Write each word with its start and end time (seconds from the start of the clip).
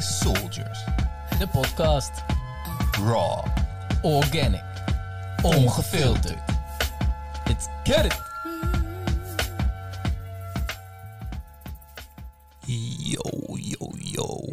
is 0.00 0.18
Soldiers. 0.18 0.84
De 1.38 1.48
podcast. 1.48 2.24
Raw. 2.92 3.44
Organic. 4.02 4.64
Ongefilterd. 5.42 6.38
Let's 7.44 7.66
get 7.84 8.04
it. 8.04 8.20
Yo, 12.66 13.56
yo, 13.56 13.92
yo. 13.98 14.52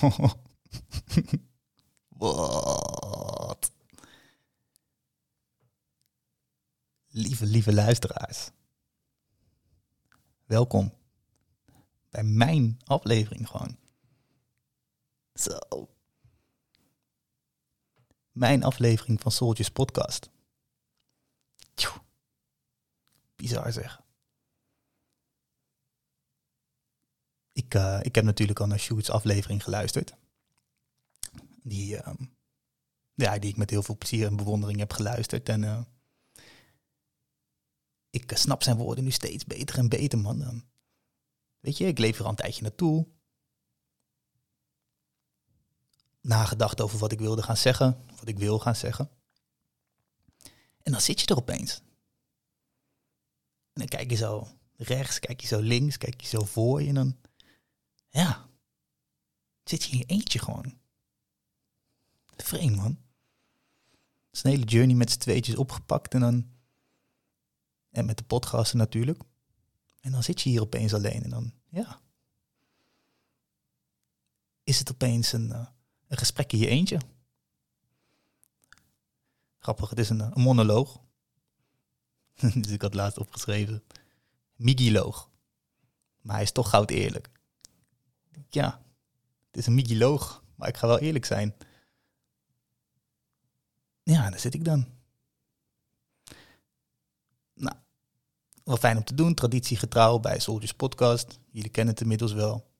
Wat? 2.18 3.70
Lieve, 7.08 7.46
lieve 7.46 7.72
luisteraars. 7.72 8.50
Welkom 10.44 10.92
bij 12.10 12.22
mijn 12.22 12.78
aflevering 12.84 13.48
gewoon. 13.48 13.84
Zo. 15.36 15.88
Mijn 18.32 18.62
aflevering 18.62 19.20
van 19.20 19.32
Soldiers 19.32 19.70
Podcast. 19.70 20.30
Tjoe. 21.74 22.02
Bizar 23.36 23.72
zeg. 23.72 24.02
Ik, 27.52 27.74
eh, 27.74 27.98
ik 28.02 28.14
heb 28.14 28.24
natuurlijk 28.24 28.60
al 28.60 28.66
naar 28.66 28.78
Shoots 28.78 29.10
aflevering 29.10 29.62
geluisterd. 29.62 30.14
Die, 31.62 31.96
ehm, 31.96 32.24
ja, 33.14 33.38
die 33.38 33.50
ik 33.50 33.56
met 33.56 33.70
heel 33.70 33.82
veel 33.82 33.96
plezier 33.96 34.26
en 34.26 34.36
bewondering 34.36 34.78
heb 34.78 34.92
geluisterd. 34.92 35.48
En 35.48 35.64
eh, 35.64 35.80
ik 38.10 38.32
eh, 38.32 38.38
snap 38.38 38.62
zijn 38.62 38.76
woorden 38.76 39.04
nu 39.04 39.10
steeds 39.10 39.44
beter 39.44 39.78
en 39.78 39.88
beter, 39.88 40.18
man. 40.18 40.64
Weet 41.60 41.76
je, 41.76 41.86
ik 41.86 41.98
leef 41.98 42.18
er 42.18 42.24
al 42.24 42.30
een 42.30 42.36
tijdje 42.36 42.62
naartoe. 42.62 43.06
Nagedacht 46.26 46.80
over 46.80 46.98
wat 46.98 47.12
ik 47.12 47.18
wilde 47.18 47.42
gaan 47.42 47.56
zeggen, 47.56 48.04
wat 48.18 48.28
ik 48.28 48.38
wil 48.38 48.58
gaan 48.58 48.76
zeggen. 48.76 49.10
En 50.82 50.92
dan 50.92 51.00
zit 51.00 51.20
je 51.20 51.26
er 51.26 51.36
opeens. 51.36 51.78
En 53.72 53.82
dan 53.82 53.86
kijk 53.86 54.10
je 54.10 54.16
zo 54.16 54.48
rechts, 54.76 55.18
kijk 55.18 55.40
je 55.40 55.46
zo 55.46 55.60
links, 55.60 55.98
kijk 55.98 56.20
je 56.20 56.26
zo 56.26 56.44
voor 56.44 56.82
je 56.82 56.88
en 56.88 56.94
dan... 56.94 57.16
Ja, 58.08 58.48
zit 59.64 59.84
je 59.84 59.92
in 59.92 59.98
je 59.98 60.04
eentje 60.04 60.38
gewoon. 60.38 60.78
Vreemd, 62.36 62.76
man. 62.76 62.98
Een 64.30 64.50
hele 64.50 64.64
journey 64.64 64.96
met 64.96 65.10
z'n 65.10 65.18
tweetjes 65.18 65.56
opgepakt 65.56 66.14
en 66.14 66.20
dan... 66.20 66.50
En 67.90 68.06
met 68.06 68.18
de 68.18 68.24
podcasten 68.24 68.78
natuurlijk. 68.78 69.22
En 70.00 70.12
dan 70.12 70.22
zit 70.22 70.40
je 70.40 70.50
hier 70.50 70.60
opeens 70.60 70.94
alleen 70.94 71.22
en 71.22 71.30
dan, 71.30 71.52
ja... 71.68 72.00
Is 74.62 74.78
het 74.78 74.90
opeens 74.90 75.32
een, 75.32 75.48
uh, 75.48 75.66
een 76.08 76.16
gesprek 76.16 76.52
in 76.52 76.58
je 76.58 76.68
eentje. 76.68 76.98
Grappig, 79.58 79.90
het 79.90 79.98
is 79.98 80.08
een, 80.08 80.32
monoloog. 80.34 81.00
dus 82.62 82.70
ik 82.70 82.82
had 82.82 82.94
laatst 82.94 83.18
opgeschreven. 83.18 83.84
Migiloog. 84.56 85.30
Maar 86.20 86.34
hij 86.34 86.44
is 86.44 86.52
toch 86.52 86.70
goud 86.70 86.90
eerlijk. 86.90 87.28
Ja, 88.48 88.82
het 89.46 89.56
is 89.56 89.66
een 89.66 89.74
migiloog, 89.74 90.42
maar 90.54 90.68
ik 90.68 90.76
ga 90.76 90.86
wel 90.86 90.98
eerlijk 90.98 91.24
zijn. 91.24 91.54
Ja, 94.02 94.30
daar 94.30 94.38
zit 94.38 94.54
ik 94.54 94.64
dan. 94.64 94.86
Nou, 97.54 97.76
wel 98.64 98.76
fijn 98.76 98.96
om 98.96 99.04
te 99.04 99.14
doen. 99.14 99.34
Traditiegetrouw 99.34 100.18
bij 100.18 100.38
Soldiers 100.38 100.74
Podcast. 100.74 101.38
Jullie 101.50 101.70
kennen 101.70 101.92
het 101.92 102.02
inmiddels 102.02 102.32
wel. 102.32 102.70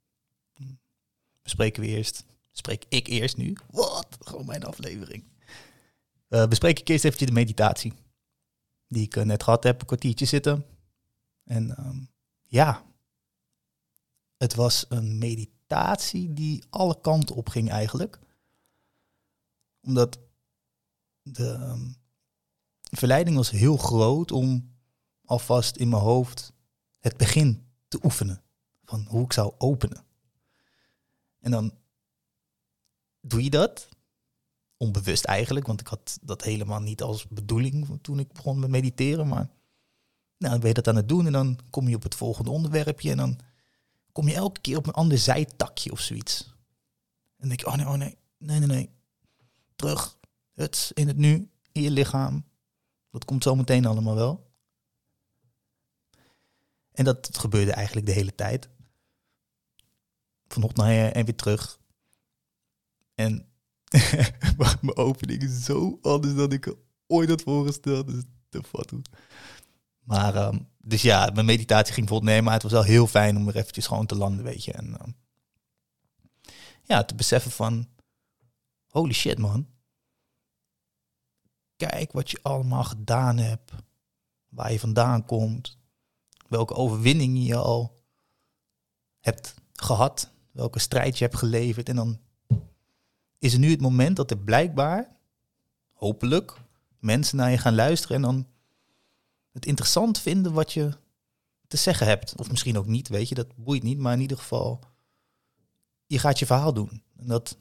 Bespreken 1.43 1.83
we 1.83 1.89
eerst. 1.89 2.25
Spreek 2.57 2.85
ik 2.89 3.07
eerst 3.07 3.37
nu? 3.37 3.57
Wat? 3.71 4.07
Gewoon 4.21 4.47
mijn 4.47 4.65
aflevering. 4.65 5.25
Uh, 6.29 6.47
bespreek 6.47 6.79
ik 6.79 6.89
eerst 6.89 7.05
eventjes 7.05 7.29
de 7.29 7.35
meditatie. 7.35 7.93
Die 8.89 9.03
ik 9.03 9.17
uh, 9.17 9.25
net 9.25 9.43
gehad 9.43 9.65
heb. 9.65 9.81
Een 9.81 9.87
kwartiertje 9.87 10.25
zitten. 10.25 10.65
En 11.45 11.87
um, 11.87 12.11
ja, 12.47 12.85
het 14.37 14.55
was 14.55 14.87
een 14.89 15.19
meditatie 15.19 16.33
die 16.33 16.65
alle 16.71 17.01
kanten 17.01 17.37
op 17.37 17.49
ging 17.49 17.71
eigenlijk. 17.71 18.19
Omdat 19.81 20.19
de 21.23 21.49
um, 21.49 21.97
verleiding 22.91 23.37
was 23.37 23.51
heel 23.51 23.77
groot 23.77 24.33
om 24.33 24.75
alvast 25.25 25.77
in 25.77 25.89
mijn 25.89 26.03
hoofd 26.03 26.53
het 26.99 27.17
begin 27.17 27.67
te 27.89 27.99
oefenen. 28.03 28.43
Van 28.85 29.07
hoe 29.09 29.25
ik 29.25 29.33
zou 29.33 29.55
openen. 29.59 30.05
En 31.41 31.51
dan 31.51 31.73
doe 33.29 33.43
je 33.43 33.51
dat. 33.51 33.89
Onbewust 34.77 35.25
eigenlijk, 35.25 35.67
want 35.67 35.81
ik 35.81 35.87
had 35.87 36.19
dat 36.23 36.43
helemaal 36.43 36.81
niet 36.81 37.03
als 37.03 37.29
bedoeling 37.29 37.99
toen 38.03 38.19
ik 38.19 38.33
begon 38.33 38.59
met 38.59 38.71
mediteren. 38.71 39.29
Maar 39.29 39.51
nou, 40.39 40.53
dan 40.53 40.61
ben 40.61 40.69
je 40.69 40.75
dat 40.75 40.89
aan 40.89 40.97
het 40.97 41.09
doen 41.09 41.27
en 41.27 41.33
dan 41.33 41.59
kom 41.71 41.89
je 41.89 41.97
op 41.97 42.03
het 42.03 42.15
volgende 42.15 42.51
onderwerpje 42.51 43.11
en 43.11 43.17
dan 43.17 43.39
kom 44.13 44.29
je 44.29 44.35
elke 44.35 44.61
keer 44.61 44.77
op 44.77 44.87
een 44.87 44.93
ander 44.93 45.19
zijtakje 45.19 45.93
of 45.93 46.01
zoiets. 46.01 46.55
En 47.37 47.49
denk 47.49 47.61
je, 47.61 47.67
oh 47.67 47.75
nee, 47.75 47.87
oh 47.87 47.95
nee, 47.95 48.17
nee, 48.39 48.59
nee, 48.59 48.69
nee. 48.69 48.91
Terug, 49.77 50.19
het 50.55 50.91
in 50.95 51.09
het 51.09 51.17
nu, 51.17 51.51
in 51.73 51.83
je 51.83 51.91
lichaam. 51.91 52.45
Dat 53.11 53.25
komt 53.25 53.43
zo 53.43 53.55
meteen 53.55 53.87
allemaal 53.87 54.15
wel. 54.15 54.51
En 56.93 57.05
dat 57.05 57.39
gebeurde 57.39 57.73
eigenlijk 57.73 58.07
de 58.07 58.13
hele 58.13 58.35
tijd. 58.35 58.69
Van 60.49 60.63
op 60.63 60.77
naar 60.77 60.93
je 60.93 61.09
en 61.09 61.25
weer 61.25 61.37
terug. 61.37 61.79
En 63.17 63.49
mijn 64.81 64.97
opening 64.97 65.43
is 65.43 65.65
zo 65.65 65.99
anders 66.03 66.35
dan 66.35 66.53
ik 66.53 66.75
ooit 67.07 67.29
had 67.29 67.43
voorgesteld. 67.43 68.07
Dus 68.07 68.23
te 68.49 68.63
fatu. 68.63 69.03
Maar, 70.03 70.37
um, 70.37 70.69
dus 70.79 71.03
ja, 71.03 71.31
mijn 71.35 71.47
meditatie 71.47 71.95
ging 71.95 72.07
bijvoorbeeld 72.07 72.31
nemen, 72.31 72.45
maar 72.45 72.53
het 72.53 72.63
was 72.63 72.73
wel 72.73 72.83
heel 72.83 73.07
fijn 73.07 73.37
om 73.37 73.49
er 73.49 73.57
eventjes 73.57 73.87
gewoon 73.87 74.07
te 74.07 74.17
landen, 74.17 74.45
weet 74.45 74.65
je. 74.65 74.73
En 74.73 74.87
um, 74.87 75.17
ja, 76.83 77.05
te 77.05 77.15
beseffen 77.15 77.51
van, 77.51 77.89
holy 78.89 79.13
shit 79.13 79.39
man. 79.39 79.67
Kijk 81.77 82.13
wat 82.13 82.31
je 82.31 82.39
allemaal 82.43 82.85
gedaan 82.85 83.39
hebt, 83.39 83.73
waar 84.49 84.73
je 84.73 84.81
vandaan 84.81 85.25
komt, 85.25 85.79
welke 86.49 86.75
overwinningen 86.75 87.43
je 87.43 87.57
al 87.57 88.05
hebt 89.21 89.55
gehad, 89.73 90.31
welke 90.53 90.79
strijd 90.79 91.19
je 91.19 91.25
hebt 91.25 91.37
geleverd. 91.37 91.89
En 91.89 91.97
dan 91.97 92.21
is 93.39 93.57
nu 93.57 93.71
het 93.71 93.81
moment 93.81 94.17
dat 94.17 94.31
er 94.31 94.39
blijkbaar, 94.39 95.17
hopelijk, 95.93 96.57
mensen 96.99 97.37
naar 97.37 97.51
je 97.51 97.59
gaan 97.59 97.75
luisteren 97.75 98.17
en 98.17 98.23
dan 98.23 98.47
het 99.53 99.67
interessant 99.67 100.19
vinden 100.19 100.53
wat 100.53 100.73
je 100.73 100.93
te 101.69 101.77
zeggen 101.77 102.07
hebt. 102.07 102.35
Of 102.37 102.51
misschien 102.51 102.79
ook 102.79 102.87
niet, 102.87 103.09
weet 103.09 103.29
je, 103.29 103.35
dat 103.35 103.57
boeit 103.57 103.83
niet. 103.83 103.99
Maar 103.99 104.13
in 104.13 104.21
ieder 104.21 104.39
geval, 104.39 104.81
je 106.07 106.19
gaat 106.19 106.39
je 106.39 106.47
verhaal 106.47 106.73
doen. 106.73 107.03
En 107.17 107.27
dat, 107.27 107.57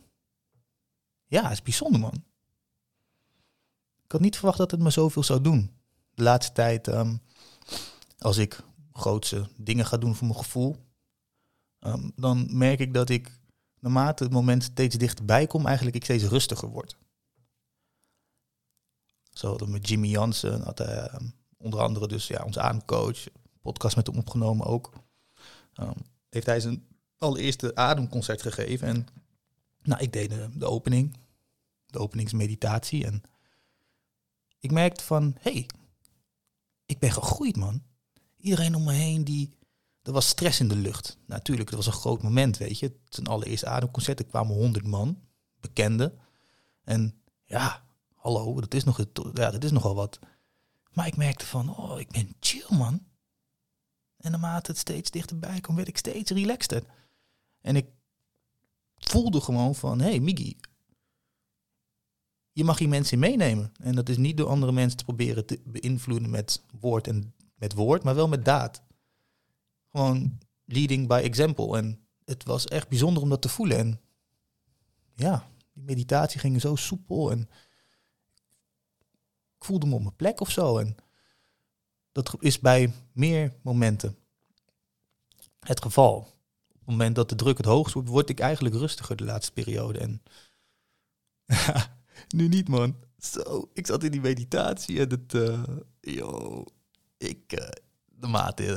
ja, 1.26 1.52
is 1.52 1.62
bijzonder, 1.62 2.00
man. 2.00 2.24
Ik 4.04 4.12
had 4.12 4.22
niet 4.22 4.36
verwacht 4.36 4.58
dat 4.58 4.72
het 4.72 4.80
me 4.80 4.90
zoveel 4.90 5.24
zou 5.24 5.42
doen. 5.42 5.72
De 6.14 6.24
laatste 6.24 6.54
tijd, 6.54 6.88
um, 6.88 7.22
als 8.20 8.38
ik 8.38 8.64
grootse 8.94 9.50
dingen 9.56 9.86
ga 9.86 9.98
doen 9.98 10.16
voor 10.16 10.28
mijn 10.28 10.40
gevoel, 10.40 10.76
um, 11.80 12.12
dan 12.16 12.58
merk 12.58 12.80
ik 12.80 12.94
dat 12.94 13.10
ik, 13.10 13.40
naarmate 13.94 14.24
het 14.24 14.34
moment 14.34 14.64
steeds 14.64 14.96
dichterbij 14.96 15.48
kom, 15.48 15.66
eigenlijk 15.66 15.96
ik 15.96 16.04
steeds 16.04 16.24
rustiger 16.24 16.70
word. 16.70 16.98
Zo, 19.32 19.58
dat 19.58 19.68
met 19.68 19.88
Jimmy 19.88 20.08
Jansen 20.08 20.62
had 20.62 20.78
hij... 20.78 21.14
Um, 21.14 21.34
onder 21.58 21.80
andere 21.80 22.08
dus 22.08 22.28
ja, 22.28 22.44
onze 22.44 22.62
ademcoach, 22.62 23.28
podcast 23.62 23.96
met 23.96 24.08
hem 24.08 24.18
opgenomen 24.18 24.66
ook. 24.66 24.94
Um, 25.80 25.94
heeft 26.30 26.46
hij 26.46 26.60
zijn 26.60 26.88
allereerste 27.18 27.76
ademconcert 27.76 28.42
gegeven. 28.42 28.88
En 28.88 29.08
nou, 29.82 30.02
ik 30.02 30.14
deed 30.14 30.30
de, 30.30 30.50
de 30.54 30.66
opening, 30.66 31.18
de 31.86 32.00
openingsmeditatie. 32.00 33.06
En 33.06 33.22
ik 34.60 34.72
merkte 34.72 35.04
van, 35.04 35.36
hey, 35.40 35.70
ik 36.86 37.00
ben 37.00 37.12
gegroeid, 37.12 37.56
man. 37.56 37.84
Iedereen 38.38 38.76
om 38.76 38.84
me 38.84 38.94
heen, 38.94 39.24
die, 39.24 39.54
er 40.06 40.12
was 40.12 40.28
stress 40.28 40.60
in 40.60 40.68
de 40.68 40.76
lucht. 40.76 41.18
Natuurlijk, 41.26 41.70
het 41.70 41.78
was 41.78 41.88
een 41.88 42.02
groot 42.02 42.22
moment, 42.22 42.58
weet 42.58 42.80
je. 42.80 42.96
Zijn 43.10 43.28
allereerste 43.28 43.68
ademconcert, 43.68 44.20
er 44.20 44.26
kwamen 44.26 44.56
honderd 44.56 44.88
man, 44.88 45.22
bekenden. 45.60 46.20
En 46.84 47.22
ja, 47.46 47.86
hallo, 48.16 48.60
dat 48.60 48.74
is, 48.74 48.84
nog, 48.84 49.06
ja, 49.34 49.52
dat 49.52 49.64
is 49.64 49.72
nogal 49.72 49.96
wat. 49.96 50.20
Maar 50.94 51.08
ik 51.08 51.18
merkte 51.18 51.46
van, 51.46 51.78
oh, 51.78 52.00
ik 52.00 52.12
ben 52.12 52.36
chill, 52.40 52.78
man. 52.78 53.06
En 54.18 54.32
naarmate 54.32 54.72
het 54.72 54.80
steeds 54.80 55.12
dichterbij 55.12 55.60
kwam, 55.60 55.76
werd 55.76 55.88
ik 55.88 55.98
steeds 55.98 56.32
relaxter. 56.32 56.84
En 57.62 57.76
ik 57.76 57.86
voelde 58.96 59.42
gewoon 59.42 59.76
van, 59.76 60.00
hé, 60.00 60.10
hey, 60.10 60.20
Miggy, 60.20 60.56
je 62.52 62.64
mag 62.64 62.78
hier 62.78 62.90
mensen 62.90 63.14
in 63.14 63.20
meenemen. 63.20 63.72
En 63.78 63.96
dat 63.96 64.10
is 64.10 64.18
niet 64.18 64.38
door 64.38 64.48
andere 64.48 64.72
mensen 64.72 64.98
te 64.98 65.04
proberen 65.04 65.46
te 65.46 65.62
beïnvloeden 65.66 66.30
met 66.30 66.64
woord 66.80 67.08
en 67.08 67.34
met 67.56 67.74
woord, 67.74 68.04
maar 68.04 68.16
wel 68.16 68.28
met 68.28 68.46
daad. 68.46 68.84
Gewoon 69.96 70.38
leading 70.66 71.08
by 71.08 71.22
example. 71.24 71.78
En 71.78 72.08
het 72.26 72.44
was 72.44 72.66
echt 72.66 72.90
bijzonder 72.90 73.24
om 73.24 73.30
dat 73.30 73.42
te 73.42 73.50
voelen. 73.50 73.78
En 73.78 74.02
ja, 75.14 75.50
die 75.74 75.84
meditatie 75.84 76.40
ging 76.40 76.62
zo 76.62 76.76
soepel 76.76 77.32
en 77.32 77.40
ik 79.58 79.66
voelde 79.66 79.86
me 79.86 79.96
op 79.96 80.02
mijn 80.02 80.16
plek 80.16 80.40
of 80.40 80.52
zo. 80.52 80.78
En 80.78 80.96
dat 82.12 82.36
is 82.40 82.60
bij 82.60 82.94
meer 83.12 83.54
momenten 83.62 84.18
het 85.60 85.82
geval. 85.82 86.16
Op 86.18 86.78
het 86.78 86.86
moment 86.86 87.16
dat 87.16 87.30
de 87.30 87.36
druk 87.36 87.58
het 87.58 87.66
hoogst 87.66 87.94
wordt, 87.94 88.10
word 88.10 88.30
ik 88.30 88.40
eigenlijk 88.40 88.76
rustiger 88.76 89.16
de 89.16 89.24
laatste 89.24 89.52
periode. 89.52 90.00
En 90.00 90.24
nu 92.38 92.48
niet, 92.48 92.68
man. 92.68 92.96
Zo, 93.18 93.70
ik 93.74 93.86
zat 93.86 94.04
in 94.04 94.12
die 94.12 94.22
meditatie 94.22 95.00
en 95.00 95.10
het, 95.10 95.34
uh, 95.34 95.64
yo, 96.00 96.64
ik, 97.18 97.54
uh, 97.60 97.70
de 98.20 98.28
maat, 98.28 98.60
uh, 98.60 98.68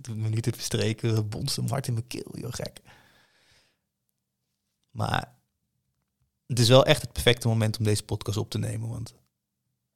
de 0.00 0.14
minuten 0.14 0.52
verstreken, 0.52 1.28
hard 1.68 1.86
in 1.86 1.92
mijn 1.92 2.06
keel, 2.06 2.38
joh, 2.38 2.52
gek. 2.52 2.80
Maar 4.90 5.34
het 6.46 6.58
is 6.58 6.68
wel 6.68 6.84
echt 6.84 7.02
het 7.02 7.12
perfecte 7.12 7.48
moment 7.48 7.78
om 7.78 7.84
deze 7.84 8.04
podcast 8.04 8.36
op 8.36 8.50
te 8.50 8.58
nemen, 8.58 8.88
want 8.88 9.14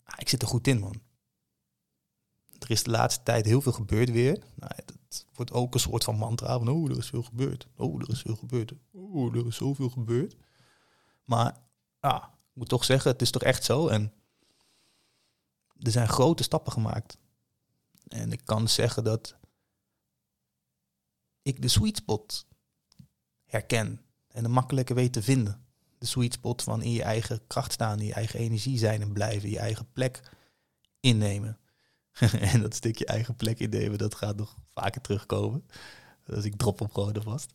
ah, 0.04 0.14
ik 0.18 0.28
zit 0.28 0.42
er 0.42 0.48
goed 0.48 0.66
in, 0.66 0.78
man. 0.78 1.00
Er 2.58 2.70
is 2.70 2.82
de 2.82 2.90
laatste 2.90 3.22
tijd 3.22 3.44
heel 3.44 3.60
veel 3.60 3.72
gebeurd 3.72 4.10
weer. 4.10 4.42
Nou, 4.54 4.72
het 4.76 5.26
wordt 5.34 5.52
ook 5.52 5.74
een 5.74 5.80
soort 5.80 6.04
van 6.04 6.16
mantra 6.16 6.58
van, 6.58 6.68
oh, 6.68 6.90
er 6.90 6.98
is 6.98 7.06
veel 7.06 7.22
gebeurd. 7.22 7.66
Oh, 7.76 8.00
er 8.00 8.10
is 8.10 8.20
veel 8.20 8.36
gebeurd. 8.36 8.72
Oh, 8.92 9.34
er 9.36 9.46
is 9.46 9.56
zoveel 9.56 9.88
gebeurd. 9.88 10.36
Maar 11.24 11.56
ja, 12.00 12.24
ik 12.24 12.56
moet 12.56 12.68
toch 12.68 12.84
zeggen, 12.84 13.10
het 13.10 13.22
is 13.22 13.30
toch 13.30 13.42
echt 13.42 13.64
zo. 13.64 13.88
En 13.88 14.12
er 15.78 15.90
zijn 15.90 16.08
grote 16.08 16.42
stappen 16.42 16.72
gemaakt. 16.72 17.18
En 18.10 18.32
ik 18.32 18.40
kan 18.44 18.68
zeggen 18.68 19.04
dat 19.04 19.36
ik 21.42 21.62
de 21.62 21.68
sweet 21.68 21.96
spot 21.96 22.46
herken 23.44 24.00
en 24.28 24.42
de 24.42 24.48
makkelijke 24.48 24.94
weet 24.94 25.12
te 25.12 25.22
vinden. 25.22 25.64
De 25.98 26.06
sweet 26.06 26.32
spot 26.32 26.62
van 26.62 26.82
in 26.82 26.92
je 26.92 27.02
eigen 27.02 27.46
kracht 27.46 27.72
staan, 27.72 28.00
in 28.00 28.06
je 28.06 28.14
eigen 28.14 28.38
energie 28.38 28.78
zijn 28.78 29.02
en 29.02 29.12
blijven, 29.12 29.50
je 29.50 29.58
eigen 29.58 29.92
plek 29.92 30.20
innemen. 31.00 31.58
en 32.52 32.60
dat 32.60 32.74
stukje 32.74 33.06
eigen 33.06 33.36
plek 33.36 33.58
innemen, 33.58 33.98
dat 33.98 34.14
gaat 34.14 34.36
nog 34.36 34.56
vaker 34.74 35.00
terugkomen. 35.00 35.66
Dus 36.24 36.44
ik 36.44 36.56
drop 36.56 36.80
op 36.80 36.92
rode 36.92 37.22
vast. 37.22 37.54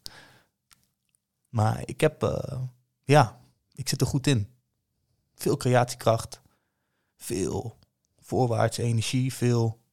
Maar 1.50 1.82
ik 1.86 2.02
heb, 2.02 2.24
uh, 2.24 2.62
ja, 3.04 3.42
ik 3.74 3.90
zit 3.90 4.02
er 4.02 4.08
goed 4.08 4.28
in. 4.28 4.50
Veel 5.36 5.58
creatiekracht, 5.58 6.42
veel 7.18 7.78
voorwaartse 8.20 8.82
energie, 8.82 9.34
veel 9.34 9.84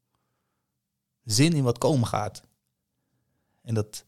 zin 1.25 1.53
in 1.53 1.63
wat 1.63 1.79
komen 1.79 2.07
gaat. 2.07 2.43
En 3.63 3.75
dat 3.75 4.05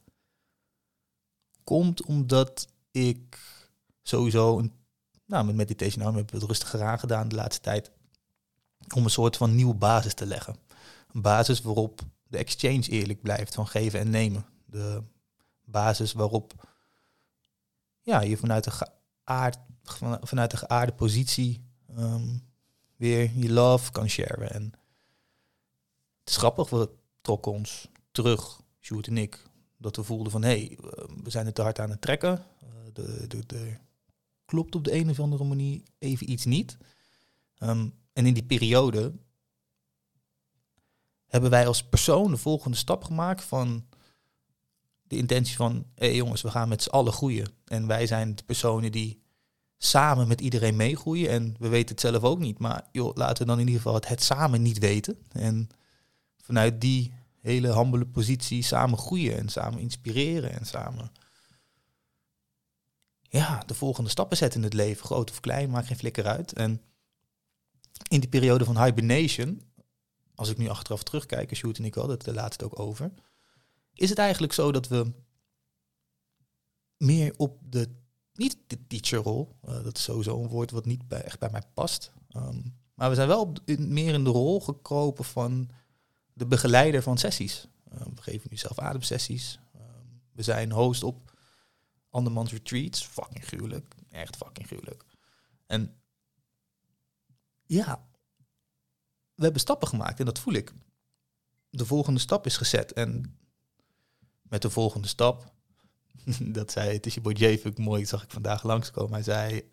komt 1.64 2.04
omdat 2.04 2.68
ik 2.90 3.38
sowieso, 4.02 4.58
een, 4.58 4.72
nou 5.26 5.44
met 5.44 5.54
Meditation 5.54 6.04
Arm 6.04 6.16
heb 6.16 6.26
ik 6.26 6.40
het 6.40 6.42
rustiger 6.42 6.82
aangedaan 6.82 7.28
de 7.28 7.34
laatste 7.34 7.62
tijd, 7.62 7.90
om 8.94 9.04
een 9.04 9.10
soort 9.10 9.36
van 9.36 9.54
nieuwe 9.54 9.74
basis 9.74 10.14
te 10.14 10.26
leggen. 10.26 10.56
Een 11.12 11.22
basis 11.22 11.60
waarop 11.60 12.00
de 12.26 12.38
exchange 12.38 12.88
eerlijk 12.88 13.22
blijft 13.22 13.54
van 13.54 13.66
geven 13.66 14.00
en 14.00 14.10
nemen. 14.10 14.46
De 14.66 15.02
basis 15.64 16.12
waarop 16.12 16.68
ja, 18.00 18.20
je 18.20 18.36
vanuit 18.36 18.64
de, 18.64 18.70
geaard, 18.70 19.58
vanuit 20.20 20.50
de 20.50 20.56
geaarde 20.56 20.92
positie 20.92 21.64
um, 21.98 22.42
weer 22.96 23.30
je 23.34 23.52
love 23.52 23.92
kan 23.92 24.08
sharen. 24.08 24.50
En 24.52 24.62
het 26.20 26.28
is 26.28 26.36
grappig, 26.36 26.70
we 26.70 26.90
trokken 27.24 27.52
ons 27.52 27.88
terug, 28.10 28.60
Sjoerd 28.80 29.06
en 29.06 29.18
ik, 29.18 29.42
dat 29.76 29.96
we 29.96 30.02
voelden 30.02 30.32
van 30.32 30.42
hé, 30.42 30.48
hey, 30.48 30.78
we 31.22 31.30
zijn 31.30 31.46
het 31.46 31.54
te 31.54 31.62
hard 31.62 31.78
aan 31.78 31.90
het 31.90 32.00
trekken. 32.00 32.44
De, 32.92 33.26
de, 33.28 33.46
de, 33.46 33.76
klopt 34.44 34.74
op 34.74 34.84
de 34.84 34.94
een 34.94 35.10
of 35.10 35.20
andere 35.20 35.44
manier 35.44 35.80
even 35.98 36.30
iets 36.30 36.44
niet. 36.44 36.76
Um, 37.58 37.94
en 38.12 38.26
in 38.26 38.34
die 38.34 38.44
periode 38.44 39.12
hebben 41.26 41.50
wij 41.50 41.66
als 41.66 41.84
persoon 41.84 42.30
de 42.30 42.36
volgende 42.36 42.76
stap 42.76 43.04
gemaakt 43.04 43.44
van 43.44 43.86
de 45.02 45.16
intentie 45.16 45.56
van, 45.56 45.72
hé 45.94 46.06
hey 46.06 46.14
jongens, 46.14 46.42
we 46.42 46.50
gaan 46.50 46.68
met 46.68 46.82
z'n 46.82 46.90
allen 46.90 47.12
groeien. 47.12 47.48
En 47.64 47.86
wij 47.86 48.06
zijn 48.06 48.34
de 48.34 48.44
personen 48.44 48.92
die 48.92 49.22
samen 49.78 50.28
met 50.28 50.40
iedereen 50.40 50.76
meegroeien. 50.76 51.30
En 51.30 51.54
we 51.58 51.68
weten 51.68 51.90
het 51.90 52.00
zelf 52.00 52.22
ook 52.22 52.38
niet, 52.38 52.58
maar 52.58 52.88
joh, 52.92 53.16
laten 53.16 53.42
we 53.42 53.48
dan 53.48 53.60
in 53.60 53.66
ieder 53.66 53.80
geval 53.82 53.94
het, 53.94 54.08
het 54.08 54.22
samen 54.22 54.62
niet 54.62 54.78
weten. 54.78 55.18
En 55.32 55.68
vanuit 56.44 56.80
die 56.80 57.12
hele 57.40 57.68
hambele 57.68 58.06
positie 58.06 58.62
samen 58.62 58.98
groeien 58.98 59.36
en 59.36 59.48
samen 59.48 59.80
inspireren 59.80 60.52
en 60.52 60.66
samen 60.66 61.10
ja, 63.28 63.62
de 63.66 63.74
volgende 63.74 64.10
stappen 64.10 64.36
zetten 64.36 64.58
in 64.58 64.64
het 64.64 64.74
leven, 64.74 65.06
groot 65.06 65.30
of 65.30 65.40
klein, 65.40 65.70
maakt 65.70 65.86
geen 65.86 65.96
flikker 65.96 66.26
uit. 66.26 66.52
En 66.52 66.82
in 68.08 68.20
die 68.20 68.28
periode 68.28 68.64
van 68.64 68.84
hibernation, 68.84 69.62
als 70.34 70.50
ik 70.50 70.58
nu 70.58 70.68
achteraf 70.68 71.02
terugkijk, 71.02 71.50
en 71.50 71.56
Shoot 71.56 71.78
en 71.78 71.84
ik 71.84 71.94
wel, 71.94 72.06
dat 72.06 72.22
de 72.22 72.34
laatste 72.34 72.64
ook 72.64 72.78
over, 72.78 73.12
is 73.92 74.08
het 74.08 74.18
eigenlijk 74.18 74.52
zo 74.52 74.72
dat 74.72 74.88
we 74.88 75.12
meer 76.96 77.34
op 77.36 77.58
de, 77.62 77.94
niet 78.32 78.56
de 78.66 78.86
teacherrol, 78.86 79.56
uh, 79.64 79.84
dat 79.84 79.96
is 79.96 80.02
sowieso 80.02 80.42
een 80.42 80.48
woord 80.48 80.70
wat 80.70 80.86
niet 80.86 81.02
echt 81.08 81.38
bij 81.38 81.50
mij 81.50 81.62
past, 81.74 82.12
um, 82.36 82.76
maar 82.94 83.08
we 83.08 83.14
zijn 83.14 83.28
wel 83.28 83.52
meer 83.78 84.14
in 84.14 84.24
de 84.24 84.30
rol 84.30 84.60
gekropen 84.60 85.24
van 85.24 85.70
de 86.34 86.46
begeleider 86.46 87.02
van 87.02 87.18
sessies. 87.18 87.68
Um, 87.92 88.14
we 88.14 88.22
geven 88.22 88.48
nu 88.50 88.56
zelf 88.56 88.78
ademsessies. 88.78 89.58
Um, 89.76 90.20
we 90.32 90.42
zijn 90.42 90.72
host 90.72 91.02
op 91.02 91.32
andermans 92.10 92.52
retreats. 92.52 93.06
Fucking 93.06 93.44
gruwelijk. 93.44 93.94
Echt 94.10 94.36
fucking 94.36 94.66
gruwelijk. 94.66 95.04
En 95.66 95.96
ja, 97.66 98.06
we 99.34 99.42
hebben 99.42 99.60
stappen 99.60 99.88
gemaakt 99.88 100.18
en 100.18 100.24
dat 100.24 100.38
voel 100.38 100.54
ik. 100.54 100.72
De 101.70 101.86
volgende 101.86 102.20
stap 102.20 102.46
is 102.46 102.56
gezet. 102.56 102.92
En 102.92 103.38
met 104.42 104.62
de 104.62 104.70
volgende 104.70 105.08
stap, 105.08 105.52
dat 106.58 106.72
zei, 106.72 106.92
het 106.92 107.06
is 107.06 107.14
je 107.14 107.20
boy 107.20 107.32
J-Funk 107.32 107.78
mooi, 107.78 108.06
zag 108.06 108.22
ik 108.22 108.30
vandaag 108.30 108.62
langskomen. 108.62 109.12
Hij 109.12 109.22
zei, 109.22 109.68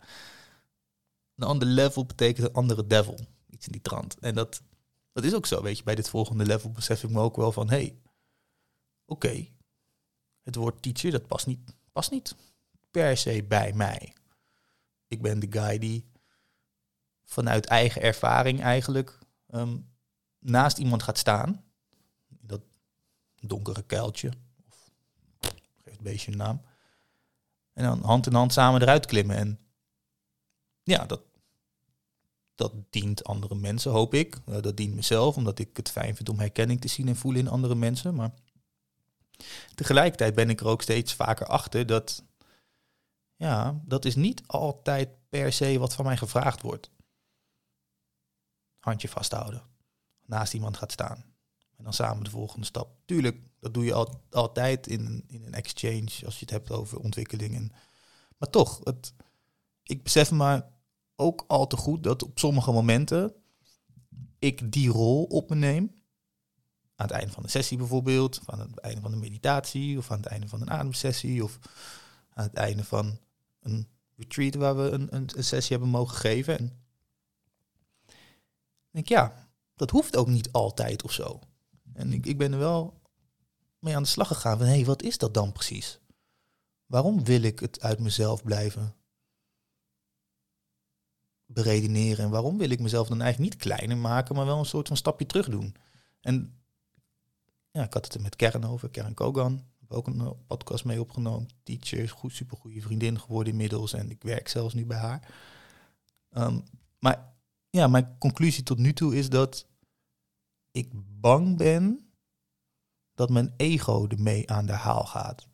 een 1.35 1.47
ander 1.47 1.67
level 1.67 2.05
betekent 2.05 2.47
een 2.47 2.53
andere 2.53 2.87
devil. 2.87 3.19
Iets 3.49 3.65
in 3.65 3.71
die 3.71 3.81
trant. 3.81 4.19
En 4.19 4.35
dat, 4.35 4.61
dat 5.11 5.23
is 5.23 5.33
ook 5.33 5.45
zo, 5.45 5.61
weet 5.61 5.77
je. 5.77 5.83
Bij 5.83 5.95
dit 5.95 6.09
volgende 6.09 6.45
level 6.45 6.71
besef 6.71 7.03
ik 7.03 7.09
me 7.09 7.19
ook 7.19 7.35
wel 7.35 7.51
van, 7.51 7.69
hé, 7.69 7.75
hey, 7.75 7.99
oké, 9.05 9.47
het 10.43 10.55
woord 10.55 10.81
teacher, 10.81 11.11
dat 11.11 11.27
past 11.27 11.47
niet, 11.47 11.75
past 11.91 12.11
niet 12.11 12.35
per 12.91 13.17
se 13.17 13.43
bij 13.43 13.73
mij. 13.73 14.13
Ik 15.07 15.21
ben 15.21 15.39
de 15.39 15.47
guy 15.49 15.77
die 15.77 16.09
vanuit 17.23 17.65
eigen 17.65 18.01
ervaring 18.01 18.61
eigenlijk 18.61 19.19
ehm, 19.47 19.77
naast 20.39 20.77
iemand 20.77 21.03
gaat 21.03 21.17
staan. 21.17 21.63
Dat 22.27 22.61
donkere 23.41 23.83
kuiltje. 23.83 24.31
Of 24.67 24.91
geef 25.83 25.93
het 25.93 26.01
beestje 26.01 26.31
een 26.31 26.37
naam. 26.37 26.61
En 27.73 27.83
dan 27.83 28.03
hand 28.03 28.27
in 28.27 28.33
hand 28.33 28.53
samen 28.53 28.81
eruit 28.81 29.05
klimmen. 29.05 29.35
En 29.35 29.59
ja, 30.83 31.05
dat, 31.05 31.21
dat 32.61 32.73
dient 32.89 33.23
andere 33.23 33.55
mensen, 33.55 33.91
hoop 33.91 34.13
ik. 34.13 34.37
Uh, 34.49 34.61
dat 34.61 34.77
dient 34.77 34.95
mezelf, 34.95 35.35
omdat 35.35 35.59
ik 35.59 35.77
het 35.77 35.89
fijn 35.89 36.15
vind 36.15 36.29
om 36.29 36.39
herkenning 36.39 36.81
te 36.81 36.87
zien 36.87 37.07
en 37.07 37.15
voelen 37.15 37.41
in 37.41 37.47
andere 37.47 37.75
mensen. 37.75 38.15
Maar 38.15 38.31
tegelijkertijd 39.75 40.35
ben 40.35 40.49
ik 40.49 40.59
er 40.59 40.67
ook 40.67 40.81
steeds 40.81 41.13
vaker 41.13 41.45
achter 41.45 41.85
dat 41.85 42.23
ja, 43.35 43.81
dat 43.85 44.05
is 44.05 44.15
niet 44.15 44.43
altijd 44.47 45.09
per 45.29 45.53
se 45.53 45.79
wat 45.79 45.93
van 45.93 46.05
mij 46.05 46.17
gevraagd 46.17 46.61
wordt 46.61 46.91
handje 48.79 49.09
vasthouden. 49.09 49.63
Naast 50.25 50.53
iemand 50.53 50.77
gaat 50.77 50.91
staan. 50.91 51.25
En 51.77 51.83
dan 51.83 51.93
samen 51.93 52.23
de 52.23 52.29
volgende 52.29 52.65
stap. 52.65 52.97
Tuurlijk, 53.05 53.37
dat 53.59 53.73
doe 53.73 53.85
je 53.85 53.93
al, 53.93 54.21
altijd 54.29 54.87
in, 54.87 55.23
in 55.27 55.45
een 55.45 55.53
exchange 55.53 56.25
als 56.25 56.33
je 56.39 56.39
het 56.39 56.49
hebt 56.49 56.71
over 56.71 56.99
ontwikkelingen. 56.99 57.71
Maar 58.37 58.49
toch, 58.49 58.79
het, 58.83 59.13
ik 59.83 60.03
besef 60.03 60.31
me 60.31 60.63
ook 61.21 61.43
al 61.47 61.67
te 61.67 61.77
goed 61.77 62.03
dat 62.03 62.23
op 62.23 62.39
sommige 62.39 62.71
momenten 62.71 63.33
ik 64.39 64.71
die 64.71 64.89
rol 64.89 65.23
op 65.23 65.49
me 65.49 65.55
neem. 65.55 66.01
Aan 66.95 67.07
het 67.07 67.15
einde 67.15 67.31
van 67.31 67.43
de 67.43 67.49
sessie 67.49 67.77
bijvoorbeeld, 67.77 68.41
aan 68.45 68.59
het 68.59 68.77
einde 68.77 69.01
van 69.01 69.11
de 69.11 69.17
meditatie, 69.17 69.97
of 69.97 70.11
aan 70.11 70.17
het 70.17 70.25
einde 70.25 70.47
van 70.47 70.61
een 70.61 70.69
ademsessie, 70.69 71.43
of 71.43 71.59
aan 72.29 72.43
het 72.43 72.53
einde 72.53 72.83
van 72.83 73.19
een 73.59 73.87
retreat 74.15 74.55
waar 74.55 74.77
we 74.77 74.89
een, 74.89 75.15
een, 75.15 75.29
sessie 75.43 75.71
hebben 75.77 75.89
mogen 75.89 76.17
geven. 76.17 76.57
En 76.57 76.79
denk 78.91 79.07
ja, 79.07 79.49
dat 79.75 79.89
hoeft 79.89 80.17
ook 80.17 80.27
niet 80.27 80.51
altijd 80.51 81.03
of 81.03 81.11
zo. 81.11 81.39
En 81.93 82.13
ik, 82.13 82.25
ik 82.25 82.37
ben 82.37 82.51
er 82.51 82.59
wel 82.59 83.01
mee 83.79 83.95
aan 83.95 84.03
de 84.03 84.09
slag 84.09 84.27
gegaan 84.27 84.57
van, 84.57 84.67
hé, 84.67 84.73
hey, 84.73 84.85
wat 84.85 85.03
is 85.03 85.17
dat 85.17 85.33
dan 85.33 85.51
precies? 85.51 85.99
Waarom 86.85 87.23
wil 87.23 87.41
ik 87.41 87.59
het 87.59 87.81
uit 87.81 87.99
mezelf 87.99 88.43
blijven 88.43 88.95
beredeneren? 91.53 92.25
En 92.25 92.31
waarom 92.31 92.57
wil 92.57 92.69
ik 92.69 92.79
mezelf 92.79 93.07
dan 93.07 93.21
eigenlijk 93.21 93.53
niet 93.53 93.61
kleiner 93.61 93.97
maken, 93.97 94.35
maar 94.35 94.45
wel 94.45 94.59
een 94.59 94.65
soort 94.65 94.87
van 94.87 94.97
stapje 94.97 95.25
terug 95.25 95.49
doen? 95.49 95.75
En 96.21 96.61
ja, 97.71 97.83
ik 97.83 97.93
had 97.93 98.05
het 98.05 98.13
er 98.13 98.21
met 98.21 98.35
Kern 98.35 98.65
over, 98.65 98.89
Kern 98.89 99.13
Kogan. 99.13 99.63
Heb 99.79 99.91
ook 99.91 100.07
een 100.07 100.19
eh, 100.19 100.31
podcast 100.47 100.85
mee 100.85 100.99
opgenomen. 100.99 101.49
Teacher, 101.63 102.09
goed, 102.09 102.33
supergoeie 102.33 102.81
vriendin 102.81 103.19
geworden 103.19 103.51
inmiddels. 103.51 103.93
En 103.93 104.09
ik 104.09 104.23
werk 104.23 104.47
zelfs 104.47 104.73
nu 104.73 104.85
bij 104.85 104.97
haar. 104.97 105.33
Ehm, 106.29 106.59
maar 106.99 107.33
ja, 107.69 107.87
mijn 107.87 108.15
conclusie 108.17 108.63
tot 108.63 108.77
nu 108.77 108.93
toe 108.93 109.15
is 109.15 109.29
dat 109.29 109.67
ik 110.71 110.91
bang 110.93 111.57
ben 111.57 112.11
dat 113.13 113.29
mijn 113.29 113.53
ego 113.57 114.07
ermee 114.07 114.49
aan 114.49 114.65
de 114.65 114.71
haal 114.71 115.05
gaat. 115.05 115.47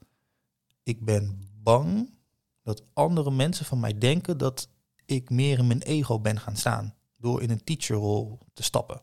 Ik 0.84 1.06
ben 1.06 1.42
bang 1.54 2.14
dat 2.62 2.84
andere 2.94 3.32
mensen 3.32 3.66
van 3.66 3.80
mij 3.80 3.98
denken 3.98 4.38
dat 4.38 4.70
ik 5.08 5.30
meer 5.30 5.58
in 5.58 5.68
mijn 5.68 5.82
ego 5.82 6.20
ben 6.20 6.40
gaan 6.40 6.56
staan. 6.56 6.96
Door 7.18 7.42
in 7.42 7.50
een 7.50 7.64
teacherrol 7.64 8.40
te 8.54 8.64
stappen. 8.64 9.02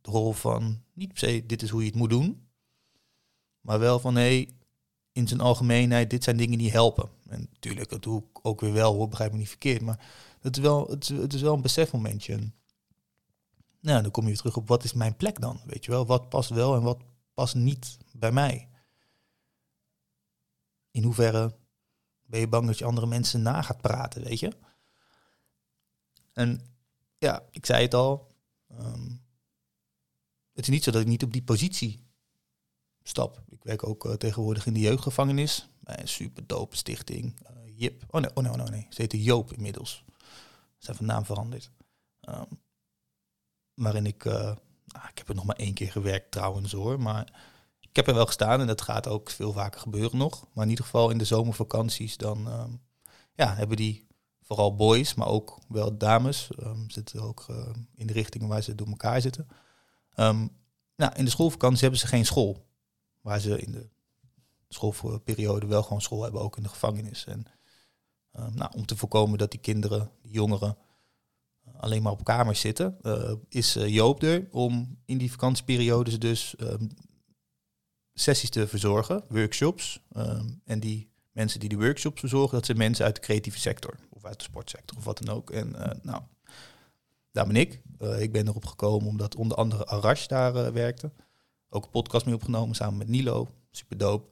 De 0.00 0.10
rol 0.10 0.32
van 0.32 0.82
niet 0.92 1.08
per 1.08 1.18
se 1.18 1.46
dit 1.46 1.62
is 1.62 1.70
hoe 1.70 1.80
je 1.80 1.86
het 1.86 1.96
moet 1.96 2.10
doen. 2.10 2.48
Maar 3.60 3.78
wel 3.78 3.98
van 3.98 4.14
hé, 4.14 4.20
hey, 4.20 4.50
in 5.12 5.28
zijn 5.28 5.40
algemeenheid, 5.40 6.10
dit 6.10 6.24
zijn 6.24 6.36
dingen 6.36 6.58
die 6.58 6.70
helpen. 6.70 7.08
En 7.28 7.48
natuurlijk, 7.52 7.90
dat 7.90 8.02
doe 8.02 8.18
ik 8.18 8.46
ook 8.46 8.60
weer 8.60 8.72
wel 8.72 8.94
hoor, 8.94 9.08
begrijp 9.08 9.32
me 9.32 9.38
niet 9.38 9.48
verkeerd. 9.48 9.82
Maar 9.82 10.06
het 10.40 10.56
is 10.56 10.62
wel, 10.62 10.86
het, 10.88 11.34
is 11.34 11.40
wel 11.40 11.54
een 11.54 11.62
besefmomentje. 11.62 12.32
En, 12.32 12.54
nou, 13.80 14.02
dan 14.02 14.10
kom 14.10 14.22
je 14.22 14.28
weer 14.28 14.38
terug 14.38 14.56
op 14.56 14.68
wat 14.68 14.84
is 14.84 14.92
mijn 14.92 15.16
plek 15.16 15.40
dan? 15.40 15.60
Weet 15.66 15.84
je 15.84 15.90
wel, 15.90 16.06
wat 16.06 16.28
past 16.28 16.50
wel 16.50 16.74
en 16.74 16.82
wat 16.82 17.02
past 17.34 17.54
niet 17.54 17.98
bij 18.12 18.32
mij? 18.32 18.68
In 20.90 21.02
hoeverre 21.02 21.56
ben 22.26 22.40
je 22.40 22.48
bang 22.48 22.66
dat 22.66 22.78
je 22.78 22.84
andere 22.84 23.06
mensen 23.06 23.42
na 23.42 23.62
gaat 23.62 23.80
praten, 23.80 24.22
weet 24.22 24.40
je? 24.40 24.52
En 26.40 26.60
ja, 27.18 27.42
ik 27.50 27.66
zei 27.66 27.82
het 27.82 27.94
al. 27.94 28.28
ehm, 28.68 29.10
het 30.52 30.62
is 30.64 30.68
niet 30.68 30.84
zo 30.84 30.90
dat 30.90 31.00
ik 31.00 31.06
niet 31.06 31.22
op 31.22 31.32
die 31.32 31.42
positie 31.42 32.06
stap. 33.02 33.42
Ik 33.48 33.62
werk 33.64 33.84
ook 33.86 34.04
eh, 34.04 34.12
tegenwoordig 34.12 34.66
in 34.66 34.72
de 34.72 34.80
jeugdgevangenis. 34.80 35.68
Bij 35.80 36.00
een 36.00 36.08
super 36.08 36.46
dope 36.46 36.76
stichting. 36.76 37.40
eh, 37.46 37.78
Jip. 37.78 38.04
Oh 38.10 38.20
nee, 38.20 38.30
oh 38.34 38.42
nee, 38.42 38.52
oh 38.52 38.58
nee, 38.58 38.68
nee. 38.70 38.86
Ze 38.90 39.00
heette 39.00 39.22
Joop 39.22 39.52
inmiddels. 39.52 40.04
Ze 40.76 40.84
zijn 40.84 40.96
van 40.96 41.06
naam 41.06 41.24
veranderd. 41.24 41.70
Ehm, 42.20 42.52
waarin 43.74 44.06
ik... 44.06 44.24
eh, 44.24 44.56
nou, 44.86 45.08
ik 45.08 45.18
heb 45.18 45.28
er 45.28 45.34
nog 45.34 45.44
maar 45.44 45.56
één 45.56 45.74
keer 45.74 45.90
gewerkt 45.92 46.30
trouwens 46.30 46.72
hoor. 46.72 47.00
Maar 47.00 47.42
ik 47.80 47.96
heb 47.96 48.06
er 48.08 48.14
wel 48.14 48.26
gestaan 48.26 48.60
en 48.60 48.66
dat 48.66 48.80
gaat 48.80 49.06
ook 49.08 49.30
veel 49.30 49.52
vaker 49.52 49.80
gebeuren 49.80 50.18
nog. 50.18 50.46
Maar 50.52 50.64
in 50.64 50.70
ieder 50.70 50.84
geval 50.84 51.10
in 51.10 51.18
de 51.18 51.24
zomervakanties 51.24 52.16
dan... 52.16 52.48
ehm, 52.48 52.72
ja, 53.34 53.54
hebben 53.54 53.76
die 53.76 54.06
vooral 54.50 54.74
boys, 54.74 55.14
maar 55.14 55.26
ook 55.28 55.58
wel 55.68 55.98
dames. 55.98 56.50
ehm, 56.58 56.88
zitten 56.88 57.22
ook 57.22 57.46
eh, 57.48 57.56
in 57.94 58.06
de 58.06 58.12
richtingen 58.12 58.48
waar 58.48 58.62
ze 58.62 58.74
door 58.74 58.86
elkaar 58.86 59.20
zitten. 59.20 59.48
Ehm, 60.14 60.46
nou, 60.96 61.12
in 61.14 61.24
de 61.24 61.30
schoolvakantie 61.30 61.80
hebben 61.80 62.00
ze 62.00 62.06
geen 62.06 62.26
school. 62.26 62.66
Waar 63.20 63.40
ze 63.40 63.60
in 63.60 63.72
de 63.72 63.88
schoolperiode 64.68 65.66
wel 65.66 65.82
gewoon 65.82 66.00
school 66.00 66.22
hebben, 66.22 66.40
ook 66.40 66.56
in 66.56 66.62
de 66.62 66.68
gevangenis. 66.68 67.24
En 67.24 67.44
ehm, 68.32 68.54
nou, 68.54 68.72
om 68.76 68.86
te 68.86 68.96
voorkomen 68.96 69.38
dat 69.38 69.50
die 69.50 69.60
kinderen, 69.60 70.10
die 70.22 70.32
jongeren, 70.32 70.76
eh, 71.64 71.74
alleen 71.80 72.02
maar 72.02 72.12
op 72.12 72.24
kamers 72.24 72.60
zitten, 72.60 72.98
eh, 73.02 73.32
is 73.48 73.76
eh, 73.76 73.88
Joop 73.88 74.22
er 74.22 74.48
om 74.50 74.98
in 75.04 75.18
die 75.18 75.30
vakantieperiodes 75.30 76.18
dus 76.18 76.56
ehm, 76.56 76.88
sessies 78.14 78.50
te 78.50 78.68
verzorgen, 78.68 79.24
workshops. 79.28 80.00
Ehm, 80.12 80.48
en 80.64 80.80
die 80.80 81.10
mensen 81.32 81.60
die 81.60 81.68
die 81.68 81.78
workshops 81.78 82.20
verzorgen, 82.20 82.56
dat 82.56 82.66
zijn 82.66 82.78
mensen 82.78 83.04
uit 83.04 83.14
de 83.14 83.20
creatieve 83.20 83.58
sector 83.58 83.98
of 84.20 84.28
uit 84.28 84.38
de 84.38 84.44
sportsector 84.44 84.96
of 84.96 85.04
wat 85.04 85.18
dan 85.18 85.34
ook. 85.34 85.50
En 85.50 85.74
eh, 85.74 86.00
nou, 86.02 86.22
daar 87.32 87.46
ben 87.46 87.56
ik. 87.56 87.82
Eh, 87.98 88.20
ik 88.20 88.32
ben 88.32 88.48
erop 88.48 88.66
gekomen 88.66 89.08
omdat 89.08 89.34
onder 89.34 89.56
andere 89.56 89.86
Arash 89.86 90.26
daar 90.26 90.56
eh, 90.56 90.72
werkte. 90.72 91.12
Ook 91.68 91.84
een 91.84 91.90
podcast 91.90 92.26
mee 92.26 92.34
opgenomen 92.34 92.74
samen 92.74 92.98
met 92.98 93.08
Nilo. 93.08 93.48
Super 93.70 93.98
dope. 93.98 94.30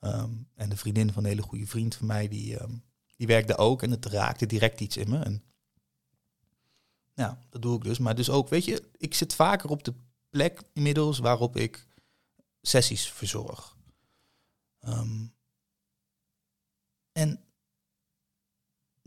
Ehm, 0.00 0.30
en 0.54 0.68
de 0.68 0.76
vriendin 0.76 1.12
van 1.12 1.22
een 1.22 1.28
hele 1.28 1.42
goede 1.42 1.66
vriend 1.66 1.94
van 1.94 2.06
mij, 2.06 2.28
die, 2.28 2.58
ehm, 2.58 2.72
die 3.16 3.26
werkte 3.26 3.56
ook. 3.56 3.82
En 3.82 3.90
het 3.90 4.06
raakte 4.06 4.46
direct 4.46 4.80
iets 4.80 4.96
in 4.96 5.10
me. 5.10 5.18
En 5.18 5.42
ja, 7.14 7.38
dat 7.50 7.62
doe 7.62 7.76
ik 7.76 7.82
dus. 7.82 7.98
Maar 7.98 8.14
dus 8.14 8.30
ook, 8.30 8.48
weet 8.48 8.64
je, 8.64 8.90
ik 8.96 9.14
zit 9.14 9.34
vaker 9.34 9.70
op 9.70 9.84
de 9.84 9.94
plek 10.28 10.62
inmiddels 10.72 11.18
waarop 11.18 11.56
ik 11.56 11.86
sessies 12.62 13.12
verzorg. 13.12 13.76
Ehm, 14.78 15.26
en 17.12 17.47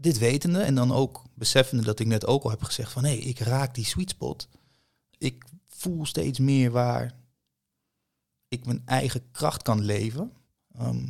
dit 0.01 0.17
wetende 0.17 0.61
en 0.61 0.75
dan 0.75 0.91
ook 0.91 1.23
beseffende 1.33 1.83
dat 1.83 1.99
ik 1.99 2.07
net 2.07 2.25
ook 2.25 2.43
al 2.43 2.49
heb 2.49 2.63
gezegd 2.63 2.91
van 2.91 3.03
hé, 3.03 3.11
ik 3.11 3.39
raak 3.39 3.75
die 3.75 3.85
sweet 3.85 4.09
spot. 4.09 4.47
Ik 5.17 5.45
voel 5.67 6.05
steeds 6.05 6.39
meer 6.39 6.71
waar 6.71 7.19
ik 8.47 8.65
mijn 8.65 8.81
eigen 8.85 9.31
kracht 9.31 9.61
kan 9.61 9.81
leven. 9.81 10.31
Ehm, 10.71 11.09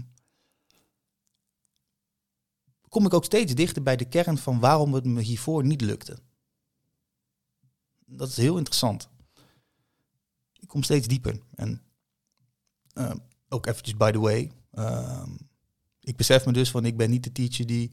kom 2.89 3.05
ik 3.05 3.13
ook 3.13 3.25
steeds 3.25 3.53
dichter 3.53 3.83
bij 3.83 3.95
de 3.95 4.05
kern 4.05 4.37
van 4.37 4.59
waarom 4.59 4.93
het 4.93 5.05
me 5.05 5.21
hiervoor 5.21 5.65
niet 5.65 5.81
lukte. 5.81 6.17
Dat 8.05 8.29
is 8.29 8.37
heel 8.37 8.57
interessant. 8.57 9.09
Ik 10.59 10.67
kom 10.67 10.83
steeds 10.83 11.07
dieper. 11.07 11.39
En 11.55 11.81
ehm, 12.93 13.17
ook 13.49 13.65
eventjes 13.65 13.97
by 13.97 14.11
the 14.11 14.19
way. 14.19 14.51
ehm, 14.71 15.29
ik 15.99 16.17
besef 16.17 16.45
me 16.45 16.53
dus 16.53 16.71
van 16.71 16.85
ik 16.85 16.97
ben 16.97 17.09
niet 17.09 17.23
de 17.23 17.31
teacher 17.31 17.65
die 17.65 17.91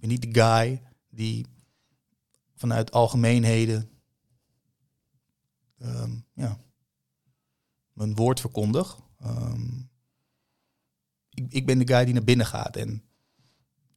ben 0.00 0.08
niet 0.08 0.34
de 0.34 0.40
guy 0.40 0.82
die 1.08 1.46
vanuit 2.54 2.92
algemeenheden 2.92 3.90
ehm, 5.78 6.10
ja, 6.34 6.58
mijn 7.92 8.14
woord 8.14 8.40
verkondig. 8.40 8.98
Ehm, 9.18 9.78
ik, 11.30 11.52
ik 11.52 11.66
ben 11.66 11.78
de 11.78 11.86
guy 11.86 12.04
die 12.04 12.14
naar 12.14 12.24
binnen 12.24 12.46
gaat. 12.46 12.76
En 12.76 13.02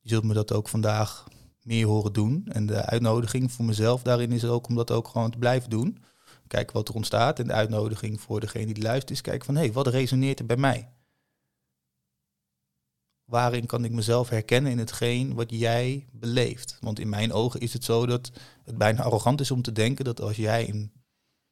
je 0.02 0.10
zult 0.10 0.24
me 0.24 0.34
dat 0.34 0.52
ook 0.52 0.70
vandaag 0.70 1.28
meer 1.62 1.86
horen 1.86 2.14
doen. 2.14 2.48
En 2.48 2.66
de 2.66 2.86
uitnodiging 2.86 3.52
voor 3.52 3.66
mezelf 3.66 4.02
daarin 4.02 4.32
is 4.32 4.46
ook 4.46 4.68
om 4.68 4.76
dat 4.76 4.92
ook 4.92 5.08
gewoon 5.08 5.32
te 5.32 5.38
blijven 5.38 5.70
doen. 5.70 6.04
Kijken 6.48 6.76
wat 6.76 6.88
er 6.88 6.96
ontstaat. 6.96 7.40
En 7.40 7.48
de 7.48 7.54
uitnodiging 7.54 8.22
voor 8.22 8.40
degene 8.40 8.74
die 8.74 8.84
luistert 8.84 9.12
is 9.12 9.22
kijken 9.22 9.46
van... 9.46 9.56
hé, 9.56 9.62
hey, 9.62 9.72
wat 9.72 9.88
resoneert 9.88 10.40
er 10.40 10.46
bij 10.46 10.58
mij? 10.58 10.90
Waarin 13.25 13.65
kan 13.65 13.86
ik 13.86 13.92
mezelf 13.92 14.30
herkennen 14.30 14.72
in 14.72 14.77
hetgeen 14.77 15.34
wat 15.34 15.51
jij 15.51 16.06
beleeft? 16.12 16.77
Want 16.80 17.00
in 17.00 17.10
mijn 17.10 17.34
ogen 17.34 17.60
is 17.60 17.74
het 17.74 17.84
zo 17.84 18.06
dat 18.06 18.32
het 18.63 18.77
bijna 18.77 19.03
arrogant 19.03 19.42
is 19.42 19.51
om 19.51 19.62
te 19.62 19.72
denken 19.72 20.06
dat 20.06 20.22
als 20.22 20.36
jij 20.36 20.70
een 20.70 20.92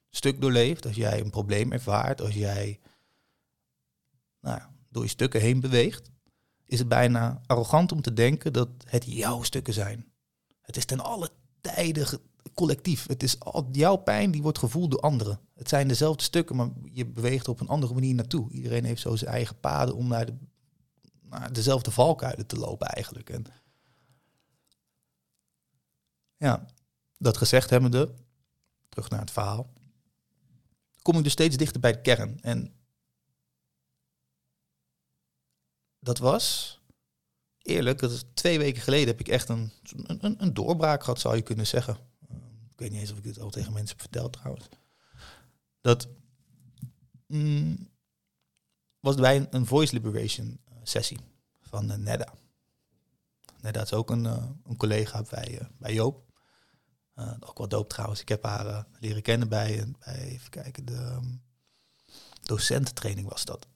stuk 0.10 0.42
doorleeft, 0.42 0.86
als 0.86 0.96
jij 0.96 1.20
een 1.20 1.30
probleem 1.30 1.72
ervaart, 1.72 2.22
als 2.22 2.34
jij 2.34 2.80
nou, 4.42 4.62
door 4.90 5.04
je 5.04 5.10
stukken 5.10 5.42
heen 5.42 5.60
beweegt, 5.60 6.12
is 6.66 6.80
het 6.80 6.88
bijna 6.88 7.42
arrogant 7.46 7.92
om 7.92 8.02
te 8.02 8.14
denken 8.14 8.54
dat 8.54 8.70
het 8.86 9.06
jouw 9.08 9.44
stukken 9.44 9.74
zijn. 9.74 10.12
Het 10.62 10.78
is 10.78 10.86
ten 10.86 11.00
alle 11.00 11.30
tijden 11.62 12.08
ge- 12.08 12.22
collectief. 12.54 13.08
Het 13.08 13.24
is 13.24 13.40
al, 13.40 13.68
jouw 13.72 13.96
pijn 13.96 14.32
die 14.32 14.42
wordt 14.42 14.58
gevoeld 14.58 14.92
door 14.92 15.00
anderen. 15.00 15.40
Het 15.56 15.70
zijn 15.70 15.88
dezelfde 15.88 16.24
stukken, 16.24 16.56
maar 16.56 16.70
je 16.92 17.06
beweegt 17.06 17.48
op 17.48 17.60
een 17.60 17.68
andere 17.68 17.94
manier 17.94 18.16
naartoe. 18.16 18.52
Iedereen 18.52 18.86
heeft 18.86 19.02
zo 19.02 19.16
zijn 19.16 19.32
eigen 19.32 19.60
paden 19.60 19.96
om 19.96 20.08
naar 20.08 20.26
de 20.26 20.34
dezelfde 21.52 21.92
valkuilen 21.92 22.48
te 22.48 22.56
lopen 22.56 22.88
eigenlijk. 22.88 23.30
En 23.30 23.46
ja, 26.38 26.66
dat 27.18 27.38
gezegd 27.38 27.70
hebbende, 27.70 28.14
terug 28.90 29.10
naar 29.10 29.20
het 29.20 29.32
verhaal, 29.32 29.74
kom 31.02 31.18
ik 31.18 31.24
dus 31.24 31.32
steeds 31.32 31.58
dichter 31.58 31.82
bij 31.82 31.92
de 31.92 32.02
kern. 32.02 32.42
En 32.42 32.74
dat 36.00 36.18
was, 36.18 36.80
eerlijk, 37.58 38.00
dat 38.00 38.12
is 38.12 38.24
twee 38.34 38.58
weken 38.58 38.82
geleden 38.82 39.08
heb 39.08 39.20
ik 39.20 39.28
echt 39.28 39.50
een, 39.50 39.72
een, 40.06 40.42
een 40.42 40.54
doorbraak 40.54 41.04
gehad, 41.04 41.20
zou 41.20 41.36
je 41.36 41.42
kunnen 41.42 41.68
zeggen. 41.68 41.98
Ik 42.72 42.80
weet 42.80 42.92
niet 42.92 43.00
eens 43.00 43.12
of 43.12 43.18
ik 43.18 43.24
dit 43.24 43.40
al 43.40 43.50
tegen 43.50 43.74
mensen 43.74 43.98
heb 43.98 44.02
verteld 44.02 44.34
trouwens. 44.34 44.68
Dat 45.82 46.08
mm, 47.28 47.90
was 49.00 49.16
bij 49.16 49.48
een 49.50 49.66
voice 49.66 49.94
liberation 49.94 50.60
sessie 50.84 51.20
van 51.62 51.92
uh, 51.92 51.98
Nedda. 51.98 52.34
Nedda 53.62 53.82
is 53.82 53.94
ook 53.94 54.10
een, 54.10 54.24
uh, 54.24 54.46
een 54.64 54.78
collega 54.78 55.24
bij, 55.30 55.52
uh, 55.52 55.68
bij 55.78 55.94
Joop. 55.94 56.24
ook 57.40 57.58
wel 57.58 57.68
doop 57.68 57.90
trouwens. 57.90 58.22
Ik 58.22 58.30
heb 58.30 58.44
haar 58.44 58.88
leren 59.00 59.22
kennen 59.22 59.50
bij, 59.50 59.92
bij, 60.00 60.20
even 60.20 60.50
kijken, 60.50 60.86
de 60.86 60.96
um, 60.96 61.42
docententraining 62.42 63.30
was 63.30 63.46
dat. 63.46 63.68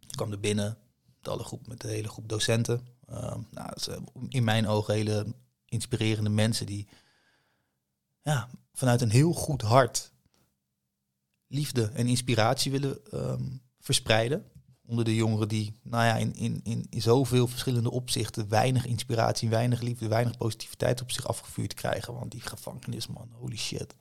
Ik 0.00 0.16
kwam 0.16 0.32
er 0.32 0.40
binnen 0.40 0.78
met, 1.16 1.28
alle 1.28 1.44
groep, 1.44 1.66
met 1.66 1.80
de 1.80 1.88
hele 1.88 2.08
groep 2.08 2.28
docenten. 2.28 2.86
nou, 3.06 3.44
dat 3.50 3.76
is, 3.76 3.88
in 4.28 4.44
mijn 4.44 4.68
ogen 4.68 4.94
hele 4.94 5.34
inspirerende 5.64 6.30
mensen 6.30 6.66
die 6.66 6.88
ja, 8.22 8.48
vanuit 8.72 9.00
een 9.00 9.10
heel 9.10 9.32
goed 9.32 9.62
hart 9.62 10.12
liefde 11.46 11.90
en 11.92 12.06
inspiratie 12.06 12.70
willen 12.70 12.98
um, 13.12 13.62
verspreiden 13.80 14.50
onder 14.86 15.04
de 15.04 15.14
jongeren 15.14 15.48
die, 15.48 15.72
nou 15.82 16.04
ja, 16.04 16.16
in, 16.16 16.34
in, 16.34 16.60
in, 16.64 16.86
in 16.90 17.02
zoveel 17.02 17.46
verschillende 17.46 17.90
opzichten 17.90 18.48
weinig 18.48 18.86
inspiratie, 18.86 19.48
weinig 19.48 19.80
liefde, 19.80 20.08
weinig 20.08 20.36
positiviteit 20.36 21.02
op 21.02 21.10
zich 21.10 21.28
afgevuurd 21.28 21.74
krijgen. 21.74 22.14
Want 22.14 22.30
die 22.30 22.40
gevangenis, 22.40 23.06
man, 23.06 23.30
holy 23.32 23.56
shit. 23.56 23.94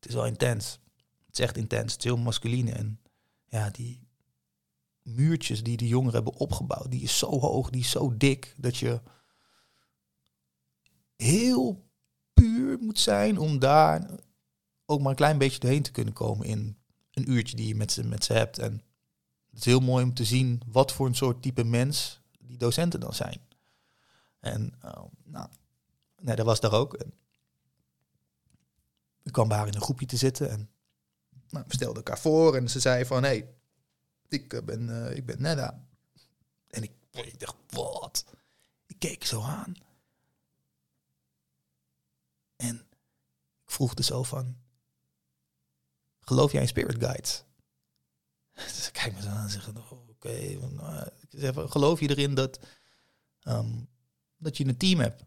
Het 0.00 0.08
is 0.08 0.14
wel 0.14 0.26
intens. 0.26 0.78
Het 1.26 1.38
is 1.38 1.44
echt 1.44 1.56
intens. 1.56 1.92
Het 1.92 2.04
is 2.04 2.10
heel 2.10 2.22
masculine. 2.22 2.72
En 2.72 3.00
ja, 3.48 3.70
die, 3.70 4.04
muurtjes 5.04 5.62
die 5.62 5.76
de 5.76 5.88
jongeren 5.88 6.14
hebben 6.14 6.40
opgebouwd, 6.40 6.90
die 6.90 7.02
is 7.02 7.18
zo 7.18 7.40
hoog, 7.40 7.70
die 7.70 7.80
is 7.80 7.90
zo 7.90 8.16
dik, 8.16 8.54
dat 8.56 8.76
je 8.76 9.00
heel 11.16 11.84
puur 12.32 12.78
moet 12.78 12.98
zijn 12.98 13.38
om 13.38 13.58
daar 13.58 14.10
ook 14.86 15.00
maar 15.00 15.10
een 15.10 15.16
klein 15.16 15.38
beetje 15.38 15.58
doorheen 15.58 15.82
te 15.82 15.90
kunnen 15.90 16.14
komen 16.14 16.46
in 16.46 16.76
een 17.10 17.30
uurtje 17.30 17.56
die 17.56 17.68
je 17.68 17.74
met 17.74 17.92
ze, 17.92 18.04
met 18.04 18.24
ze 18.24 18.32
hebt. 18.32 18.58
En 18.58 18.82
het 19.54 19.58
is 19.58 19.64
heel 19.64 19.80
mooi 19.80 20.04
om 20.04 20.14
te 20.14 20.24
zien 20.24 20.62
wat 20.66 20.92
voor 20.92 21.06
een 21.06 21.14
soort 21.14 21.42
type 21.42 21.64
mens 21.64 22.20
die 22.38 22.56
docenten 22.56 23.00
dan 23.00 23.14
zijn. 23.14 23.40
En 24.40 24.74
uh, 24.84 25.02
nou, 25.24 25.48
nee, 26.20 26.36
dat 26.36 26.46
was 26.46 26.60
daar 26.60 26.72
ook. 26.72 26.94
En 26.94 27.14
ik 29.22 29.32
kwam 29.32 29.48
bij 29.48 29.56
haar 29.56 29.66
in 29.66 29.74
een 29.74 29.80
groepje 29.80 30.06
te 30.06 30.16
zitten 30.16 30.50
en 30.50 30.70
nou, 31.48 31.64
we 31.68 31.74
stelden 31.74 31.96
elkaar 31.96 32.18
voor 32.18 32.56
en 32.56 32.68
ze 32.68 32.80
zei 32.80 33.04
van, 33.04 33.22
hé, 33.22 33.28
hey, 33.28 33.54
ik 34.28 34.52
eh, 34.52 34.62
ben, 34.62 34.88
uh, 34.88 35.16
ik 35.16 35.26
ben 35.26 35.42
Nedda. 35.42 35.86
En 36.68 36.82
ik, 36.82 36.92
ik 37.10 37.40
dacht, 37.40 37.56
wat? 37.68 38.24
Ik 38.86 38.98
keek 38.98 39.24
zo 39.24 39.42
aan. 39.42 39.74
En 42.56 42.76
ik 43.64 43.70
vroeg 43.70 43.94
dus 43.94 44.06
zo 44.06 44.22
van, 44.22 44.56
geloof 46.20 46.52
jij 46.52 46.60
in 46.60 46.68
spirit 46.68 46.98
guides? 46.98 47.44
Dus 48.76 48.90
kijk 48.92 49.14
me 49.14 49.22
zo 49.22 49.28
aan 49.28 49.44
en 49.44 49.50
zeg, 49.50 49.68
oh, 49.68 50.08
oké, 50.08 50.58
nou, 51.30 51.68
geloof 51.68 52.00
je 52.00 52.08
erin 52.08 52.34
dat, 52.34 52.58
um, 53.42 53.88
dat 54.36 54.56
je 54.56 54.66
een 54.66 54.76
team 54.76 55.00
hebt 55.00 55.24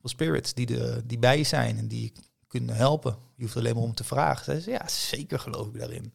van 0.00 0.10
spirits 0.10 0.54
die, 0.54 0.66
de, 0.66 1.02
die 1.06 1.18
bij 1.18 1.38
je 1.38 1.44
zijn 1.44 1.78
en 1.78 1.88
die 1.88 2.12
kunnen 2.46 2.76
helpen. 2.76 3.18
Je 3.36 3.42
hoeft 3.42 3.56
alleen 3.56 3.74
maar 3.74 3.82
om 3.82 3.94
te 3.94 4.04
vragen. 4.04 4.44
Zij 4.44 4.60
zei, 4.60 4.76
ja, 4.76 4.88
zeker 4.88 5.38
geloof 5.38 5.66
ik 5.66 5.78
daarin. 5.78 6.14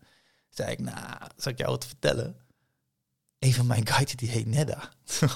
Zei 0.49 0.71
ik, 0.71 0.79
nou, 0.79 1.17
zal 1.35 1.51
ik 1.51 1.57
jou 1.57 1.71
wat 1.71 1.85
vertellen? 1.85 2.35
Een 3.39 3.53
van 3.53 3.67
mijn 3.67 3.87
guides 3.87 4.15
die 4.15 4.29
heet 4.29 4.45
Nedda. 4.45 4.93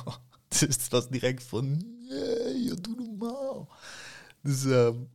dus 0.48 0.60
het 0.60 0.88
was 0.89 1.10
direct 1.10 1.44
van, 1.44 1.77
nee, 2.08 2.74
doe 2.74 2.96
normaal. 2.96 3.70
Dus 4.42 4.63
um, 4.63 5.10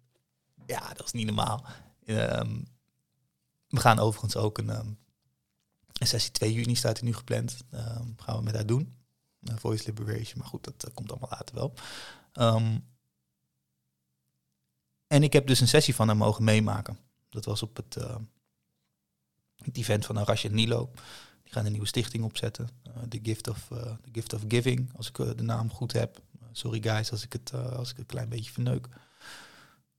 ja, 0.66 0.92
dat 0.94 1.06
is 1.06 1.12
niet 1.12 1.26
normaal. 1.26 1.66
Um, 2.04 2.66
we 3.68 3.80
gaan 3.80 3.98
overigens 3.98 4.36
ook 4.36 4.58
een, 4.58 4.98
een 6.02 6.08
sessie 6.08 6.32
2 6.32 6.52
juni 6.52 6.74
staat 6.74 6.98
er 6.98 7.04
nu 7.04 7.14
gepland. 7.14 7.56
gaan 8.16 8.36
we 8.36 8.42
met 8.42 8.54
haar 8.54 8.66
doen. 8.66 8.96
Uh, 9.40 9.56
Voice 9.56 9.84
Liberation, 9.86 10.38
maar 10.38 10.46
goed, 10.46 10.64
dat 10.64 10.90
komt 10.94 11.10
allemaal 11.10 11.28
later 11.30 11.54
wel. 11.54 11.74
En 15.06 15.22
ik 15.22 15.32
heb 15.32 15.46
dus 15.46 15.60
een 15.60 15.68
sessie 15.68 15.94
van 15.94 16.08
hem 16.08 16.16
mogen 16.16 16.44
meemaken. 16.44 16.98
Dat 17.28 17.44
was 17.44 17.62
op 17.62 17.76
het, 17.76 17.94
het 19.56 19.76
event 19.76 20.06
van 20.06 20.18
Arash 20.18 20.44
en 20.44 20.54
Nilo. 20.54 20.90
Die 21.42 21.52
gaan 21.52 21.64
een 21.64 21.72
nieuwe 21.72 21.86
stichting 21.86 22.24
opzetten. 22.24 22.68
Uh, 22.86 23.02
the, 23.08 23.18
Gift 23.22 23.48
of, 23.48 23.68
uh, 23.72 23.78
the 23.78 24.08
Gift 24.12 24.32
of 24.32 24.42
Giving, 24.48 24.90
als 24.96 25.08
ik 25.08 25.14
de 25.14 25.42
naam 25.42 25.70
goed 25.70 25.92
heb. 25.92 26.22
sorry 26.52 26.82
guys 26.82 27.10
als 27.10 27.24
ik 27.24 27.32
het, 27.32 27.54
als 27.54 27.90
ik 27.90 27.96
het 27.96 27.98
een 27.98 28.06
klein 28.06 28.28
beetje 28.28 28.52
verneuk. 28.52 28.88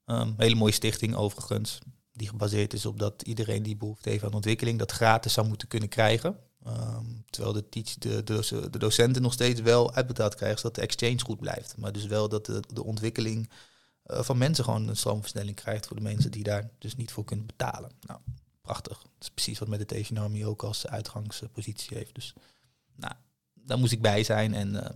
Um, 0.06 0.34
hele 0.36 0.54
mooie 0.54 0.72
stichting 0.72 1.14
overigens. 1.14 1.78
Die 2.16 2.28
gebaseerd 2.28 2.72
is 2.72 2.86
op 2.86 2.98
dat 2.98 3.22
iedereen 3.22 3.62
die 3.62 3.76
behoefte 3.76 4.08
heeft 4.08 4.24
aan 4.24 4.32
ontwikkeling... 4.32 4.78
dat 4.78 4.92
gratis 4.92 5.32
zou 5.32 5.48
moeten 5.48 5.68
kunnen 5.68 5.88
krijgen. 5.88 6.36
Um, 6.66 7.24
terwijl 7.30 7.54
de, 7.54 7.68
teach, 7.68 7.94
de, 7.98 8.24
de, 8.24 8.68
de, 8.70 8.78
docenten 8.78 9.22
nog 9.22 9.32
steeds 9.32 9.60
wel 9.60 9.94
uitbetaald 9.94 10.34
krijgen... 10.34 10.58
zodat 10.58 10.74
de 10.74 10.82
exchange 10.82 11.20
goed 11.20 11.40
blijft. 11.40 11.76
Maar 11.76 11.92
dus 11.92 12.06
wel 12.06 12.28
dat 12.28 12.46
de, 12.46 12.62
de 12.72 12.84
ontwikkeling 12.84 13.50
uh, 14.06 14.22
van 14.22 14.38
mensen 14.38 14.64
gewoon 14.64 14.88
een 14.88 14.96
stroomversnelling 14.96 15.56
krijgt 15.56 15.86
voor 15.86 15.96
de 15.96 16.02
mensen 16.02 16.30
die 16.30 16.42
daar 16.42 16.70
dus 16.78 16.96
niet 16.96 17.12
voor 17.12 17.24
kunnen 17.24 17.46
betalen. 17.46 17.90
Nou, 18.00 18.20
prachtig. 18.60 18.98
Dat 19.02 19.10
is 19.20 19.30
precies 19.30 19.58
wat 19.58 19.68
Meditation 19.68 20.18
Army 20.18 20.44
ook 20.44 20.62
als 20.62 20.86
uitgangspositie 20.86 21.96
heeft. 21.96 22.14
Dus 22.14 22.34
nou, 22.96 23.12
daar 23.54 23.78
moest 23.78 23.92
ik 23.92 24.02
bij 24.02 24.24
zijn 24.24 24.54
en 24.54 24.74
uh, 24.74 24.88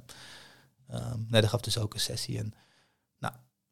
uh, 0.91 1.13
nee, 1.29 1.49
gaf 1.49 1.61
dus 1.61 1.79
ook 1.79 1.95
een 1.95 2.01
sessie. 2.01 2.39
En 2.39 2.55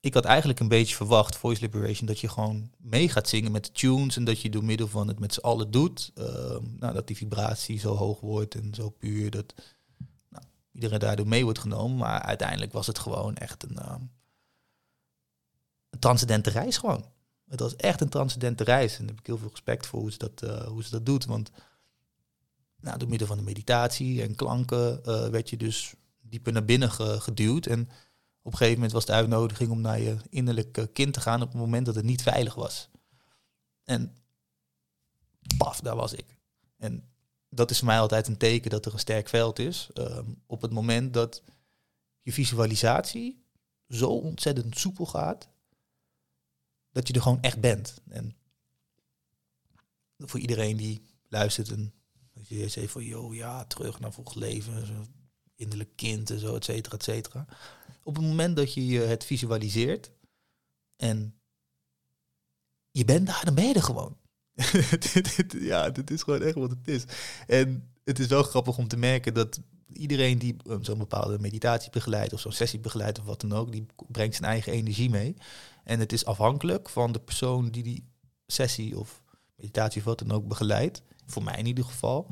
ik 0.07 0.15
had 0.15 0.25
eigenlijk 0.25 0.61
een 0.61 0.69
beetje 0.69 0.97
verwacht, 0.97 1.37
Voice 1.37 1.61
Liberation, 1.61 2.07
dat 2.07 2.21
je 2.21 2.29
gewoon 2.29 2.71
mee 2.79 3.09
gaat 3.09 3.29
zingen 3.29 3.53
met 3.53 3.65
de 3.65 3.73
tunes 3.73 4.17
en 4.17 4.25
dat 4.25 4.41
je 4.41 4.51
door 4.51 4.65
middel 4.65 4.89
van 4.89 5.09
het 5.09 5.19
met 5.19 5.35
z'n 5.35 5.41
allen 5.41 5.71
doet. 5.71 6.13
Uh, 6.15 6.25
nou, 6.79 6.95
dat 6.95 7.07
die 7.07 7.17
vibratie 7.17 7.79
zo 7.79 7.95
hoog 7.95 8.21
wordt 8.21 8.55
en 8.55 8.75
zo 8.75 8.91
puur 8.91 9.31
dat 9.31 9.55
nou, 10.29 10.45
iedereen 10.73 10.99
daardoor 10.99 11.29
mee 11.29 11.45
wordt 11.45 11.59
genomen. 11.59 11.97
Maar 11.97 12.21
uiteindelijk 12.21 12.73
was 12.73 12.87
het 12.87 12.99
gewoon 12.99 13.37
echt 13.37 13.63
een 13.63 13.79
een 15.97 16.03
transcendente 16.03 16.51
reis 16.51 16.77
gewoon. 16.77 17.05
Het 17.49 17.61
was 17.61 17.77
echt 17.77 18.01
een 18.01 18.09
transcendente 18.09 18.65
reis. 18.65 18.93
En 18.93 18.99
daar 18.99 19.09
heb 19.09 19.19
ik 19.19 19.27
heel 19.27 19.39
veel 19.39 19.51
respect 19.51 19.87
voor 19.87 20.01
hoe 20.01 20.13
ze 20.13 20.19
dat, 20.19 20.43
uh, 20.45 20.67
hoe 20.67 20.85
ze 20.85 20.91
dat 20.91 21.07
doet. 21.07 21.25
Want 21.25 21.51
nou, 22.81 22.99
door 22.99 23.09
middel 23.09 23.27
van 23.27 23.37
de 23.37 23.43
meditatie 23.43 24.23
en 24.23 24.35
klanken 24.35 25.01
uh, 25.07 25.29
werd 25.29 25.51
je 25.51 25.57
dus 25.57 25.95
dieper 26.21 26.53
naar 26.53 26.65
binnen 26.65 26.91
geduwd. 27.21 27.67
En 27.67 27.89
op 28.47 28.53
een 28.53 28.59
gegeven 28.59 28.75
moment 28.75 28.93
was 28.93 29.05
de 29.05 29.13
uitnodiging 29.13 29.71
om 29.71 29.81
naar 29.81 30.01
je 30.01 30.17
innerlijke 30.31 30.87
kind 30.87 31.15
te 31.15 31.21
gaan 31.21 31.43
op 31.43 31.49
het 31.49 31.61
moment 31.61 31.87
dat 31.87 31.95
het 31.95 32.05
niet 32.05 32.23
veilig 32.23 32.55
was. 32.55 32.89
En 33.85 34.17
paf, 35.57 35.81
daar 35.81 35.97
was 35.97 36.13
ik. 36.13 36.37
En 36.77 37.09
dat 37.49 37.71
is 37.71 37.79
voor 37.79 37.87
mij 37.87 38.01
altijd 38.01 38.29
een 38.29 38.37
teken 38.37 38.71
dat 38.71 38.87
er 38.87 38.93
een 38.93 38.99
sterk 38.99 39.29
veld 39.29 39.59
is. 39.59 39.89
Um, 39.95 40.43
op 40.47 40.63
het 40.63 40.73
moment 40.73 41.15
dat 41.15 41.43
je 42.23 42.33
visualisatie 42.33 43.45
zo 43.89 44.11
ontzettend 44.11 44.79
soepel 44.79 45.07
gaat, 45.07 45.49
dat 46.91 47.09
je 47.09 47.15
er 47.15 47.23
gewoon 47.23 47.43
echt 47.43 47.61
bent. 47.61 48.01
En 48.09 48.37
voor 50.19 50.41
iedereen 50.41 50.77
die 50.77 51.03
luistert 51.29 51.71
en 51.71 51.93
dat 52.33 52.49
je 52.49 52.69
zegt 52.69 52.93
van, 52.93 53.05
joh, 53.05 53.35
ja, 53.35 53.65
terug 53.65 54.01
naar 54.01 54.13
vorig 54.13 54.35
leven, 54.35 55.07
innerlijk 55.55 55.97
kind 55.97 56.31
en 56.31 56.39
zo, 56.39 56.55
et 56.55 56.65
cetera, 56.65 56.97
et 56.97 57.03
cetera. 57.03 57.47
Op 58.07 58.17
het 58.17 58.25
moment 58.25 58.57
dat 58.57 58.75
je 58.75 58.99
het 58.99 59.25
visualiseert 59.25 60.11
en 60.97 61.41
je 62.91 63.05
bent 63.05 63.27
daar, 63.27 63.45
dan 63.45 63.55
ben 63.55 63.67
je 63.67 63.83
gewoon. 63.83 64.17
ja, 65.71 65.91
dit 65.91 66.11
is 66.11 66.23
gewoon 66.23 66.43
echt 66.43 66.55
wat 66.55 66.71
het 66.71 66.89
is. 66.89 67.05
En 67.47 67.91
het 68.05 68.19
is 68.19 68.27
wel 68.27 68.43
grappig 68.43 68.79
om 68.79 68.89
te 68.89 68.97
merken 68.97 69.35
dat 69.35 69.61
iedereen 69.93 70.39
die 70.39 70.57
zo'n 70.81 70.99
bepaalde 70.99 71.39
meditatie 71.39 71.91
begeleidt 71.91 72.33
of 72.33 72.41
zo'n 72.41 72.53
sessie 72.53 72.81
begeleidt 72.81 73.19
of 73.19 73.25
wat 73.25 73.41
dan 73.41 73.53
ook, 73.53 73.73
die 73.73 73.87
brengt 74.09 74.37
zijn 74.37 74.51
eigen 74.51 74.73
energie 74.73 75.11
mee. 75.11 75.37
En 75.85 76.01
het 76.01 76.13
is 76.13 76.25
afhankelijk 76.25 76.89
van 76.89 77.13
de 77.13 77.21
persoon 77.21 77.69
die 77.69 77.83
die 77.83 78.09
sessie 78.47 78.99
of 78.99 79.23
meditatie 79.57 80.01
of 80.01 80.07
wat 80.07 80.19
dan 80.19 80.33
ook 80.33 80.49
begeleidt, 80.49 81.03
voor 81.27 81.43
mij 81.43 81.59
in 81.59 81.67
ieder 81.67 81.85
geval, 81.85 82.27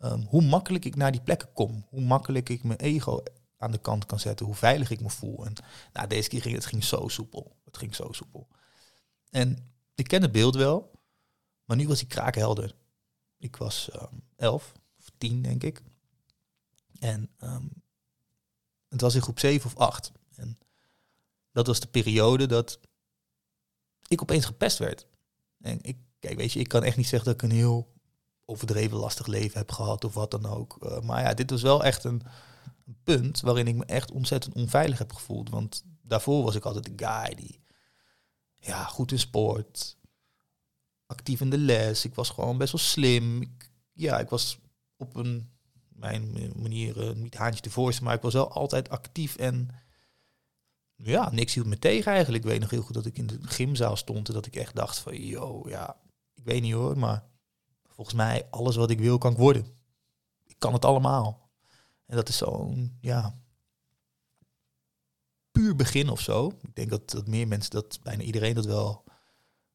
um, 0.00 0.26
hoe 0.28 0.42
makkelijk 0.42 0.84
ik 0.84 0.96
naar 0.96 1.12
die 1.12 1.22
plekken 1.22 1.52
kom. 1.52 1.86
Hoe 1.88 2.00
makkelijk 2.00 2.48
ik 2.48 2.62
mijn 2.62 2.80
ego 2.80 3.22
aan 3.62 3.70
de 3.70 3.78
kant 3.78 4.06
kan 4.06 4.20
zetten, 4.20 4.46
hoe 4.46 4.54
veilig 4.54 4.90
ik 4.90 5.00
me 5.00 5.10
voel. 5.10 5.46
En 5.46 5.52
nou, 5.92 6.08
deze 6.08 6.28
keer 6.28 6.42
ging 6.42 6.54
het 6.54 6.66
ging 6.66 6.84
zo 6.84 7.08
soepel. 7.08 7.56
Het 7.64 7.76
ging 7.76 7.94
zo 7.94 8.12
soepel. 8.12 8.48
En 9.30 9.72
ik 9.94 10.08
ken 10.08 10.22
het 10.22 10.32
beeld 10.32 10.54
wel, 10.54 10.90
maar 11.64 11.76
nu 11.76 11.88
was 11.88 12.02
ik 12.02 12.08
kraakhelder. 12.08 12.74
Ik 13.38 13.56
was 13.56 13.90
um, 13.94 14.22
elf 14.36 14.72
of 14.98 15.10
tien, 15.18 15.42
denk 15.42 15.62
ik. 15.62 15.82
En 16.98 17.30
um, 17.40 17.82
het 18.88 19.00
was 19.00 19.14
in 19.14 19.22
groep 19.22 19.38
7 19.38 19.66
of 19.66 19.76
8. 19.76 20.12
En 20.34 20.58
dat 21.52 21.66
was 21.66 21.80
de 21.80 21.86
periode 21.86 22.46
dat 22.46 22.78
ik 24.08 24.22
opeens 24.22 24.44
gepest 24.44 24.78
werd. 24.78 25.06
En 25.60 25.78
ik, 25.82 25.96
kijk, 26.18 26.36
weet 26.36 26.52
je, 26.52 26.60
ik 26.60 26.68
kan 26.68 26.82
echt 26.82 26.96
niet 26.96 27.08
zeggen 27.08 27.32
dat 27.32 27.42
ik 27.42 27.50
een 27.50 27.56
heel 27.56 27.92
overdreven 28.44 28.96
lastig 28.96 29.26
leven 29.26 29.58
heb 29.58 29.70
gehad 29.72 30.04
of 30.04 30.14
wat 30.14 30.30
dan 30.30 30.46
ook. 30.46 30.76
Uh, 30.82 31.00
maar 31.00 31.22
ja, 31.22 31.34
dit 31.34 31.50
was 31.50 31.62
wel 31.62 31.84
echt 31.84 32.04
een, 32.04 32.22
een, 32.86 33.00
punt 33.04 33.40
waarin 33.40 33.66
ik 33.66 33.74
me 33.74 33.84
echt 33.84 34.10
ontzettend 34.10 34.54
onveilig 34.54 34.98
heb 34.98 35.12
gevoeld. 35.12 35.50
Want 35.50 35.84
daarvoor 36.02 36.42
was 36.42 36.54
ik 36.54 36.64
altijd 36.64 36.84
de 36.84 37.06
guy 37.06 37.34
die, 37.34 37.60
ja, 38.54 38.84
goed 38.84 39.12
in 39.12 39.18
sport, 39.18 39.96
actief 41.06 41.40
in 41.40 41.50
de 41.50 41.58
les. 41.58 42.04
Ik 42.04 42.14
was 42.14 42.30
gewoon 42.30 42.58
best 42.58 42.72
wel 42.72 42.80
slim. 42.80 43.56
Ja, 43.92 44.18
ik 44.18 44.28
was 44.28 44.58
op 44.96 45.16
een, 45.16 45.50
mijn 45.88 46.52
manier, 46.56 47.08
uh, 47.08 47.14
niet 47.14 47.34
haantje 47.34 47.70
voorste, 47.70 48.02
maar 48.02 48.14
ik 48.14 48.22
was 48.22 48.32
wel 48.32 48.52
altijd 48.52 48.88
actief 48.88 49.36
en 49.36 49.70
ja, 50.94 51.30
niks 51.30 51.54
hield 51.54 51.66
me 51.66 51.78
tegen 51.78 52.12
eigenlijk. 52.12 52.44
Ik 52.44 52.50
weet 52.50 52.60
nog 52.60 52.70
heel 52.70 52.82
goed 52.82 52.94
dat 52.94 53.06
ik 53.06 53.18
in 53.18 53.26
de 53.26 53.38
gymzaal 53.42 53.96
stond 53.96 54.28
en 54.28 54.34
dat 54.34 54.46
ik 54.46 54.56
echt 54.56 54.74
dacht 54.74 54.98
van, 54.98 55.26
yo, 55.26 55.68
ja, 55.68 55.96
ik 56.34 56.44
weet 56.44 56.62
niet 56.62 56.72
hoor, 56.72 56.98
maar 56.98 57.24
volgens 57.88 58.16
mij 58.16 58.46
alles 58.50 58.76
wat 58.76 58.90
ik 58.90 58.98
wil 58.98 59.18
kan 59.18 59.32
ik 59.32 59.38
worden. 59.38 59.66
Ik 60.44 60.56
kan 60.58 60.72
het 60.72 60.84
allemaal. 60.84 61.41
En 62.12 62.18
dat 62.18 62.28
is 62.28 62.36
zo'n, 62.36 62.98
ja, 63.00 63.38
puur 65.50 65.76
begin 65.76 66.08
of 66.08 66.20
zo. 66.20 66.52
Ik 66.62 66.74
denk 66.74 66.90
dat, 66.90 67.10
dat 67.10 67.26
meer 67.26 67.48
mensen, 67.48 67.70
dat 67.70 67.98
bijna 68.02 68.22
iedereen 68.22 68.54
dat 68.54 68.64
wel 68.64 69.04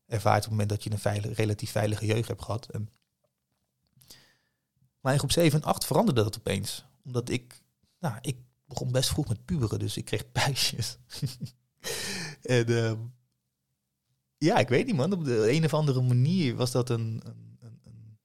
ervaart 0.05 0.37
op 0.37 0.41
het 0.43 0.51
moment 0.51 0.69
dat 0.69 0.83
je 0.83 0.91
een 0.91 0.99
veilig, 0.99 1.37
relatief 1.37 1.71
veilige 1.71 2.05
jeugd 2.05 2.27
hebt 2.27 2.41
gehad. 2.41 2.69
En 2.69 2.89
maar 4.99 5.13
in 5.13 5.19
groep 5.19 5.31
7 5.31 5.61
en 5.61 5.67
8 5.67 5.85
veranderde 5.85 6.23
dat 6.23 6.37
opeens. 6.37 6.85
Omdat 7.03 7.29
ik, 7.29 7.61
nou, 7.99 8.17
ik 8.21 8.37
begon 8.65 8.91
best 8.91 9.09
vroeg 9.09 9.27
met 9.27 9.45
puberen, 9.45 9.79
dus 9.79 9.97
ik 9.97 10.05
kreeg 10.05 10.31
puistjes. 10.43 10.97
en 12.41 12.71
uh, 12.71 12.93
ja, 14.37 14.57
ik 14.57 14.69
weet 14.69 14.85
niet 14.85 14.95
man, 14.95 15.13
op 15.13 15.25
de 15.25 15.51
een 15.51 15.65
of 15.65 15.73
andere 15.73 16.01
manier 16.01 16.55
was 16.55 16.71
dat 16.71 16.89
een, 16.89 17.21
een, 17.25 17.59
een, 17.83 18.17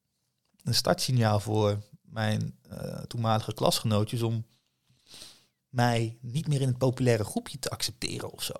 een 0.63 0.75
startsignaal 0.75 1.39
voor 1.39 1.91
mijn 2.13 2.59
eh, 2.69 3.01
toenmalige 3.01 3.53
klasgenootjes 3.53 4.21
om 4.21 4.45
mij 5.69 6.17
niet 6.21 6.47
meer 6.47 6.61
in 6.61 6.67
het 6.67 6.77
populaire 6.77 7.23
groepje 7.23 7.59
te 7.59 7.69
accepteren 7.69 8.31
of 8.31 8.43
zo. 8.43 8.53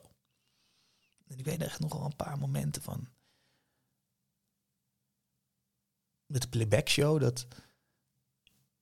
En 1.28 1.38
ik 1.38 1.46
weet 1.46 1.62
echt 1.62 1.80
nog 1.80 1.94
wel 1.94 2.06
een 2.06 2.16
paar 2.16 2.38
momenten 2.38 2.82
van. 2.82 3.08
Met 6.26 6.42
de 6.42 6.48
playback 6.48 6.90
show, 6.90 7.20
dat 7.20 7.48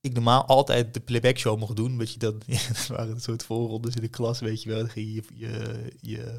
ik 0.00 0.12
normaal 0.12 0.44
altijd 0.46 0.94
de 0.94 1.00
playback 1.00 1.38
show 1.38 1.58
mocht 1.58 1.76
doen. 1.76 1.98
Weet 1.98 2.12
je, 2.12 2.18
dat, 2.18 2.46
dat 2.68 2.86
waren 2.86 3.10
een 3.10 3.20
soort 3.20 3.44
voorrondes 3.44 3.94
in 3.94 4.00
de 4.00 4.08
klas, 4.08 4.40
weet 4.40 4.62
je 4.62 4.68
wel. 4.68 4.78
Dan 4.78 4.90
ging 4.90 5.14
je 5.14 5.24
je, 5.34 5.92
je, 6.00 6.38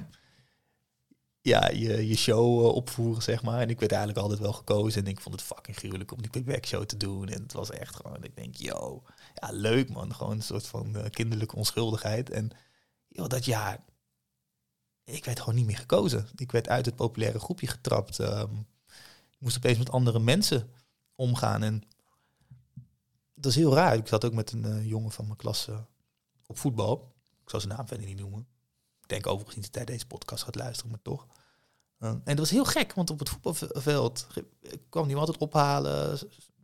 ja, 1.43 1.69
je, 1.69 2.07
je 2.07 2.15
show 2.15 2.65
eh, 2.65 2.75
opvoeren, 2.75 3.23
zeg 3.23 3.43
maar. 3.43 3.59
En 3.59 3.69
ik 3.69 3.79
werd 3.79 3.91
eigenlijk 3.91 4.21
altijd 4.21 4.39
wel 4.39 4.53
gekozen. 4.53 5.03
En 5.03 5.11
ik 5.11 5.19
vond 5.19 5.35
het 5.35 5.43
fucking 5.43 5.77
gruwelijk 5.77 6.11
om 6.11 6.21
die 6.21 6.29
playback 6.29 6.65
show 6.65 6.83
te 6.83 6.97
doen. 6.97 7.29
En 7.29 7.41
het 7.41 7.53
was 7.53 7.71
echt 7.71 7.95
gewoon, 7.95 8.23
ik 8.23 8.35
denk, 8.35 8.55
yo, 8.55 9.03
ja, 9.33 9.49
leuk 9.51 9.89
man. 9.89 10.15
Gewoon 10.15 10.31
een 10.31 10.41
soort 10.41 10.67
van 10.67 10.95
eh, 10.95 11.09
kinderlijke 11.09 11.55
onschuldigheid. 11.55 12.29
En 12.29 12.51
dat 13.09 13.45
jaar, 13.45 13.83
ik 15.03 15.25
werd 15.25 15.39
gewoon 15.39 15.55
niet 15.55 15.65
meer 15.65 15.77
gekozen. 15.77 16.27
Ik 16.35 16.51
werd 16.51 16.69
uit 16.69 16.85
het 16.85 16.95
populaire 16.95 17.39
groepje 17.39 17.67
getrapt. 17.67 18.19
Ehm, 18.19 18.55
ik 19.31 19.39
moest 19.39 19.57
opeens 19.57 19.77
met 19.77 19.91
andere 19.91 20.19
mensen 20.19 20.69
omgaan. 21.15 21.63
En 21.63 21.83
dat 23.33 23.51
is 23.51 23.57
heel 23.57 23.73
raar. 23.73 23.95
Ik 23.95 24.07
zat 24.07 24.25
ook 24.25 24.33
met 24.33 24.51
een 24.51 24.65
eh, 24.65 24.85
jongen 24.89 25.11
van 25.11 25.25
mijn 25.25 25.37
klas 25.37 25.67
op 26.45 26.57
voetbal. 26.57 27.13
Ik 27.43 27.49
zal 27.49 27.59
zijn 27.59 27.75
naam 27.75 27.87
verder 27.87 28.05
niet 28.05 28.19
noemen. 28.19 28.47
Ik 29.03 29.09
denk 29.09 29.27
overigens 29.27 29.55
niet 29.55 29.65
dat 29.65 29.75
hij 29.75 29.85
deze 29.85 30.07
podcast 30.07 30.43
gaat 30.43 30.55
luisteren, 30.55 30.91
maar 30.91 31.01
toch. 31.01 31.27
Uh, 31.99 32.09
en 32.09 32.21
dat 32.23 32.37
was 32.37 32.49
heel 32.49 32.65
gek, 32.65 32.93
want 32.93 33.09
op 33.09 33.19
het 33.19 33.29
voetbalveld 33.29 34.27
kwam 34.89 35.05
hij 35.05 35.15
altijd 35.15 35.37
ophalen. 35.37 36.19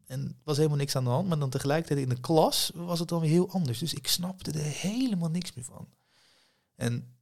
En 0.06 0.40
was 0.44 0.58
helemaal 0.58 0.78
niks 0.78 0.96
aan 0.96 1.04
de 1.04 1.10
hand. 1.10 1.28
Maar 1.28 1.40
dan 1.40 1.50
tegelijkertijd 1.50 2.00
in 2.00 2.10
de 2.16 2.20
klas 2.20 2.72
was 2.76 3.00
het 3.00 3.08
dan 3.08 3.20
weer 3.20 3.30
heel 3.30 3.50
anders. 3.50 3.80
Dus 3.80 3.94
ik 3.94 4.08
snapte 4.08 4.52
er 4.52 4.64
helemaal 4.64 5.30
niks 5.30 5.54
meer 5.54 5.66
van. 5.66 5.88
En 6.76 7.18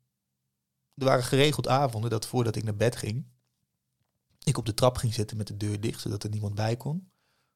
er 0.93 1.05
waren 1.05 1.23
geregeld 1.23 1.67
avonden 1.67 2.09
dat 2.09 2.25
voordat 2.25 2.55
ik 2.55 2.63
naar 2.63 2.75
bed 2.75 2.95
ging, 2.95 3.25
ik 4.43 4.57
op 4.57 4.65
de 4.65 4.73
trap 4.73 4.97
ging 4.97 5.13
zitten 5.13 5.37
met 5.37 5.47
de 5.47 5.57
deur 5.57 5.79
dicht, 5.79 6.01
zodat 6.01 6.23
er 6.23 6.29
niemand 6.29 6.55
bij 6.55 6.77
kon. 6.77 7.11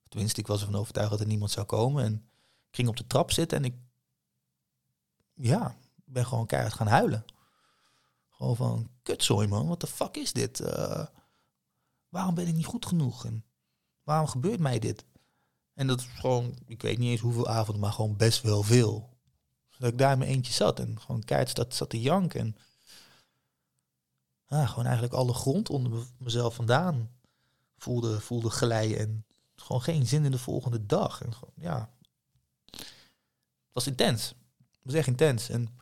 Tenminste, 0.07 0.39
ik 0.39 0.47
was 0.47 0.61
ervan 0.61 0.79
overtuigd 0.79 1.09
dat 1.09 1.19
er 1.19 1.25
niemand 1.25 1.51
zou 1.51 1.65
komen. 1.65 2.03
En 2.03 2.13
ik 2.69 2.75
ging 2.75 2.87
op 2.87 2.97
de 2.97 3.07
trap 3.07 3.31
zitten 3.31 3.57
en 3.57 3.65
ik 3.65 3.75
ja, 5.33 5.77
ben 6.05 6.25
gewoon 6.25 6.45
keihard 6.45 6.73
gaan 6.73 6.87
huilen. 6.87 7.25
Gewoon 8.41 8.55
van, 8.55 8.89
kutzooi 9.03 9.47
man, 9.47 9.67
wat 9.67 9.79
de 9.79 9.87
fuck 9.87 10.15
is 10.15 10.33
dit? 10.33 10.59
Uh, 10.59 11.05
waarom 12.09 12.35
ben 12.35 12.47
ik 12.47 12.55
niet 12.55 12.65
goed 12.65 12.85
genoeg? 12.85 13.25
En 13.25 13.45
waarom 14.03 14.27
gebeurt 14.27 14.59
mij 14.59 14.79
dit? 14.79 15.05
En 15.73 15.87
dat 15.87 15.99
is 15.99 16.05
gewoon, 16.05 16.57
ik 16.65 16.81
weet 16.81 16.97
niet 16.97 17.09
eens 17.09 17.21
hoeveel 17.21 17.47
avonden, 17.47 17.81
maar 17.81 17.91
gewoon 17.91 18.17
best 18.17 18.41
wel 18.41 18.63
veel. 18.63 19.09
Dat 19.77 19.91
ik 19.91 19.97
daar 19.97 20.11
in 20.11 20.17
mijn 20.17 20.31
eentje 20.31 20.53
zat 20.53 20.79
en 20.79 20.99
gewoon 21.01 21.23
keihard 21.23 21.57
zat, 21.57 21.75
zat 21.75 21.89
te 21.89 22.01
janken. 22.01 22.39
En 22.39 22.57
ah, 24.45 24.69
gewoon 24.69 24.85
eigenlijk 24.85 25.13
alle 25.13 25.33
grond 25.33 25.69
onder 25.69 26.05
mezelf 26.17 26.55
vandaan 26.55 27.09
voelde, 27.77 28.19
voelde 28.19 28.49
glijden. 28.49 28.97
En 28.97 29.25
gewoon 29.55 29.81
geen 29.81 30.07
zin 30.07 30.25
in 30.25 30.31
de 30.31 30.39
volgende 30.39 30.85
dag. 30.85 31.21
En 31.21 31.33
gewoon, 31.33 31.53
ja, 31.55 31.93
het 32.71 33.73
was 33.73 33.87
intens. 33.87 34.27
Het 34.57 34.79
was 34.83 34.93
echt 34.93 35.07
intens. 35.07 35.49
En 35.49 35.79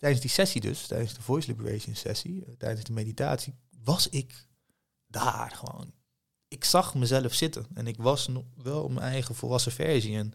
tijdens 0.00 0.20
die 0.20 0.30
sessie 0.30 0.60
dus, 0.60 0.86
tijdens 0.86 1.14
de 1.14 1.22
voice 1.22 1.48
liberation 1.48 1.94
sessie, 1.94 2.44
eh, 2.44 2.52
tijdens 2.58 2.84
de 2.84 2.92
meditatie, 2.92 3.54
was 3.82 4.08
ik 4.08 4.46
daar 5.06 5.50
gewoon. 5.50 5.92
Ik 6.48 6.64
zag 6.64 6.94
mezelf 6.94 7.34
zitten 7.34 7.66
en 7.74 7.86
ik 7.86 7.96
was 7.96 8.28
wel 8.56 8.88
mijn 8.88 9.06
eigen 9.06 9.34
volwassen 9.34 9.72
versie. 9.72 10.16
En 10.16 10.32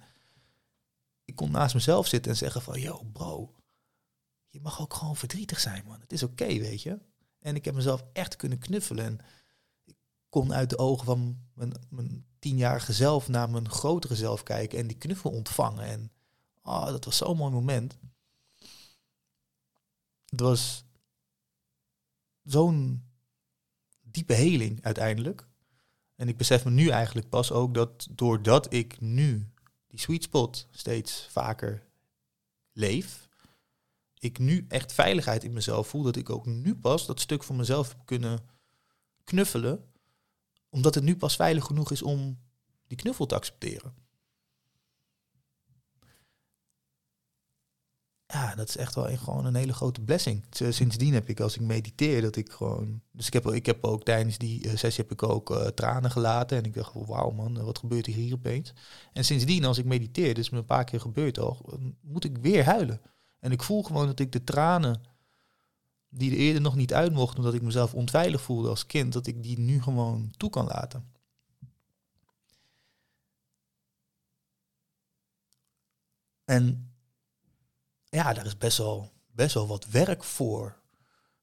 ik 1.26 1.36
kon 1.36 1.52
naast 1.52 1.74
mezelf 1.74 2.08
zitten 2.08 2.32
en 2.32 2.38
zeggen 2.38 2.62
van, 2.62 2.80
yo 2.80 3.04
bro, 3.14 3.56
je 4.50 4.62
mag 4.62 4.82
ook 4.82 4.94
gewoon 4.94 5.16
verdrietig 5.16 5.60
zijn 5.60 5.84
man. 5.88 6.00
Het 6.00 6.12
is 6.12 6.24
oké, 6.24 6.46
weet 6.46 6.82
je. 6.82 7.00
En 7.40 7.56
ik 7.56 7.66
heb 7.66 7.74
mezelf 7.74 8.04
echt 8.14 8.36
kunnen 8.36 8.60
knuffelen. 8.60 9.06
En 9.06 9.20
ik 9.84 9.96
kon 10.30 10.54
uit 10.54 10.70
de 10.70 10.78
ogen 10.78 11.06
van 11.06 11.40
mijn, 11.54 11.74
mijn 11.90 12.26
tienjarige 12.40 12.94
zelf 12.94 13.28
naar 13.28 13.50
mijn 13.50 13.70
grotere 13.70 14.16
zelf 14.16 14.44
kijken 14.44 14.80
en 14.80 14.88
die 14.88 14.98
knuffel 14.98 15.32
ontvangen. 15.32 15.86
En 15.86 16.12
oh, 16.64 16.86
dat 16.86 17.06
was 17.06 17.18
zo'n 17.18 17.38
mooi 17.38 17.54
moment. 17.54 17.98
Het 20.26 20.40
was 20.40 20.86
zo'n 22.44 23.04
diepe 24.02 24.34
heling 24.34 24.84
uiteindelijk. 24.84 25.48
En 26.16 26.28
ik 26.28 26.38
besef 26.38 26.66
me 26.66 26.72
nu 26.72 26.90
eigenlijk 26.90 27.30
pas 27.30 27.52
ook 27.52 27.74
dat 27.74 28.08
doordat 28.12 28.74
ik 28.74 29.02
nu 29.02 29.50
die 29.88 30.00
sweet 30.00 30.24
spot 30.24 30.68
steeds 30.72 31.28
vaker 31.32 31.84
leef, 32.72 33.30
ik 34.20 34.38
nu 34.40 34.66
echt 34.68 34.94
veiligheid 34.94 35.44
in 35.44 35.54
mezelf 35.54 35.88
voel, 35.88 36.04
dat 36.04 36.16
ik 36.16 36.30
ook 36.30 36.46
nu 36.46 36.76
pas 36.76 37.06
dat 37.06 37.20
stuk 37.20 37.44
van 37.44 37.56
mezelf 37.56 37.88
heb 37.88 38.02
kunnen 38.06 38.40
knuffelen, 39.24 39.92
omdat 40.70 40.96
het 40.96 41.04
nu 41.04 41.18
pas 41.18 41.36
veilig 41.36 41.66
genoeg 41.66 41.92
is 41.92 42.02
om 42.02 42.40
die 42.88 42.98
knuffel 42.98 43.26
te 43.26 43.36
accepteren. 43.36 44.05
Ja, 48.28 48.56
dat 48.56 48.70
is 48.70 48.78
echt 48.78 48.96
wel 48.96 49.10
een, 49.10 49.18
gewoon 49.18 49.46
een 49.46 49.56
hele 49.56 49.74
grote 49.74 50.02
blessing. 50.02 50.46
Sindsdien 50.50 51.14
heb 51.14 51.30
ik, 51.30 51.40
als 51.40 51.56
ik 51.56 51.62
mediteer, 51.62 52.22
dat 52.22 52.36
ik 52.36 52.52
gewoon... 52.52 53.02
Dus 53.12 53.28
ik 53.28 53.34
heb, 53.34 53.48
ik 53.48 53.66
heb 53.66 53.84
ook 53.84 54.04
tijdens 54.04 54.38
die 54.38 54.66
uh, 54.66 54.76
sessie 54.76 55.04
heb 55.04 55.12
ik 55.12 55.24
ook 55.24 55.50
uh, 55.50 55.68
tranen 55.68 56.12
gelaten. 56.12 56.58
En 56.58 56.64
ik 56.64 56.74
dacht, 56.74 56.94
wauw 56.94 57.30
man, 57.30 57.64
wat 57.64 57.80
gebeurt 57.80 58.06
hier 58.06 58.34
opeens? 58.34 58.74
En 59.14 59.26
sindsdien, 59.26 59.66
als 59.66 59.78
ik 59.78 59.86
mediteer, 59.86 60.34
dus 60.34 60.50
me 60.50 60.58
een 60.58 60.66
paar 60.66 60.84
keer 60.84 61.02
gebeurd 61.02 61.40
al, 61.40 61.80
moet 62.02 62.24
ik 62.24 62.38
weer 62.38 62.64
huilen. 62.66 63.02
En 63.40 63.52
ik 63.52 63.64
voel 63.64 63.84
gewoon 63.84 64.06
dat 64.06 64.20
ik 64.20 64.32
de 64.32 64.44
tranen 64.44 65.02
die 66.10 66.32
er 66.32 66.38
eerder 66.38 66.62
nog 66.62 66.76
niet 66.76 66.94
uit 66.94 67.14
mochten, 67.14 67.38
omdat 67.38 67.54
ik 67.54 67.62
mezelf 67.62 67.94
onveilig 67.94 68.42
voelde 68.42 68.70
als 68.70 68.86
kind, 68.86 69.14
dat 69.14 69.28
ik 69.28 69.44
die 69.44 69.60
nu 69.60 69.82
gewoon 69.82 70.34
toe 70.38 70.50
kan 70.50 70.66
laten. 70.66 71.14
En 76.46 76.95
ja, 78.16 78.34
daar 78.34 78.46
is 78.46 78.58
best 78.58 78.78
wel, 78.78 79.12
best 79.32 79.54
wel 79.54 79.68
wat 79.68 79.86
werk 79.86 80.24
voor 80.24 80.78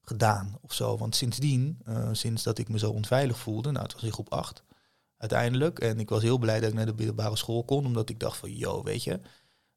gedaan 0.01 0.57
of 0.61 0.73
zo. 0.73 0.97
Want 0.97 1.15
sindsdien, 1.15 1.81
uh, 1.87 2.09
sinds 2.11 2.43
dat 2.43 2.57
ik 2.57 2.69
me 2.69 2.79
zo 2.79 2.91
onveilig 2.91 3.37
voelde, 3.37 3.71
nou 3.71 3.83
het 3.83 3.93
was 3.93 4.03
in 4.03 4.11
groep 4.11 4.31
8 4.31 4.63
uiteindelijk. 5.17 5.79
En 5.79 5.99
ik 5.99 6.09
was 6.09 6.21
heel 6.21 6.37
blij 6.37 6.59
dat 6.59 6.69
ik 6.69 6.75
naar 6.75 6.85
de 6.85 6.93
middelbare 6.93 7.35
school 7.35 7.63
kon, 7.63 7.85
omdat 7.85 8.09
ik 8.09 8.19
dacht 8.19 8.37
van, 8.37 8.55
yo, 8.55 8.83
weet 8.83 9.03
je, 9.03 9.19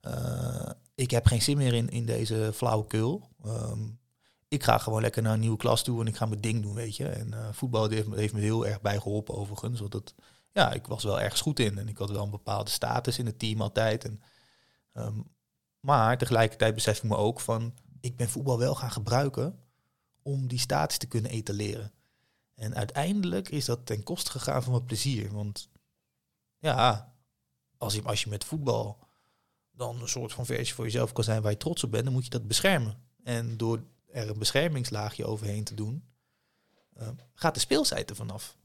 uh, 0.03 0.71
ik 0.95 1.11
heb 1.11 1.27
geen 1.27 1.43
zin 1.43 1.57
meer 1.57 1.75
in, 1.75 1.89
in 1.89 2.07
deze 2.07 2.51
flauwekul. 2.55 3.29
Um, 3.47 3.99
ik 4.49 4.63
ga 4.63 4.79
gewoon 4.79 5.01
lekker 5.01 5.23
naar 5.23 5.33
een 5.33 5.41
nieuwe 5.41 5.57
klas 5.57 5.83
toe 5.83 6.01
en 6.01 6.07
ik 6.07 6.17
ga 6.17 6.27
mijn 6.27 6.41
ding 6.41 6.63
doen, 6.63 6.75
weet 6.75 6.97
je. 6.97 7.09
En 7.09 7.31
uh, 7.35 7.49
voetbal 7.53 7.89
heeft, 7.89 8.15
heeft, 8.15 8.35
me 8.35 8.41
heel 8.41 8.67
erg 8.67 8.81
bij 8.81 8.99
geholpen 8.99 9.35
overigens. 9.35 9.81
Want 9.81 10.15
ja, 10.53 10.73
ik 10.73 10.87
was 10.87 11.05
wel 11.05 11.21
ergens 11.21 11.41
goed 11.41 11.59
in 11.59 11.79
en 11.79 11.89
ik 11.89 11.99
had 11.99 12.11
wel 12.11 12.23
een 12.23 12.31
bepaalde 12.31 12.71
status 12.71 13.19
in 13.19 13.27
het 13.27 13.39
team 13.39 13.61
altijd. 13.61 14.05
En, 14.05 14.23
um, 14.95 15.36
maar 15.87 16.19
tegelijkertijd 16.19 16.75
besef 16.75 16.97
ik 16.97 17.03
me 17.03 17.17
ook 17.17 17.41
van, 17.41 17.75
ik 18.01 18.17
ben 18.17 18.29
voetbal 18.29 18.59
wel 18.59 18.75
gaan 18.75 18.91
gebruiken 18.91 19.59
om 20.23 20.49
die 20.49 20.59
status 20.59 20.99
te 20.99 21.07
kunnen 21.07 21.31
etaleren. 21.31 21.93
En 22.55 22.75
uiteindelijk 22.75 23.49
is 23.49 23.65
dat 23.65 23.87
ten 23.87 24.03
koste 24.03 24.31
gegaan 24.31 24.63
van 24.63 24.73
mijn 24.73 24.85
plezier. 24.85 25.33
Want 25.33 25.69
ja, 26.59 27.13
als 27.79 27.95
je, 27.95 28.03
als 28.03 28.23
je 28.23 28.31
met 28.31 28.45
voetbal 28.45 28.99
dan 29.73 30.01
een 30.01 30.09
soort 30.09 30.33
van 30.33 30.47
versie 30.47 30.75
voor 30.75 30.85
jezelf 30.85 31.13
kan 31.13 31.25
zijn 31.25 31.43
waar 31.43 31.51
je 31.51 31.57
trots 31.57 31.85
op 31.85 31.91
bent, 31.91 32.05
dan 32.05 32.13
moet 32.13 32.25
je 32.25 32.31
dat 32.31 32.49
beschermen. 32.49 33.03
En 33.23 33.57
door 33.57 33.83
er 34.13 34.31
een 34.31 34.39
beschermingslaagje 34.39 35.27
overheen 35.27 35.65
te 35.65 35.75
doen, 35.75 36.05
uh, 37.01 37.09
gaat 37.35 37.55
de 37.55 37.61
speelsheid 37.61 38.11
er 38.11 38.17
vanaf. 38.17 38.57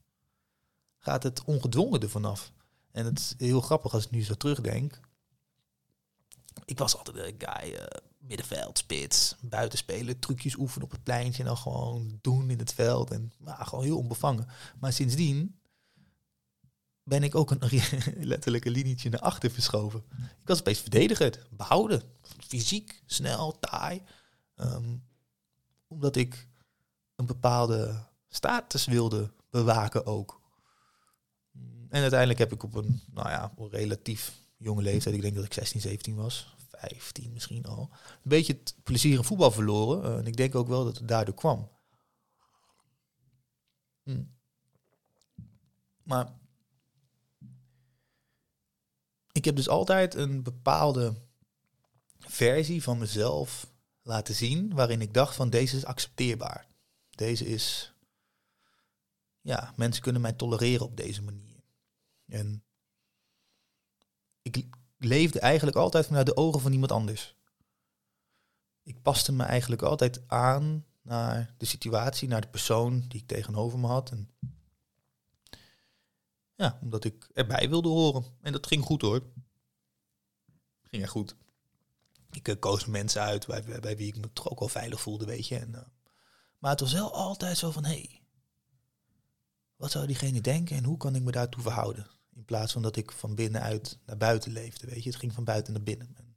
Gaat 0.97 1.23
het 1.23 1.43
ongedwongen 1.43 2.01
er 2.01 2.09
vanaf. 2.09 2.51
En 2.91 3.05
het 3.05 3.19
is 3.19 3.33
heel 3.37 3.61
grappig 3.61 3.93
als 3.93 4.05
ik 4.05 4.11
nu 4.11 4.23
zo 4.23 4.33
terugdenk. 4.33 4.99
Ik 6.71 6.77
was 6.77 6.97
altijd 6.97 7.17
een 7.17 7.35
guy, 7.37 7.73
uh, 7.73 7.83
middenveld, 8.17 8.77
spits, 8.77 9.35
buitenspelen, 9.41 10.19
trucjes 10.19 10.55
oefenen 10.55 10.85
op 10.85 10.91
het 10.91 11.03
pleintje 11.03 11.41
en 11.41 11.47
dan 11.47 11.57
gewoon 11.57 12.19
doen 12.21 12.49
in 12.49 12.59
het 12.59 12.73
veld. 12.73 13.11
En 13.11 13.33
maar, 13.37 13.65
gewoon 13.65 13.83
heel 13.83 13.97
onbevangen. 13.97 14.47
Maar 14.79 14.93
sindsdien 14.93 15.59
ben 17.03 17.23
ik 17.23 17.35
ook 17.35 17.51
een 17.51 17.81
letterlijke 18.33 18.69
linietje 18.69 19.09
naar 19.09 19.19
achter 19.19 19.51
verschoven. 19.51 20.03
Ik 20.17 20.47
was 20.47 20.59
opeens 20.59 20.79
verdediger, 20.79 21.47
behouden, 21.49 22.01
fysiek, 22.47 23.01
snel, 23.05 23.59
taai. 23.59 24.01
Um, 24.55 25.03
omdat 25.87 26.15
ik 26.15 26.47
een 27.15 27.25
bepaalde 27.25 28.05
status 28.27 28.85
wilde 28.85 29.31
bewaken 29.49 30.05
ook. 30.05 30.41
En 31.89 32.01
uiteindelijk 32.01 32.39
heb 32.39 32.53
ik 32.53 32.63
op 32.63 32.73
een, 32.75 33.01
nou 33.13 33.29
ja, 33.29 33.53
relatief 33.69 34.39
jonge 34.57 34.81
leeftijd, 34.81 35.15
ik 35.15 35.21
denk 35.21 35.35
dat 35.35 35.45
ik 35.45 35.53
16, 35.53 35.81
17 35.81 36.15
was, 36.15 36.55
15 36.89 37.33
misschien 37.33 37.65
al, 37.65 37.89
een 37.91 38.19
beetje 38.23 38.53
het 38.53 38.75
plezier 38.83 39.17
in 39.17 39.23
voetbal 39.23 39.51
verloren. 39.51 40.11
Uh, 40.11 40.17
en 40.17 40.27
ik 40.27 40.37
denk 40.37 40.55
ook 40.55 40.67
wel 40.67 40.83
dat 40.83 40.97
het 40.97 41.07
daardoor 41.07 41.35
kwam. 41.35 41.69
Hm. 44.03 44.23
Maar 46.03 46.39
ik 49.31 49.45
heb 49.45 49.55
dus 49.55 49.69
altijd 49.69 50.15
een 50.15 50.43
bepaalde 50.43 51.15
versie 52.19 52.83
van 52.83 52.97
mezelf 52.97 53.71
laten 54.01 54.35
zien 54.35 54.73
waarin 54.73 55.01
ik 55.01 55.13
dacht 55.13 55.35
van 55.35 55.49
deze 55.49 55.75
is 55.75 55.85
accepteerbaar. 55.85 56.67
Deze 57.09 57.45
is, 57.45 57.93
ja, 59.41 59.73
mensen 59.75 60.03
kunnen 60.03 60.21
mij 60.21 60.33
tolereren 60.33 60.85
op 60.85 60.97
deze 60.97 61.21
manier. 61.21 61.63
En 62.27 62.63
ik 64.41 64.65
leefde 65.03 65.39
eigenlijk 65.39 65.77
altijd 65.77 66.05
vanuit 66.05 66.25
de 66.25 66.37
ogen 66.37 66.61
van 66.61 66.71
iemand 66.71 66.91
anders. 66.91 67.35
Ik 68.83 69.01
paste 69.01 69.31
me 69.31 69.43
eigenlijk 69.43 69.81
altijd 69.81 70.21
aan 70.27 70.85
naar 71.01 71.53
de 71.57 71.65
situatie, 71.65 72.27
naar 72.27 72.41
de 72.41 72.47
persoon 72.47 73.05
die 73.07 73.21
ik 73.21 73.27
tegenover 73.27 73.79
me 73.79 73.87
had. 73.87 74.11
En 74.11 74.29
ja, 76.55 76.79
omdat 76.81 77.03
ik 77.03 77.29
erbij 77.33 77.69
wilde 77.69 77.89
horen. 77.89 78.25
En 78.41 78.51
dat 78.51 78.67
ging 78.67 78.83
goed 78.83 79.01
hoor. 79.01 79.23
Ging 80.83 81.03
echt 81.03 81.11
goed. 81.11 81.35
Ik 82.31 82.47
uh, 82.47 82.55
koos 82.59 82.85
mensen 82.85 83.21
uit 83.21 83.47
bij, 83.81 83.97
wie 83.97 84.07
ik 84.07 84.17
me 84.17 84.33
toch 84.33 84.49
ook 84.49 84.59
wel 84.59 84.67
veilig 84.67 85.01
voelde, 85.01 85.25
weet 85.25 85.47
je. 85.47 85.57
En, 85.57 85.69
uh, 85.69 85.81
maar 86.59 86.71
het 86.71 86.79
was 86.79 86.93
wel 86.93 87.13
altijd 87.13 87.57
zo 87.57 87.71
van, 87.71 87.85
hé, 87.85 87.91
hey, 87.91 88.21
wat 89.75 89.91
zou 89.91 90.07
diegene 90.07 90.41
denken 90.41 90.75
en 90.75 90.83
hoe 90.83 90.97
kan 90.97 91.15
ik 91.15 91.21
me 91.21 91.31
daartoe 91.31 91.61
verhouden? 91.61 92.07
In 92.35 92.45
plaats 92.45 92.73
van 92.73 92.81
dat 92.81 92.95
ik 92.95 93.11
van 93.11 93.35
binnenuit 93.35 93.97
naar 94.05 94.17
buiten 94.17 94.51
leefde, 94.51 94.87
weet 94.87 95.03
je. 95.03 95.09
Het 95.09 95.19
ging 95.19 95.33
van 95.33 95.43
buiten 95.43 95.73
naar 95.73 95.83
binnen. 95.83 96.11
En 96.15 96.35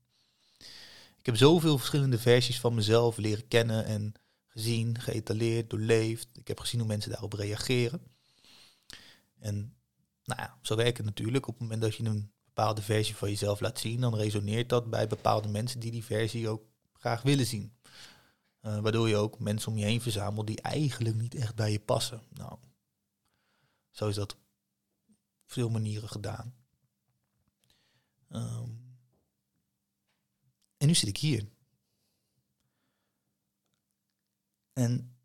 ik 1.19 1.27
heb 1.27 1.37
zoveel 1.37 1.79
verschillende 1.79 2.19
versies 2.19 2.61
van 2.61 2.75
mezelf 2.75 3.17
leren 3.17 3.49
kennen 3.49 3.85
en 3.85 4.15
gezien, 4.47 5.01
geëtaleerd, 5.01 5.71
doorleefd. 5.71 6.29
Ik 6.33 6.49
heb 6.49 6.61
gezien 6.61 6.81
hoe 6.81 6.89
mensen 6.89 7.11
daarop 7.11 7.33
reageren. 7.33 8.03
En 9.39 9.77
nou 10.25 10.41
ja, 10.41 10.59
zo 10.63 10.77
werkt 10.77 10.97
het 10.97 11.07
natuurlijk. 11.07 11.47
Op 11.47 11.53
het 11.53 11.63
moment 11.63 11.83
dat 11.83 11.95
je 11.95 12.05
een 12.05 12.33
bepaalde 12.45 12.83
versie 12.83 13.17
van 13.17 13.29
jezelf 13.29 13.61
laat 13.61 13.79
zien, 13.79 14.01
dan 14.01 14.17
resoneert 14.17 14.69
dat 14.69 14.91
bij 14.91 15.07
bepaalde 15.07 15.49
mensen 15.49 15.81
die 15.81 15.91
die 15.91 16.05
versie 16.05 16.49
ook 16.49 16.63
graag 16.93 17.23
willen 17.23 17.47
zien. 17.47 17.77
Uh, 18.63 18.79
waardoor 18.79 19.09
je 19.09 19.17
ook 19.17 19.39
mensen 19.39 19.73
om 19.73 19.79
je 19.79 19.85
heen 19.85 20.01
verzamelt 20.01 20.47
die 20.47 20.61
eigenlijk 20.61 21.17
niet 21.17 21.35
echt 21.35 21.55
bij 21.55 21.73
je 21.73 21.81
passen. 21.81 22.23
Nou, 22.29 22.59
zo 23.91 24.09
is 24.09 24.15
dat 24.15 24.37
veel 25.47 25.71
manieren 25.71 26.09
gedaan. 26.09 26.55
Um, 28.29 28.97
en 30.77 30.87
nu 30.87 30.95
zit 30.95 31.09
ik 31.09 31.17
hier. 31.17 31.49
En 34.73 35.17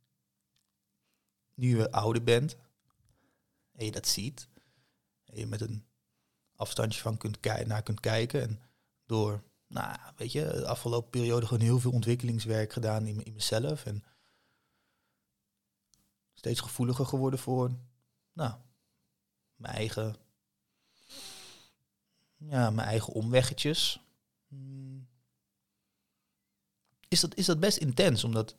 nu 1.53 1.77
je 1.77 1.91
ouder 1.91 2.23
bent 2.23 2.57
en 3.71 3.85
je 3.85 3.91
dat 3.91 4.07
ziet, 4.07 4.49
en 5.25 5.37
je 5.37 5.45
met 5.45 5.61
een 5.61 5.85
afstandje 6.55 7.01
van 7.01 7.17
kunt 7.17 7.45
naar 7.65 7.83
kunt 7.83 7.99
kijken 7.99 8.41
en 8.41 8.61
door, 9.05 9.43
nou, 9.67 9.97
weet 10.15 10.31
je, 10.31 10.43
de 10.43 10.67
afgelopen 10.67 11.09
periode 11.09 11.45
gewoon 11.45 11.63
heel 11.63 11.79
veel 11.79 11.91
ontwikkelingswerk 11.91 12.73
gedaan 12.73 13.05
in, 13.05 13.23
in 13.23 13.33
mezelf 13.33 13.85
en 13.85 14.03
steeds 16.33 16.59
gevoeliger 16.59 17.05
geworden 17.05 17.39
voor, 17.39 17.71
nou, 18.33 18.59
mijn 19.59 19.75
eigen, 19.75 20.15
ja, 22.37 22.69
mijn 22.69 22.87
eigen 22.87 23.13
omweggetjes. 23.13 23.99
Hmm. 24.47 25.07
Is 27.07 27.19
dat, 27.19 27.35
is 27.35 27.45
dat 27.45 27.59
best 27.59 27.77
intens, 27.77 28.23
omdat 28.23 28.55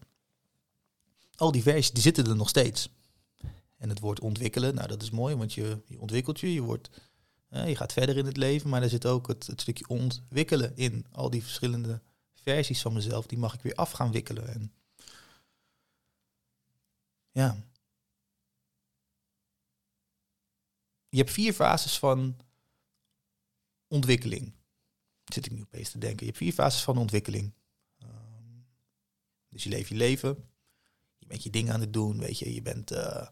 al 1.36 1.52
die 1.52 1.62
versies, 1.62 1.90
die 1.92 2.02
zitten 2.02 2.26
er 2.26 2.36
nog 2.36 2.48
steeds. 2.48 2.88
En 3.76 3.88
het 3.88 4.00
woord 4.00 4.20
ontwikkelen, 4.20 4.74
nou 4.74 4.88
dat 4.88 5.02
is 5.02 5.10
mooi, 5.10 5.34
want 5.34 5.52
je, 5.52 5.78
ontwikkelt 5.98 6.40
je, 6.40 6.52
je, 6.52 6.60
wordt, 6.60 6.90
je 7.48 7.76
gaat 7.76 7.92
verder 7.92 8.16
in 8.16 8.26
het 8.26 8.36
leven, 8.36 8.70
maar 8.70 8.82
er 8.82 8.88
zit 8.88 9.06
ook 9.06 9.28
het, 9.28 9.46
het, 9.46 9.60
stukje 9.60 9.88
ontwikkelen 9.88 10.76
in. 10.76 11.06
Al 11.10 11.30
die 11.30 11.42
verschillende 11.42 12.00
versies 12.34 12.80
van 12.82 12.92
mezelf, 12.92 13.26
die 13.26 13.38
mag 13.38 13.54
ik 13.54 13.62
weer 13.62 13.74
af 13.74 13.90
gaan 13.90 14.12
wikkelen. 14.12 14.48
En 14.48 14.72
ja. 17.30 17.69
Je 21.10 21.18
hebt 21.18 21.30
vier 21.30 21.52
fases 21.52 21.98
van 21.98 22.36
ontwikkeling. 23.88 24.52
Zit 25.24 25.46
ik 25.46 25.52
nu 25.52 25.60
opeens 25.60 25.90
te 25.90 25.98
denken. 25.98 26.18
Je 26.18 26.26
hebt 26.26 26.36
vier 26.36 26.52
fases 26.52 26.82
van 26.82 26.98
ontwikkeling. 26.98 27.54
Um, 28.02 28.66
dus 29.48 29.62
je 29.62 29.68
leeft 29.68 29.88
je 29.88 29.94
leven, 29.94 30.50
bent 31.30 31.42
je 31.42 31.50
dingen 31.50 31.74
aan 31.74 31.80
het 31.80 31.92
doen, 31.92 32.18
weet 32.18 32.38
je. 32.38 32.54
Je 32.54 32.62
bent, 32.62 32.92
uh, 32.92 33.26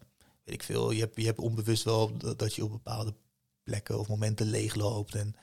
weet 0.44 0.54
ik 0.54 0.62
veel, 0.62 0.90
je 0.90 1.00
hebt, 1.00 1.16
je 1.16 1.24
hebt 1.24 1.38
onbewust 1.38 1.84
wel 1.84 2.16
dat 2.36 2.54
je 2.54 2.64
op 2.64 2.70
bepaalde 2.70 3.14
plekken 3.62 3.98
of 3.98 4.08
momenten 4.08 4.46
leegloopt 4.46 5.14
en 5.14 5.34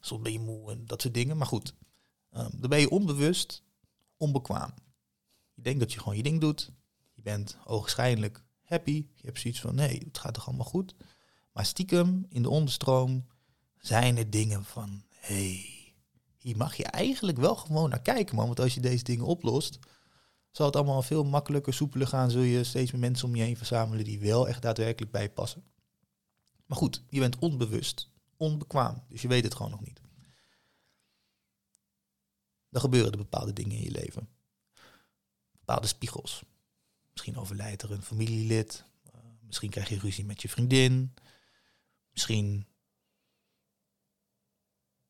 soms 0.00 0.22
ben 0.22 0.32
je 0.32 0.38
moe 0.38 0.70
en 0.70 0.86
dat 0.86 1.02
soort 1.02 1.14
dingen. 1.14 1.36
Maar 1.36 1.46
goed, 1.46 1.74
um, 2.30 2.50
dan 2.60 2.70
ben 2.70 2.80
je 2.80 2.90
onbewust 2.90 3.62
onbekwaam. 4.16 4.74
Je 5.54 5.62
denkt 5.62 5.80
dat 5.80 5.92
je 5.92 5.98
gewoon 5.98 6.16
je 6.16 6.22
ding 6.22 6.40
doet. 6.40 6.72
Je 7.14 7.22
bent 7.22 7.58
ogenschijnlijk 7.64 8.44
happy. 8.62 9.06
Je 9.14 9.26
hebt 9.26 9.40
zoiets 9.40 9.60
van, 9.60 9.74
nee, 9.74 10.02
het 10.04 10.18
gaat 10.18 10.34
toch 10.34 10.46
allemaal 10.46 10.66
goed. 10.66 10.94
Maar 11.52 11.66
stiekem, 11.66 12.26
in 12.28 12.42
de 12.42 12.50
onderstroom, 12.50 13.26
zijn 13.78 14.16
er 14.16 14.30
dingen 14.30 14.64
van, 14.64 15.04
hey, 15.08 15.66
hier 16.38 16.56
mag 16.56 16.76
je 16.76 16.84
eigenlijk 16.84 17.38
wel 17.38 17.56
gewoon 17.56 17.90
naar 17.90 18.02
kijken, 18.02 18.36
man. 18.36 18.46
Want 18.46 18.60
als 18.60 18.74
je 18.74 18.80
deze 18.80 19.04
dingen 19.04 19.24
oplost, 19.24 19.78
zal 20.50 20.66
het 20.66 20.76
allemaal 20.76 21.02
veel 21.02 21.24
makkelijker, 21.24 21.74
soepeler 21.74 22.06
gaan. 22.06 22.30
Zul 22.30 22.42
je 22.42 22.64
steeds 22.64 22.92
meer 22.92 23.00
mensen 23.00 23.28
om 23.28 23.36
je 23.36 23.42
heen 23.42 23.56
verzamelen 23.56 24.04
die 24.04 24.18
wel 24.18 24.48
echt 24.48 24.62
daadwerkelijk 24.62 25.12
bij 25.12 25.30
passen. 25.30 25.64
Maar 26.66 26.78
goed, 26.78 27.02
je 27.08 27.18
bent 27.18 27.38
onbewust, 27.38 28.10
onbekwaam. 28.36 29.02
Dus 29.08 29.22
je 29.22 29.28
weet 29.28 29.44
het 29.44 29.54
gewoon 29.54 29.70
nog 29.70 29.84
niet. 29.84 30.00
Dan 32.68 32.80
gebeuren 32.80 33.12
er 33.12 33.18
bepaalde 33.18 33.52
dingen 33.52 33.76
in 33.76 33.82
je 33.82 33.90
leven. 33.90 34.28
Bepaalde 35.50 35.86
spiegels. 35.86 36.42
Misschien 37.10 37.36
overlijdt 37.36 37.82
er 37.82 37.92
een 37.92 38.02
familielid. 38.02 38.84
Uh, 39.06 39.12
misschien 39.40 39.70
krijg 39.70 39.88
je 39.88 39.98
ruzie 39.98 40.24
met 40.24 40.42
je 40.42 40.48
vriendin. 40.48 41.14
Misschien 42.12 42.66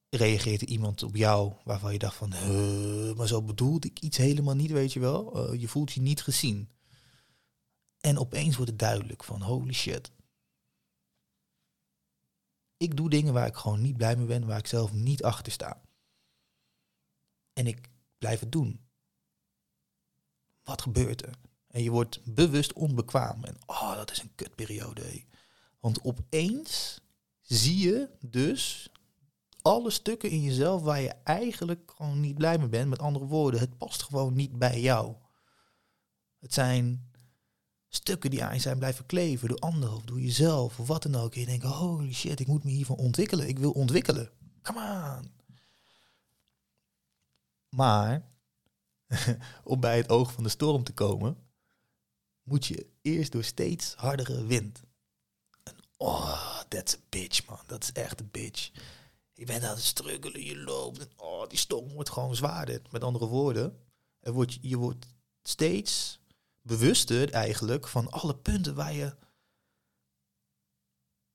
reageert 0.09 0.63
iemand 0.63 1.03
op 1.03 1.17
jou 1.17 1.53
waarvan 1.65 1.93
je 1.93 1.99
dacht 1.99 2.17
van, 2.17 2.29
maar 3.17 3.27
zo 3.27 3.43
bedoelde 3.43 3.89
ik 3.89 4.01
iets 4.01 4.17
helemaal 4.17 4.55
niet, 4.55 4.71
weet 4.71 4.93
je 4.93 5.01
wel. 5.01 5.53
Uh, 5.53 5.61
je 5.61 5.69
voelt 5.69 5.93
je 5.93 6.01
niet 6.01 6.23
gezien. 6.23 6.71
En 8.01 8.19
opeens 8.19 8.57
wordt 8.57 8.71
het 8.71 8.81
duidelijk 8.81 9.25
van, 9.25 9.43
holy 9.43 9.73
shit. 9.73 10.13
Ik 12.77 12.97
doe 12.97 13.11
dingen 13.11 13.33
waar 13.33 13.47
ik 13.47 13.57
gewoon 13.57 13.81
niet 13.81 13.97
blij 13.97 14.17
mee 14.17 14.27
ben, 14.27 14.47
waar 14.47 14.59
ik 14.59 14.67
zelf 14.67 14.93
niet 14.93 15.23
achter 15.23 15.53
sta. 15.53 15.83
En 17.53 17.67
ik 17.67 17.89
blijf 18.19 18.41
het 18.41 18.53
doen. 18.53 18.81
Wat 20.63 20.83
gebeurt 20.83 21.27
er? 21.27 21.39
En 21.67 21.83
je 21.83 21.91
wordt 21.91 22.21
bewust 22.25 22.73
onbekwaam. 22.73 23.45
En 23.45 23.57
oh, 23.67 23.95
dat 23.95 24.11
is 24.11 24.23
een 24.23 24.35
kutperiode. 24.35 25.25
Want 25.83 26.05
opeens 26.05 27.01
zie 27.41 27.79
je 27.79 28.09
dus 28.21 28.91
alle 29.63 29.91
stukken 29.91 30.31
in 30.31 30.43
jezelf 30.43 30.83
waar 30.83 31.01
je 31.01 31.15
eigenlijk 31.25 31.93
gewoon 31.97 32.21
niet 32.21 32.35
blij 32.35 32.59
mee 32.59 32.69
bent. 32.69 32.89
Met 32.89 32.99
andere 32.99 33.27
woorden, 33.27 33.61
het 33.61 33.79
past 33.79 34.03
gewoon 34.03 34.35
niet 34.35 34.59
bij 34.59 34.81
jou. 34.81 35.15
Het 36.39 36.55
zijn 36.55 37.11
stukken 37.89 38.31
die 38.31 38.45
aan 38.45 38.55
je 38.55 38.61
zijn 38.61 38.79
blijven 38.79 39.07
kleven 39.07 39.49
door 39.49 39.59
anderen 39.59 39.97
of 39.97 40.05
door 40.05 40.21
jezelf 40.21 40.79
of 40.79 40.87
wat 40.87 41.03
dan 41.03 41.15
ook. 41.15 41.35
En 41.35 41.41
je 41.41 41.47
denkt, 41.47 41.65
holy 41.65 42.13
shit, 42.13 42.41
ik 42.41 42.47
moet 42.47 42.65
me 42.65 42.71
hiervan 42.71 42.97
ontwikkelen. 42.97 43.49
Ik 43.49 43.59
wil 43.59 43.71
ontwikkelen. 43.71 44.31
Come 44.63 45.19
on. 45.19 45.33
Maar 47.69 48.29
om 49.65 49.81
bij 49.81 49.97
het 49.97 50.09
oog 50.09 50.33
van 50.33 50.43
de 50.43 50.49
storm 50.49 50.85
te 50.85 50.93
komen, 50.93 51.37
moet 52.43 52.67
je 52.67 52.87
eerst 53.01 53.33
door 53.33 53.45
steeds 53.45 53.95
hardere 53.95 54.47
wind. 54.47 54.83
Oh, 56.05 56.61
that's 56.69 56.95
a 56.95 56.99
bitch, 57.09 57.47
man. 57.47 57.61
Dat 57.67 57.83
is 57.83 57.93
echt 57.93 58.21
een 58.21 58.29
bitch 58.31 58.71
je 59.43 59.49
bent 59.49 59.65
aan 59.65 59.75
het 59.75 59.85
struggelen, 59.85 60.45
je 60.45 60.57
loopt. 60.57 61.09
Oh, 61.17 61.49
die 61.49 61.59
stok 61.59 61.91
wordt 61.91 62.11
gewoon 62.11 62.37
zwaarder. 62.37 62.83
Met 62.91 63.05
andere 63.05 63.27
woorden, 63.27 63.79
er 64.21 64.33
wordt, 64.33 64.59
je 64.61 64.77
wordt 64.77 65.07
steeds 65.43 66.21
bewuster 66.61 67.33
eigenlijk 67.33 67.89
van 67.89 68.11
alle 68.11 68.37
punten 68.37 68.75
waar 68.75 68.93
je 68.93 69.15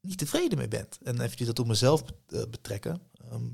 niet 0.02 0.18
tevreden 0.18 0.58
mee 0.58 0.68
bent. 0.68 0.98
En 1.04 1.22
even 1.22 1.46
dat 1.46 1.60
op 1.60 1.68
mezelf 1.68 2.04
eh, 2.28 2.44
betrekken. 2.50 3.02
Ehm, 3.14 3.50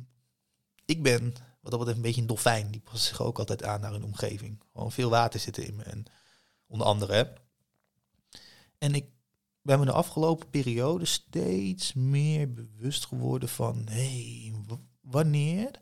ik 0.86 1.04
ben 1.04 1.34
wat 1.62 1.71
dat 1.71 1.80
betreft 1.80 1.97
een 1.97 2.04
beetje 2.04 2.21
een 2.21 2.28
dolfijn. 2.28 2.71
Die 2.71 2.82
past 2.82 3.04
zich 3.04 3.21
ook 3.21 3.39
altijd 3.39 3.63
aan 3.63 3.82
naar 3.82 3.93
een 3.93 4.04
omgeving. 4.04 4.63
Gewoon 4.71 4.91
veel 4.91 5.10
water 5.10 5.39
zitten 5.39 5.65
in 5.65 5.76
me. 5.76 5.84
En 5.84 6.06
onder 6.67 6.88
andere. 6.88 7.34
En 8.78 8.95
ik 8.95 9.06
ben 9.63 9.80
me 9.80 9.86
de 9.86 9.91
afgelopen 9.91 10.49
periode 10.49 11.06
steeds 11.06 11.93
meer 11.93 12.54
bewust 12.54 13.06
geworden 13.06 13.49
van, 13.49 13.88
hey, 13.89 14.54
wanneer 15.02 15.82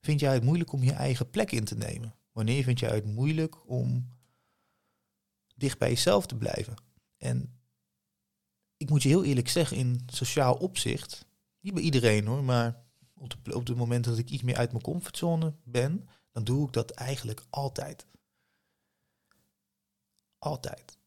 vind 0.00 0.20
jij 0.20 0.34
het 0.34 0.42
moeilijk 0.42 0.72
om 0.72 0.82
je 0.82 0.92
eigen 0.92 1.30
plek 1.30 1.52
in 1.52 1.64
te 1.64 1.76
nemen? 1.76 2.14
Wanneer 2.32 2.62
vind 2.62 2.78
jij 2.78 2.94
het 2.94 3.04
moeilijk 3.04 3.68
om 3.68 4.08
dicht 5.54 5.78
bij 5.78 5.88
jezelf 5.88 6.26
te 6.26 6.36
blijven? 6.36 6.74
En 7.16 7.60
ik 8.76 8.90
moet 8.90 9.02
je 9.02 9.08
heel 9.08 9.24
eerlijk 9.24 9.48
zeggen, 9.48 9.76
in 9.76 10.00
sociaal 10.06 10.54
opzicht, 10.54 11.26
niet 11.60 11.74
bij 11.74 11.82
iedereen 11.82 12.26
hoor, 12.26 12.44
maar 12.44 12.84
op 13.14 13.36
op 13.52 13.66
de 13.66 13.74
momenten 13.74 14.10
dat 14.10 14.20
ik 14.20 14.30
iets 14.30 14.42
meer 14.42 14.56
uit 14.56 14.70
mijn 14.70 14.82
comfortzone 14.82 15.54
ben, 15.64 16.08
dan 16.32 16.44
doe 16.44 16.66
ik 16.66 16.72
dat 16.72 16.90
eigenlijk 16.90 17.46
altijd. 17.50 18.06
Altijd. 20.38 20.99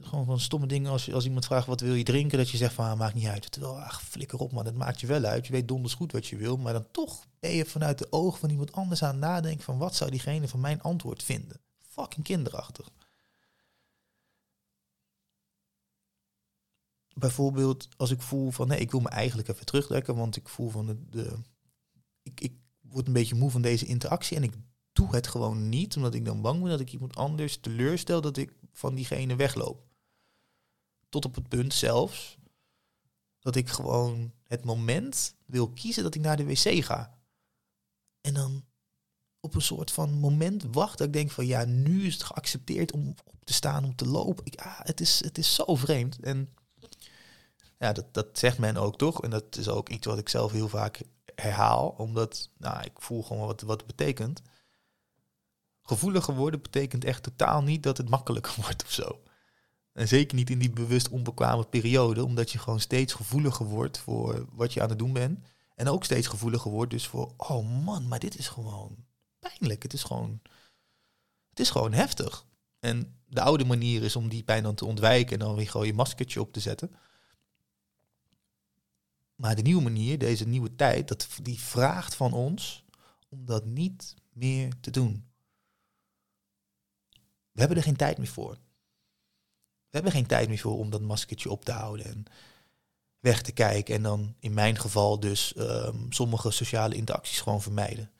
Gewoon 0.00 0.24
van 0.24 0.40
stomme 0.40 0.66
dingen 0.66 0.90
als, 0.90 1.12
als 1.12 1.24
iemand 1.24 1.44
vraagt 1.44 1.66
wat 1.66 1.80
wil 1.80 1.94
je 1.94 2.04
drinken, 2.04 2.38
dat 2.38 2.50
je 2.50 2.56
zegt 2.56 2.74
van 2.74 2.84
ah, 2.84 2.98
maakt 2.98 3.14
niet 3.14 3.26
uit. 3.26 3.52
Terwijl, 3.52 3.80
ach, 3.80 4.02
flikker 4.02 4.38
op 4.38 4.52
man, 4.52 4.66
het 4.66 4.74
maakt 4.74 5.00
je 5.00 5.06
wel 5.06 5.24
uit. 5.24 5.46
Je 5.46 5.52
weet 5.52 5.68
donders 5.68 5.94
goed 5.94 6.12
wat 6.12 6.26
je 6.26 6.36
wil, 6.36 6.56
maar 6.56 6.72
dan 6.72 6.86
toch 6.90 7.26
ben 7.40 7.50
je 7.50 7.64
vanuit 7.64 7.98
de 7.98 8.06
ogen 8.10 8.40
van 8.40 8.50
iemand 8.50 8.72
anders 8.72 9.02
aan 9.02 9.18
nadenken 9.18 9.64
van 9.64 9.78
wat 9.78 9.94
zou 9.94 10.10
diegene 10.10 10.48
van 10.48 10.60
mijn 10.60 10.82
antwoord 10.82 11.22
vinden. 11.22 11.60
Fucking 11.80 12.24
kinderachtig. 12.24 12.90
Bijvoorbeeld 17.14 17.88
als 17.96 18.10
ik 18.10 18.22
voel 18.22 18.50
van 18.50 18.68
nee, 18.68 18.78
ik 18.78 18.90
wil 18.90 19.00
me 19.00 19.08
eigenlijk 19.08 19.48
even 19.48 19.66
terugtrekken, 19.66 20.16
want 20.16 20.36
ik 20.36 20.48
voel 20.48 20.68
van 20.68 20.86
de, 20.86 21.08
de 21.10 21.38
ik, 22.22 22.40
ik 22.40 22.52
word 22.80 23.06
een 23.06 23.12
beetje 23.12 23.34
moe 23.34 23.50
van 23.50 23.62
deze 23.62 23.86
interactie 23.86 24.36
en 24.36 24.42
ik 24.42 24.54
doe 24.92 25.14
het 25.14 25.26
gewoon 25.26 25.68
niet, 25.68 25.96
omdat 25.96 26.14
ik 26.14 26.24
dan 26.24 26.40
bang 26.40 26.60
ben 26.60 26.70
dat 26.70 26.80
ik 26.80 26.92
iemand 26.92 27.16
anders 27.16 27.56
teleurstel, 27.56 28.20
dat 28.20 28.36
ik 28.36 28.52
van 28.74 28.94
diegene 28.94 29.36
wegloop. 29.36 29.82
Tot 31.08 31.24
op 31.24 31.34
het 31.34 31.48
punt 31.48 31.74
zelfs 31.74 32.38
dat 33.38 33.56
ik 33.56 33.68
gewoon 33.68 34.32
het 34.42 34.64
moment 34.64 35.34
wil 35.46 35.70
kiezen 35.70 36.02
dat 36.02 36.14
ik 36.14 36.20
naar 36.20 36.36
de 36.36 36.44
wc 36.44 36.84
ga. 36.84 37.18
En 38.20 38.34
dan 38.34 38.64
op 39.40 39.54
een 39.54 39.62
soort 39.62 39.90
van 39.90 40.12
moment 40.12 40.64
wacht 40.70 40.98
dat 40.98 41.06
ik 41.06 41.12
denk 41.12 41.30
van 41.30 41.46
ja, 41.46 41.64
nu 41.64 42.06
is 42.06 42.12
het 42.12 42.22
geaccepteerd 42.22 42.92
om 42.92 43.14
op 43.24 43.44
te 43.44 43.52
staan, 43.52 43.84
om 43.84 43.94
te 43.94 44.06
lopen. 44.06 44.46
Ik, 44.46 44.60
ah, 44.60 44.80
het, 44.82 45.00
is, 45.00 45.24
het 45.24 45.38
is 45.38 45.54
zo 45.54 45.74
vreemd. 45.74 46.20
En 46.20 46.54
ja, 47.78 47.92
dat, 47.92 48.14
dat 48.14 48.38
zegt 48.38 48.58
men 48.58 48.76
ook 48.76 48.98
toch. 48.98 49.22
En 49.22 49.30
dat 49.30 49.56
is 49.56 49.68
ook 49.68 49.88
iets 49.88 50.06
wat 50.06 50.18
ik 50.18 50.28
zelf 50.28 50.52
heel 50.52 50.68
vaak 50.68 51.02
herhaal, 51.34 51.88
omdat 51.88 52.50
nou, 52.56 52.84
ik 52.84 53.00
voel 53.00 53.22
gewoon 53.22 53.46
wat, 53.46 53.60
wat 53.60 53.76
het 53.76 53.96
betekent. 53.96 54.42
Gevoeliger 55.86 56.34
worden 56.34 56.62
betekent 56.62 57.04
echt 57.04 57.22
totaal 57.22 57.62
niet 57.62 57.82
dat 57.82 57.96
het 57.96 58.08
makkelijker 58.08 58.54
wordt 58.62 58.84
of 58.84 58.90
zo. 58.90 59.22
En 59.92 60.08
zeker 60.08 60.36
niet 60.36 60.50
in 60.50 60.58
die 60.58 60.70
bewust 60.70 61.08
onbekwame 61.08 61.64
periode, 61.64 62.24
omdat 62.24 62.50
je 62.50 62.58
gewoon 62.58 62.80
steeds 62.80 63.12
gevoeliger 63.12 63.66
wordt 63.66 63.98
voor 63.98 64.46
wat 64.52 64.72
je 64.72 64.82
aan 64.82 64.88
het 64.88 64.98
doen 64.98 65.12
bent. 65.12 65.38
En 65.74 65.88
ook 65.88 66.04
steeds 66.04 66.26
gevoeliger 66.26 66.70
wordt 66.70 66.90
dus 66.90 67.06
voor, 67.06 67.34
oh 67.36 67.84
man, 67.84 68.08
maar 68.08 68.18
dit 68.18 68.38
is 68.38 68.48
gewoon 68.48 68.96
pijnlijk. 69.38 69.82
Het 69.82 69.92
is 69.92 70.02
gewoon, 70.02 70.40
het 71.50 71.60
is 71.60 71.70
gewoon 71.70 71.92
heftig. 71.92 72.46
En 72.80 73.20
de 73.26 73.40
oude 73.40 73.64
manier 73.64 74.02
is 74.02 74.16
om 74.16 74.28
die 74.28 74.42
pijn 74.42 74.62
dan 74.62 74.74
te 74.74 74.84
ontwijken 74.84 75.32
en 75.32 75.46
dan 75.46 75.54
weer 75.54 75.70
gewoon 75.70 75.86
je 75.86 75.94
maskertje 75.94 76.40
op 76.40 76.52
te 76.52 76.60
zetten. 76.60 76.90
Maar 79.34 79.56
de 79.56 79.62
nieuwe 79.62 79.82
manier, 79.82 80.18
deze 80.18 80.46
nieuwe 80.46 80.74
tijd, 80.74 81.08
dat, 81.08 81.28
die 81.42 81.60
vraagt 81.60 82.14
van 82.14 82.32
ons 82.32 82.84
om 83.28 83.44
dat 83.44 83.64
niet 83.64 84.14
meer 84.32 84.72
te 84.80 84.90
doen. 84.90 85.32
We 87.54 87.60
hebben 87.60 87.76
er 87.76 87.82
geen 87.82 87.96
tijd 87.96 88.18
meer 88.18 88.28
voor. 88.28 88.52
We 89.88 90.00
hebben 90.00 90.12
geen 90.12 90.26
tijd 90.26 90.48
meer 90.48 90.58
voor 90.58 90.78
om 90.78 90.90
dat 90.90 91.00
maskertje 91.00 91.50
op 91.50 91.64
te 91.64 91.72
houden 91.72 92.06
en 92.06 92.24
weg 93.18 93.42
te 93.42 93.52
kijken. 93.52 93.94
En 93.94 94.02
dan 94.02 94.34
in 94.38 94.54
mijn 94.54 94.78
geval 94.78 95.20
dus 95.20 95.56
um, 95.56 96.12
sommige 96.12 96.50
sociale 96.50 96.94
interacties 96.94 97.40
gewoon 97.40 97.62
vermijden. 97.62 98.10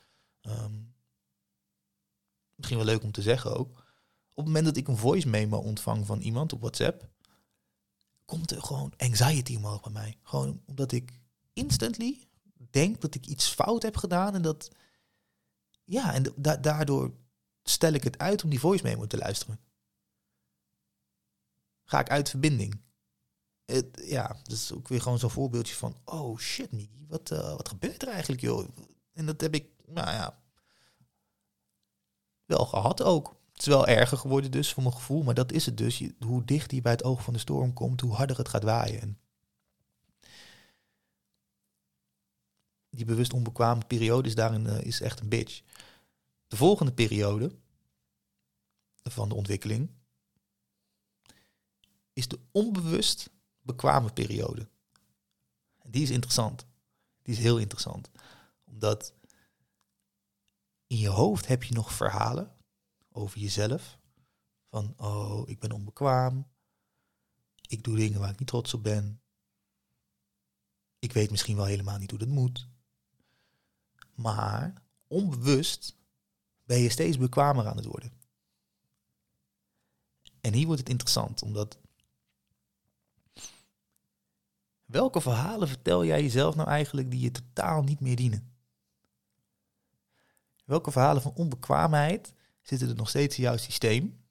Um, 0.42 0.94
misschien 2.54 2.76
wel 2.76 2.86
leuk 2.86 3.02
om 3.02 3.12
te 3.12 3.22
zeggen 3.22 3.56
ook. 3.56 3.68
Op 3.68 4.44
het 4.44 4.46
moment 4.46 4.64
dat 4.64 4.76
ik 4.76 4.88
een 4.88 4.96
voice 4.96 5.28
memo 5.28 5.58
ontvang 5.58 6.06
van 6.06 6.20
iemand 6.20 6.52
op 6.52 6.60
WhatsApp, 6.60 7.08
komt 8.24 8.50
er 8.50 8.62
gewoon 8.62 8.92
anxiety 8.96 9.56
omhoog 9.56 9.80
bij 9.80 9.92
mij. 9.92 10.18
Gewoon 10.22 10.62
omdat 10.66 10.92
ik 10.92 11.20
instantly 11.52 12.28
denk 12.70 13.00
dat 13.00 13.14
ik 13.14 13.26
iets 13.26 13.48
fout 13.48 13.82
heb 13.82 13.96
gedaan 13.96 14.34
en 14.34 14.42
dat 14.42 14.70
ja, 15.84 16.14
en 16.14 16.32
da 16.36 16.56
daardoor 16.56 17.12
stel 17.64 17.92
ik 17.92 18.04
het 18.04 18.18
uit 18.18 18.44
om 18.44 18.50
die 18.50 18.60
voice 18.60 18.82
memo 18.82 19.06
te 19.06 19.18
luisteren. 19.18 19.60
Ga 21.84 22.00
ik 22.00 22.10
uit 22.10 22.30
verbinding. 22.30 22.82
Het, 23.64 24.02
ja, 24.04 24.26
dat 24.42 24.52
is 24.52 24.72
ook 24.72 24.88
weer 24.88 25.00
gewoon 25.00 25.18
zo'n 25.18 25.30
voorbeeldje 25.30 25.74
van, 25.74 25.96
oh 26.04 26.38
shit, 26.38 26.72
Miki, 26.72 27.06
wat, 27.08 27.30
uh, 27.30 27.56
wat 27.56 27.68
gebeurt 27.68 28.02
er 28.02 28.08
eigenlijk, 28.08 28.40
joh? 28.40 28.68
En 29.12 29.26
dat 29.26 29.40
heb 29.40 29.54
ik, 29.54 29.68
nou 29.86 30.10
ja, 30.10 30.42
wel 32.44 32.66
gehad 32.66 33.02
ook. 33.02 33.36
Het 33.52 33.62
is 33.62 33.68
wel 33.68 33.86
erger 33.86 34.18
geworden 34.18 34.50
dus, 34.50 34.72
voor 34.72 34.82
mijn 34.82 34.94
gevoel, 34.94 35.22
maar 35.22 35.34
dat 35.34 35.52
is 35.52 35.66
het 35.66 35.76
dus. 35.76 35.98
Je, 35.98 36.14
hoe 36.18 36.44
dicht 36.44 36.70
hij 36.70 36.80
bij 36.80 36.92
het 36.92 37.04
oog 37.04 37.22
van 37.22 37.32
de 37.32 37.38
storm 37.38 37.72
komt, 37.72 38.00
hoe 38.00 38.14
harder 38.14 38.38
het 38.38 38.48
gaat 38.48 38.62
waaien. 38.62 39.00
En 39.00 39.18
die 42.90 43.04
bewust 43.04 43.32
onbekwame 43.32 43.84
periode 43.86 44.28
is 44.28 44.34
daarin 44.34 44.66
uh, 44.66 44.80
is 44.80 45.00
echt 45.00 45.20
een 45.20 45.28
bitch. 45.28 45.62
De 46.46 46.56
volgende 46.56 46.92
periode 46.92 47.58
van 49.02 49.28
de 49.28 49.34
ontwikkeling 49.34 49.90
is 52.12 52.28
de 52.28 52.40
onbewust 52.50 53.30
bekwame 53.60 54.12
periode. 54.12 54.68
Die 55.86 56.02
is 56.02 56.10
interessant. 56.10 56.66
Die 57.22 57.34
is 57.34 57.40
heel 57.40 57.58
interessant. 57.58 58.10
Omdat 58.64 59.14
in 60.86 60.96
je 60.96 61.08
hoofd 61.08 61.46
heb 61.46 61.62
je 61.62 61.74
nog 61.74 61.92
verhalen 61.92 62.56
over 63.12 63.38
jezelf. 63.38 63.98
Van, 64.68 64.94
oh, 64.96 65.48
ik 65.48 65.58
ben 65.58 65.72
onbekwaam. 65.72 66.52
Ik 67.68 67.84
doe 67.84 67.96
dingen 67.96 68.20
waar 68.20 68.30
ik 68.30 68.38
niet 68.38 68.48
trots 68.48 68.74
op 68.74 68.82
ben. 68.82 69.22
Ik 70.98 71.12
weet 71.12 71.30
misschien 71.30 71.56
wel 71.56 71.64
helemaal 71.64 71.98
niet 71.98 72.10
hoe 72.10 72.18
dat 72.18 72.28
moet. 72.28 72.68
Maar 74.14 74.82
onbewust 75.06 75.96
ben 76.64 76.78
je 76.78 76.88
steeds 76.88 77.18
bekwamer 77.18 77.66
aan 77.66 77.76
het 77.76 77.84
worden. 77.84 78.12
En 80.40 80.52
hier 80.52 80.66
wordt 80.66 80.80
het 80.80 80.90
interessant, 80.90 81.42
omdat 81.42 81.78
welke 84.84 85.20
verhalen 85.20 85.68
vertel 85.68 86.04
jij 86.04 86.22
jezelf 86.22 86.54
nou 86.54 86.68
eigenlijk 86.68 87.10
die 87.10 87.20
je 87.20 87.30
totaal 87.30 87.82
niet 87.82 88.00
meer 88.00 88.16
dienen? 88.16 88.52
Welke 90.64 90.90
verhalen 90.90 91.22
van 91.22 91.34
onbekwaamheid 91.34 92.34
zitten 92.62 92.88
er 92.88 92.94
nog 92.94 93.08
steeds 93.08 93.36
in 93.36 93.42
jouw 93.42 93.56
systeem? 93.56 94.24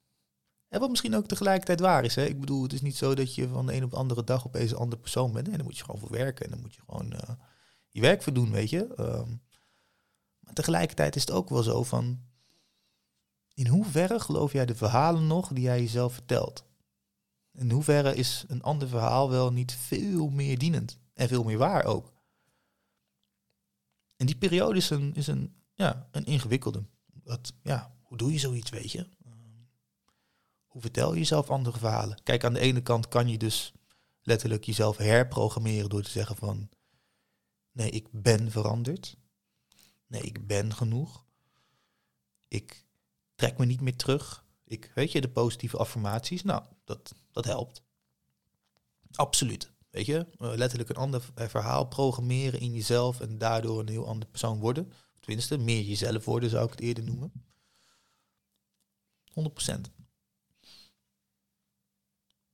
En 0.67 0.79
wat 0.79 0.89
misschien 0.89 1.15
ook 1.15 1.27
tegelijkertijd 1.27 1.79
waar 1.79 2.03
is. 2.03 2.15
Hè? 2.15 2.25
Ik 2.25 2.39
bedoel, 2.39 2.63
het 2.63 2.73
is 2.73 2.81
niet 2.81 2.97
zo 2.97 3.15
dat 3.15 3.35
je 3.35 3.47
van 3.47 3.65
de 3.65 3.73
een 3.73 3.83
op 3.83 3.89
de 3.89 3.95
andere 3.95 4.23
dag 4.23 4.45
opeens 4.45 4.71
een 4.71 4.77
andere 4.77 5.01
persoon 5.01 5.31
bent. 5.31 5.47
En 5.47 5.53
dan 5.53 5.63
moet 5.63 5.77
je 5.77 5.83
gewoon 5.83 5.99
voor 5.99 6.11
werken 6.11 6.45
en 6.45 6.51
dan 6.51 6.61
moet 6.61 6.75
je 6.75 6.81
gewoon 6.85 7.13
uh, 7.13 7.35
je 7.89 8.01
werk 8.01 8.23
verdoen, 8.23 8.51
weet 8.51 8.69
je. 8.69 8.99
Um, 8.99 9.41
maar 10.43 10.53
tegelijkertijd 10.53 11.15
is 11.15 11.21
het 11.21 11.32
ook 11.32 11.49
wel 11.49 11.63
zo 11.63 11.84
van, 11.84 12.21
in 13.53 13.67
hoeverre 13.67 14.19
geloof 14.19 14.51
jij 14.51 14.65
de 14.65 14.75
verhalen 14.75 15.27
nog 15.27 15.47
die 15.47 15.63
jij 15.63 15.79
jezelf 15.79 16.13
vertelt? 16.13 16.65
In 17.51 17.71
hoeverre 17.71 18.15
is 18.15 18.45
een 18.47 18.63
ander 18.63 18.88
verhaal 18.88 19.29
wel 19.29 19.51
niet 19.51 19.71
veel 19.73 20.29
meer 20.29 20.58
dienend 20.58 20.99
en 21.13 21.27
veel 21.27 21.43
meer 21.43 21.58
waar 21.58 21.86
ook? 21.86 22.13
En 24.15 24.25
die 24.25 24.38
periode 24.38 24.77
is 24.77 24.89
een, 24.89 25.15
is 25.15 25.27
een, 25.27 25.56
ja, 25.73 26.08
een 26.12 26.25
ingewikkelde. 26.25 26.84
Dat, 27.06 27.53
ja, 27.63 27.95
hoe 28.01 28.17
doe 28.17 28.32
je 28.32 28.39
zoiets, 28.39 28.69
weet 28.69 28.91
je? 28.91 29.08
hoe 30.73 30.82
vertel 30.82 31.13
je 31.13 31.19
jezelf 31.19 31.49
andere 31.49 31.77
verhalen? 31.77 32.23
Kijk, 32.23 32.43
aan 32.43 32.53
de 32.53 32.60
ene 32.60 32.82
kant 32.82 33.08
kan 33.08 33.27
je 33.27 33.38
dus 33.38 33.73
letterlijk 34.21 34.63
jezelf 34.63 34.97
herprogrammeren 34.97 35.89
door 35.89 36.01
te 36.01 36.10
zeggen 36.10 36.36
van, 36.36 36.69
nee, 37.71 37.89
ik 37.89 38.08
ben 38.12 38.51
veranderd. 38.51 39.17
Nee, 40.07 40.21
ik 40.21 40.47
ben 40.47 40.73
genoeg. 40.73 41.25
Ik 42.47 42.85
trek 43.35 43.57
me 43.57 43.65
niet 43.65 43.81
meer 43.81 43.95
terug. 43.95 44.45
Ik, 44.63 44.91
weet 44.95 45.11
je, 45.11 45.21
de 45.21 45.30
positieve 45.30 45.78
affirmaties, 45.78 46.43
nou, 46.43 46.63
dat, 46.84 47.15
dat 47.32 47.45
helpt. 47.45 47.84
Absoluut. 49.11 49.71
Weet 49.89 50.05
je, 50.05 50.28
uh, 50.38 50.53
letterlijk 50.55 50.89
een 50.89 50.95
ander 50.95 51.32
verhaal 51.36 51.88
programmeren 51.88 52.59
in 52.59 52.73
jezelf 52.73 53.19
en 53.19 53.38
daardoor 53.38 53.80
een 53.80 53.89
heel 53.89 54.07
ander 54.07 54.30
persoon 54.30 54.59
worden. 54.59 54.91
Tenminste, 55.19 55.57
meer 55.57 55.82
jezelf 55.82 56.25
worden 56.25 56.49
zou 56.49 56.65
ik 56.65 56.71
het 56.71 56.80
eerder 56.80 57.03
noemen. 57.03 57.32
100%. 59.34 59.73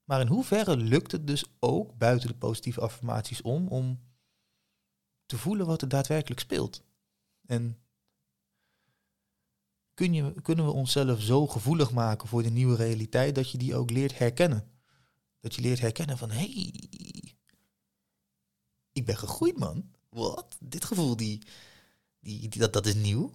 Maar 0.04 0.22
in 0.22 0.28
hoeverre 0.28 0.78
lukt 0.78 1.12
het 1.12 1.28
dus 1.28 1.46
ook 1.60 1.98
buiten 1.98 2.28
de 2.28 2.36
positieve 2.36 2.82
affirmaties 2.82 3.42
om, 3.42 3.68
om 3.68 4.00
te 5.26 5.38
voelen 5.38 5.66
wat 5.66 5.82
er 5.82 5.88
daadwerkelijk 5.88 6.40
speelt? 6.42 6.84
En 7.50 7.78
kun 9.94 10.14
je, 10.14 10.42
kunnen 10.42 10.66
we 10.66 10.72
onszelf 10.72 11.22
zo 11.22 11.48
gevoelig 11.48 11.92
maken 11.92 12.28
voor 12.28 12.44
de 12.44 12.50
nieuwe 12.50 12.76
realiteit 12.76 13.36
dat 13.36 13.52
je 13.52 13.58
die 13.58 13.76
ook 13.76 13.90
leert 13.90 14.18
herkennen? 14.18 14.72
Dat 15.40 15.56
je 15.56 15.62
leert 15.62 15.80
herkennen 15.80 16.18
van, 16.18 16.32
hé, 16.32 16.38
hey, 16.38 16.74
ik 18.92 19.06
ben 19.06 19.18
gegroeid 19.18 19.58
man. 19.58 19.92
Wat? 20.10 20.58
Dit 20.60 20.86
gevoel, 20.86 21.16
die, 21.16 21.48
die, 22.20 22.48
die, 22.48 22.60
dat, 22.60 22.74
dat 22.74 22.86
is 22.86 22.96
nieuw. 22.96 23.32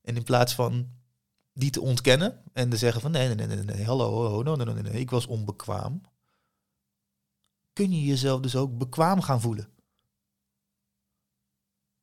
En 0.00 0.16
in 0.16 0.22
plaats 0.22 0.54
van 0.54 0.90
die 1.52 1.70
te 1.70 1.80
ontkennen 1.80 2.42
en 2.52 2.70
te 2.70 2.76
zeggen 2.76 3.00
van 3.00 3.10
nee, 3.10 3.34
nee, 3.34 3.46
nee, 3.46 3.56
nee, 3.56 3.84
hallo, 3.84 4.42
no, 4.42 4.54
nee, 4.54 4.74
nee, 4.74 4.82
nee, 4.82 5.00
ik 5.00 5.10
was 5.10 5.26
onbekwaam. 5.26 6.00
Kun 7.72 7.92
je 7.92 8.04
jezelf 8.04 8.40
dus 8.40 8.56
ook 8.56 8.78
bekwaam 8.78 9.20
gaan 9.20 9.40
voelen. 9.40 9.73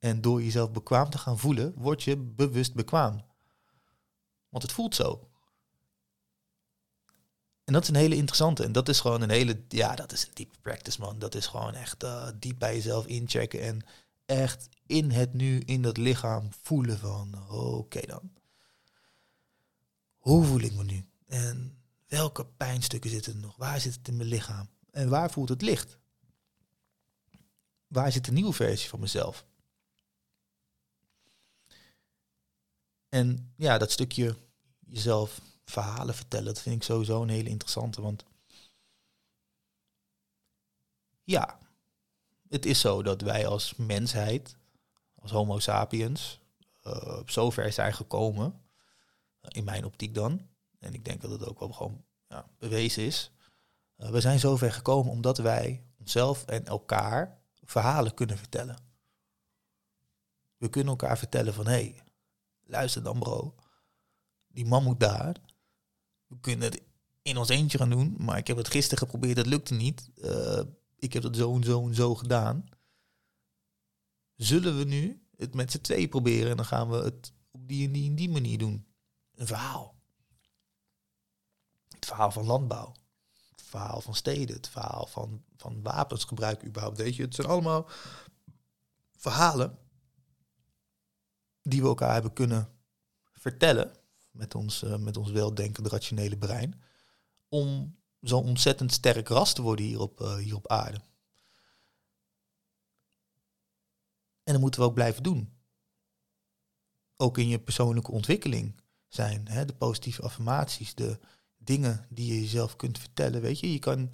En 0.01 0.21
door 0.21 0.43
jezelf 0.43 0.71
bekwaam 0.71 1.09
te 1.09 1.17
gaan 1.17 1.39
voelen, 1.39 1.73
word 1.75 2.03
je 2.03 2.17
bewust 2.17 2.73
bekwaam. 2.73 3.25
Want 4.49 4.63
het 4.63 4.71
voelt 4.71 4.95
zo. 4.95 5.29
En 7.63 7.73
dat 7.73 7.81
is 7.81 7.89
een 7.89 7.95
hele 7.95 8.15
interessante. 8.15 8.63
En 8.63 8.71
dat 8.71 8.89
is 8.89 8.99
gewoon 8.99 9.21
een 9.21 9.29
hele, 9.29 9.63
ja, 9.67 9.95
dat 9.95 10.11
is 10.11 10.25
een 10.25 10.33
diepe 10.33 10.55
practice, 10.61 10.99
man. 10.99 11.19
Dat 11.19 11.35
is 11.35 11.47
gewoon 11.47 11.73
echt 11.73 12.03
uh, 12.03 12.27
diep 12.35 12.59
bij 12.59 12.75
jezelf 12.75 13.05
inchecken. 13.05 13.61
En 13.61 13.81
echt 14.25 14.69
in 14.85 15.11
het 15.11 15.33
nu, 15.33 15.59
in 15.59 15.81
dat 15.81 15.97
lichaam 15.97 16.49
voelen 16.61 16.97
van, 16.97 17.49
oké 17.49 18.05
dan. 18.05 18.31
Hoe 20.17 20.45
voel 20.45 20.59
ik 20.59 20.73
me 20.73 20.83
nu? 20.83 21.05
En 21.27 21.77
welke 22.07 22.45
pijnstukken 22.45 23.09
zitten 23.09 23.33
er 23.33 23.39
nog? 23.39 23.55
Waar 23.55 23.79
zit 23.79 23.93
het 23.93 24.07
in 24.07 24.17
mijn 24.17 24.29
lichaam? 24.29 24.69
En 24.91 25.09
waar 25.09 25.31
voelt 25.31 25.49
het 25.49 25.61
licht? 25.61 25.97
Waar 27.87 28.11
zit 28.11 28.25
de 28.25 28.31
nieuwe 28.31 28.53
versie 28.53 28.89
van 28.89 28.99
mezelf? 28.99 29.45
En 33.11 33.53
ja, 33.55 33.77
dat 33.77 33.91
stukje 33.91 34.37
jezelf 34.79 35.41
verhalen 35.65 36.15
vertellen, 36.15 36.45
dat 36.45 36.61
vind 36.61 36.75
ik 36.75 36.83
sowieso 36.83 37.21
een 37.21 37.29
hele 37.29 37.49
interessante. 37.49 38.01
Want 38.01 38.25
ja, 41.23 41.59
het 42.47 42.65
is 42.65 42.79
zo 42.79 43.03
dat 43.03 43.21
wij 43.21 43.47
als 43.47 43.75
mensheid, 43.75 44.55
als 45.15 45.31
Homo 45.31 45.59
sapiens, 45.59 46.39
uh, 46.83 47.19
zover 47.25 47.73
zijn 47.73 47.93
gekomen. 47.93 48.61
In 49.47 49.63
mijn 49.63 49.85
optiek 49.85 50.15
dan. 50.15 50.49
En 50.79 50.93
ik 50.93 51.05
denk 51.05 51.21
dat 51.21 51.31
het 51.31 51.45
ook 51.45 51.59
wel 51.59 51.71
gewoon 51.71 52.03
ja, 52.27 52.45
bewezen 52.57 53.03
is. 53.03 53.31
Uh, 53.97 54.09
we 54.09 54.21
zijn 54.21 54.39
zover 54.39 54.71
gekomen 54.71 55.11
omdat 55.11 55.37
wij 55.37 55.83
onszelf 55.99 56.45
en 56.45 56.65
elkaar 56.65 57.41
verhalen 57.61 58.13
kunnen 58.13 58.37
vertellen. 58.37 58.77
We 60.57 60.69
kunnen 60.69 60.91
elkaar 60.91 61.17
vertellen 61.17 61.53
van 61.53 61.65
hé, 61.65 61.71
hey, 61.71 62.03
luister 62.71 63.03
dan 63.03 63.19
bro, 63.19 63.55
die 64.47 64.65
man 64.65 64.83
moet 64.83 64.99
daar. 64.99 65.35
We 66.27 66.39
kunnen 66.39 66.71
het 66.71 66.81
in 67.21 67.37
ons 67.37 67.49
eentje 67.49 67.77
gaan 67.77 67.89
doen, 67.89 68.15
maar 68.17 68.37
ik 68.37 68.47
heb 68.47 68.57
het 68.57 68.67
gisteren 68.67 68.97
geprobeerd, 68.97 69.35
dat 69.35 69.45
lukte 69.45 69.73
niet. 69.73 70.09
Uh, 70.15 70.61
ik 70.95 71.13
heb 71.13 71.23
het 71.23 71.35
zo 71.35 71.55
en 71.55 71.63
zo 71.63 71.87
en 71.87 71.95
zo 71.95 72.15
gedaan. 72.15 72.69
Zullen 74.35 74.77
we 74.77 74.83
nu 74.83 75.25
het 75.35 75.53
met 75.53 75.71
z'n 75.71 75.81
twee 75.81 76.07
proberen 76.07 76.49
en 76.49 76.57
dan 76.57 76.65
gaan 76.65 76.89
we 76.89 76.97
het 76.97 77.33
op 77.51 77.67
die 77.67 77.87
en 77.87 77.93
die 77.93 78.09
en 78.09 78.15
die 78.15 78.29
manier 78.29 78.57
doen? 78.57 78.85
Een 79.35 79.47
verhaal. 79.47 79.95
Het 81.87 82.05
verhaal 82.05 82.31
van 82.31 82.45
landbouw. 82.45 82.93
Het 83.51 83.61
verhaal 83.61 84.01
van 84.01 84.15
steden. 84.15 84.55
Het 84.55 84.69
verhaal 84.69 85.05
van, 85.05 85.43
van 85.57 85.81
wapensgebruik 85.81 86.65
überhaupt. 86.65 86.97
Weet 86.97 87.15
je, 87.15 87.23
het 87.23 87.35
zijn 87.35 87.47
allemaal 87.47 87.89
verhalen 89.17 89.79
die 91.61 91.81
we 91.81 91.87
elkaar 91.87 92.13
hebben 92.13 92.33
kunnen 92.33 92.69
vertellen 93.33 93.91
met 94.31 94.55
ons, 94.55 94.83
uh, 94.83 94.95
met 94.95 95.17
ons 95.17 95.31
weldenkende 95.31 95.89
rationele 95.89 96.37
brein. 96.37 96.81
Om 97.49 97.99
zo'n 98.19 98.45
ontzettend 98.45 98.91
sterk 98.91 99.27
ras 99.27 99.53
te 99.53 99.61
worden 99.61 99.85
hier 99.85 99.99
op, 99.99 100.21
uh, 100.21 100.35
hier 100.35 100.55
op 100.55 100.67
aarde. 100.67 101.01
En 104.43 104.53
dat 104.53 104.61
moeten 104.61 104.79
we 104.79 104.85
ook 104.85 104.93
blijven 104.93 105.23
doen. 105.23 105.53
Ook 107.17 107.37
in 107.37 107.47
je 107.47 107.59
persoonlijke 107.59 108.11
ontwikkeling 108.11 108.81
zijn. 109.07 109.47
Hè, 109.47 109.65
de 109.65 109.73
positieve 109.73 110.21
affirmaties, 110.21 110.95
de 110.95 111.19
dingen 111.57 112.05
die 112.09 112.33
je 112.33 112.41
jezelf 112.41 112.75
kunt 112.75 112.99
vertellen. 112.99 113.41
Weet 113.41 113.59
je, 113.59 113.71
je 113.71 113.79
kan 113.79 114.13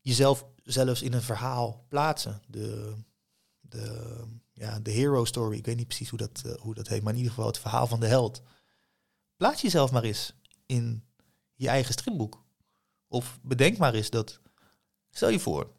jezelf 0.00 0.46
zelfs 0.64 1.02
in 1.02 1.12
een 1.12 1.22
verhaal 1.22 1.84
plaatsen. 1.88 2.42
De, 2.46 2.96
de, 3.60 4.24
ja, 4.60 4.80
de 4.80 4.90
hero 4.90 5.24
story, 5.24 5.56
ik 5.56 5.66
weet 5.66 5.76
niet 5.76 5.86
precies 5.86 6.08
hoe 6.08 6.18
dat, 6.18 6.42
uh, 6.46 6.52
hoe 6.52 6.74
dat 6.74 6.88
heet, 6.88 7.02
maar 7.02 7.12
in 7.12 7.18
ieder 7.18 7.32
geval 7.32 7.48
het 7.48 7.58
verhaal 7.58 7.86
van 7.86 8.00
de 8.00 8.06
held. 8.06 8.42
Plaats 9.36 9.62
jezelf 9.62 9.92
maar 9.92 10.02
eens 10.02 10.34
in 10.66 11.04
je 11.54 11.68
eigen 11.68 11.92
stripboek. 11.92 12.44
Of 13.08 13.38
bedenk 13.42 13.78
maar 13.78 13.94
eens 13.94 14.10
dat, 14.10 14.40
stel 15.10 15.28
je 15.28 15.40
voor, 15.40 15.72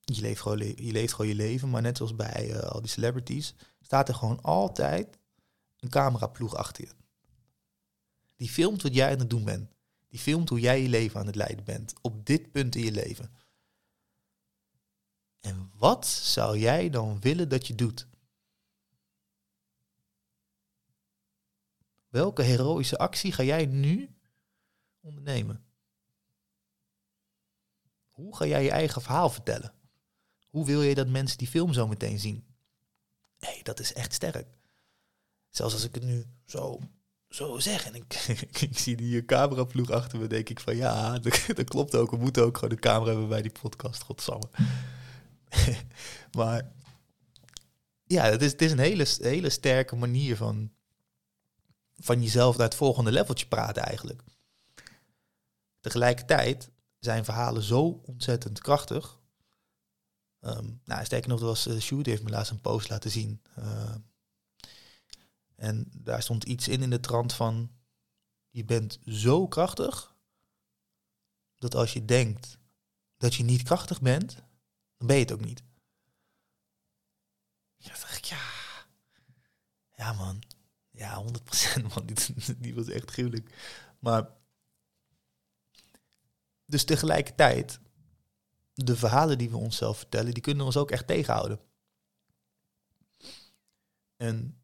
je 0.00 0.20
leeft 0.20 0.40
gewoon, 0.40 0.58
je, 0.58 0.92
leeft 0.92 1.12
gewoon 1.12 1.30
je 1.30 1.36
leven, 1.36 1.70
maar 1.70 1.82
net 1.82 1.96
zoals 1.96 2.16
bij 2.16 2.50
uh, 2.50 2.58
al 2.58 2.80
die 2.80 2.90
celebrities, 2.90 3.54
staat 3.80 4.08
er 4.08 4.14
gewoon 4.14 4.42
altijd 4.42 5.18
een 5.80 5.88
cameraploeg 5.88 6.54
achter 6.54 6.84
je. 6.84 6.92
Die 8.36 8.48
filmt 8.48 8.82
wat 8.82 8.94
jij 8.94 9.12
aan 9.12 9.18
het 9.18 9.30
doen 9.30 9.44
bent. 9.44 9.70
Die 10.08 10.18
filmt 10.18 10.48
hoe 10.48 10.60
jij 10.60 10.82
je 10.82 10.88
leven 10.88 11.20
aan 11.20 11.26
het 11.26 11.34
leiden 11.34 11.64
bent. 11.64 11.92
Op 12.00 12.26
dit 12.26 12.52
punt 12.52 12.74
in 12.74 12.84
je 12.84 12.92
leven. 12.92 13.30
En 15.40 15.70
wat 15.76 16.06
zou 16.06 16.58
jij 16.58 16.90
dan 16.90 17.20
willen 17.20 17.48
dat 17.48 17.66
je 17.66 17.74
doet? 17.74 18.06
Welke 22.08 22.42
heroïsche 22.42 22.98
actie 22.98 23.32
ga 23.32 23.42
jij 23.42 23.66
nu 23.66 24.14
ondernemen? 25.00 25.64
Hoe 28.10 28.36
ga 28.36 28.46
jij 28.46 28.62
je 28.62 28.70
eigen 28.70 29.02
verhaal 29.02 29.30
vertellen? 29.30 29.74
Hoe 30.48 30.66
wil 30.66 30.82
je 30.82 30.94
dat 30.94 31.08
mensen 31.08 31.38
die 31.38 31.48
film 31.48 31.72
zo 31.72 31.86
meteen 31.86 32.18
zien? 32.18 32.44
Hé, 33.38 33.52
hey, 33.52 33.62
dat 33.62 33.80
is 33.80 33.92
echt 33.92 34.12
sterk. 34.12 34.46
Zelfs 35.48 35.74
als 35.74 35.84
ik 35.84 35.94
het 35.94 36.04
nu 36.04 36.26
zo, 36.46 36.80
zo 37.28 37.58
zeg 37.58 37.84
en 37.86 37.94
ik, 37.94 38.14
ik 38.70 38.78
zie 38.78 38.96
die 38.96 39.24
cameraploeg 39.24 39.90
achter 39.90 40.18
me, 40.18 40.26
denk 40.26 40.48
ik 40.48 40.60
van 40.60 40.76
ja, 40.76 41.18
dat, 41.18 41.64
klopt 41.64 41.96
ook. 41.96 42.10
We 42.10 42.16
moeten 42.16 42.44
ook 42.44 42.54
gewoon 42.54 42.74
de 42.74 42.80
camera 42.80 43.10
hebben 43.10 43.28
bij 43.28 43.42
die 43.42 43.52
podcast, 43.60 44.02
godsamme. 44.02 44.48
maar 46.38 46.72
ja, 48.04 48.24
het 48.24 48.42
is, 48.42 48.52
het 48.52 48.62
is 48.62 48.72
een 48.72 48.78
hele, 48.78 49.06
hele 49.20 49.50
sterke 49.50 49.96
manier 49.96 50.36
van, 50.36 50.72
van 51.96 52.22
jezelf 52.22 52.56
naar 52.56 52.66
het 52.66 52.74
volgende 52.74 53.12
leveltje 53.12 53.46
praten 53.46 53.82
eigenlijk. 53.82 54.22
Tegelijkertijd 55.80 56.70
zijn 56.98 57.24
verhalen 57.24 57.62
zo 57.62 58.00
ontzettend 58.04 58.60
krachtig. 58.60 59.18
Um, 60.40 60.80
nou, 60.84 61.04
sterker 61.04 61.28
nog, 61.28 61.40
was 61.40 61.66
uh, 61.66 62.02
heeft 62.02 62.22
me 62.22 62.30
laatst 62.30 62.50
een 62.50 62.60
post 62.60 62.88
laten 62.88 63.10
zien. 63.10 63.42
Uh, 63.58 63.94
en 65.56 65.90
daar 65.92 66.22
stond 66.22 66.44
iets 66.44 66.68
in 66.68 66.82
in 66.82 66.90
de 66.90 67.00
trant 67.00 67.32
van... 67.32 67.70
Je 68.50 68.64
bent 68.64 68.98
zo 69.04 69.48
krachtig... 69.48 70.14
dat 71.58 71.74
als 71.74 71.92
je 71.92 72.04
denkt 72.04 72.58
dat 73.16 73.34
je 73.34 73.44
niet 73.44 73.62
krachtig 73.62 74.00
bent... 74.00 74.36
dan 75.00 75.08
ben 75.08 75.16
je 75.16 75.22
het 75.22 75.32
ook 75.32 75.44
niet. 75.44 75.62
Ja, 77.76 77.88
dacht 77.88 78.16
ik, 78.16 78.24
ja... 78.24 78.48
Ja, 79.96 80.12
man. 80.12 80.42
Ja, 80.90 81.24
100% 81.24 81.82
man. 81.94 82.06
Die, 82.58 82.74
was 82.74 82.88
echt 82.88 83.10
gruwelijk. 83.10 83.54
Maar... 83.98 84.30
Dus 86.66 86.84
tegelijkertijd 86.84 87.80
de 88.74 88.96
verhalen 88.96 89.38
die 89.38 89.50
we 89.50 89.56
onszelf 89.56 89.98
vertellen, 89.98 90.34
die 90.34 90.42
kunnen 90.42 90.64
ons 90.64 90.76
ook 90.76 90.90
echt 90.90 91.06
tegenhouden. 91.06 91.60
En 94.16 94.62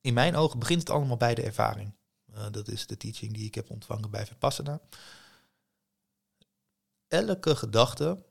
in 0.00 0.14
mijn 0.14 0.36
ogen 0.36 0.58
begint 0.58 0.80
het 0.80 0.90
allemaal 0.90 1.16
bij 1.16 1.34
de 1.34 1.42
ervaring. 1.42 1.94
Uh, 2.30 2.50
dat 2.50 2.68
is 2.68 2.86
de 2.86 2.96
teaching 2.96 3.32
die 3.32 3.46
ik 3.46 3.54
heb 3.54 3.70
ontvangen 3.70 4.10
bij 4.10 4.26
Vipassana. 4.26 4.80
Elke 7.08 7.56
gedachte 7.56 8.24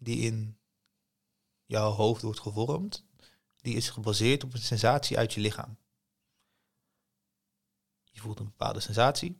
die 0.00 0.18
in 0.18 0.58
jouw 1.64 1.90
hoofd 1.90 2.22
wordt 2.22 2.40
gevormd, 2.40 3.06
die 3.56 3.74
is 3.74 3.90
gebaseerd 3.90 4.44
op 4.44 4.52
een 4.52 4.58
sensatie 4.58 5.18
uit 5.18 5.32
je 5.32 5.40
lichaam. 5.40 5.76
Je 8.02 8.20
voelt 8.20 8.38
een 8.38 8.44
bepaalde 8.44 8.80
sensatie, 8.80 9.30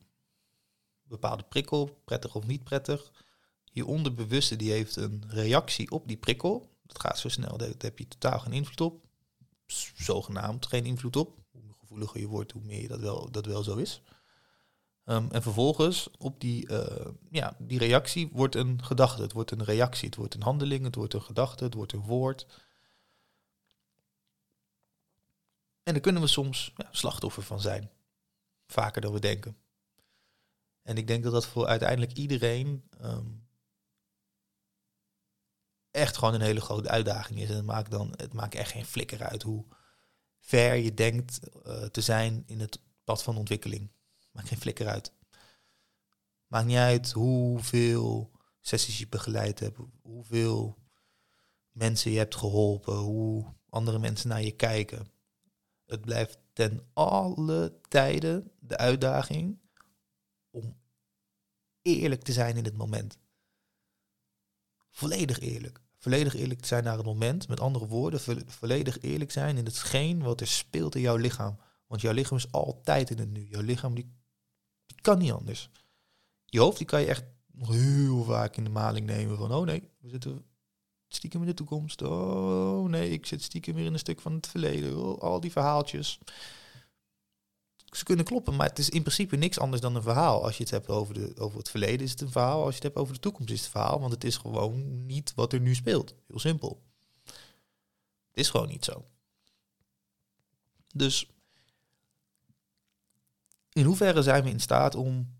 een 1.02 1.08
bepaalde 1.08 1.42
prikkel, 1.42 2.00
prettig 2.04 2.34
of 2.34 2.46
niet 2.46 2.64
prettig 2.64 3.12
je 3.72 3.86
onderbewuste 3.86 4.56
die 4.56 4.70
heeft 4.70 4.96
een 4.96 5.24
reactie 5.28 5.90
op 5.90 6.08
die 6.08 6.16
prikkel. 6.16 6.68
Dat 6.82 7.00
gaat 7.00 7.18
zo 7.18 7.28
snel, 7.28 7.56
daar 7.56 7.72
heb 7.78 7.98
je 7.98 8.08
totaal 8.08 8.38
geen 8.38 8.52
invloed 8.52 8.80
op. 8.80 9.04
Zogenaamd 9.94 10.66
geen 10.66 10.84
invloed 10.84 11.16
op. 11.16 11.38
Hoe 11.50 11.74
gevoeliger 11.78 12.20
je 12.20 12.26
wordt, 12.26 12.52
hoe 12.52 12.62
meer 12.62 12.88
dat 12.88 13.00
wel, 13.00 13.30
dat 13.30 13.46
wel 13.46 13.62
zo 13.62 13.76
is. 13.76 14.02
Um, 15.10 15.30
en 15.30 15.42
vervolgens 15.42 16.10
op 16.18 16.40
die, 16.40 16.68
uh, 16.68 17.06
ja, 17.30 17.56
die 17.58 17.78
reactie 17.78 18.28
wordt 18.32 18.54
een 18.54 18.84
gedachte, 18.84 19.22
het 19.22 19.32
wordt 19.32 19.50
een 19.50 19.64
reactie, 19.64 20.06
het 20.06 20.16
wordt 20.16 20.34
een 20.34 20.42
handeling, 20.42 20.84
het 20.84 20.94
wordt 20.94 21.14
een 21.14 21.22
gedachte, 21.22 21.64
het 21.64 21.74
wordt 21.74 21.92
een 21.92 22.02
woord. 22.02 22.46
En 25.82 25.92
daar 25.92 26.00
kunnen 26.00 26.22
we 26.22 26.28
soms 26.28 26.72
ja, 26.76 26.88
slachtoffer 26.90 27.42
van 27.42 27.60
zijn. 27.60 27.90
Vaker 28.66 29.00
dan 29.00 29.12
we 29.12 29.20
denken. 29.20 29.56
En 30.82 30.96
ik 30.96 31.06
denk 31.06 31.22
dat 31.22 31.32
dat 31.32 31.46
voor 31.46 31.66
uiteindelijk 31.66 32.12
iedereen 32.12 32.88
um, 33.02 33.46
echt 35.90 36.16
gewoon 36.16 36.34
een 36.34 36.40
hele 36.40 36.60
grote 36.60 36.88
uitdaging 36.88 37.40
is. 37.40 37.48
En 37.48 37.56
het 37.56 37.64
maakt 37.64 37.90
dan 37.90 38.14
het 38.16 38.32
maakt 38.32 38.54
echt 38.54 38.70
geen 38.70 38.86
flikker 38.86 39.22
uit 39.22 39.42
hoe 39.42 39.64
ver 40.38 40.74
je 40.74 40.94
denkt 40.94 41.40
uh, 41.66 41.82
te 41.82 42.00
zijn 42.00 42.42
in 42.46 42.60
het 42.60 42.80
pad 43.04 43.22
van 43.22 43.36
ontwikkeling. 43.36 43.90
Maakt 44.30 44.48
geen 44.48 44.58
flikker 44.58 44.88
uit. 44.88 45.12
Maakt 46.46 46.66
niet 46.66 46.76
uit 46.76 47.12
hoeveel 47.12 48.30
sessies 48.60 48.98
je 48.98 49.08
begeleid 49.08 49.60
hebt, 49.60 49.78
hoeveel 50.02 50.78
mensen 51.70 52.10
je 52.10 52.18
hebt 52.18 52.34
geholpen, 52.34 52.96
hoe 52.96 53.54
andere 53.68 53.98
mensen 53.98 54.28
naar 54.28 54.42
je 54.42 54.56
kijken. 54.56 55.06
Het 55.86 56.00
blijft 56.00 56.38
ten 56.52 56.88
alle 56.92 57.80
tijden 57.88 58.52
de 58.60 58.76
uitdaging 58.76 59.60
om 60.50 60.80
eerlijk 61.82 62.22
te 62.22 62.32
zijn 62.32 62.56
in 62.56 62.64
het 62.64 62.76
moment. 62.76 63.18
Volledig 64.90 65.40
eerlijk. 65.40 65.80
Volledig 65.96 66.34
eerlijk 66.34 66.60
te 66.60 66.66
zijn 66.66 66.84
naar 66.84 66.96
het 66.96 67.06
moment. 67.06 67.48
Met 67.48 67.60
andere 67.60 67.86
woorden, 67.86 68.20
vo- 68.20 68.42
volledig 68.46 69.00
eerlijk 69.00 69.30
zijn 69.30 69.56
in 69.56 69.64
hetgeen 69.64 70.22
wat 70.22 70.40
er 70.40 70.46
speelt 70.46 70.94
in 70.94 71.00
jouw 71.00 71.16
lichaam. 71.16 71.58
Want 71.86 72.00
jouw 72.00 72.12
lichaam 72.12 72.36
is 72.36 72.52
altijd 72.52 73.10
in 73.10 73.18
het 73.18 73.30
nu. 73.30 73.44
Jouw 73.44 73.62
lichaam 73.62 73.94
die 73.94 74.18
kan 75.00 75.18
niet 75.18 75.32
anders. 75.32 75.70
Je 76.44 76.60
hoofd 76.60 76.78
die 76.78 76.86
kan 76.86 77.00
je 77.00 77.06
echt 77.06 77.24
heel 77.58 78.24
vaak 78.24 78.56
in 78.56 78.64
de 78.64 78.70
maling 78.70 79.06
nemen 79.06 79.36
van 79.36 79.52
oh 79.52 79.64
nee, 79.64 79.90
we 80.00 80.08
zitten 80.08 80.44
stiekem 81.08 81.40
in 81.40 81.46
de 81.46 81.54
toekomst. 81.54 82.02
Oh 82.02 82.88
nee, 82.88 83.10
ik 83.10 83.26
zit 83.26 83.42
stiekem 83.42 83.74
weer 83.74 83.84
in 83.84 83.92
een 83.92 83.98
stuk 83.98 84.20
van 84.20 84.32
het 84.32 84.46
verleden. 84.46 84.98
Oh, 84.98 85.20
al 85.20 85.40
die 85.40 85.52
verhaaltjes. 85.52 86.18
Ze 87.90 88.04
kunnen 88.04 88.24
kloppen, 88.24 88.56
maar 88.56 88.68
het 88.68 88.78
is 88.78 88.88
in 88.88 89.02
principe 89.02 89.36
niks 89.36 89.58
anders 89.58 89.82
dan 89.82 89.94
een 89.94 90.02
verhaal. 90.02 90.44
Als 90.44 90.56
je 90.56 90.62
het 90.62 90.72
hebt 90.72 90.88
over, 90.88 91.14
de, 91.14 91.32
over 91.36 91.58
het 91.58 91.70
verleden 91.70 92.00
is 92.00 92.10
het 92.10 92.20
een 92.20 92.30
verhaal. 92.30 92.60
Als 92.60 92.68
je 92.68 92.74
het 92.74 92.82
hebt 92.82 92.96
over 92.96 93.14
de 93.14 93.20
toekomst 93.20 93.52
is 93.52 93.56
het 93.56 93.66
een 93.66 93.80
verhaal. 93.80 94.00
Want 94.00 94.12
het 94.12 94.24
is 94.24 94.36
gewoon 94.36 95.06
niet 95.06 95.32
wat 95.34 95.52
er 95.52 95.60
nu 95.60 95.74
speelt. 95.74 96.14
Heel 96.26 96.38
simpel. 96.38 96.82
Het 97.24 98.38
is 98.38 98.50
gewoon 98.50 98.68
niet 98.68 98.84
zo. 98.84 99.04
Dus 100.94 101.30
in 103.80 103.86
hoeverre 103.86 104.22
zijn 104.22 104.44
we 104.44 104.50
in 104.50 104.60
staat 104.60 104.94
om 104.94 105.38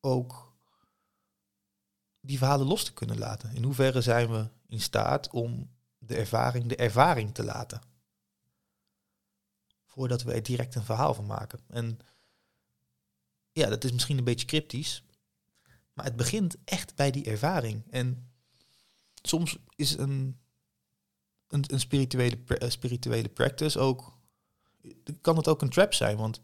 ook 0.00 0.52
die 2.20 2.38
verhalen 2.38 2.66
los 2.66 2.84
te 2.84 2.92
kunnen 2.92 3.18
laten? 3.18 3.54
In 3.54 3.62
hoeverre 3.62 4.00
zijn 4.00 4.30
we 4.30 4.48
in 4.66 4.80
staat 4.80 5.30
om 5.30 5.70
de 5.98 6.16
ervaring 6.16 6.66
de 6.66 6.76
ervaring 6.76 7.34
te 7.34 7.44
laten? 7.44 7.80
Voordat 9.86 10.22
we 10.22 10.32
er 10.32 10.42
direct 10.42 10.74
een 10.74 10.84
verhaal 10.84 11.14
van 11.14 11.26
maken. 11.26 11.60
En 11.68 11.98
ja, 13.52 13.68
dat 13.68 13.84
is 13.84 13.92
misschien 13.92 14.18
een 14.18 14.24
beetje 14.24 14.46
cryptisch. 14.46 15.04
Maar 15.92 16.04
het 16.04 16.16
begint 16.16 16.56
echt 16.64 16.94
bij 16.94 17.10
die 17.10 17.24
ervaring. 17.24 17.86
En 17.90 18.30
soms 19.22 19.58
is 19.74 19.96
een, 19.96 20.38
een, 21.48 21.80
spirituele, 21.80 22.44
eh, 22.44 22.70
spirituele 22.70 23.28
practice 23.28 23.78
ook... 23.78 24.16
Kan 25.20 25.36
het 25.36 25.48
ook 25.48 25.62
een 25.62 25.70
trap 25.70 25.94
zijn, 25.94 26.16
want 26.16 26.40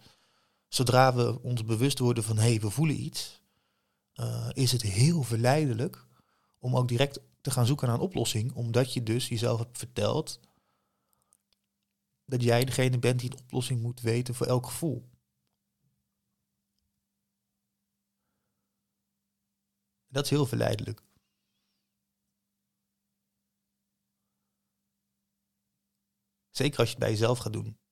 zodra 0.74 1.14
we 1.14 1.42
ons 1.42 1.64
bewust 1.64 1.98
worden 1.98 2.24
van 2.24 2.36
hé, 2.36 2.42
hey, 2.42 2.60
we 2.60 2.70
voelen 2.70 3.00
iets, 3.00 3.42
eh, 4.12 4.50
is 4.52 4.72
het 4.72 4.82
heel 4.82 5.22
verleidelijk 5.22 6.06
om 6.58 6.76
ook 6.76 6.88
direct 6.88 7.20
te 7.40 7.50
gaan 7.50 7.66
zoeken 7.66 7.86
naar 7.86 7.96
een 7.96 8.02
oplossing, 8.02 8.52
omdat 8.52 8.92
je 8.92 9.02
dus 9.02 9.28
jezelf 9.28 9.58
hebt 9.58 9.78
verteld 9.78 10.40
dat 12.24 12.42
jij 12.42 12.64
degene 12.64 12.98
bent 12.98 13.20
die 13.20 13.30
een 13.30 13.38
oplossing 13.38 13.80
moet 13.82 14.00
weten 14.00 14.34
voor 14.34 14.46
elk 14.46 14.66
gevoel. 14.66 15.08
Dat 20.08 20.24
is 20.24 20.30
heel 20.30 20.46
verleidelijk. 20.46 21.02
Zeker 26.50 26.78
als 26.78 26.88
je 26.88 26.94
het 26.94 27.04
bij 27.04 27.12
jezelf 27.12 27.38
gaat 27.38 27.52
doen. 27.52 27.83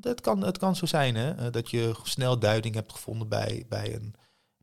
Het 0.00 0.20
kan, 0.20 0.44
het 0.44 0.58
kan 0.58 0.76
zo 0.76 0.86
zijn 0.86 1.14
hè, 1.14 1.34
eh, 1.34 1.52
dat 1.52 1.70
je 1.70 2.00
snel 2.02 2.38
duiding 2.38 2.74
hebt 2.74 2.92
gevonden 2.92 3.28
bij, 3.28 3.64
bij, 3.68 3.94
een, 3.94 4.14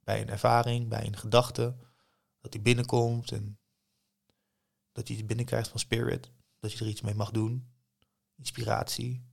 bij 0.03 0.21
een 0.21 0.29
ervaring, 0.29 0.88
bij 0.88 1.05
een 1.05 1.17
gedachte. 1.17 1.75
Dat 2.41 2.51
die 2.51 2.61
binnenkomt 2.61 3.31
en 3.31 3.59
dat 4.91 5.07
je 5.07 5.13
iets 5.13 5.25
binnenkrijgt 5.25 5.69
van 5.69 5.79
spirit. 5.79 6.31
Dat 6.59 6.73
je 6.73 6.79
er 6.79 6.89
iets 6.89 7.01
mee 7.01 7.15
mag 7.15 7.31
doen. 7.31 7.73
Inspiratie. 8.36 9.25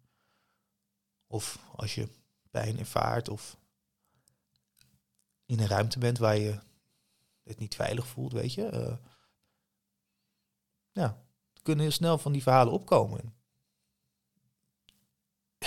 Of 1.26 1.59
als 1.76 1.94
je 1.94 2.09
pijn 2.51 2.78
ervaart 2.78 3.28
of 3.28 3.59
in 5.46 5.61
een 5.61 5.66
ruimte 5.66 5.98
bent 5.98 6.18
waar 6.18 6.36
je 6.36 6.61
het 7.42 7.59
niet 7.59 7.74
veilig 7.74 8.07
voelt, 8.07 8.32
weet 8.32 8.55
je. 8.55 8.66
eh, 8.66 8.96
ja, 10.92 11.24
kunnen 11.62 11.84
heel 11.84 11.92
snel 11.92 12.18
van 12.18 12.32
die 12.32 12.42
verhalen 12.42 12.72
opkomen. 12.72 13.39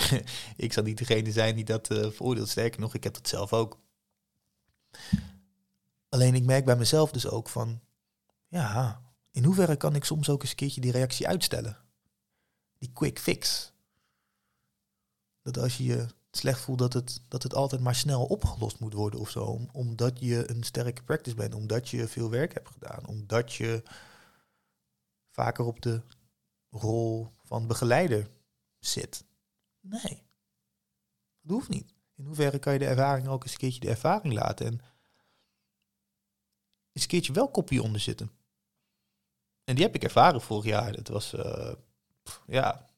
ik 0.56 0.72
zal 0.72 0.82
niet 0.82 0.98
degene 0.98 1.32
zijn 1.32 1.54
die 1.54 1.64
dat 1.64 1.90
eh, 1.90 2.10
veroordeelt. 2.10 2.48
Sterker 2.48 2.80
nog, 2.80 2.94
ik 2.94 3.04
heb 3.04 3.14
dat 3.14 3.28
zelf 3.28 3.52
ook. 3.52 3.78
Alleen 6.08 6.34
ik 6.34 6.44
merk 6.44 6.64
bij 6.64 6.76
mezelf 6.76 7.10
dus 7.10 7.28
ook 7.28 7.48
van, 7.48 7.80
ja, 8.48 9.02
in 9.30 9.44
hoeverre 9.44 9.76
kan 9.76 9.94
ik 9.94 10.04
soms 10.04 10.28
ook 10.28 10.40
eens 10.40 10.50
een 10.50 10.56
keertje 10.56 10.80
die 10.80 10.92
reactie 10.92 11.28
uitstellen? 11.28 11.78
Die 12.78 12.90
quick 12.92 13.18
fix. 13.18 13.72
Dat 15.42 15.58
als 15.58 15.76
je 15.76 15.84
je 15.84 16.06
slecht 16.30 16.60
voelt, 16.60 16.78
dat 16.78 16.92
het, 16.92 17.20
dat 17.28 17.42
het 17.42 17.54
altijd 17.54 17.80
maar 17.80 17.94
snel 17.94 18.24
opgelost 18.24 18.80
moet 18.80 18.92
worden 18.92 19.20
of 19.20 19.30
zo. 19.30 19.44
Om- 19.44 19.68
omdat 19.72 20.20
je 20.20 20.50
een 20.50 20.62
sterke 20.62 21.02
practice 21.02 21.36
bent, 21.36 21.54
omdat 21.54 21.88
je 21.88 22.08
veel 22.08 22.30
werk 22.30 22.54
hebt 22.54 22.68
gedaan, 22.68 23.06
omdat 23.06 23.52
je 23.54 23.82
vaker 25.30 25.64
op 25.64 25.82
de 25.82 26.02
rol 26.70 27.28
van 27.44 27.66
begeleider 27.66 28.28
zit. 28.78 29.24
Nee, 29.86 30.22
dat 31.40 31.50
hoeft 31.50 31.68
niet. 31.68 31.94
In 32.14 32.24
hoeverre 32.24 32.58
kan 32.58 32.72
je 32.72 32.78
de 32.78 32.86
ervaring 32.86 33.28
ook 33.28 33.42
eens 33.42 33.52
een 33.52 33.58
keertje 33.58 33.80
de 33.80 33.88
ervaring 33.88 34.34
laten 34.34 34.66
en 34.66 34.80
eens 36.92 37.02
een 37.02 37.08
keertje 37.08 37.32
wel 37.32 37.50
kopie 37.50 37.82
onder 37.82 38.00
zitten. 38.00 38.30
En 39.64 39.74
die 39.74 39.84
heb 39.84 39.94
ik 39.94 40.04
ervaren 40.04 40.40
vorig 40.40 40.64
jaar. 40.64 40.92
Dat 40.92 41.08
was, 41.08 41.32
eh, 41.32 41.74
ja, 42.46 42.90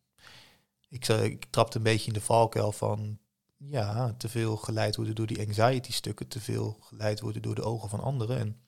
ik, 0.89 1.09
ik 1.09 1.45
trapte 1.45 1.77
een 1.77 1.83
beetje 1.83 2.07
in 2.07 2.13
de 2.13 2.21
valkuil 2.21 2.73
van, 2.73 3.19
ja, 3.57 4.13
te 4.13 4.29
veel 4.29 4.57
geleid 4.57 4.97
worden 4.97 5.15
door 5.15 5.27
die 5.27 5.47
anxiety 5.47 5.93
stukken, 5.93 6.29
te 6.29 6.41
veel 6.41 6.79
geleid 6.81 7.21
worden 7.21 7.43
door 7.43 7.55
de 7.55 7.65
ogen 7.65 7.89
van 7.89 8.01
anderen. 8.01 8.39
En 8.39 8.61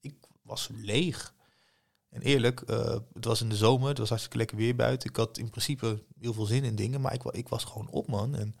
ik 0.00 0.26
was 0.42 0.68
leeg. 0.72 1.34
En 2.10 2.22
eerlijk, 2.22 2.60
eh, 2.60 2.98
het 3.12 3.24
was 3.24 3.40
in 3.40 3.48
de 3.48 3.56
zomer, 3.56 3.88
het 3.88 3.98
was 3.98 4.08
hartstikke 4.08 4.38
lekker 4.38 4.56
weer 4.56 4.76
buiten. 4.76 5.08
Ik 5.08 5.16
had 5.16 5.38
in 5.38 5.50
principe 5.50 6.04
heel 6.18 6.32
veel 6.32 6.44
zin 6.44 6.64
in 6.64 6.76
dingen, 6.76 7.00
maar 7.00 7.14
ik, 7.14 7.24
ik 7.24 7.48
was 7.48 7.64
gewoon 7.64 7.88
op, 7.90 8.06
man. 8.06 8.34
En 8.34 8.54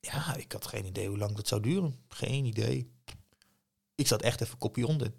ja, 0.00 0.34
ik 0.34 0.52
had 0.52 0.66
geen 0.66 0.86
idee 0.86 1.08
hoe 1.08 1.18
lang 1.18 1.36
dat 1.36 1.48
zou 1.48 1.60
duren. 1.60 2.04
Geen 2.08 2.44
idee. 2.44 2.92
Ik 3.94 4.06
zat 4.06 4.22
echt 4.22 4.40
even 4.40 4.58
kopje 4.58 4.86
onder. 4.86 5.12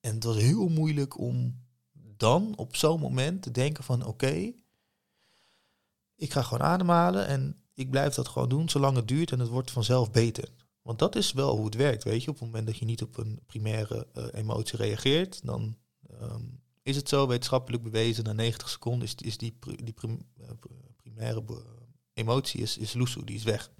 En 0.00 0.14
het 0.14 0.24
was 0.24 0.36
heel 0.36 0.68
moeilijk 0.68 1.18
om 1.18 1.62
dan 2.16 2.56
op 2.56 2.76
zo'n 2.76 3.00
moment 3.00 3.42
te 3.42 3.50
denken 3.50 3.84
van 3.84 4.06
oké, 4.06 4.52
ik 6.16 6.32
ga 6.32 6.42
gewoon 6.42 6.66
ademhalen 6.66 7.26
en 7.26 7.62
ik 7.74 7.90
blijf 7.90 8.14
dat 8.14 8.28
gewoon 8.28 8.48
doen 8.48 8.68
zolang 8.68 8.96
het 8.96 9.08
duurt 9.08 9.32
en 9.32 9.38
het 9.38 9.48
wordt 9.48 9.70
vanzelf 9.70 10.10
beter. 10.10 10.48
Want 10.84 10.98
dat 10.98 11.16
is 11.16 11.32
wel 11.32 11.56
hoe 11.56 11.64
het 11.64 11.74
werkt, 11.74 12.04
weet 12.04 12.22
je. 12.22 12.30
Op 12.30 12.34
het 12.34 12.44
moment 12.44 12.66
dat 12.66 12.76
je 12.76 12.84
niet 12.84 13.02
op 13.02 13.16
een 13.16 13.40
primaire 13.46 14.06
eh, 14.12 14.26
emotie 14.32 14.76
reageert, 14.76 15.44
dan 15.44 15.76
ehm, 16.20 16.42
is 16.82 16.96
het 16.96 17.08
zo 17.08 17.26
wetenschappelijk 17.26 17.82
bewezen, 17.82 18.24
na 18.24 18.32
90 18.32 18.68
seconden 18.68 19.08
is, 19.16 19.36
die, 19.36 19.58
die 19.76 19.94
eh, 19.96 20.50
primaire 20.96 21.44
emotie 22.12 22.60
is, 22.60 22.78
is 22.78 22.92
die 23.24 23.34
is 23.34 23.42
weg. 23.42 23.70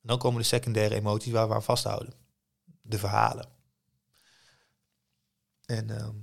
En 0.00 0.08
dan 0.08 0.18
komen 0.18 0.40
de 0.40 0.46
secundaire 0.46 0.94
emoties 0.94 1.32
waar 1.32 1.48
we 1.48 1.54
aan 1.54 1.62
vasthouden. 1.62 2.14
De 2.82 2.98
verhalen. 2.98 3.48
En 5.64 5.90
ehm, 5.90 6.16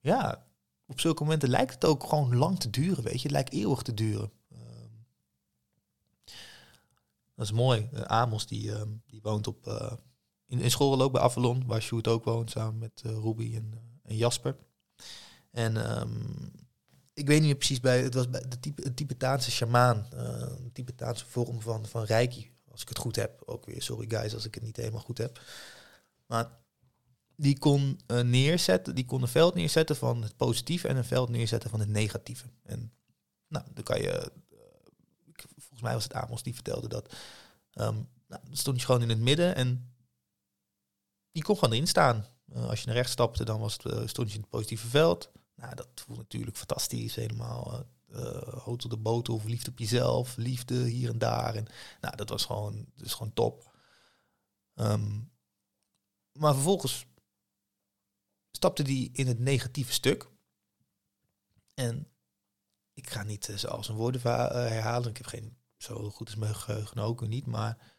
ja, 0.00 0.46
op 0.86 1.00
zulke 1.00 1.22
momenten 1.22 1.48
lijkt 1.48 1.74
het 1.74 1.84
ook 1.84 2.04
gewoon 2.04 2.36
lang 2.36 2.60
te 2.60 2.70
duren, 2.70 3.04
weet 3.04 3.16
je. 3.16 3.22
Het 3.22 3.30
lijkt 3.30 3.52
eeuwig 3.52 3.82
te 3.82 3.94
duren. 3.94 4.32
Dat 7.38 7.46
is 7.46 7.52
mooi. 7.52 7.88
Eh, 7.92 8.02
Amos, 8.02 8.46
die, 8.46 8.72
ehm, 8.72 8.88
die 9.06 9.20
woont 9.22 9.46
op, 9.46 9.66
eh, 9.66 9.92
in, 10.46 10.60
in 10.60 10.78
ook 10.78 11.12
bij 11.12 11.22
Avalon, 11.22 11.66
waar 11.66 11.82
Sjoerd 11.82 12.08
ook 12.08 12.24
woont, 12.24 12.50
samen 12.50 12.78
met 12.78 13.02
eh, 13.04 13.12
Ruby 13.12 13.54
en, 13.54 13.74
en 14.02 14.16
Jasper. 14.16 14.56
En 15.50 15.76
ehm, 15.76 16.10
ik 17.12 17.26
weet 17.26 17.42
niet 17.42 17.56
precies 17.56 17.80
bij, 17.80 18.02
het 18.02 18.14
was 18.14 18.30
bij 18.30 18.44
de 18.48 18.60
type, 18.60 18.94
Tibetaanse 18.94 19.50
shamaan, 19.50 20.06
een 20.10 20.72
Tibetaanse 20.72 21.26
vorm 21.26 21.60
van, 21.60 21.86
van 21.86 22.04
Reiki, 22.04 22.50
als 22.70 22.82
ik 22.82 22.88
het 22.88 22.98
goed 22.98 23.16
heb. 23.16 23.42
Ook 23.44 23.66
weer, 23.66 23.82
sorry 23.82 24.08
guys 24.08 24.34
als 24.34 24.44
ik 24.44 24.54
het 24.54 24.64
niet 24.64 24.76
helemaal 24.76 25.00
goed 25.00 25.18
heb. 25.18 25.40
Maar 26.26 26.50
die 27.36 27.58
kon 27.58 28.00
neerzetten, 28.24 28.94
die 28.94 29.04
kon 29.04 29.22
een 29.22 29.28
veld 29.28 29.54
neerzetten 29.54 29.96
van 29.96 30.22
het 30.22 30.36
positieve 30.36 30.88
en 30.88 30.96
een 30.96 31.04
veld 31.04 31.28
neerzetten 31.28 31.70
van 31.70 31.80
het 31.80 31.88
negatieve. 31.88 32.46
En 32.62 32.92
nou, 33.48 33.64
dan 33.74 33.84
kan 33.84 34.00
je, 34.00 34.32
volgens 35.78 35.82
mij 35.82 35.94
was 35.94 36.04
het 36.04 36.12
Amos 36.12 36.42
die 36.42 36.54
vertelde 36.54 36.88
dat. 36.88 37.14
Ehm, 37.72 38.02
nou, 38.26 38.42
stond 38.50 38.80
je 38.80 38.86
gewoon 38.86 39.02
in 39.02 39.08
het 39.08 39.18
midden 39.18 39.54
en 39.54 39.94
die 41.30 41.42
kon 41.42 41.54
gewoon 41.54 41.74
erin 41.74 41.86
staan. 41.86 42.26
Eh, 42.52 42.68
als 42.68 42.80
je 42.80 42.86
naar 42.86 42.94
rechts 42.94 43.12
stapte, 43.12 43.44
dan 43.44 43.60
was 43.60 43.72
het, 43.72 43.84
eh, 43.84 44.06
stond 44.06 44.28
je 44.28 44.34
in 44.34 44.40
het 44.40 44.50
positieve 44.50 44.88
veld. 44.88 45.30
Nou, 45.54 45.74
dat 45.74 45.88
voelt 45.94 46.18
natuurlijk 46.18 46.56
fantastisch, 46.56 47.14
helemaal 47.14 47.86
uh, 48.08 48.42
hotel 48.42 48.88
de 48.88 48.96
boot 48.96 49.28
over 49.28 49.50
liefde 49.50 49.70
op 49.70 49.78
jezelf, 49.78 50.36
liefde 50.36 50.74
hier 50.74 51.10
en 51.10 51.18
daar. 51.18 51.54
En 51.54 51.66
nou, 52.00 52.16
dat 52.16 52.28
was 52.28 52.44
gewoon, 52.44 52.86
is 52.96 53.12
gewoon 53.12 53.32
top. 53.32 53.72
Ehm, 54.74 55.20
Maar 56.32 56.54
vervolgens 56.54 57.06
stapte 58.50 58.82
die 58.82 59.10
in 59.12 59.26
het 59.26 59.38
negatieve 59.38 59.92
stuk. 59.92 60.30
En 61.74 62.08
ik 62.92 63.10
ga 63.10 63.22
niet 63.22 63.52
zoals 63.54 63.88
een 63.88 63.94
woorden 63.94 64.20
herhalen. 64.20 65.10
Ik 65.10 65.16
heb 65.16 65.26
geen 65.26 65.57
zo 65.78 66.10
goed 66.10 66.26
als 66.26 66.36
mijn 66.36 66.54
geheugen 66.54 66.98
ook 66.98 67.26
niet. 67.26 67.46
Maar 67.46 67.96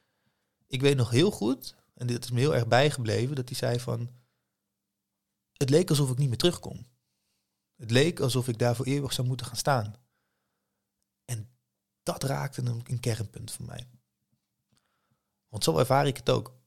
ik 0.68 0.82
weet 0.82 0.98
nog 0.98 1.10
heel 1.10 1.32
goed, 1.32 1.76
en 1.94 2.08
dit 2.08 2.24
is 2.24 2.32
me 2.32 2.40
heel 2.40 2.56
erg 2.56 2.68
bijgebleven, 2.68 3.36
dat 3.36 3.50
hij 3.50 3.58
zei 3.58 3.80
van... 3.80 4.18
Het 5.54 5.70
leek 5.70 5.90
alsof 5.90 6.12
ik 6.12 6.18
niet 6.18 6.30
meer 6.30 6.38
terugkom. 6.38 6.86
Het 7.76 7.92
leek 7.92 8.20
alsof 8.20 8.48
ik 8.48 8.60
daar 8.60 8.76
voor 8.76 8.86
eeuwig 8.86 9.14
zou 9.14 9.28
moeten 9.28 9.46
gaan 9.46 9.56
staan. 9.56 9.96
En 11.26 11.50
dat 12.04 12.24
raakte 12.24 12.62
een, 12.62 12.82
een 12.84 13.00
kernpunt 13.00 13.52
voor 13.52 13.66
mij. 13.66 13.88
Want 15.48 15.64
zo 15.64 15.78
ervaar 15.78 16.08
ik 16.08 16.18
het 16.18 16.30
ook. 16.30 16.58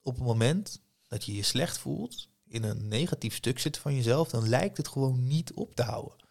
Op 0.00 0.14
het 0.14 0.24
moment 0.24 0.82
dat 1.08 1.24
je 1.24 1.34
je 1.34 1.42
slecht 1.42 1.78
voelt, 1.78 2.28
in 2.44 2.62
een 2.62 2.88
negatief 2.88 3.34
stuk 3.34 3.58
zit 3.58 3.78
van 3.78 3.94
jezelf, 3.94 4.28
dan 4.28 4.48
lijkt 4.48 4.76
het 4.76 4.88
gewoon 4.88 5.26
niet 5.26 5.52
op 5.52 5.74
te 5.74 5.82
houden. 5.82 6.23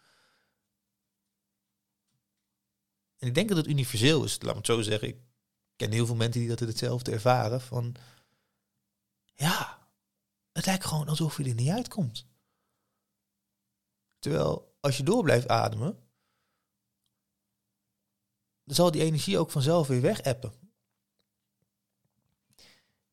En 3.24 3.30
ik 3.30 3.36
denk 3.36 3.48
dat 3.48 3.56
het 3.56 3.66
universeel 3.66 4.24
is. 4.24 4.42
Laat 4.42 4.50
me 4.50 4.56
het 4.56 4.66
zo 4.66 4.82
zeggen. 4.82 5.08
Ik 5.08 5.18
ken 5.76 5.92
heel 5.92 6.06
veel 6.06 6.14
mensen 6.14 6.40
die 6.40 6.48
dat 6.48 6.58
hetzelfde 6.58 7.12
ervaren. 7.12 7.60
Van 7.60 7.94
ja, 9.34 9.88
het 10.52 10.66
lijkt 10.66 10.84
gewoon 10.84 11.08
alsof 11.08 11.36
je 11.36 11.44
er 11.44 11.54
niet 11.54 11.70
uitkomt. 11.70 12.26
Terwijl 14.18 14.76
als 14.80 14.96
je 14.96 15.02
door 15.02 15.22
blijft 15.22 15.48
ademen, 15.48 16.08
dan 18.64 18.74
zal 18.74 18.90
die 18.90 19.02
energie 19.02 19.38
ook 19.38 19.50
vanzelf 19.50 19.86
weer 19.86 20.00
weg 20.00 20.22
appen. 20.22 20.52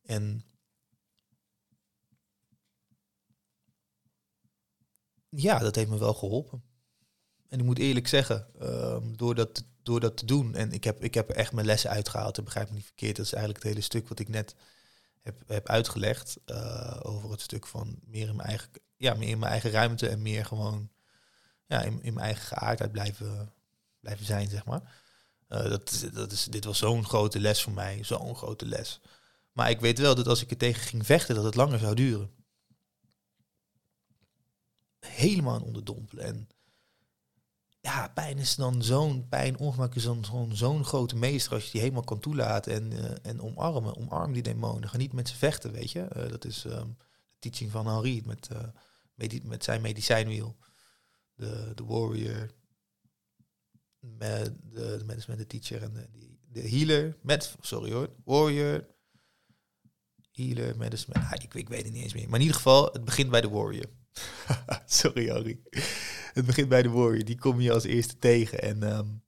En 0.02 0.46
ja, 5.30 5.60
dat 5.60 5.76
heeft 5.76 5.90
me 5.90 5.98
wel 5.98 6.14
geholpen. 6.14 6.64
En 7.48 7.60
ik 7.60 7.66
moet 7.66 7.80
eerlijk 7.80 8.08
zeggen, 8.08 8.68
um, 8.68 9.18
door, 9.18 9.36
dat, 9.36 9.66
door 9.84 10.00
dat 10.00 10.18
te 10.18 10.26
doen, 10.26 10.56
en 10.56 10.72
ik 10.72 10.84
heb, 10.84 11.04
ik 11.04 11.14
heb 11.14 11.30
echt 11.30 11.52
mijn 11.52 11.66
lessen 11.66 11.90
uitgehaald, 11.90 12.38
ik 12.38 12.44
begrijp 12.44 12.70
me 12.70 12.76
niet 12.76 12.86
verkeerd, 12.86 13.16
dat 13.16 13.26
is 13.26 13.34
eigenlijk 13.34 13.64
het 13.64 13.74
hele 13.74 13.86
stuk 13.86 14.08
wat 14.08 14.20
ik 14.20 14.30
net 14.30 14.56
heb, 15.22 15.44
heb 15.48 15.70
uitgelegd 15.70 16.38
uh, 16.46 17.00
over 17.02 17.32
het 17.32 17.42
stuk 17.42 17.68
van 17.68 18.00
meer 18.06 18.28
in 18.28 18.36
mijn 18.36 18.48
eigen, 18.48 18.70
ja, 18.98 19.14
meer 19.14 19.30
in 19.30 19.40
mijn 19.40 19.52
eigen 19.52 19.72
ruimte 19.72 20.08
en 20.08 20.22
meer 20.22 20.46
gewoon 20.46 20.90
ja, 21.66 21.82
in, 21.82 22.02
in 22.02 22.14
mijn 22.14 22.26
eigen 22.26 22.44
geaardheid 22.44 22.92
blijven, 22.92 23.54
blijven 24.00 24.26
zijn, 24.26 24.50
zeg 24.50 24.66
maar. 24.66 24.82
Uh, 25.50 25.70
dat, 25.70 26.10
dat 26.14 26.32
is, 26.32 26.46
dit 26.46 26.66
was 26.66 26.78
zo'n 26.78 27.06
grote 27.06 27.40
les 27.40 27.62
voor 27.62 27.74
mij, 27.74 28.04
zo'n 28.04 28.36
grote 28.36 28.66
les. 28.66 29.00
Maar 29.52 29.70
ik 29.70 29.80
weet 29.80 30.00
wel 30.00 30.16
dat 30.16 30.28
als 30.28 30.42
ik 30.42 30.52
er 30.52 30.58
tegen 30.58 30.82
ging 30.82 31.06
vechten, 31.06 31.36
dat 31.36 31.44
het 31.44 31.56
langer 31.56 31.80
zou 31.80 31.96
duren. 31.96 32.32
Helemaal 35.00 35.62
onderdompelen. 35.62 36.26
En 36.26 36.50
ja, 37.82 38.08
pijn 38.08 38.38
is 38.38 38.56
dan 38.56 38.84
zo'n 38.84 39.28
pijn, 39.30 39.58
ongemak 39.58 39.96
is 39.96 40.04
dan 40.04 40.26
zo'n 40.26 40.56
zo'n 40.56 40.86
grote 40.86 41.16
meester 41.16 41.54
als 41.54 41.66
je 41.66 41.72
die 41.72 41.82
helemaal 41.82 42.04
kan 42.04 42.20
toelaten 42.20 42.74
en, 42.74 42.92
uh, 42.92 43.12
en 43.22 43.42
omarmen. 43.42 43.96
Omarm 43.96 44.34
die 44.34 44.44
demonen. 44.44 44.90
Ga 44.90 44.98
niet 44.98 45.14
met 45.14 45.30
ze 45.30 45.36
vechten, 45.36 45.72
weet 45.72 45.92
je. 45.92 46.08
Uh, 46.18 46.30
dat 46.30 46.46
is 46.46 46.64
um, 46.64 46.98
de 46.98 47.40
teaching 47.40 47.72
van 47.72 47.88
Henri 47.88 48.22
met, 48.26 48.50
medi 49.16 49.42
met 49.44 49.64
zijn 49.64 49.82
medicijnwiel. 49.82 50.58
De, 51.34 51.72
de 51.76 51.84
warrior, 51.84 52.50
met 54.00 54.54
de, 54.64 55.04
de 55.08 55.24
met 55.28 55.38
de 55.38 55.48
teacher 55.48 55.84
en 55.84 55.94
de, 55.94 56.08
de 56.52 56.70
healer 56.70 57.18
met, 57.22 57.56
sorry 57.62 57.92
hoor, 57.92 58.10
warrior, 58.26 58.88
healer, 60.32 60.78
medicine, 60.78 61.16
ah, 61.16 61.32
ik, 61.34 61.54
ik 61.54 61.70
weet 61.70 61.84
het 61.84 61.94
niet 61.94 62.04
eens 62.04 62.14
meer. 62.14 62.26
Maar 62.26 62.40
in 62.40 62.46
ieder 62.46 62.56
geval, 62.56 62.90
het 62.92 63.06
begint 63.06 63.30
bij 63.30 63.42
de 63.42 63.50
warrior. 63.50 63.90
sorry 64.86 65.30
Harry. 65.30 65.62
Het 66.34 66.46
begint 66.46 66.70
bij 66.70 66.82
de 66.82 66.90
warrior, 66.90 67.26
die 67.26 67.38
kom 67.38 67.62
je 67.62 67.74
als 67.74 67.84
eerste 67.84 68.18
tegen. 68.18 68.62
En 68.62 68.98
um, 68.98 69.24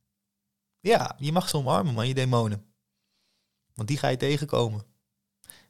ja, 0.80 1.16
je 1.18 1.32
mag 1.32 1.50
ze 1.50 1.58
omarmen, 1.58 1.94
man, 1.94 2.08
je 2.08 2.14
demonen. 2.14 2.74
Want 3.74 3.88
die 3.88 3.98
ga 3.98 4.08
je 4.08 4.18
tegenkomen. 4.18 4.86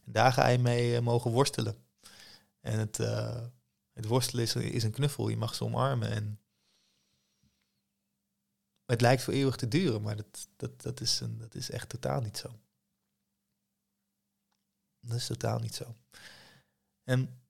En 0.06 0.12
daar 0.12 0.34
ga 0.34 0.48
je 0.48 0.58
mee 0.60 0.94
uh, 0.94 1.00
mogen 1.00 1.32
worstelen. 1.32 1.76
En 2.60 2.80
het, 2.80 3.00
uh, 3.00 3.48
het 3.94 4.06
worstelen 4.06 4.44
is, 4.44 4.56
is 4.56 4.84
een 4.84 4.92
knuffel, 4.92 5.30
je 5.30 5.38
mag 5.38 5.56
ze 5.56 5.64
omarmen. 5.64 6.12
En 6.12 6.40
het 8.86 9.02
lijkt 9.02 9.24
voor 9.24 9.34
eeuwig 9.34 9.56
te 9.56 9.68
duren, 9.68 10.02
maar 10.02 10.16
dat, 10.16 10.48
dat, 10.56 10.82
dat, 10.82 11.02
is, 11.02 11.20
een, 11.20 11.38
dat 11.38 11.56
is 11.56 11.70
echt 11.70 11.90
totaal 11.90 12.22
niet 12.22 12.38
zo. 12.38 12.60
Dat 15.00 15.18
is 15.18 15.26
totaal 15.26 15.60
niet 15.60 15.76
zo. 15.76 15.96
En 17.04 17.43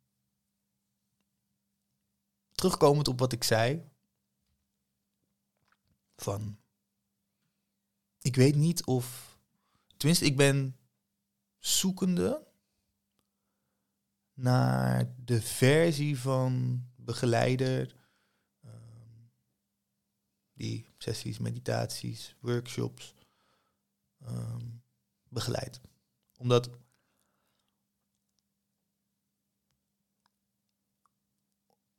terugkomend 2.63 3.07
op 3.07 3.19
wat 3.19 3.31
ik 3.31 3.43
zei, 3.43 3.89
van, 6.15 6.59
ik 8.21 8.35
weet 8.35 8.55
niet 8.55 8.85
of, 8.85 9.37
tenminste, 9.97 10.25
ik 10.25 10.37
ben 10.37 10.77
zoekende 11.59 12.47
naar 14.33 15.13
de 15.23 15.41
versie 15.41 16.19
van 16.19 16.83
begeleider 16.95 17.95
um, 18.65 19.31
die 20.53 20.85
sessies, 20.97 21.37
meditaties, 21.37 22.35
workshops 22.39 23.13
um, 24.27 24.83
begeleidt. 25.29 25.81
Omdat 26.37 26.69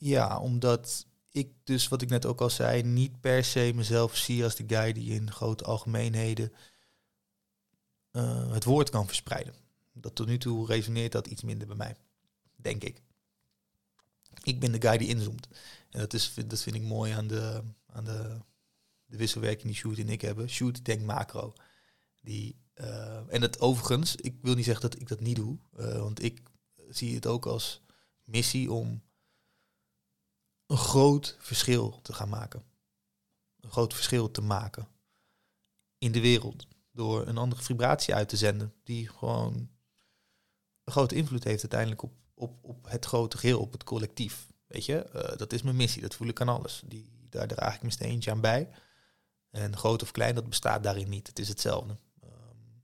Ja, 0.04 0.38
omdat 0.38 1.06
ik 1.30 1.52
dus, 1.62 1.88
wat 1.88 2.02
ik 2.02 2.08
net 2.08 2.26
ook 2.26 2.40
al 2.40 2.50
zei, 2.50 2.82
niet 2.82 3.20
per 3.20 3.44
se 3.44 3.72
mezelf 3.74 4.16
zie 4.16 4.44
als 4.44 4.54
de 4.54 4.64
guy 4.66 4.92
die 4.92 5.10
in 5.10 5.32
grote 5.32 5.64
algemeenheden 5.64 6.52
uh, 8.12 8.52
het 8.52 8.64
woord 8.64 8.90
kan 8.90 9.06
verspreiden. 9.06 9.54
Dat 9.92 10.14
tot 10.14 10.26
nu 10.26 10.38
toe 10.38 10.66
resoneert 10.66 11.12
dat 11.12 11.26
iets 11.26 11.42
minder 11.42 11.66
bij 11.66 11.76
mij, 11.76 11.96
denk 12.56 12.84
ik. 12.84 13.02
Ik 14.42 14.60
ben 14.60 14.72
de 14.72 14.88
guy 14.88 14.98
die 14.98 15.08
inzoomt. 15.08 15.48
En 15.90 16.00
dat, 16.00 16.12
is, 16.12 16.34
dat 16.46 16.62
vind 16.62 16.76
ik 16.76 16.82
mooi 16.82 17.12
aan 17.12 17.26
de, 17.26 17.62
aan 17.86 18.04
de, 18.04 18.38
de 19.04 19.16
wisselwerking 19.16 19.66
die 19.66 19.74
Shoot 19.74 19.98
en 19.98 20.08
ik 20.08 20.20
hebben. 20.20 20.48
Shoot 20.48 20.84
denkt 20.84 21.04
macro. 21.04 21.52
Die, 22.22 22.56
uh, 22.74 23.34
en 23.34 23.42
het 23.42 23.60
overigens, 23.60 24.16
ik 24.16 24.34
wil 24.42 24.54
niet 24.54 24.64
zeggen 24.64 24.90
dat 24.90 25.00
ik 25.00 25.08
dat 25.08 25.20
niet 25.20 25.36
doe, 25.36 25.58
uh, 25.78 25.98
want 25.98 26.22
ik 26.22 26.42
zie 26.90 27.14
het 27.14 27.26
ook 27.26 27.46
als 27.46 27.82
missie 28.24 28.72
om 28.72 29.02
een 30.74 30.80
groot 30.80 31.36
verschil 31.38 32.00
te 32.02 32.12
gaan 32.12 32.28
maken. 32.28 32.64
Een 33.60 33.70
groot 33.70 33.94
verschil 33.94 34.30
te 34.30 34.40
maken 34.40 34.88
in 35.98 36.12
de 36.12 36.20
wereld. 36.20 36.66
Door 36.92 37.26
een 37.26 37.38
andere 37.38 37.62
vibratie 37.62 38.14
uit 38.14 38.28
te 38.28 38.36
zenden. 38.36 38.74
Die 38.82 39.08
gewoon 39.08 39.70
een 40.84 40.92
grote 40.92 41.14
invloed 41.14 41.44
heeft 41.44 41.60
uiteindelijk 41.60 42.02
op, 42.02 42.12
op, 42.34 42.64
op 42.64 42.90
het 42.90 43.04
grote 43.04 43.38
geheel, 43.38 43.60
op 43.60 43.72
het 43.72 43.84
collectief. 43.84 44.48
Weet 44.66 44.84
je, 44.84 45.10
uh, 45.14 45.36
dat 45.36 45.52
is 45.52 45.62
mijn 45.62 45.76
missie, 45.76 46.02
dat 46.02 46.14
voel 46.14 46.28
ik 46.28 46.40
aan 46.40 46.48
alles. 46.48 46.82
Die, 46.86 47.28
daar 47.28 47.46
draag 47.46 47.74
ik 47.74 47.80
mijn 47.80 47.92
steentje 47.92 48.30
aan 48.30 48.40
bij. 48.40 48.68
En 49.50 49.76
groot 49.76 50.02
of 50.02 50.10
klein, 50.10 50.34
dat 50.34 50.48
bestaat 50.48 50.82
daarin 50.82 51.08
niet. 51.08 51.26
Het 51.26 51.38
is 51.38 51.48
hetzelfde. 51.48 51.96
Um, 52.24 52.82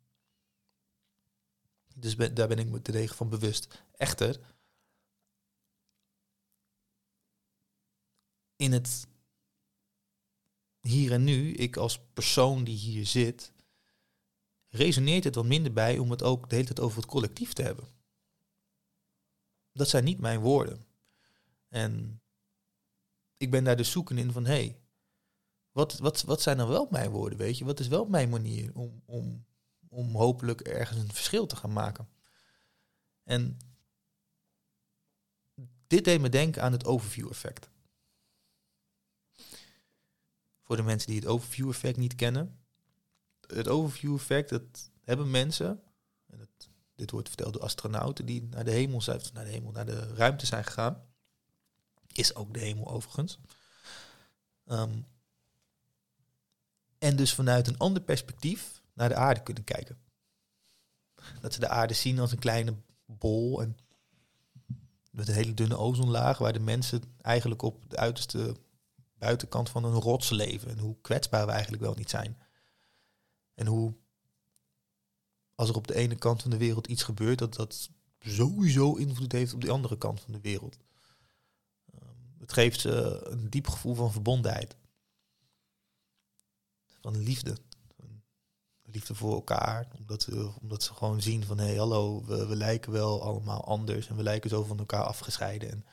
dus 1.95 2.17
daar 2.17 2.49
ben 2.49 2.59
ik 2.59 2.69
me 2.69 2.83
te 2.83 2.93
degen 2.93 3.17
van 3.17 3.29
bewust. 3.29 3.85
Echter, 3.97 4.41
in 8.61 8.73
het 8.73 9.07
hier 10.81 11.13
en 11.13 11.25
nu, 11.25 11.53
ik 11.53 11.77
als 11.77 12.01
persoon 12.13 12.65
die 12.65 12.77
hier 12.77 13.07
zit, 13.07 13.53
resoneert 14.69 15.25
het 15.25 15.35
wat 15.35 15.45
minder 15.45 15.73
bij 15.73 15.99
om 15.99 16.11
het 16.11 16.23
ook 16.23 16.49
de 16.49 16.55
hele 16.55 16.67
tijd 16.67 16.81
over 16.81 16.97
het 16.97 17.11
collectief 17.11 17.53
te 17.53 17.63
hebben. 17.63 17.89
Dat 19.73 19.89
zijn 19.89 20.05
niet 20.05 20.19
mijn 20.19 20.41
woorden. 20.41 20.87
En 21.69 22.23
ik 23.37 23.51
ben 23.51 23.65
daar 23.65 23.77
dus 23.77 23.91
zoeken 23.91 24.19
in 24.19 24.33
van, 24.33 24.45
hé, 24.45 24.53
hey, 24.53 24.81
wat, 25.73 25.99
wat, 25.99 26.23
wat 26.23 26.43
zijn 26.43 26.57
dan 26.57 26.69
wel 26.69 26.89
mijn 26.91 27.11
woorden, 27.11 27.39
weet 27.39 27.59
je? 27.59 27.65
Wat 27.65 27.81
is 27.81 27.89
wel 27.89 28.05
mijn 28.05 28.29
manier 28.29 28.75
om, 28.75 29.03
om, 29.05 29.45
om 29.89 30.17
hopelijk 30.17 30.61
ergens 30.61 30.99
een 30.99 31.13
verschil 31.13 31.47
te 31.47 31.57
gaan 31.57 31.73
maken? 31.73 32.09
En 33.23 33.59
dit 35.87 36.05
deed 36.05 36.21
me 36.21 36.29
denken 36.29 36.63
aan 36.63 36.73
het 36.73 36.85
overview 36.85 37.29
effect. 37.29 37.71
Voor 40.71 40.79
de 40.79 40.85
mensen 40.85 41.11
die 41.11 41.21
het 41.21 41.29
overview 41.29 41.69
effect 41.69 41.97
niet 41.97 42.15
kennen. 42.15 42.59
Het 43.47 43.69
overview 43.69 44.15
effect, 44.15 44.49
dat 44.49 44.91
hebben 45.05 45.31
mensen, 45.31 45.83
en 46.27 46.49
dit 46.95 47.11
wordt 47.11 47.29
verteld 47.29 47.53
door 47.53 47.63
astronauten 47.63 48.27
die 48.27 48.43
naar 48.43 48.65
de 48.65 48.71
hemel 48.71 49.01
zijn, 49.01 49.21
naar 49.33 49.45
de 49.45 49.51
hemel, 49.51 49.73
naar 49.73 49.87
de 49.87 50.15
ruimte 50.15 50.47
zijn 50.47 50.65
gegaan. 50.65 51.03
Is 52.07 52.35
ook 52.35 52.55
de 52.55 52.61
hemel 52.61 52.89
overigens. 52.89 53.39
Um, 54.67 55.07
en 56.99 57.17
dus 57.17 57.35
vanuit 57.35 57.67
een 57.67 57.79
ander 57.79 58.03
perspectief 58.03 58.83
naar 58.93 59.09
de 59.09 59.15
aarde 59.15 59.43
kunnen 59.43 59.65
kijken. 59.65 59.99
Dat 61.41 61.53
ze 61.55 61.61
de 61.61 61.69
aarde 61.69 61.95
zien 61.95 62.19
als 62.19 62.33
een 62.33 62.39
kleine 62.39 62.75
bol 63.07 63.63
en 63.63 63.77
met 65.11 65.29
een 65.29 65.35
hele 65.35 65.55
dunne 65.55 65.77
ozonlaag, 65.77 66.39
waar 66.39 66.53
de 66.53 66.61
mensen 66.61 67.03
eigenlijk 67.21 67.63
op 67.63 67.91
de 67.91 67.97
uiterste 67.97 68.57
buitenkant 69.21 69.71
van 69.71 69.85
een 69.85 70.01
rots 70.01 70.31
leven. 70.31 70.71
En 70.71 70.79
hoe 70.79 70.97
kwetsbaar 71.01 71.47
we 71.47 71.53
eigenlijk 71.53 71.83
wel 71.83 71.95
niet 71.95 72.11
zijn. 72.11 72.39
En 73.55 73.67
hoe, 73.67 73.95
als 75.55 75.69
er 75.69 75.75
op 75.75 75.87
de 75.87 75.95
ene 75.95 76.15
kant 76.15 76.43
van 76.43 76.51
de 76.51 76.57
wereld 76.57 76.87
iets 76.87 77.03
gebeurt, 77.03 77.39
dat 77.39 77.55
dat 77.55 77.91
sowieso 78.19 78.95
invloed 78.95 79.33
heeft 79.33 79.55
op 79.55 79.61
de 79.61 79.71
andere 79.71 79.99
kant 79.99 80.21
van 80.21 80.33
de 80.33 80.41
wereld. 80.41 80.77
Ehm, 81.93 82.05
het 82.39 82.53
geeft 82.53 82.81
ze 82.81 83.21
een 83.25 83.51
diep 83.51 83.69
gevoel 83.69 83.95
van 83.95 84.13
verbondenheid. 84.13 84.77
Van 87.01 87.17
liefde. 87.19 87.57
Liefde 88.83 89.15
voor 89.15 89.35
elkaar. 89.35 89.89
Omdat 89.99 90.23
ze, 90.23 90.53
omdat 90.61 90.83
ze 90.83 90.95
gewoon 90.95 91.23
zien 91.23 91.45
van 91.45 91.59
hé 91.59 91.67
hey, 91.67 91.77
hallo, 91.77 92.25
we, 92.25 92.47
we 92.47 92.57
lijken 92.57 92.93
wel 92.93 93.23
allemaal 93.23 93.65
anders 93.65 94.09
en 94.09 94.17
we 94.17 94.23
lijken 94.23 94.51
zo 94.51 94.63
van 94.63 94.79
elkaar 94.79 95.05
afgescheiden. 95.05 95.71
En, 95.71 95.85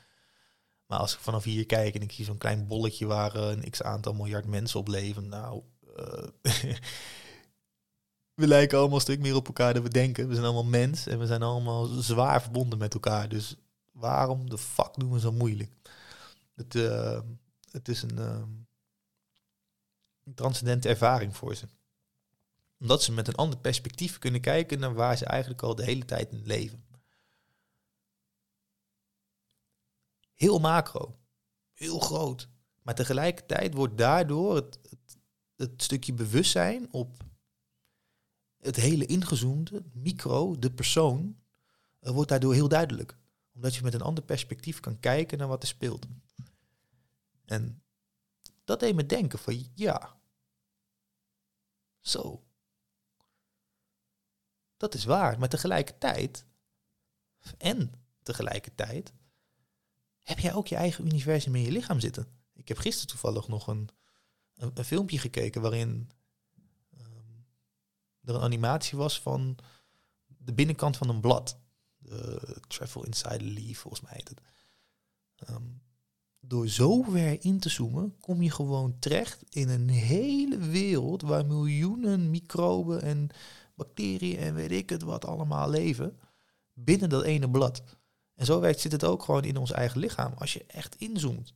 maar 0.88 0.98
als 0.98 1.14
ik 1.14 1.20
vanaf 1.20 1.44
hier 1.44 1.66
kijk 1.66 1.94
en 1.94 2.02
ik 2.02 2.12
zie 2.12 2.24
zo'n 2.24 2.38
klein 2.38 2.66
bolletje 2.66 3.06
waar 3.06 3.36
uh, 3.36 3.48
een 3.48 3.70
x 3.70 3.82
aantal 3.82 4.14
miljard 4.14 4.46
mensen 4.46 4.80
op 4.80 4.88
leven, 4.88 5.28
nou, 5.28 5.62
uh, 5.98 6.28
we 8.40 8.46
lijken 8.46 8.78
allemaal 8.78 8.96
een 8.96 9.02
stuk 9.02 9.20
meer 9.20 9.34
op 9.34 9.46
elkaar 9.46 9.74
dan 9.74 9.82
we 9.82 9.88
denken. 9.88 10.28
We 10.28 10.34
zijn 10.34 10.46
allemaal 10.46 10.64
mens 10.64 11.06
en 11.06 11.18
we 11.18 11.26
zijn 11.26 11.42
allemaal 11.42 11.86
zwaar 11.86 12.42
verbonden 12.42 12.78
met 12.78 12.94
elkaar. 12.94 13.28
Dus 13.28 13.56
waarom 13.92 14.50
de 14.50 14.58
fuck 14.58 14.94
doen 14.94 15.12
we 15.12 15.20
zo 15.20 15.32
moeilijk? 15.32 15.72
Het, 16.54 16.74
uh, 16.74 17.20
het 17.70 17.88
is 17.88 18.02
een, 18.02 18.18
een 20.24 20.34
transcendente 20.34 20.88
ervaring 20.88 21.36
voor 21.36 21.54
ze. 21.54 21.66
Omdat 22.80 23.02
ze 23.02 23.12
met 23.12 23.28
een 23.28 23.34
ander 23.34 23.58
perspectief 23.58 24.18
kunnen 24.18 24.40
kijken 24.40 24.78
naar 24.78 24.94
waar 24.94 25.16
ze 25.16 25.24
eigenlijk 25.24 25.62
al 25.62 25.74
de 25.74 25.84
hele 25.84 26.04
tijd 26.04 26.32
in 26.32 26.42
leven. 26.44 26.87
Heel 30.38 30.58
macro, 30.58 31.18
heel 31.72 31.98
groot. 31.98 32.48
Maar 32.82 32.94
tegelijkertijd 32.94 33.74
wordt 33.74 33.98
daardoor 33.98 34.54
het, 34.54 34.78
het, 35.56 35.82
stukje 35.82 36.12
bewustzijn 36.12 36.92
op 36.92 37.24
het 38.58 38.76
hele 38.76 39.06
ingezoomde, 39.06 39.84
micro, 39.92 40.58
de 40.58 40.70
persoon, 40.70 41.38
uh, 42.00 42.10
wordt 42.10 42.28
daardoor 42.28 42.54
heel 42.54 42.68
duidelijk. 42.68 43.18
Omdat 43.54 43.74
je 43.74 43.82
met 43.82 43.94
een 43.94 44.00
ander 44.00 44.24
perspectief 44.24 44.80
kan 44.80 45.00
kijken 45.00 45.38
naar 45.38 45.48
wat 45.48 45.62
er 45.62 45.68
speelt. 45.68 46.06
En 47.44 47.82
dat 48.64 48.80
deed 48.80 48.94
me 48.94 49.06
denken 49.06 49.38
van 49.38 49.66
ja, 49.74 50.20
zo. 52.00 52.44
Dat 54.76 54.94
is 54.94 55.04
waar, 55.04 55.38
maar 55.38 55.48
tegelijkertijd, 55.48 56.46
en 57.56 57.92
tegelijkertijd, 58.22 59.12
heb 60.28 60.38
jij 60.38 60.54
ook 60.54 60.66
je 60.66 60.76
eigen 60.76 61.06
universum 61.06 61.54
in 61.54 61.62
je 61.62 61.72
lichaam 61.72 62.00
zitten. 62.00 62.26
Ik 62.54 62.68
heb 62.68 62.78
gisteren 62.78 63.08
toevallig 63.08 63.48
nog 63.48 63.66
een, 63.66 63.88
een, 64.54 64.84
filmpje 64.84 65.18
gekeken 65.18 65.62
waarin 65.62 66.10
er 68.24 68.34
een 68.34 68.40
animatie 68.40 68.98
was 68.98 69.20
van 69.20 69.58
de 70.26 70.52
binnenkant 70.52 70.96
van 70.96 71.08
een 71.08 71.20
blad. 71.20 71.58
Travel 72.68 73.04
Inside 73.04 73.44
Leaf, 73.44 73.78
volgens 73.78 74.02
mij 74.02 74.12
heet 74.14 74.28
het. 74.28 74.40
Um, 75.50 75.82
door 76.40 76.68
zo 76.68 77.02
ver 77.02 77.44
in 77.44 77.58
te 77.58 77.68
zoomen, 77.68 78.16
kom 78.20 78.42
je 78.42 78.50
gewoon 78.50 78.98
terecht 78.98 79.44
in 79.48 79.68
een 79.68 79.88
hele 79.88 80.58
wereld 80.58 81.22
waar 81.22 81.46
miljoenen 81.46 82.30
microben 82.30 83.02
en 83.02 83.28
bacteriën 83.74 84.38
en 84.38 84.54
weet 84.54 84.72
ik 84.72 84.90
het 84.90 85.02
wat 85.02 85.24
allemaal 85.24 85.70
leven 85.70 86.18
binnen 86.72 87.08
dat 87.08 87.22
ene 87.22 87.50
blad. 87.50 87.82
En 88.38 88.46
zo 88.46 88.60
werkt, 88.60 88.80
zit 88.80 88.92
het 88.92 89.04
ook 89.04 89.22
gewoon 89.22 89.44
in 89.44 89.56
ons 89.56 89.72
eigen 89.72 90.00
lichaam. 90.00 90.32
Als 90.32 90.52
je 90.52 90.64
echt 90.66 90.96
inzoomt, 90.96 91.54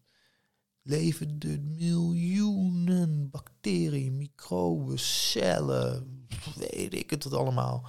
leven 0.83 1.39
er 1.39 1.61
miljoenen 1.61 3.31
bacteriën, 3.31 4.17
microben, 4.17 4.99
cellen, 4.99 6.27
weet 6.57 6.95
ik 6.95 7.11
het 7.11 7.25
wat 7.25 7.33
allemaal. 7.33 7.89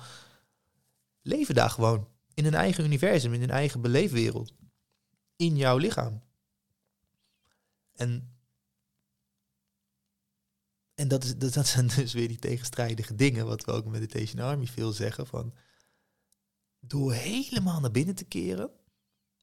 Leven 1.21 1.55
daar 1.55 1.69
gewoon. 1.69 2.07
In 2.33 2.45
een 2.45 2.53
eigen 2.53 2.83
universum, 2.83 3.33
in 3.33 3.41
een 3.41 3.49
eigen 3.49 3.81
beleefwereld. 3.81 4.53
In 5.35 5.55
jouw 5.55 5.77
lichaam. 5.77 6.23
En, 7.93 8.37
en 10.93 11.07
dat, 11.07 11.23
is, 11.23 11.37
dat, 11.37 11.53
dat 11.59 11.67
zijn 11.67 11.87
dus 11.87 12.13
weer 12.13 12.27
die 12.27 12.39
tegenstrijdige 12.39 13.15
dingen, 13.15 13.45
wat 13.45 13.65
we 13.65 13.71
ook 13.71 13.85
met 13.85 13.93
de 13.93 13.99
Meditation 13.99 14.45
Army 14.45 14.65
veel 14.65 14.91
zeggen. 14.91 15.27
Van, 15.27 15.53
door 16.79 17.13
helemaal 17.13 17.79
naar 17.79 17.91
binnen 17.91 18.15
te 18.15 18.25
keren, 18.25 18.71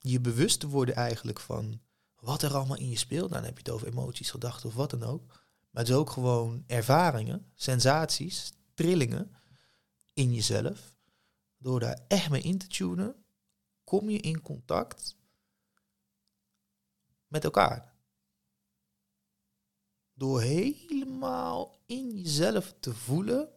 je 0.01 0.21
bewust 0.21 0.61
te 0.61 0.69
worden 0.69 0.95
eigenlijk 0.95 1.41
van 1.41 1.81
wat 2.17 2.43
er 2.43 2.55
allemaal 2.55 2.77
in 2.77 2.89
je 2.89 2.99
speelt. 2.99 3.31
Nou, 3.31 3.43
dan 3.43 3.45
heb 3.45 3.59
je 3.59 3.63
het 3.65 3.73
over 3.73 3.87
emoties, 3.87 4.31
gedachten 4.31 4.69
of 4.69 4.75
wat 4.75 4.91
dan 4.91 5.03
ook. 5.03 5.27
Maar 5.71 5.83
het 5.83 5.89
is 5.89 5.95
ook 5.95 6.11
gewoon 6.11 6.65
ervaringen, 6.67 7.53
sensaties, 7.55 8.53
trillingen 8.75 9.37
in 10.13 10.33
jezelf. 10.33 10.95
Door 11.59 11.81
daar 11.81 12.01
echt 12.09 12.31
mee 12.31 12.43
in 12.43 12.59
te 12.59 12.67
tunen, 12.67 13.15
kom 13.85 14.11
je 14.11 14.19
in 14.19 14.43
contact 14.43 15.17
met 17.27 17.45
elkaar. 17.45 17.95
Door 20.13 20.41
helemaal 20.41 21.79
in 21.87 22.17
jezelf 22.17 22.75
te 22.81 22.95
voelen, 22.95 23.49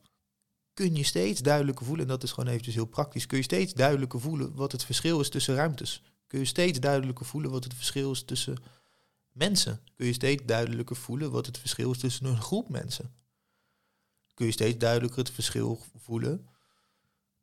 kun 0.73 0.95
je 0.95 1.03
steeds 1.03 1.41
duidelijker 1.41 1.85
voelen, 1.85 2.05
en 2.05 2.11
dat 2.11 2.23
is 2.23 2.31
gewoon 2.31 2.49
eventjes 2.49 2.75
heel 2.75 2.85
praktisch, 2.85 3.25
kun 3.25 3.37
je 3.37 3.43
steeds 3.43 3.73
duidelijker 3.73 4.19
voelen 4.19 4.55
wat 4.55 4.71
het 4.71 4.83
verschil 4.83 5.19
is 5.19 5.29
tussen 5.29 5.55
ruimtes. 5.55 6.12
Kun 6.33 6.41
je 6.41 6.47
steeds 6.47 6.79
duidelijker 6.79 7.25
voelen 7.25 7.51
wat 7.51 7.63
het 7.63 7.73
verschil 7.73 8.11
is 8.11 8.23
tussen 8.23 8.57
mensen. 9.31 9.79
Kun 9.95 10.05
je 10.05 10.13
steeds 10.13 10.43
duidelijker 10.45 10.95
voelen 10.95 11.31
wat 11.31 11.45
het 11.45 11.57
verschil 11.57 11.91
is 11.91 11.97
tussen 11.97 12.25
een 12.25 12.41
groep 12.41 12.69
mensen 12.69 13.13
kun 14.33 14.45
je 14.45 14.51
steeds 14.51 14.77
duidelijker 14.77 15.19
het 15.19 15.29
verschil 15.31 15.79
voelen 15.95 16.47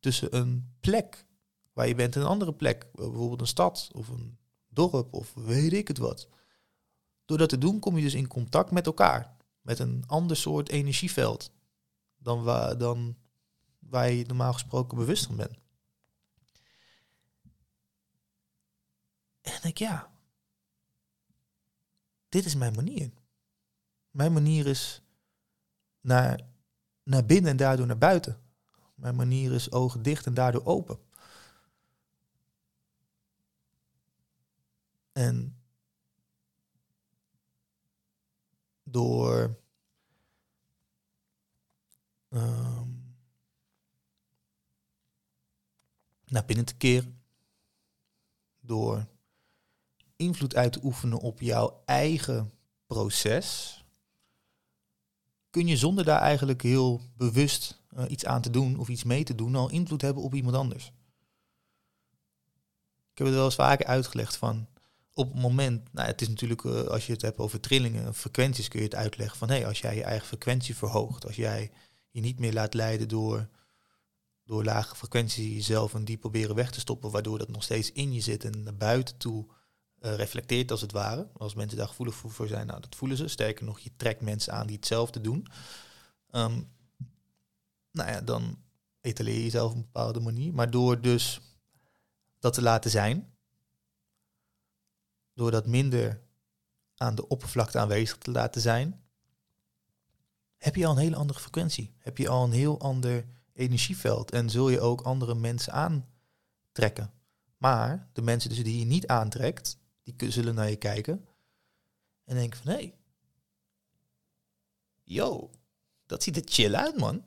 tussen 0.01 0.37
een 0.37 0.75
plek 0.81 1.27
waar 1.73 1.89
je 1.89 1.95
bent 1.95 2.15
en 2.15 2.21
een 2.21 2.27
andere 2.27 2.53
plek. 2.53 2.87
Bijvoorbeeld 2.93 3.41
een 3.41 3.47
stad 3.47 3.91
of 3.93 4.09
een 4.09 4.39
dorp 4.69 5.13
of 5.13 5.35
weet 5.35 5.73
ik 5.73 5.89
het 5.89 5.99
wat. 5.99 6.29
Door 7.25 7.39
dat 7.39 7.49
te 7.49 7.59
doen 7.59 7.79
kom 7.79 7.97
je 7.97 8.03
dus 8.03 8.15
in 8.15 8.27
contact 8.27 8.71
met 8.71 8.87
elkaar. 8.87 9.37
Met 9.61 9.79
een 9.79 10.05
ander 10.07 10.37
soort 10.37 10.69
energieveld 10.69 11.51
dan 12.19 12.43
waar, 12.43 12.79
dan 12.79 13.17
waar 13.79 14.11
je 14.11 14.25
normaal 14.27 14.53
gesproken 14.53 14.99
bewust 14.99 15.27
van 15.27 15.37
bent. 15.37 15.59
En 19.51 19.69
ik, 19.69 19.79
ja, 19.79 20.11
dit 22.29 22.45
is 22.45 22.55
mijn 22.55 22.75
manier. 22.75 23.11
Mijn 24.11 24.33
manier 24.33 24.67
is 24.67 25.03
naar 26.01 26.49
naar 27.03 27.27
binnen 27.27 27.51
en 27.51 27.57
daardoor 27.57 27.87
naar 27.87 27.99
buiten. 27.99 28.43
Mijn 28.95 29.17
manier 29.17 29.53
is 29.53 29.73
ogen 29.73 30.03
dicht 30.03 30.27
en 30.27 30.35
daardoor 30.35 30.65
open. 30.65 30.99
En 35.13 35.63
door 38.83 39.59
um, 42.29 43.17
naar 46.25 46.45
binnen 46.45 46.65
te 46.65 46.77
keren, 46.77 47.23
door 48.61 49.07
invloed 50.21 50.55
uit 50.55 50.73
te 50.73 50.81
oefenen 50.83 51.19
op 51.19 51.41
jouw 51.41 51.83
eigen 51.85 52.53
proces, 52.87 53.79
kun 55.51 55.67
je 55.67 55.77
zonder 55.77 56.05
daar 56.05 56.21
eigenlijk 56.21 56.63
heel 56.63 57.01
bewust 57.17 57.81
uh, 57.97 58.05
iets 58.09 58.25
aan 58.25 58.43
te 58.43 58.51
doen 58.51 58.79
of 58.79 58.89
iets 58.89 59.05
mee 59.05 59.25
te 59.25 59.35
doen, 59.35 59.55
al 59.55 59.71
invloed 59.71 60.03
hebben 60.03 60.23
op 60.23 60.35
iemand 60.35 60.57
anders. 60.57 60.93
Ik 63.13 63.19
heb 63.19 63.27
het 63.27 63.37
wel 63.37 63.45
eens 63.45 63.55
vaker 63.55 63.87
uitgelegd 63.87 64.37
van 64.37 64.67
op 65.15 65.33
het 65.33 65.43
moment, 65.43 65.93
nou 65.93 66.07
het 66.07 66.21
is 66.21 66.29
natuurlijk 66.29 66.63
uh, 66.63 66.83
als 66.83 67.07
je 67.07 67.13
het 67.13 67.23
hebt 67.23 67.39
over 67.39 67.61
trillingen, 67.61 68.15
frequenties 68.15 68.69
kun 68.69 68.79
je 68.79 68.85
het 68.85 68.95
uitleggen 68.95 69.39
van 69.39 69.49
hé, 69.49 69.55
hey, 69.55 69.67
als 69.67 69.81
jij 69.81 69.97
je 69.97 70.05
eigen 70.05 70.27
frequentie 70.27 70.77
verhoogt, 70.77 71.27
als 71.27 71.37
jij 71.37 71.71
je 72.11 72.21
niet 72.21 72.39
meer 72.39 72.53
laat 72.53 72.75
leiden 72.75 73.09
door, 73.09 73.49
door 74.45 74.65
lage 74.65 74.97
frequentie 74.97 75.55
jezelf 75.55 75.95
en 75.95 76.05
die 76.05 76.17
proberen 76.17 76.55
weg 76.55 76.71
te 76.71 76.81
stoppen, 76.81 77.11
waardoor 77.11 77.39
dat 77.39 77.49
nog 77.49 77.63
steeds 77.63 77.93
in 77.93 78.13
je 78.13 78.21
zit 78.21 78.45
en 78.45 78.63
naar 78.63 78.77
buiten 78.77 79.17
toe 79.17 79.47
uh, 80.01 80.15
reflecteert 80.15 80.71
als 80.71 80.81
het 80.81 80.93
ware. 80.93 81.29
Als 81.33 81.55
mensen 81.55 81.79
daar 81.79 81.89
gevoelig 81.89 82.15
voor 82.15 82.49
zijn, 82.49 82.67
nou 82.67 82.81
dat 82.81 82.97
voelen 82.97 83.17
ze. 83.17 83.29
Sterker 83.29 83.65
nog, 83.65 83.79
je 83.79 83.91
trekt 83.97 84.21
mensen 84.21 84.53
aan 84.53 84.67
die 84.67 84.77
hetzelfde 84.77 85.21
doen. 85.21 85.47
Um, 86.31 86.73
nou 87.91 88.11
ja, 88.11 88.21
dan 88.21 88.59
etaleer 89.01 89.35
je 89.35 89.43
jezelf 89.43 89.71
op 89.71 89.77
een 89.77 89.83
bepaalde 89.83 90.21
manier. 90.21 90.55
Maar 90.55 90.71
door 90.71 91.01
dus 91.01 91.41
dat 92.39 92.53
te 92.53 92.63
laten 92.63 92.91
zijn, 92.91 93.35
door 95.35 95.51
dat 95.51 95.67
minder 95.67 96.23
aan 96.97 97.15
de 97.15 97.29
oppervlakte 97.29 97.79
aanwezig 97.79 98.17
te 98.19 98.31
laten 98.31 98.61
zijn, 98.61 99.05
heb 100.57 100.77
je 100.77 100.87
al 100.87 100.93
een 100.93 100.99
hele 100.99 101.17
andere 101.17 101.41
frequentie. 101.41 101.95
Heb 101.99 102.19
je 102.19 102.29
al 102.29 102.45
een 102.45 102.53
heel 102.53 102.81
ander 102.81 103.27
energieveld 103.53 104.31
en 104.31 104.51
zul 104.51 104.69
je 104.69 104.81
ook 104.81 105.01
andere 105.01 105.35
mensen 105.35 105.73
aantrekken. 105.73 107.13
Maar 107.57 108.09
de 108.13 108.23
mensen 108.23 108.51
dus 108.51 108.63
die 108.63 108.79
je 108.79 108.85
niet 108.85 109.07
aantrekt, 109.07 109.79
die 110.19 110.31
zullen 110.31 110.55
naar 110.55 110.71
je 110.71 110.77
kijken 110.77 111.27
en 112.25 112.37
denken 112.37 112.59
van, 112.59 112.73
hé, 112.73 112.79
hey, 112.79 112.95
yo, 115.05 115.51
dat 116.07 116.23
ziet 116.23 116.37
er 116.37 116.43
chill 116.45 116.75
uit, 116.75 116.97
man. 116.97 117.25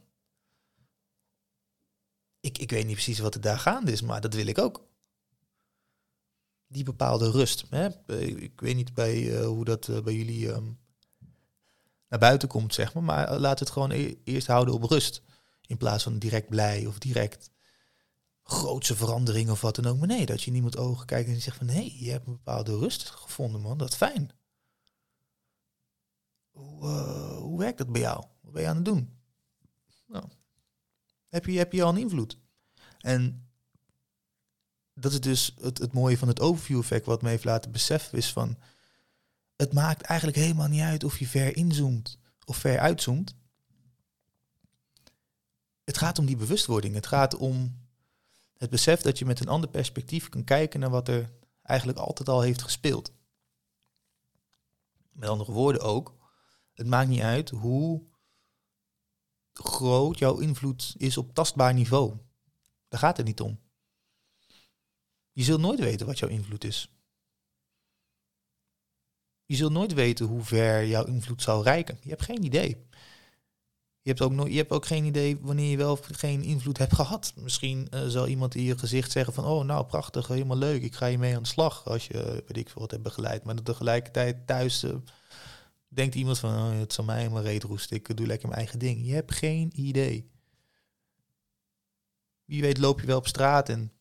Ik, 2.39 2.57
ik 2.57 2.69
weet 2.69 2.85
niet 2.85 2.93
precies 2.93 3.19
wat 3.19 3.35
er 3.35 3.41
daar 3.41 3.59
gaande 3.59 3.91
is, 3.91 4.01
maar 4.01 4.21
dat 4.21 4.33
wil 4.33 4.45
ik 4.47 4.57
ook. 4.57 4.87
Die 6.67 6.83
bepaalde 6.83 7.31
rust. 7.31 7.65
Hè? 7.69 7.87
Eh, 7.87 8.27
Ik 8.27 8.59
weet 8.61 8.75
niet 8.75 8.93
bij, 8.93 9.39
eh, 9.39 9.45
hoe 9.45 9.65
dat 9.65 9.87
eh, 9.87 10.01
bij 10.01 10.13
jullie 10.13 10.51
ehm, 10.51 10.71
naar 12.07 12.19
buiten 12.19 12.47
komt, 12.47 12.73
zeg 12.73 12.93
maar. 12.93 13.03
Maar 13.03 13.39
laat 13.39 13.59
het 13.59 13.69
gewoon 13.69 13.91
e- 13.91 14.15
eerst 14.23 14.47
houden 14.47 14.73
op 14.73 14.83
rust. 14.83 15.21
In 15.65 15.77
plaats 15.77 16.03
van 16.03 16.19
direct 16.19 16.49
blij 16.49 16.85
of 16.85 16.97
direct 16.99 17.49
grootse 18.43 18.95
verandering 18.95 19.49
of 19.49 19.61
wat 19.61 19.75
dan 19.75 19.85
ook. 19.85 19.97
Maar 19.97 20.07
nee, 20.07 20.25
dat 20.25 20.41
je 20.41 20.49
in 20.49 20.55
iemands 20.55 20.77
ogen 20.77 21.05
kijkt 21.05 21.29
en 21.29 21.41
zegt 21.41 21.57
van... 21.57 21.67
hé, 21.67 21.73
hey, 21.73 21.95
je 21.99 22.11
hebt 22.11 22.27
een 22.27 22.33
bepaalde 22.33 22.77
rust 22.77 23.09
gevonden, 23.09 23.61
man. 23.61 23.77
Dat 23.77 23.89
is 23.89 23.95
fijn. 23.95 24.29
Hoe, 26.51 26.89
eh, 26.89 27.37
hoe 27.37 27.59
werkt 27.59 27.77
dat 27.77 27.91
bij 27.91 28.01
jou? 28.01 28.25
Wat 28.41 28.53
ben 28.53 28.61
je 28.61 28.67
aan 28.67 28.75
het 28.75 28.85
doen? 28.85 29.17
Nou, 30.07 30.25
heb 31.29 31.45
je, 31.45 31.57
heb 31.57 31.73
je 31.73 31.83
al 31.83 31.89
een 31.89 31.97
invloed? 31.97 32.37
En 32.99 33.47
dat 34.93 35.11
is 35.11 35.21
dus 35.21 35.55
het, 35.61 35.77
het 35.77 35.93
mooie 35.93 36.17
van 36.17 36.27
het 36.27 36.39
overview 36.39 36.79
effect... 36.79 37.05
wat 37.05 37.21
me 37.21 37.29
heeft 37.29 37.43
laten 37.43 37.71
beseffen 37.71 38.17
is 38.17 38.31
van... 38.31 38.57
het 39.55 39.73
maakt 39.73 40.01
eigenlijk 40.01 40.39
helemaal 40.39 40.67
niet 40.67 40.81
uit 40.81 41.03
of 41.03 41.19
je 41.19 41.27
ver 41.27 41.55
inzoomt 41.55 42.17
of 42.45 42.57
ver 42.57 42.79
uitzoomt. 42.79 43.35
Het 45.83 45.97
gaat 45.97 46.19
om 46.19 46.25
die 46.25 46.35
bewustwording. 46.35 46.95
Het 46.95 47.07
gaat 47.07 47.35
om 47.35 47.82
het 48.63 48.71
besef 48.71 49.01
dat 49.01 49.19
je 49.19 49.25
met 49.25 49.39
een 49.39 49.47
ander 49.47 49.69
perspectief 49.69 50.29
kan 50.29 50.43
kijken 50.43 50.79
naar 50.79 50.89
wat 50.89 51.07
er 51.07 51.31
eigenlijk 51.61 51.97
altijd 51.97 52.29
al 52.29 52.41
heeft 52.41 52.61
gespeeld. 52.61 53.11
Met 55.11 55.29
andere 55.29 55.51
woorden 55.51 55.81
ook, 55.81 56.15
het 56.73 56.87
maakt 56.87 57.09
niet 57.09 57.21
uit 57.21 57.49
hoe 57.49 58.03
groot 59.53 60.19
jouw 60.19 60.37
invloed 60.37 60.95
is 60.97 61.17
op 61.17 61.33
tastbaar 61.33 61.73
niveau. 61.73 62.17
Daar 62.87 62.99
gaat 62.99 63.17
het 63.17 63.25
niet 63.25 63.41
om. 63.41 63.59
Je 65.31 65.43
zult 65.43 65.61
nooit 65.61 65.79
weten 65.79 66.05
wat 66.05 66.19
jouw 66.19 66.29
invloed 66.29 66.63
is. 66.63 66.91
Je 69.45 69.55
zult 69.55 69.71
nooit 69.71 69.93
weten 69.93 70.25
hoe 70.25 70.43
ver 70.43 70.85
jouw 70.85 71.05
invloed 71.05 71.41
zou 71.41 71.63
reiken. 71.63 71.97
Je 72.01 72.09
hebt 72.09 72.21
geen 72.21 72.43
idee. 72.43 72.87
Je 74.03 74.09
hebt, 74.09 74.21
ook 74.21 74.31
no 74.31 74.47
je 74.47 74.57
hebt 74.57 74.71
ook 74.71 74.85
geen 74.85 75.05
idee 75.05 75.37
wanneer 75.41 75.69
je 75.69 75.77
wel 75.77 75.97
geen 76.01 76.41
invloed 76.41 76.77
hebt 76.77 76.95
gehad. 76.95 77.33
Misschien 77.35 77.87
eh, 77.89 78.07
zal 78.07 78.27
iemand 78.27 78.55
in 78.55 78.63
je 78.63 78.77
gezicht 78.77 79.11
zeggen 79.11 79.33
van... 79.33 79.45
oh, 79.45 79.65
nou, 79.65 79.85
prachtig, 79.85 80.27
helemaal 80.27 80.57
leuk, 80.57 80.83
ik 80.83 80.95
ga 80.95 81.05
je 81.05 81.17
mee 81.17 81.35
aan 81.35 81.41
de 81.41 81.47
slag... 81.47 81.85
als 81.85 82.07
je, 82.07 82.23
eh, 82.23 82.31
weet 82.31 82.57
ik 82.57 82.69
veel, 82.69 82.81
wat 82.81 82.91
hebt 82.91 83.03
begeleid. 83.03 83.43
Maar 83.43 83.63
tegelijkertijd 83.63 84.47
thuis 84.47 84.83
eh, 84.83 84.95
denkt 85.87 86.15
iemand 86.15 86.39
van... 86.39 86.53
oh, 86.53 86.79
het 86.79 86.93
zal 86.93 87.03
mij 87.03 87.17
helemaal 87.17 87.41
reet 87.41 87.63
roesten, 87.63 87.97
ik 87.97 88.17
doe 88.17 88.27
lekker 88.27 88.47
mijn 88.47 88.59
eigen 88.59 88.79
ding. 88.79 89.05
Je 89.05 89.13
hebt 89.13 89.31
geen 89.31 89.71
idee. 89.75 90.31
Wie 92.45 92.61
weet 92.61 92.77
loop 92.77 92.99
je 92.99 93.07
wel 93.07 93.17
op 93.17 93.27
straat 93.27 93.69
en 93.69 93.91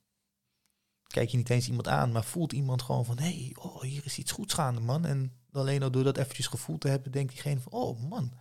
kijk 1.06 1.28
je 1.28 1.36
niet 1.36 1.50
eens 1.50 1.68
iemand 1.68 1.88
aan... 1.88 2.12
maar 2.12 2.24
voelt 2.24 2.52
iemand 2.52 2.82
gewoon 2.82 3.04
van... 3.04 3.18
hé, 3.18 3.24
hey, 3.24 3.52
oh, 3.54 3.80
hier 3.80 4.02
is 4.04 4.18
iets 4.18 4.32
goeds 4.32 4.54
gaande, 4.54 4.80
man. 4.80 5.04
En 5.04 5.32
alleen 5.52 5.82
al 5.82 5.90
door 5.90 6.04
dat 6.04 6.16
eventjes 6.16 6.46
gevoeld 6.46 6.80
te 6.80 6.88
hebben... 6.88 7.12
denkt 7.12 7.32
diegene 7.32 7.60
van, 7.60 7.72
oh, 7.72 8.00
man... 8.08 8.32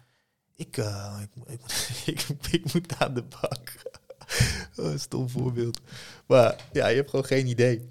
Ik, 0.62 0.78
eh, 0.78 1.22
ik, 1.46 1.60
ik, 2.52 2.74
moet- 2.74 2.96
aan 2.98 3.14
de 3.14 3.24
bak. 3.24 3.82
oh, 4.78 4.98
stom 4.98 5.30
voorbeeld. 5.30 5.80
Maar 6.26 6.68
ja, 6.72 6.88
je 6.88 6.96
hebt 6.96 7.10
gewoon 7.10 7.26
geen 7.26 7.48
idee. 7.48 7.88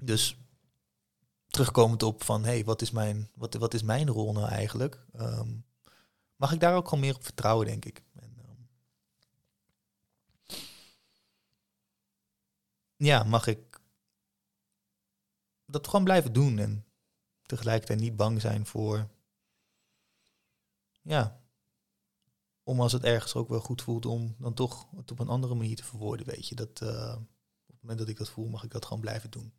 Dus 0.00 0.36
terugkomend 1.46 2.02
op 2.02 2.24
van, 2.24 2.44
hé, 2.44 2.50
hey, 2.50 2.64
wat, 2.64 2.82
is 2.82 2.90
mijn, 2.90 3.30
wat, 3.34 3.54
wat 3.54 3.74
is 3.74 3.82
mijn 3.82 4.08
rol 4.08 4.32
nou 4.32 4.48
eigenlijk? 4.48 5.04
Ehm, 5.12 5.48
mag 6.36 6.52
ik 6.52 6.60
daar 6.60 6.76
ook 6.76 6.88
gewoon 6.88 7.04
meer 7.04 7.14
op 7.14 7.24
vertrouwen, 7.24 7.66
denk 7.66 7.84
ik. 7.84 8.02
Ehm, 8.14 8.62
ja, 12.96 13.22
mag 13.24 13.46
ik 13.46 13.80
dat 15.66 15.86
gewoon 15.86 16.04
blijven 16.04 16.32
doen 16.32 16.58
en 16.58 16.84
tegelijkertijd 17.42 18.00
niet 18.00 18.16
bang 18.16 18.40
zijn 18.40 18.66
voor 18.66 19.08
ja, 21.08 21.40
om 22.62 22.80
als 22.80 22.92
het 22.92 23.04
ergens 23.04 23.34
ook 23.34 23.48
wel 23.48 23.60
goed 23.60 23.82
voelt, 23.82 24.06
om 24.06 24.34
dan 24.38 24.54
toch 24.54 24.86
het 24.96 25.10
op 25.10 25.18
een 25.18 25.28
andere 25.28 25.54
manier 25.54 25.76
te 25.76 25.84
verwoorden, 25.84 26.26
weet 26.26 26.48
je. 26.48 26.54
Dat, 26.54 26.80
eh, 26.80 27.16
op 27.66 27.74
het 27.74 27.80
moment 27.80 27.98
dat 27.98 28.08
ik 28.08 28.16
dat 28.16 28.28
voel, 28.28 28.48
mag 28.48 28.64
ik 28.64 28.70
dat 28.70 28.84
gewoon 28.84 29.00
blijven 29.00 29.30
doen. 29.30 29.52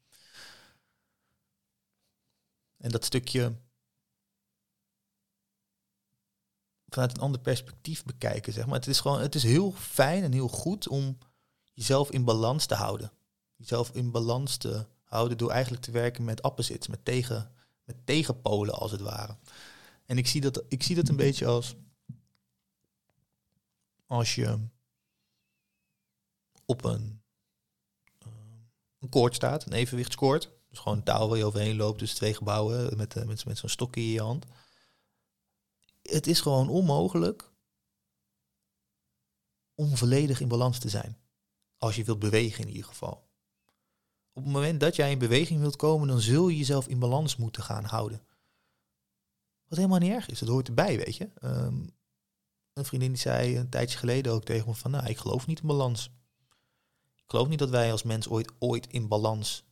En 2.78 2.92
dat 2.92 3.06
stukje 3.06 3.56
vanuit 6.88 7.12
een 7.12 7.24
ander 7.24 7.42
perspectief 7.42 8.04
bekijken, 8.04 8.54
zeg 8.54 8.66
maar. 8.66 8.76
Het 8.76 8.88
is 8.88 9.00
gewoon, 9.00 9.22
het 9.22 9.36
is 9.36 9.44
heel 9.44 9.72
fijn 9.72 10.24
en 10.24 10.32
heel 10.32 10.48
goed 10.48 10.88
om 10.88 11.18
jezelf 11.74 12.12
in 12.12 12.24
balans 12.24 12.66
te 12.66 12.76
houden. 12.76 13.12
Jezelf 13.56 13.92
in 13.92 14.12
balans 14.12 14.58
te 14.58 14.88
houden 15.04 15.38
door 15.38 15.52
eigenlijk 15.52 15.84
te 15.84 15.92
werken 15.92 16.24
met 16.24 16.42
opposites, 16.42 16.88
met, 16.88 17.06
tegen, 17.06 17.52
met 17.84 18.06
tegenpolen 18.06 18.74
als 18.74 18.92
het 18.92 19.02
ware. 19.02 19.38
En 20.10 20.18
ik 20.18 20.28
zie 20.28 20.42
dat, 20.42 20.64
ik 20.68 20.84
zie 20.84 20.96
dat 20.96 21.10
een 21.10 21.16
beetje 21.16 21.46
als 21.46 21.76
als 24.10 24.36
je 24.36 24.60
op 26.66 26.84
een, 26.84 27.22
eh, 28.18 28.28
een 29.00 29.10
koord 29.10 29.36
staat, 29.36 29.66
een 29.66 29.74
evenwichtskoord. 29.74 30.52
Dus 30.70 30.80
gewoon 30.80 30.98
een 30.98 31.04
touw 31.04 31.28
waar 31.28 31.38
je 31.38 31.46
overheen 31.46 31.76
loopt 31.76 32.00
tussen 32.00 32.18
twee 32.18 32.34
gebouwen 32.34 32.98
met, 32.98 33.16
eh, 33.16 33.24
met, 33.24 33.46
met 33.46 33.58
zo'n 33.58 33.70
stokje 33.70 34.02
in 34.02 34.08
je 34.08 34.22
hand. 34.22 34.46
Het 36.02 36.28
is 36.28 36.42
gewoon 36.42 36.70
onmogelijk 36.70 37.52
om 39.76 39.98
volledig 39.98 40.42
in 40.42 40.48
balans 40.48 40.80
te 40.80 40.90
zijn. 40.90 41.18
Als 41.78 41.96
je 41.96 42.04
wilt 42.04 42.20
bewegen 42.20 42.64
in 42.64 42.70
ieder 42.70 42.86
geval. 42.86 43.28
Op 44.34 44.44
het 44.44 44.54
moment 44.54 44.80
dat 44.80 44.96
jij 44.96 45.12
in 45.12 45.20
beweging 45.20 45.60
wilt 45.60 45.76
komen, 45.76 46.08
dan 46.08 46.20
zul 46.22 46.48
je 46.48 46.58
jezelf 46.58 46.88
in 46.88 47.00
balans 47.00 47.36
moeten 47.36 47.64
gaan 47.64 47.84
houden. 47.84 48.24
Wat 49.70 49.78
helemaal 49.78 50.00
niet 50.00 50.12
erg 50.12 50.30
is, 50.30 50.40
dat 50.40 50.50
hoort 50.50 50.68
erbij, 50.68 50.98
weet 50.98 51.16
je. 51.16 51.30
Ehm, 51.36 51.86
een 52.74 52.86
vriendin 52.86 53.10
die 53.10 53.20
zei 53.22 53.58
een 53.58 53.70
tijdje 53.70 53.98
geleden 53.98 54.32
ook 54.32 54.44
tegen 54.44 54.68
me 54.68 54.76
van, 54.76 54.92
nou, 54.92 55.08
ik 55.08 55.18
geloof 55.18 55.48
niet 55.48 55.60
in 55.62 55.68
balans. 55.68 56.06
Ik 57.16 57.24
geloof 57.28 57.48
niet 57.48 57.60
dat 57.60 57.70
wij 57.70 57.92
als 57.92 58.04
mens 58.04 58.28
ooit, 58.28 58.52
ooit 58.60 58.88
in 58.88 59.08
balans 59.08 59.64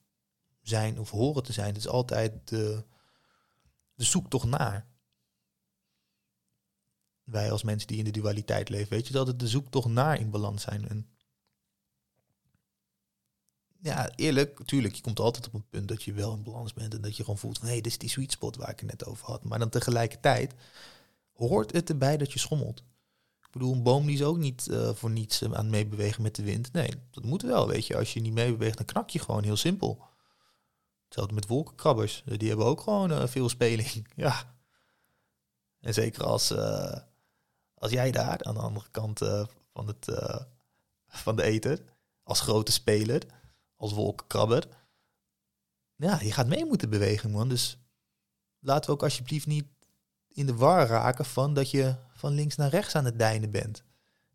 zijn 0.61 0.99
of 0.99 1.09
horen 1.09 1.43
te 1.43 1.53
zijn. 1.53 1.67
Het 1.67 1.77
is 1.77 1.87
altijd 1.87 2.47
de, 2.47 2.85
de 3.93 4.03
zoektocht 4.03 4.45
naar. 4.45 4.87
Wij 7.23 7.51
als 7.51 7.63
mensen 7.63 7.87
die 7.87 7.97
in 7.97 8.03
de 8.03 8.11
dualiteit 8.11 8.69
leven, 8.69 8.89
weet 8.89 9.07
je, 9.07 9.13
dat 9.13 9.27
het 9.27 9.39
de 9.39 9.47
zoektocht 9.47 9.87
naar 9.87 10.19
in 10.19 10.29
balans 10.29 10.63
zijn. 10.63 10.89
En 10.89 11.09
ja, 13.81 14.11
eerlijk, 14.15 14.59
natuurlijk, 14.59 14.95
je 14.95 15.01
komt 15.01 15.19
altijd 15.19 15.47
op 15.47 15.53
een 15.53 15.69
punt 15.69 15.87
dat 15.87 16.03
je 16.03 16.13
wel 16.13 16.33
in 16.33 16.43
balans 16.43 16.73
bent 16.73 16.93
en 16.93 17.01
dat 17.01 17.17
je 17.17 17.23
gewoon 17.23 17.37
voelt 17.37 17.57
van, 17.57 17.67
hé, 17.67 17.73
hey, 17.73 17.81
dit 17.81 17.91
is 17.91 17.97
die 17.97 18.09
sweet 18.09 18.31
spot 18.31 18.55
waar 18.55 18.69
ik 18.69 18.79
het 18.79 18.89
net 18.89 19.05
over 19.05 19.25
had. 19.25 19.43
Maar 19.43 19.59
dan 19.59 19.69
tegelijkertijd 19.69 20.53
hoort 21.33 21.71
het 21.71 21.89
erbij 21.89 22.17
dat 22.17 22.33
je 22.33 22.39
schommelt. 22.39 22.83
Ik 23.41 23.51
bedoel, 23.51 23.73
een 23.73 23.83
boom 23.83 24.05
die 24.05 24.15
is 24.15 24.23
ook 24.23 24.37
niet 24.37 24.67
eh, 24.67 24.93
voor 24.93 25.09
niets 25.09 25.43
aan 25.43 25.51
het 25.51 25.67
meebewegen 25.67 26.21
met 26.21 26.35
de 26.35 26.43
wind. 26.43 26.73
Nee, 26.73 26.89
dat 27.11 27.23
moet 27.23 27.41
wel, 27.41 27.67
weet 27.67 27.87
je. 27.87 27.97
Als 27.97 28.13
je 28.13 28.19
niet 28.19 28.33
meebeweegt, 28.33 28.77
dan 28.77 28.85
knak 28.85 29.09
je 29.09 29.19
gewoon, 29.19 29.43
heel 29.43 29.55
simpel. 29.55 30.05
Hetzelfde 31.05 31.33
met 31.33 31.47
wolkenkrabbers. 31.47 32.23
Die 32.25 32.47
hebben 32.47 32.65
ook 32.65 32.81
gewoon 32.81 33.11
eh, 33.11 33.27
veel 33.27 33.49
speling. 33.49 34.07
ja. 34.15 34.55
En 35.79 35.93
zeker 35.93 36.23
als, 36.23 36.51
eh, 36.51 36.99
als 37.73 37.91
jij 37.91 38.11
daar 38.11 38.43
aan 38.43 38.53
de 38.53 38.59
andere 38.59 38.87
kant 38.91 39.19
van, 39.73 39.87
het, 39.87 40.07
van 41.07 41.35
de 41.35 41.43
eten, 41.43 41.79
als 42.23 42.39
grote 42.39 42.71
speler, 42.71 43.21
als 43.77 43.93
wolkenkrabber. 43.93 44.67
Ja, 45.95 46.21
je 46.21 46.31
gaat 46.31 46.47
mee 46.47 46.65
moeten 46.65 46.89
bewegen, 46.89 47.31
man. 47.31 47.49
Dus 47.49 47.77
laten 48.59 48.85
we 48.85 48.95
ook 48.95 49.03
alsjeblieft 49.03 49.47
niet 49.47 49.65
in 50.27 50.45
de 50.45 50.55
war 50.55 50.87
raken 50.87 51.25
van 51.25 51.53
dat 51.53 51.71
je 51.71 51.95
van 52.13 52.33
links 52.33 52.55
naar 52.55 52.69
rechts 52.69 52.95
aan 52.95 53.05
het 53.05 53.19
deinen 53.19 53.51
bent. 53.51 53.83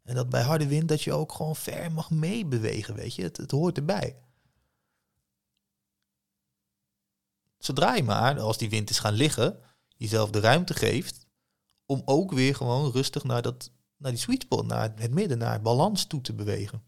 En 0.03 0.14
dat 0.14 0.28
bij 0.28 0.43
harde 0.43 0.66
wind 0.66 0.88
dat 0.88 1.03
je 1.03 1.12
ook 1.12 1.32
gewoon 1.32 1.57
ver 1.57 1.93
mag 1.93 2.11
meebewegen, 2.11 2.95
weet 2.95 3.14
je. 3.14 3.22
Het, 3.22 3.36
het 3.36 3.51
hoort 3.51 3.76
erbij. 3.76 4.16
Zodra 7.59 7.95
je 7.95 8.03
maar, 8.03 8.40
als 8.40 8.59
die 8.59 8.70
wind 8.70 8.90
is 8.90 8.99
gaan 8.99 9.12
liggen, 9.12 9.61
jezelf 9.97 10.30
de 10.30 10.40
ruimte 10.40 10.74
geeft 10.74 11.26
om 11.86 12.03
ook 12.05 12.32
weer 12.32 12.55
gewoon 12.55 12.90
rustig 12.90 13.24
naar, 13.24 13.43
dat, 13.43 13.70
naar 13.97 14.11
die 14.11 14.20
sweet 14.20 14.43
spot, 14.43 14.66
naar 14.66 14.93
het 14.97 15.11
midden, 15.11 15.38
naar 15.38 15.62
balans 15.62 16.07
toe 16.07 16.20
te 16.20 16.32
bewegen. 16.32 16.82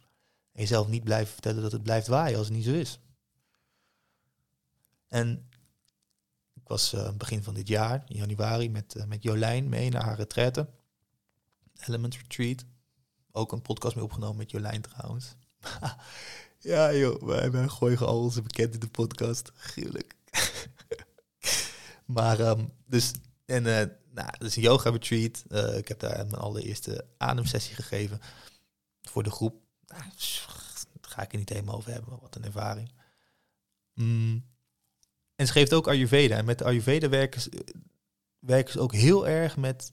En 0.55 0.61
jezelf 0.61 0.89
niet 0.89 1.05
blijven 1.05 1.33
vertellen 1.33 1.63
dat 1.63 1.73
het 1.73 1.83
blijft 1.83 2.07
waaien 2.07 2.39
als 2.39 2.47
het 2.47 2.57
niet 2.57 2.65
zo 2.65 2.73
is. 2.73 3.01
En 5.09 5.49
ik 6.55 6.69
was 6.69 6.93
eh, 6.93 7.13
begin 7.13 7.43
van 7.43 7.55
dit 7.55 7.69
jaar, 7.69 8.05
in 8.07 8.17
januari, 8.17 8.71
met, 8.71 8.95
eh, 8.95 9.05
met 9.05 9.23
Jolijn 9.23 9.69
mee 9.69 9.91
naar 9.91 10.05
haar 10.05 10.17
retraite. 10.17 10.69
Element 11.87 12.17
Retreat. 12.17 12.65
Ook 13.33 13.53
een 13.53 13.63
podcast 13.63 13.95
mee 13.95 14.05
opgenomen 14.05 14.37
met 14.37 14.51
Jolijn 14.51 14.83
trouwens. 14.83 15.35
Ja 16.59 16.95
joh, 16.95 17.23
wij, 17.23 17.51
wij 17.51 17.69
gooien 17.69 17.99
al 17.99 18.21
onze 18.21 18.43
bekend 18.43 18.75
in 18.75 18.81
de 18.81 18.89
podcast. 18.89 19.51
Gruwelijk. 19.55 20.15
maar, 22.17 22.41
ehm, 22.41 22.65
dus, 22.87 23.13
en, 23.45 23.67
uh, 23.67 23.83
nou, 24.11 24.39
dus 24.39 24.57
een 24.57 24.63
yoga 24.63 24.91
retreat. 24.91 25.45
Ik 25.77 25.89
heb 25.89 26.01
daar 26.01 26.17
mijn 26.17 26.35
allereerste 26.35 27.07
ademsessie 27.17 27.75
gegeven 27.75 28.21
voor 29.03 29.23
de 29.23 29.31
groep. 29.31 29.64
Nou, 29.87 30.03
daar 31.01 31.11
ga 31.11 31.23
ik 31.23 31.33
er 31.33 31.39
niet 31.39 31.49
helemaal 31.49 31.77
over 31.77 31.93
hebben, 31.93 32.19
wat 32.21 32.37
een 32.37 32.45
ervaring. 32.45 32.93
Mm. 33.95 34.45
En 35.37 35.47
ze 35.47 35.53
geeft 35.53 35.73
ook 35.73 35.89
Ayurveda. 35.89 36.37
En 36.37 36.45
met 36.45 36.63
Ayurveda 36.63 37.09
werken 37.09 37.41
ze, 37.41 37.65
werken 38.39 38.73
ze 38.73 38.81
ook 38.81 38.93
heel 38.93 39.29
erg 39.29 39.57
met 39.57 39.93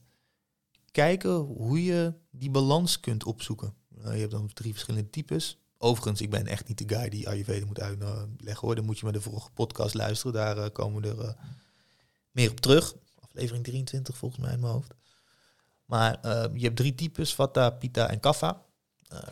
kijken 0.90 1.34
hoe 1.34 1.84
je 1.84 2.14
die 2.30 2.50
balans 2.50 3.00
kunt 3.00 3.24
opzoeken. 3.24 3.74
Uh, 3.98 4.12
je 4.12 4.20
hebt 4.20 4.30
dan 4.30 4.52
drie 4.52 4.72
verschillende 4.72 5.10
types. 5.10 5.58
Overigens, 5.78 6.20
ik 6.20 6.30
ben 6.30 6.46
echt 6.46 6.68
niet 6.68 6.88
de 6.88 6.96
guy 6.96 7.08
die 7.08 7.28
Ayurveda 7.28 7.66
moet 7.66 7.80
uitleggen 7.80 8.66
hoor. 8.66 8.74
Dan 8.74 8.84
moet 8.84 8.98
je 8.98 9.04
maar 9.04 9.12
de 9.12 9.20
vorige 9.20 9.50
podcast 9.50 9.94
luisteren. 9.94 10.32
Daar 10.32 10.58
uh, 10.58 10.66
komen 10.72 11.02
we 11.02 11.08
er 11.08 11.36
meer 12.30 12.50
op 12.50 12.60
terug. 12.60 12.94
Aflevering 13.20 13.64
23 13.64 14.16
volgens 14.16 14.40
mij 14.40 14.52
in 14.52 14.60
mijn 14.60 14.72
hoofd. 14.72 14.94
Maar 15.84 16.18
je 16.54 16.64
hebt 16.64 16.76
drie 16.76 16.94
types, 16.94 17.34
Vata, 17.34 17.70
Pitta 17.70 18.08
en 18.08 18.20
Kapha. 18.20 18.64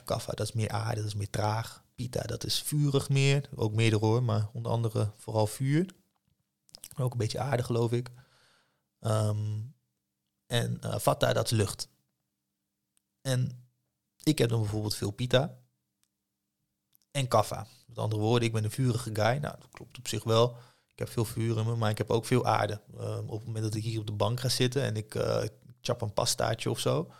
Kapha, 0.05 0.33
dat 0.33 0.47
is 0.47 0.53
meer 0.53 0.71
aarde, 0.71 1.01
dat 1.01 1.11
is 1.11 1.15
meer 1.15 1.31
traag. 1.31 1.85
Pitta, 1.95 2.23
dat 2.23 2.45
is 2.45 2.63
vurig 2.63 3.09
meer. 3.09 3.49
Ook 3.55 3.73
meerdere 3.73 4.05
hoor, 4.05 4.23
maar 4.23 4.49
onder 4.53 4.73
andere 4.73 5.13
vooral 5.17 5.47
vuur. 5.47 5.95
Ook 6.97 7.13
een 7.13 7.19
beetje 7.19 7.39
aarde, 7.39 7.63
geloof 7.63 7.93
ik. 7.93 8.11
Um, 9.01 9.75
en 10.47 10.81
uh, 10.85 10.99
Vata, 10.99 11.33
dat 11.33 11.45
is 11.45 11.51
lucht. 11.51 11.89
En 13.21 13.69
ik 14.23 14.39
heb 14.39 14.49
dan 14.49 14.61
bijvoorbeeld 14.61 14.95
veel 14.95 15.11
Pita. 15.11 15.59
En 17.11 17.29
Kapha. 17.29 17.67
Met 17.87 17.99
andere 17.99 18.23
woorden, 18.23 18.49
ik 18.49 18.55
ben 18.55 18.65
een 18.65 18.71
vurige 18.71 19.11
guy. 19.15 19.37
Nou, 19.37 19.57
dat 19.59 19.69
klopt 19.71 19.99
op 19.99 20.09
zich 20.09 20.25
wel. 20.25 20.57
Ik 20.93 20.99
heb 20.99 21.09
veel 21.09 21.25
vuur 21.25 21.59
in 21.59 21.67
me, 21.67 21.77
maar 21.77 21.91
ik 21.91 21.99
heb 21.99 22.11
ook 22.11 22.25
veel 22.25 22.47
aarde. 22.47 22.81
Um, 23.01 23.29
op 23.29 23.39
het 23.39 23.47
moment 23.47 23.65
dat 23.65 23.75
ik 23.75 23.83
hier 23.83 24.01
op 24.01 24.07
de 24.07 24.13
bank 24.13 24.41
ga 24.41 24.49
zitten 24.49 24.83
en 24.83 24.97
ik 24.97 25.15
uh, 25.15 25.43
chap 25.81 26.01
een 26.01 26.13
pastaatje 26.13 26.71
of 26.71 26.79
zo, 26.79 27.13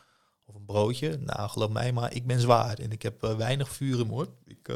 of 0.51 0.57
een 0.57 0.65
broodje, 0.65 1.17
nou 1.17 1.49
geloof 1.49 1.71
mij 1.71 1.93
maar, 1.93 2.15
ik 2.15 2.27
ben 2.27 2.41
zwaar 2.41 2.79
en 2.79 2.93
ik 2.93 3.03
heb 3.03 3.25
uh, 3.25 3.37
weinig 3.37 3.69
vuur 3.69 4.01
in 4.01 4.07
me 4.07 4.13
hoor. 4.13 4.29
Ik, 4.45 4.69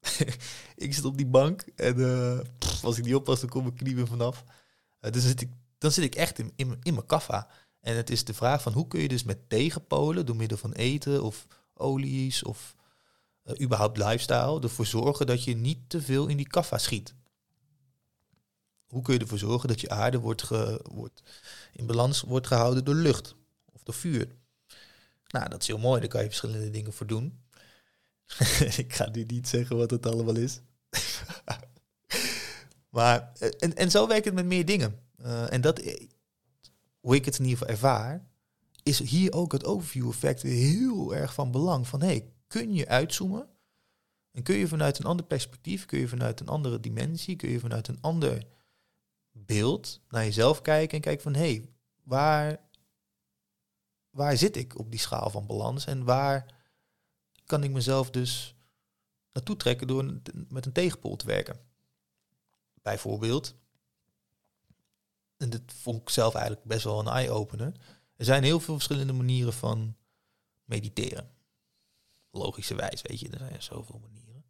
ik 0.86 0.94
zit 0.94 1.04
op 1.04 1.16
die 1.16 1.26
bank 1.26 1.62
en 1.62 1.94
pff, 2.58 2.84
als 2.84 2.98
ik 2.98 3.04
niet 3.04 3.14
oppas, 3.14 3.40
dan 3.40 3.48
kom 3.48 3.62
mijn 3.62 3.74
knieën 3.74 4.06
vanaf. 4.06 4.44
dus 5.00 5.22
zit 5.22 5.40
ik, 5.40 5.50
dan 5.78 5.90
zit 5.90 6.04
ik 6.04 6.14
echt 6.14 6.38
in, 6.38 6.52
in, 6.56 6.94
mijn 6.94 7.06
kaffa. 7.06 7.48
En 7.80 7.96
het 7.96 8.10
is 8.10 8.24
de 8.24 8.34
vraag 8.34 8.62
van 8.62 8.72
hoe 8.72 8.88
kun 8.88 9.00
je 9.00 9.08
dus 9.08 9.22
met 9.22 9.48
tegenpolen, 9.48 10.26
door 10.26 10.36
middel 10.36 10.58
van 10.58 10.72
eten 10.72 11.22
of 11.22 11.46
olies 11.74 12.42
of 12.42 12.74
überhaupt 13.60 13.96
lifestyle, 13.96 14.60
ervoor 14.60 14.86
zorgen 14.86 15.26
dat 15.26 15.44
je 15.44 15.56
niet 15.56 15.78
te 15.88 16.02
veel 16.02 16.26
in 16.26 16.36
die 16.36 16.46
kaffa 16.46 16.78
schiet. 16.78 17.14
Hoe 18.86 19.02
kun 19.02 19.14
je 19.14 19.20
ervoor 19.20 19.38
zorgen 19.38 19.68
dat 19.68 19.80
je 19.80 19.88
aarde 19.88 20.18
wordt, 20.20 20.48
wordt 20.82 21.22
in 21.72 21.86
balans 21.86 22.20
wordt 22.20 22.46
gehouden 22.46 22.84
door 22.84 22.94
lucht 22.94 23.34
of 23.72 23.82
door 23.82 23.94
vuur? 23.94 24.36
Nou, 25.34 25.48
dat 25.48 25.60
is 25.60 25.66
heel 25.66 25.78
mooi, 25.78 26.00
daar 26.00 26.08
kan 26.08 26.20
je 26.20 26.26
verschillende 26.26 26.70
dingen 26.70 26.92
voor 26.92 27.06
doen. 27.06 27.40
ik 28.76 28.94
ga 28.94 29.08
nu 29.12 29.24
niet 29.24 29.48
zeggen 29.48 29.76
wat 29.76 29.90
het 29.90 30.06
allemaal 30.06 30.36
is. 30.36 30.60
maar, 32.96 33.32
en, 33.58 33.76
en 33.76 33.90
zo 33.90 34.08
werkt 34.08 34.24
het 34.24 34.34
met 34.34 34.46
meer 34.46 34.64
dingen. 34.64 34.98
Uh, 35.20 35.52
en 35.52 35.60
dat, 35.60 35.82
hoe 37.00 37.14
ik 37.14 37.24
het 37.24 37.38
in 37.38 37.44
ieder 37.44 37.58
geval 37.58 37.74
ervaar, 37.74 38.26
is 38.82 38.98
hier 38.98 39.32
ook 39.32 39.52
het 39.52 39.64
overview 39.64 40.08
effect 40.08 40.42
heel 40.42 41.14
erg 41.14 41.34
van 41.34 41.50
belang. 41.50 41.88
Van 41.88 42.02
hey, 42.02 42.32
kun 42.46 42.74
je 42.74 42.88
uitzoomen? 42.88 43.48
En 44.30 44.42
kun 44.42 44.56
je 44.56 44.68
vanuit 44.68 44.98
een 44.98 45.04
ander 45.04 45.26
perspectief, 45.26 45.86
kun 45.86 45.98
je 45.98 46.08
vanuit 46.08 46.40
een 46.40 46.48
andere 46.48 46.80
dimensie, 46.80 47.36
kun 47.36 47.50
je 47.50 47.60
vanuit 47.60 47.88
een 47.88 48.00
ander 48.00 48.42
beeld 49.32 50.00
naar 50.08 50.24
jezelf 50.24 50.62
kijken 50.62 50.96
en 50.96 51.02
kijken 51.02 51.22
van 51.22 51.34
hé, 51.34 51.40
hey, 51.40 51.68
waar, 52.02 52.60
waar 54.14 54.36
zit 54.36 54.56
ik 54.56 54.78
op 54.78 54.90
die 54.90 55.00
schaal 55.00 55.30
van 55.30 55.46
balans 55.46 55.84
en 55.84 56.04
waar 56.04 56.54
kan 57.44 57.64
ik 57.64 57.70
mezelf 57.70 58.10
dus 58.10 58.54
naartoe 59.32 59.56
trekken 59.56 59.86
door 59.86 60.20
met 60.48 60.66
een 60.66 60.72
tegenpool 60.72 61.16
te 61.16 61.26
werken? 61.26 61.60
Bijvoorbeeld, 62.82 63.54
en 65.36 65.50
dat 65.50 65.62
vond 65.66 66.00
ik 66.00 66.08
zelf 66.08 66.34
eigenlijk 66.34 66.66
best 66.66 66.84
wel 66.84 66.98
een 66.98 67.06
eye-opener. 67.06 67.72
Er 68.16 68.24
zijn 68.24 68.42
heel 68.42 68.60
veel 68.60 68.74
verschillende 68.74 69.12
manieren 69.12 69.52
van 69.52 69.96
mediteren. 70.64 71.30
Logischerwijs, 72.30 73.02
weet 73.02 73.20
je, 73.20 73.30
er 73.30 73.38
zijn 73.38 73.62
zoveel 73.62 73.98
manieren. 73.98 74.44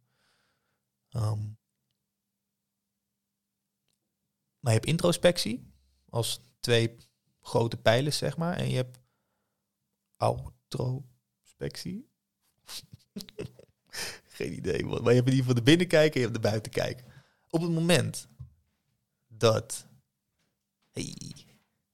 Um, 1.11 1.57
maar 4.59 4.73
je 4.73 4.79
hebt 4.79 4.85
introspectie 4.85 5.73
als 6.09 6.39
twee 6.59 6.97
grote 7.41 7.77
pijlers, 7.77 8.17
zeg 8.17 8.37
maar. 8.37 8.57
En 8.57 8.69
je 8.69 8.75
hebt 8.75 8.99
outrospectie. 10.17 12.09
Geen 14.37 14.53
idee, 14.53 14.85
maar 14.85 14.99
je 14.99 14.99
hebt 14.99 15.27
in 15.27 15.33
ieder 15.33 15.35
geval 15.35 15.53
de 15.53 15.61
binnenkijken 15.61 16.13
en 16.13 16.19
je 16.19 16.27
hebt 16.27 16.43
de 16.43 16.49
buitenkijken. 16.49 17.05
Op 17.49 17.61
het 17.61 17.71
moment 17.71 18.27
dat 19.27 19.87
Hey, 20.95 21.15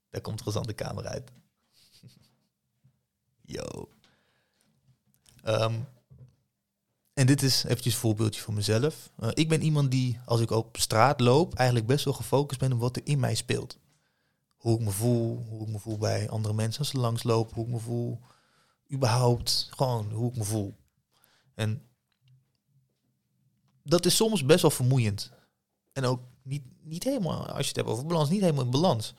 daar 0.09 0.21
komt 0.21 0.41
Rosanne 0.41 0.67
de 0.67 0.73
kamer 0.73 1.07
uit. 1.07 1.31
Yo. 3.55 3.89
Um, 5.45 5.87
en 7.13 7.27
dit 7.27 7.41
is 7.41 7.63
eventjes 7.63 7.93
een 7.93 7.99
voorbeeldje 7.99 8.41
voor 8.41 8.53
mezelf. 8.53 9.11
Uh, 9.19 9.29
ik 9.33 9.49
ben 9.49 9.61
iemand 9.61 9.91
die, 9.91 10.19
als 10.25 10.41
ik 10.41 10.51
op 10.51 10.77
straat 10.77 11.19
loop, 11.19 11.53
eigenlijk 11.53 11.87
best 11.87 12.05
wel 12.05 12.13
gefocust 12.13 12.59
ben 12.59 12.73
op 12.73 12.79
wat 12.79 12.95
er 12.95 13.01
in 13.05 13.19
mij 13.19 13.35
speelt. 13.35 13.77
Hoe 14.61 14.79
ik 14.79 14.85
me 14.85 14.91
voel, 14.91 15.45
hoe 15.49 15.61
ik 15.61 15.67
me 15.67 15.79
voel 15.79 15.97
bij 15.97 16.29
andere 16.29 16.53
mensen 16.53 16.79
als 16.79 16.89
ze 16.89 16.97
langslopen, 16.97 17.55
hoe 17.55 17.65
ik 17.65 17.71
me 17.71 17.79
voel, 17.79 18.19
überhaupt, 18.91 19.67
gewoon 19.69 20.11
hoe 20.11 20.29
ik 20.29 20.37
me 20.37 20.43
voel. 20.43 20.77
En 21.55 21.81
dat 23.83 24.05
is 24.05 24.15
soms 24.15 24.45
best 24.45 24.61
wel 24.61 24.71
vermoeiend. 24.71 25.31
En 25.93 26.05
ook 26.05 26.21
niet, 26.43 26.63
niet 26.83 27.03
helemaal, 27.03 27.45
als 27.45 27.61
je 27.61 27.67
het 27.67 27.75
hebt 27.75 27.89
over 27.89 28.05
balans, 28.05 28.29
niet 28.29 28.41
helemaal 28.41 28.63
in 28.63 28.71
balans. 28.71 29.13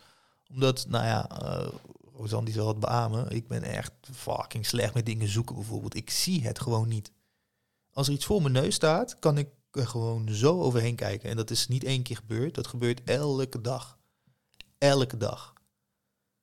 Omdat, 0.51 0.87
nou 0.89 1.05
ja, 1.05 1.43
uh, 1.43 1.69
Rosanne 2.15 2.45
die 2.45 2.55
zal 2.55 2.69
het 2.69 2.81
beamen, 2.81 3.31
ik 3.31 3.49
ben 3.49 3.63
echt 3.63 3.93
fucking 4.13 4.67
slecht 4.67 4.95
met 4.95 5.07
dingen 5.07 5.29
zoeken 5.29 5.55
bijvoorbeeld. 5.55 5.95
Ik 5.95 6.11
zie 6.11 6.43
het 6.47 6.61
gewoon 6.61 6.89
niet. 6.89 7.13
Als 7.93 8.07
er 8.07 8.13
iets 8.13 8.25
voor 8.25 8.43
mijn 8.43 8.55
neus 8.55 8.75
staat, 8.75 9.19
kan 9.19 9.39
ik 9.39 9.49
er 9.71 9.87
gewoon 9.87 10.29
zo 10.29 10.61
overheen 10.61 10.97
kijken. 10.97 11.31
En 11.31 11.37
dat 11.37 11.51
is 11.51 11.69
niet 11.69 11.85
één 11.85 12.03
keer 12.03 12.17
gebeurd, 12.17 12.55
dat 12.55 12.67
gebeurt 12.67 13.05
elke 13.05 13.61
dag. 13.61 14.01
Elke 14.83 15.17
dag. 15.17 15.53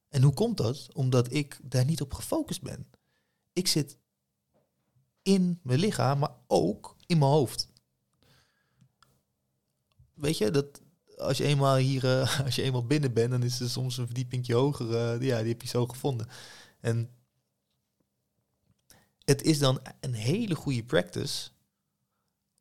En 0.10 0.22
hoe 0.22 0.34
komt 0.34 0.58
dat? 0.58 0.94
Omdat 0.94 1.34
ik 1.34 1.60
daar 1.64 1.86
niet 1.86 2.02
op 2.02 2.14
gefocust 2.14 2.62
ben. 2.62 2.88
Ik 3.54 3.68
zit 3.68 3.98
in 5.22 5.60
mijn 5.64 5.80
lichaam, 5.80 6.20
maar 6.20 6.36
ook 6.48 6.96
in 7.06 7.18
mijn 7.18 7.32
hoofd 7.32 7.70
weet 10.20 10.38
je, 10.38 10.52
dat 10.52 10.82
als 11.18 11.38
je 11.38 11.44
eenmaal 11.44 11.76
hier, 11.76 12.04
uh, 12.04 12.40
als 12.46 12.56
je 12.56 12.62
eenmaal 12.62 12.86
binnen 12.86 13.14
bent, 13.14 13.32
dan 13.32 13.44
is 13.44 13.60
er 13.60 13.70
soms 13.70 13.98
een 13.98 14.06
verdiepingje 14.06 14.54
hoger. 14.54 14.86
Uh, 14.90 15.28
ja, 15.28 15.40
die 15.40 15.52
heb 15.52 15.62
je 15.62 15.68
zo 15.68 15.88
gevonden. 15.88 16.28
En 16.80 17.10
het 19.24 19.42
is 19.42 19.60
dan 19.60 19.82
een 20.00 20.14
hele 20.14 20.56
goede 20.56 20.84
practice 20.84 21.50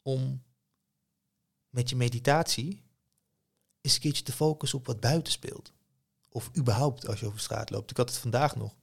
om 0.03 0.43
met 1.71 1.89
je 1.91 1.97
meditatie 1.97 2.83
eens 3.89 3.97
een 3.97 4.03
keertje 4.03 4.25
te 4.25 4.33
focussen 4.33 4.79
op 4.79 4.87
wat 4.87 5.01
buiten 5.01 5.33
speelt. 5.33 5.73
Of 6.29 6.51
überhaupt 6.57 7.07
als 7.07 7.21
je 7.21 7.27
over 7.27 7.41
straat 7.41 7.71
loopt. 7.71 7.91
Ik 7.91 7.97
had 7.97 8.09
het 8.09 8.19
vandaag 8.19 8.57
nog. 8.57 8.75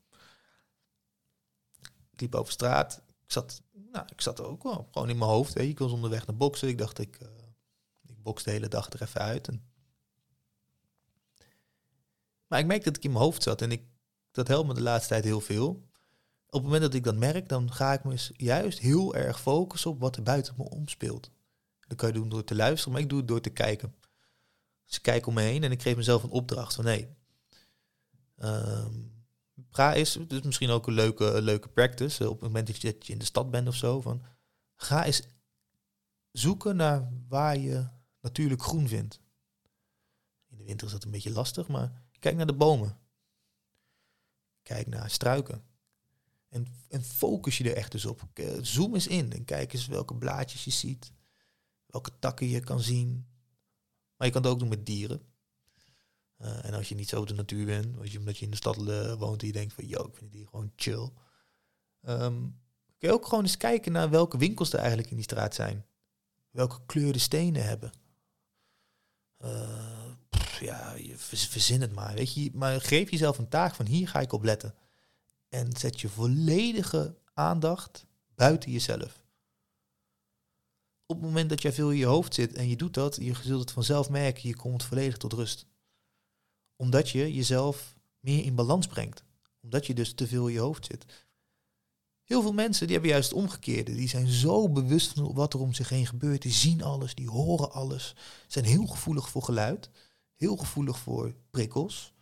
Ik 2.12 2.22
liep 2.22 2.36
over 2.36 2.54
straat. 2.54 3.02
Ik 3.08 3.32
zat, 3.32 3.62
nou, 3.92 4.06
ik 4.12 4.22
zat 4.22 4.42
ook 4.42 4.64
wel 4.64 4.88
gewoon 4.92 5.10
in 5.10 5.18
mijn 5.18 5.30
hoofd. 5.30 5.54
Weet 5.54 5.66
je. 5.66 5.72
Ik 5.72 5.80
was 5.80 5.92
onderweg 5.92 6.28
naar 6.28 6.38
boksen. 6.38 6.68
Ik 6.68 6.78
dacht, 6.78 7.00
ik, 7.00 7.20
uh, 7.22 7.28
box 8.26 8.44
de 8.44 8.52
hele 8.52 8.68
dag 8.68 8.90
er 8.90 9.02
even 9.02 9.22
uit. 9.22 9.48
En... 9.48 9.64
Maar 12.48 12.60
ik 12.60 12.66
merk 12.66 12.84
dat 12.84 12.98
ik 12.98 13.04
in 13.04 13.12
mijn 13.12 13.24
hoofd 13.24 13.44
zat 13.44 13.62
en 13.62 13.72
ik, 13.72 13.84
dat 14.32 14.48
helpt 14.48 14.68
me 14.68 14.74
de 14.74 14.82
laatste 14.82 15.10
tijd 15.10 15.24
heel 15.24 15.42
veel. 15.42 15.70
Op 16.46 16.62
het 16.62 16.64
moment 16.64 16.82
dat 16.82 16.94
ik 16.94 17.04
dat 17.04 17.16
merk, 17.16 17.50
dan 17.50 17.72
ga 17.74 17.94
ik 17.94 18.04
me 18.04 18.30
juist 18.38 18.80
heel 18.80 19.16
erg 19.16 19.42
focussen 19.42 19.92
op 19.92 20.00
wat 20.00 20.16
er 20.16 20.24
buiten 20.24 20.54
me 20.58 20.70
omspeelt. 20.70 21.32
Dat 21.88 21.98
kan 21.98 22.08
je 22.08 22.14
doen 22.14 22.30
door 22.30 22.44
te 22.44 22.56
luisteren, 22.56 22.94
maar 22.94 23.02
ik 23.02 23.10
doe 23.10 23.18
het 23.18 23.28
door 23.28 23.42
te 23.42 23.50
kijken. 23.50 23.96
Dus 24.86 24.96
ik 24.96 25.02
kijk 25.02 25.26
om 25.26 25.34
me 25.34 25.42
heen 25.42 25.64
en 25.64 25.72
ik 25.72 25.82
geef 25.82 25.96
mezelf 25.96 26.24
een 26.24 26.30
opdracht 26.30 26.76
van 26.76 26.86
hé, 26.86 27.08
um, 28.38 29.16
ga 29.70 29.94
eens, 29.94 30.18
is 30.18 30.42
misschien 30.42 30.70
ook 30.70 30.88
een 30.88 30.94
leuke, 30.94 31.42
leuke 31.42 31.70
practice, 31.70 32.30
op 32.30 32.36
het 32.36 32.48
moment 32.48 32.68
dat 32.68 32.82
je 32.82 32.98
in 33.06 33.18
de 33.18 33.26
stad 33.26 33.52
bent 33.52 33.68
of 33.68 33.76
zo, 33.76 34.02
van 34.02 34.24
ga 34.76 35.06
eens 35.06 35.24
zoeken 36.32 36.76
naar 36.76 37.12
waar 37.28 37.58
je 37.58 37.88
natuurlijk 38.22 38.62
groen 38.62 38.88
vindt. 38.88 39.20
In 40.50 40.58
de 40.58 40.64
winter 40.64 40.88
is 40.88 40.94
dat 40.94 41.04
een 41.04 41.12
beetje 41.12 41.32
lastig, 41.32 41.68
maar 41.68 42.04
kijk 42.20 42.36
naar 42.36 42.46
de 42.46 42.54
bomen. 42.54 42.98
Kijk 44.64 44.88
naar 44.88 45.10
struiken. 45.10 45.64
En, 46.50 46.68
en 46.88 47.04
focus 47.04 47.58
je 47.58 47.70
er 47.70 47.76
echt 47.76 47.92
dus 47.92 48.06
op. 48.06 48.22
Zoom 48.62 48.94
eens 48.94 49.08
in 49.08 49.34
en 49.34 49.46
kijk 49.46 49.74
eens 49.74 49.88
welke 49.88 50.16
blaadjes 50.16 50.64
je 50.64 50.72
ziet. 50.72 51.12
Welke 51.86 52.20
takken 52.20 52.48
je 52.48 52.60
kan 52.60 52.80
zien. 52.80 53.28
Maar 54.18 54.28
je 54.28 54.34
kan 54.34 54.42
het 54.42 54.52
ook 54.52 54.60
doen 54.60 54.70
met 54.70 54.86
dieren. 54.86 55.22
Eh, 56.38 56.66
en 56.66 56.74
als 56.74 56.90
je 56.90 56.96
niet 56.96 57.10
zo 57.10 57.26
de 57.26 57.34
natuur 57.34 57.66
bent, 57.66 58.12
je, 58.12 58.20
omdat 58.20 58.38
je 58.38 58.46
in 58.46 58.52
de 58.52 58.58
stad 58.58 58.88
eh, 58.88 59.14
woont 59.14 59.42
en 59.42 59.48
je 59.48 59.54
denkt 59.54 59.74
van, 59.74 59.88
yo, 59.88 60.06
ik 60.06 60.16
vind 60.16 60.32
die 60.32 60.48
gewoon 60.48 60.72
chill. 60.76 61.10
Ehm, 62.02 62.42
kun 62.98 63.10
je 63.10 63.12
ook 63.12 63.26
gewoon 63.26 63.44
eens 63.44 63.58
kijken 63.58 63.92
naar 63.92 64.10
welke 64.10 64.38
winkels 64.38 64.74
er 64.74 64.80
eigenlijk 64.80 65.10
in 65.10 65.16
die 65.16 65.26
straat 65.26 65.56
zijn. 65.56 65.86
Welke 66.52 66.86
kleur 66.86 67.14
de 67.14 67.20
stenen 67.20 67.64
hebben. 67.64 67.92
Eh, 69.38 70.12
ja, 70.60 70.94
je 70.94 71.18
verzin 71.18 71.82
het 71.82 71.94
maar, 71.94 72.14
weet 72.14 72.34
je. 72.34 72.52
Maar 72.54 72.82
geef 72.82 73.12
jezelf 73.12 73.38
een 73.38 73.50
taak 73.50 73.76
van 73.76 73.86
hier 73.86 74.08
ga 74.08 74.20
ik 74.20 74.32
op 74.32 74.44
letten. 74.44 74.76
En 75.50 75.78
zet 75.78 76.02
je 76.02 76.10
volledige 76.10 77.18
aandacht 77.34 78.06
buiten 78.36 78.72
jezelf. 78.72 79.25
Op 81.06 81.16
het 81.16 81.26
moment 81.26 81.50
dat 81.50 81.62
jij 81.62 81.74
veel 81.74 81.92
in 81.92 81.98
je 81.98 82.06
hoofd 82.06 82.34
zit 82.34 82.54
en 82.54 82.70
je 82.70 82.76
doet 82.76 82.94
dat, 82.94 83.16
je 83.16 83.34
zult 83.44 83.62
het 83.62 83.72
vanzelf 83.72 84.10
merken, 84.10 84.48
je 84.50 84.56
komt 84.56 84.84
volledig 84.84 85.18
tot 85.18 85.34
rust. 85.34 85.66
Omdat 86.76 87.10
je 87.10 87.34
jezelf 87.34 87.96
meer 88.20 88.44
in 88.44 88.56
balans 88.56 88.88
brengt. 88.88 89.24
Omdat 89.62 89.86
je 89.86 89.94
dus 89.94 90.14
te 90.14 90.28
veel 90.28 90.48
in 90.48 90.54
je 90.54 90.60
hoofd 90.60 90.86
zit. 90.86 91.06
Heel 92.24 92.42
veel 92.42 92.54
mensen 92.54 92.86
die 92.86 92.96
hebben 92.96 93.14
juist 93.14 93.30
het 93.30 93.38
omgekeerde. 93.38 93.96
Die 93.96 94.10
zijn 94.10 94.28
zo 94.28 94.70
bewust 94.70 95.14
van 95.14 95.34
wat 95.34 95.54
er 95.54 95.60
om 95.60 95.74
zich 95.74 95.90
heen 95.90 96.06
gebeurt. 96.06 96.42
Die 96.42 96.52
zien 96.52 96.84
alles, 96.84 97.16
die 97.16 97.30
horen 97.30 97.72
alles. 97.72 98.16
Zijn 98.48 98.66
heel 98.66 98.86
gevoelig 98.86 99.30
voor 99.30 99.44
geluid. 99.44 99.90
Heel 100.36 100.56
gevoelig 100.56 101.00
voor 101.00 101.36
prikkels. 101.50 102.14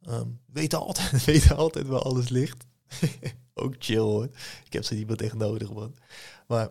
Ehm, 0.00 0.28
weten, 0.46 0.78
altijd, 0.78 1.24
weten 1.24 1.56
altijd 1.56 1.86
waar 1.86 2.02
alles 2.02 2.28
ligt. 2.28 2.64
Ook 3.54 3.74
chill 3.78 3.98
hoor. 3.98 4.24
Ik 4.64 4.72
heb 4.72 4.84
ze 4.84 4.94
niet 4.94 5.06
meer 5.06 5.22
echt 5.22 5.34
nodig 5.34 5.72
man. 5.72 5.94
Maar 6.46 6.70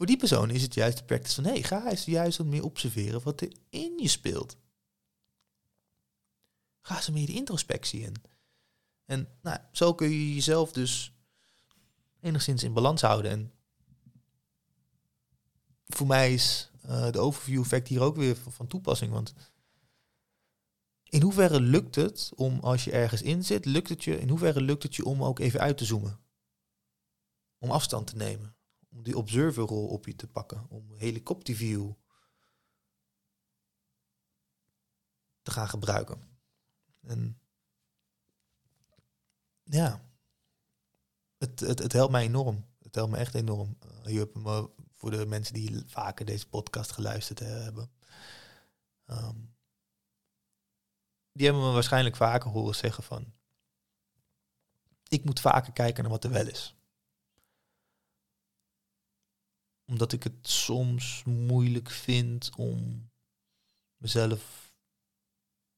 voor 0.00 0.08
die 0.08 0.18
persoon 0.18 0.50
is 0.50 0.62
het 0.62 0.74
juist 0.74 0.98
de 0.98 1.04
practice 1.04 1.34
van... 1.34 1.44
hey, 1.44 1.62
ga 1.62 1.90
eens 1.90 2.04
juist 2.04 2.38
wat 2.38 2.46
meer 2.46 2.64
observeren 2.64 3.22
wat 3.22 3.40
er 3.40 3.52
in 3.68 3.98
je 3.98 4.08
speelt. 4.08 4.56
Ga 6.80 6.96
eens 6.96 7.10
meer 7.10 7.26
de 7.26 7.32
introspectie 7.34 8.00
in. 8.00 8.14
En 9.04 9.28
nou, 9.42 9.58
zo 9.72 9.94
kun 9.94 10.10
je 10.10 10.34
jezelf 10.34 10.72
dus 10.72 11.12
enigszins 12.20 12.62
in 12.62 12.72
balans 12.72 13.00
houden. 13.00 13.30
En 13.30 13.52
voor 15.86 16.06
mij 16.06 16.32
is 16.32 16.70
eh, 16.82 17.10
de 17.10 17.18
overview 17.18 17.60
effect 17.60 17.88
hier 17.88 18.00
ook 18.00 18.16
weer 18.16 18.36
van 18.36 18.66
toepassing. 18.66 19.12
Want 19.12 19.34
in 21.04 21.22
hoeverre 21.22 21.60
lukt 21.60 21.94
het 21.94 22.32
om 22.34 22.58
als 22.60 22.84
je 22.84 22.90
ergens 22.90 23.22
in 23.22 23.44
zit, 23.44 23.64
lukt 23.64 23.88
het 23.88 24.04
je, 24.04 24.20
in 24.20 24.28
hoeverre 24.28 24.60
lukt 24.60 24.82
het 24.82 24.96
je 24.96 25.04
om 25.04 25.24
ook 25.24 25.38
even 25.38 25.60
uit 25.60 25.76
te 25.78 25.84
zoomen? 25.84 26.20
Om 27.58 27.70
afstand 27.70 28.06
te 28.06 28.16
nemen. 28.16 28.54
Om 28.90 29.02
die 29.02 29.16
observerrol 29.16 29.86
op 29.86 30.06
je 30.06 30.16
te 30.16 30.26
pakken. 30.26 30.66
Om 30.68 30.94
helikopterview 30.94 31.92
te 35.42 35.50
gaan 35.50 35.68
gebruiken. 35.68 36.38
En 37.00 37.40
ja, 39.62 40.00
het, 41.38 41.60
het, 41.60 41.78
het 41.78 41.92
helpt 41.92 42.12
mij 42.12 42.24
enorm. 42.24 42.66
Het 42.82 42.94
helpt 42.94 43.10
me 43.10 43.18
echt 43.18 43.34
enorm. 43.34 43.78
Uh, 44.06 44.64
voor 44.94 45.10
de 45.10 45.26
mensen 45.26 45.54
die 45.54 45.82
vaker 45.86 46.26
deze 46.26 46.48
podcast 46.48 46.92
geluisterd 46.92 47.38
hebben. 47.38 47.90
Um, 49.06 49.54
die 51.32 51.46
hebben 51.46 51.66
me 51.66 51.72
waarschijnlijk 51.72 52.16
vaker 52.16 52.50
horen 52.50 52.74
zeggen 52.74 53.04
van... 53.04 53.32
Ik 55.08 55.24
moet 55.24 55.40
vaker 55.40 55.72
kijken 55.72 56.02
naar 56.02 56.12
wat 56.12 56.24
er 56.24 56.30
wel 56.30 56.46
is. 56.46 56.74
Omdat 59.90 60.12
ik 60.12 60.22
het 60.22 60.48
soms 60.48 61.22
moeilijk 61.24 61.90
vind 61.90 62.50
om 62.56 63.10
mezelf 63.96 64.72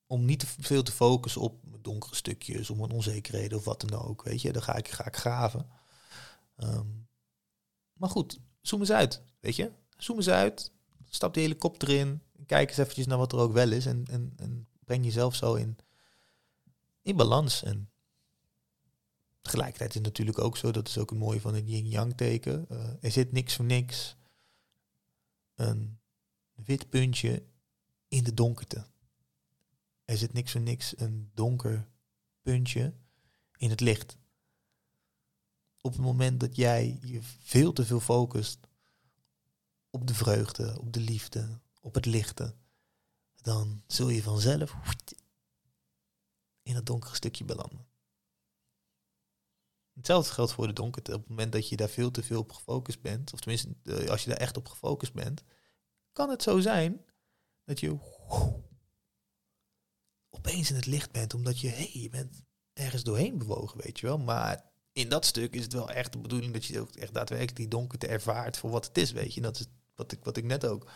om 0.06 0.24
niet 0.24 0.38
te 0.38 0.46
veel 0.46 0.82
te 0.82 0.92
focussen 0.92 1.40
op 1.40 1.64
donkere 1.80 2.14
stukjes, 2.14 2.70
om 2.70 2.82
een 2.82 2.90
onzekerheden 2.90 3.58
of 3.58 3.64
wat 3.64 3.80
dan 3.80 4.00
ook. 4.00 4.22
Weet 4.22 4.42
je, 4.42 4.52
dan 4.52 4.62
ga 4.62 4.76
ik, 4.76 4.88
ga 4.88 5.06
ik 5.06 5.16
graven. 5.16 5.70
Um, 6.56 7.08
maar 7.92 8.08
goed, 8.08 8.40
zoom 8.60 8.80
eens 8.80 8.92
uit. 8.92 9.22
Weet 9.40 9.56
je, 9.56 9.72
zoom 9.96 10.16
eens 10.16 10.28
uit. 10.28 10.72
Stap 11.08 11.34
de 11.34 11.40
helikopter 11.40 11.88
in. 11.88 12.22
Kijk 12.46 12.68
eens 12.68 12.78
eventjes 12.78 13.06
naar 13.06 13.18
wat 13.18 13.32
er 13.32 13.38
ook 13.38 13.52
wel 13.52 13.72
is. 13.72 13.86
En, 13.86 14.04
en, 14.10 14.32
en 14.36 14.68
breng 14.84 15.04
jezelf 15.04 15.34
zo 15.34 15.54
in, 15.54 15.76
in 17.02 17.16
balans. 17.16 17.62
En 17.62 17.91
tegelijkertijd 19.42 19.88
is 19.88 19.94
het 19.94 20.04
natuurlijk 20.04 20.38
ook 20.38 20.56
zo, 20.56 20.70
dat 20.70 20.88
is 20.88 20.98
ook 20.98 21.10
het 21.10 21.18
mooie 21.18 21.40
van 21.40 21.54
een 21.54 21.68
yin-yang 21.68 22.16
teken. 22.16 22.66
Uh, 22.70 22.88
er 23.00 23.10
zit 23.10 23.32
niks 23.32 23.54
voor 23.54 23.64
niks. 23.64 24.16
Een 25.54 25.98
wit 26.54 26.88
puntje 26.88 27.42
in 28.08 28.24
de 28.24 28.34
donkerte. 28.34 28.86
Er 30.04 30.16
zit 30.16 30.32
niks 30.32 30.52
voor 30.52 30.60
niks 30.60 30.98
een 31.00 31.30
donker 31.34 31.88
puntje 32.42 32.94
in 33.56 33.70
het 33.70 33.80
licht. 33.80 34.16
Op 35.80 35.92
het 35.92 36.00
moment 36.00 36.40
dat 36.40 36.56
jij 36.56 36.98
je 37.02 37.22
veel 37.22 37.72
te 37.72 37.84
veel 37.84 38.00
focust 38.00 38.58
op 39.90 40.06
de 40.06 40.14
vreugde, 40.14 40.80
op 40.80 40.92
de 40.92 41.00
liefde, 41.00 41.60
op 41.80 41.94
het 41.94 42.06
lichte, 42.06 42.54
dan 43.40 43.82
zul 43.86 44.08
je 44.08 44.22
vanzelf 44.22 44.76
in 46.62 46.74
het 46.74 46.86
donkere 46.86 47.14
stukje 47.14 47.44
belanden. 47.44 47.86
Hetzelfde 49.94 50.32
geldt 50.32 50.52
voor 50.52 50.66
de 50.66 50.72
donkerte. 50.72 51.12
Op 51.14 51.20
het 51.20 51.28
moment 51.28 51.52
dat 51.52 51.68
je 51.68 51.76
daar 51.76 51.88
veel 51.88 52.10
te 52.10 52.22
veel 52.22 52.40
op 52.40 52.52
gefocust 52.52 53.00
bent, 53.00 53.32
of 53.32 53.40
tenminste 53.40 53.68
als 54.08 54.22
je 54.24 54.30
daar 54.30 54.38
echt 54.38 54.56
op 54.56 54.68
gefocust 54.68 55.12
bent, 55.12 55.42
kan 56.12 56.30
het 56.30 56.42
zo 56.42 56.60
zijn 56.60 57.04
dat 57.64 57.80
je 57.80 57.98
opeens 60.30 60.70
in 60.70 60.76
het 60.76 60.86
licht 60.86 61.12
bent, 61.12 61.34
omdat 61.34 61.60
je, 61.60 61.68
hey, 61.68 61.90
je 61.92 62.08
bent 62.08 62.42
ergens 62.72 63.02
doorheen 63.02 63.38
bewogen, 63.38 63.80
weet 63.82 64.00
je 64.00 64.06
wel. 64.06 64.18
Maar 64.18 64.72
in 64.92 65.08
dat 65.08 65.24
stuk 65.24 65.54
is 65.54 65.62
het 65.62 65.72
wel 65.72 65.90
echt 65.90 66.12
de 66.12 66.18
bedoeling 66.18 66.52
dat 66.52 66.64
je 66.64 66.80
ook 66.80 66.90
echt 66.90 67.14
daadwerkelijk 67.14 67.56
die 67.56 67.68
donkerte 67.68 68.06
ervaart 68.06 68.56
voor 68.56 68.70
wat 68.70 68.86
het 68.86 68.98
is, 68.98 69.12
weet 69.12 69.34
je. 69.34 69.40
Dat 69.40 69.58
is 69.58 69.66
wat 69.94 70.12
ik, 70.12 70.24
wat 70.24 70.36
ik 70.36 70.44
net 70.44 70.66
ook 70.66 70.90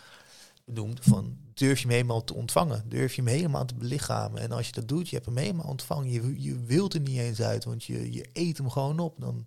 benoemde, 0.66 1.02
van 1.02 1.38
durf 1.54 1.78
je 1.78 1.86
hem 1.86 1.94
helemaal 1.94 2.24
te 2.24 2.34
ontvangen, 2.34 2.88
durf 2.88 3.14
je 3.14 3.22
hem 3.22 3.30
helemaal 3.30 3.64
te 3.64 3.74
belichamen. 3.74 4.40
En 4.40 4.52
als 4.52 4.66
je 4.66 4.72
dat 4.72 4.88
doet, 4.88 5.08
je 5.08 5.14
hebt 5.14 5.26
hem 5.26 5.36
helemaal 5.36 5.68
ontvangen, 5.68 6.10
je, 6.10 6.42
je 6.42 6.58
wilt 6.58 6.94
er 6.94 7.00
niet 7.00 7.18
eens 7.18 7.40
uit, 7.40 7.64
want 7.64 7.84
je, 7.84 8.12
je 8.12 8.30
eet 8.32 8.56
hem 8.56 8.70
gewoon 8.70 8.98
op, 8.98 9.20
dan 9.20 9.46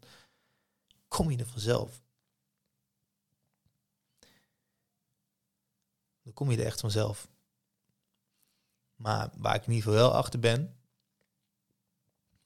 kom 1.08 1.32
je 1.32 1.38
er 1.38 1.48
vanzelf. 1.48 2.02
Dan 6.22 6.34
kom 6.34 6.52
je 6.52 6.58
er 6.58 6.66
echt 6.66 6.80
vanzelf. 6.80 7.30
Maar 8.96 9.30
waar 9.38 9.56
ik 9.56 9.66
in 9.66 9.74
ieder 9.74 9.84
geval 9.84 10.00
wel 10.08 10.14
achter 10.14 10.40
ben, 10.40 10.78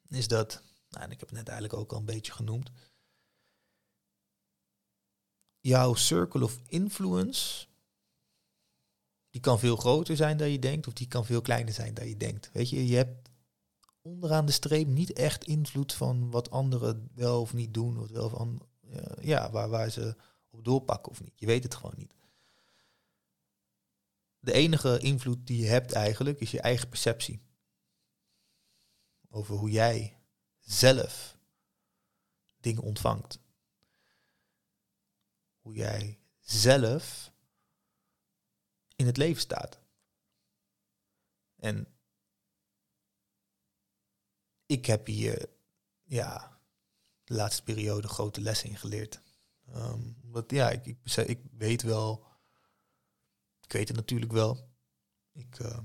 is 0.08 0.28
dat, 0.28 0.62
nou, 0.90 1.04
en 1.04 1.12
ik 1.12 1.20
heb 1.20 1.30
het 1.30 1.38
net 1.38 1.48
eigenlijk 1.48 1.80
ook 1.80 1.92
al 1.92 1.98
een 1.98 2.06
beetje 2.06 2.32
genoemd, 2.32 2.72
jouw 5.60 5.94
circle 5.94 6.44
of 6.44 6.60
influence, 6.68 7.68
die 9.34 9.42
kan 9.42 9.60
veel 9.60 9.76
groter 9.76 10.16
zijn 10.16 10.38
dan 10.38 10.50
je 10.50 10.60
denkt, 10.60 10.88
of 10.88 10.94
die 10.94 11.08
kan 11.08 11.26
veel 11.26 11.42
kleiner 11.42 11.74
zijn 11.74 11.94
dan 11.94 12.08
je 12.08 12.18
denkt. 12.18 12.50
Weet 12.54 12.70
je, 12.70 12.88
je 12.88 12.96
hebt 12.96 13.30
onderaan 14.02 14.46
de 14.46 14.52
streep 14.52 14.88
niet 14.88 15.14
echt 15.14 15.44
invloed 15.44 15.94
van 15.94 16.32
wat 16.32 16.50
anderen 16.50 17.10
wel 17.16 17.42
of 17.42 17.54
niet 17.54 17.74
doen, 17.74 18.00
of 18.00 18.10
wel 18.10 18.30
van, 18.30 18.68
ja, 19.22 19.52
waar, 19.52 19.70
waar 19.70 19.90
ze 19.90 20.16
op 20.50 20.64
doorpakken 20.64 21.12
of 21.12 21.22
niet. 21.22 21.34
Je 21.36 21.46
weet 21.46 21.64
het 21.64 21.76
gewoon 21.76 21.96
niet 21.98 22.14
de 24.44 24.54
enige 24.54 25.00
invloed 25.00 25.48
die 25.48 25.62
je 25.62 25.68
hebt 25.68 25.92
eigenlijk 25.92 26.40
is 26.40 26.52
je 26.52 26.62
eigen 26.62 26.90
perceptie. 26.90 27.42
Over 29.30 29.56
hoe 29.56 29.70
jij 29.70 30.18
zelf 30.60 31.38
dingen 32.60 32.82
ontvangt. 32.82 33.40
Hoe 35.60 35.76
jij 35.76 36.20
zelf 36.40 37.33
in 38.96 39.06
het 39.06 39.18
leven 39.18 39.42
staat. 39.42 39.80
En 41.56 41.88
ik 44.66 44.86
heb 44.86 45.06
hier 45.06 45.50
ja, 46.04 46.60
de 47.24 47.34
laatste 47.34 47.64
periode 47.64 48.08
grote 48.08 48.42
lessen 48.42 48.70
in 48.70 48.78
geleerd. 48.78 49.22
Um, 49.76 50.18
want 50.22 50.52
ja, 50.52 50.70
ik, 50.70 50.86
ik, 51.26 51.42
weet 51.52 51.82
wel 51.82 52.32
ik 53.64 53.72
weet 53.80 53.88
het 53.88 53.98
natuurlijk 53.98 54.32
wel. 54.32 54.70
Ik 55.32 55.60
uh, 55.60 55.80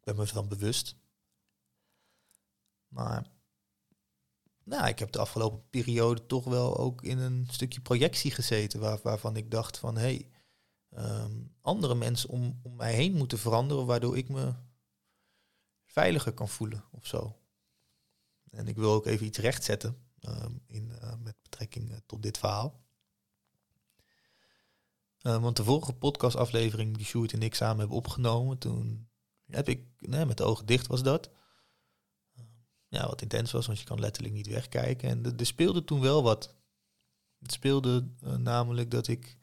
ben 0.00 0.16
me 0.16 0.22
ervan 0.22 0.48
bewust. 0.48 0.96
Maar 2.88 3.30
nou, 4.64 4.88
ik 4.88 4.98
heb 4.98 5.12
de 5.12 5.18
afgelopen 5.18 5.68
periode 5.70 6.26
toch 6.26 6.44
wel 6.44 6.76
ook 6.76 7.02
in 7.02 7.18
een 7.18 7.46
stukje 7.50 7.80
projectie 7.80 8.30
gezeten 8.30 8.80
waar, 8.80 8.98
waarvan 9.02 9.36
ik 9.36 9.50
dacht 9.50 9.78
van 9.78 9.96
hé, 9.96 10.02
hey, 10.02 10.30
um, 10.98 11.54
andere 11.60 11.94
mensen 11.94 12.28
om, 12.28 12.60
om 12.62 12.76
mij 12.76 12.94
heen 12.94 13.12
moeten 13.12 13.38
veranderen 13.38 13.86
waardoor 13.86 14.16
ik 14.16 14.28
me 14.28 14.54
veiliger 15.84 16.32
kan 16.32 16.48
voelen 16.48 16.84
of 16.90 17.06
zo. 17.06 17.36
En 18.50 18.68
ik 18.68 18.76
wil 18.76 18.92
ook 18.92 19.06
even 19.06 19.26
iets 19.26 19.38
rechtzetten 19.38 19.96
um, 20.20 20.62
in, 20.66 20.92
uh, 21.02 21.14
met 21.22 21.36
betrekking 21.42 22.02
tot 22.06 22.22
dit 22.22 22.38
verhaal. 22.38 22.80
Uh, 25.22 25.42
want 25.42 25.56
de 25.56 25.64
vorige 25.64 25.92
podcastaflevering 25.92 26.96
die 26.96 27.06
Sjoerd 27.06 27.32
en 27.32 27.42
ik 27.42 27.54
samen 27.54 27.78
hebben 27.78 27.96
opgenomen, 27.96 28.58
toen 28.58 29.08
heb 29.46 29.68
ik, 29.68 29.86
met 29.98 30.36
de 30.36 30.44
ogen 30.44 30.66
dicht 30.66 30.86
was 30.86 31.02
dat. 31.02 31.30
Ja, 32.88 33.06
wat 33.06 33.22
intens 33.22 33.52
was, 33.52 33.66
want 33.66 33.78
je 33.78 33.84
kan 33.84 34.00
letterlijk 34.00 34.34
niet 34.34 34.46
wegkijken. 34.46 35.08
En 35.08 35.38
er 35.38 35.46
speelde 35.46 35.84
toen 35.84 36.00
wel 36.00 36.22
wat. 36.22 36.54
Het 37.38 37.52
speelde 37.52 38.08
uh, 38.24 38.34
namelijk 38.34 38.90
dat 38.90 39.08
ik 39.08 39.38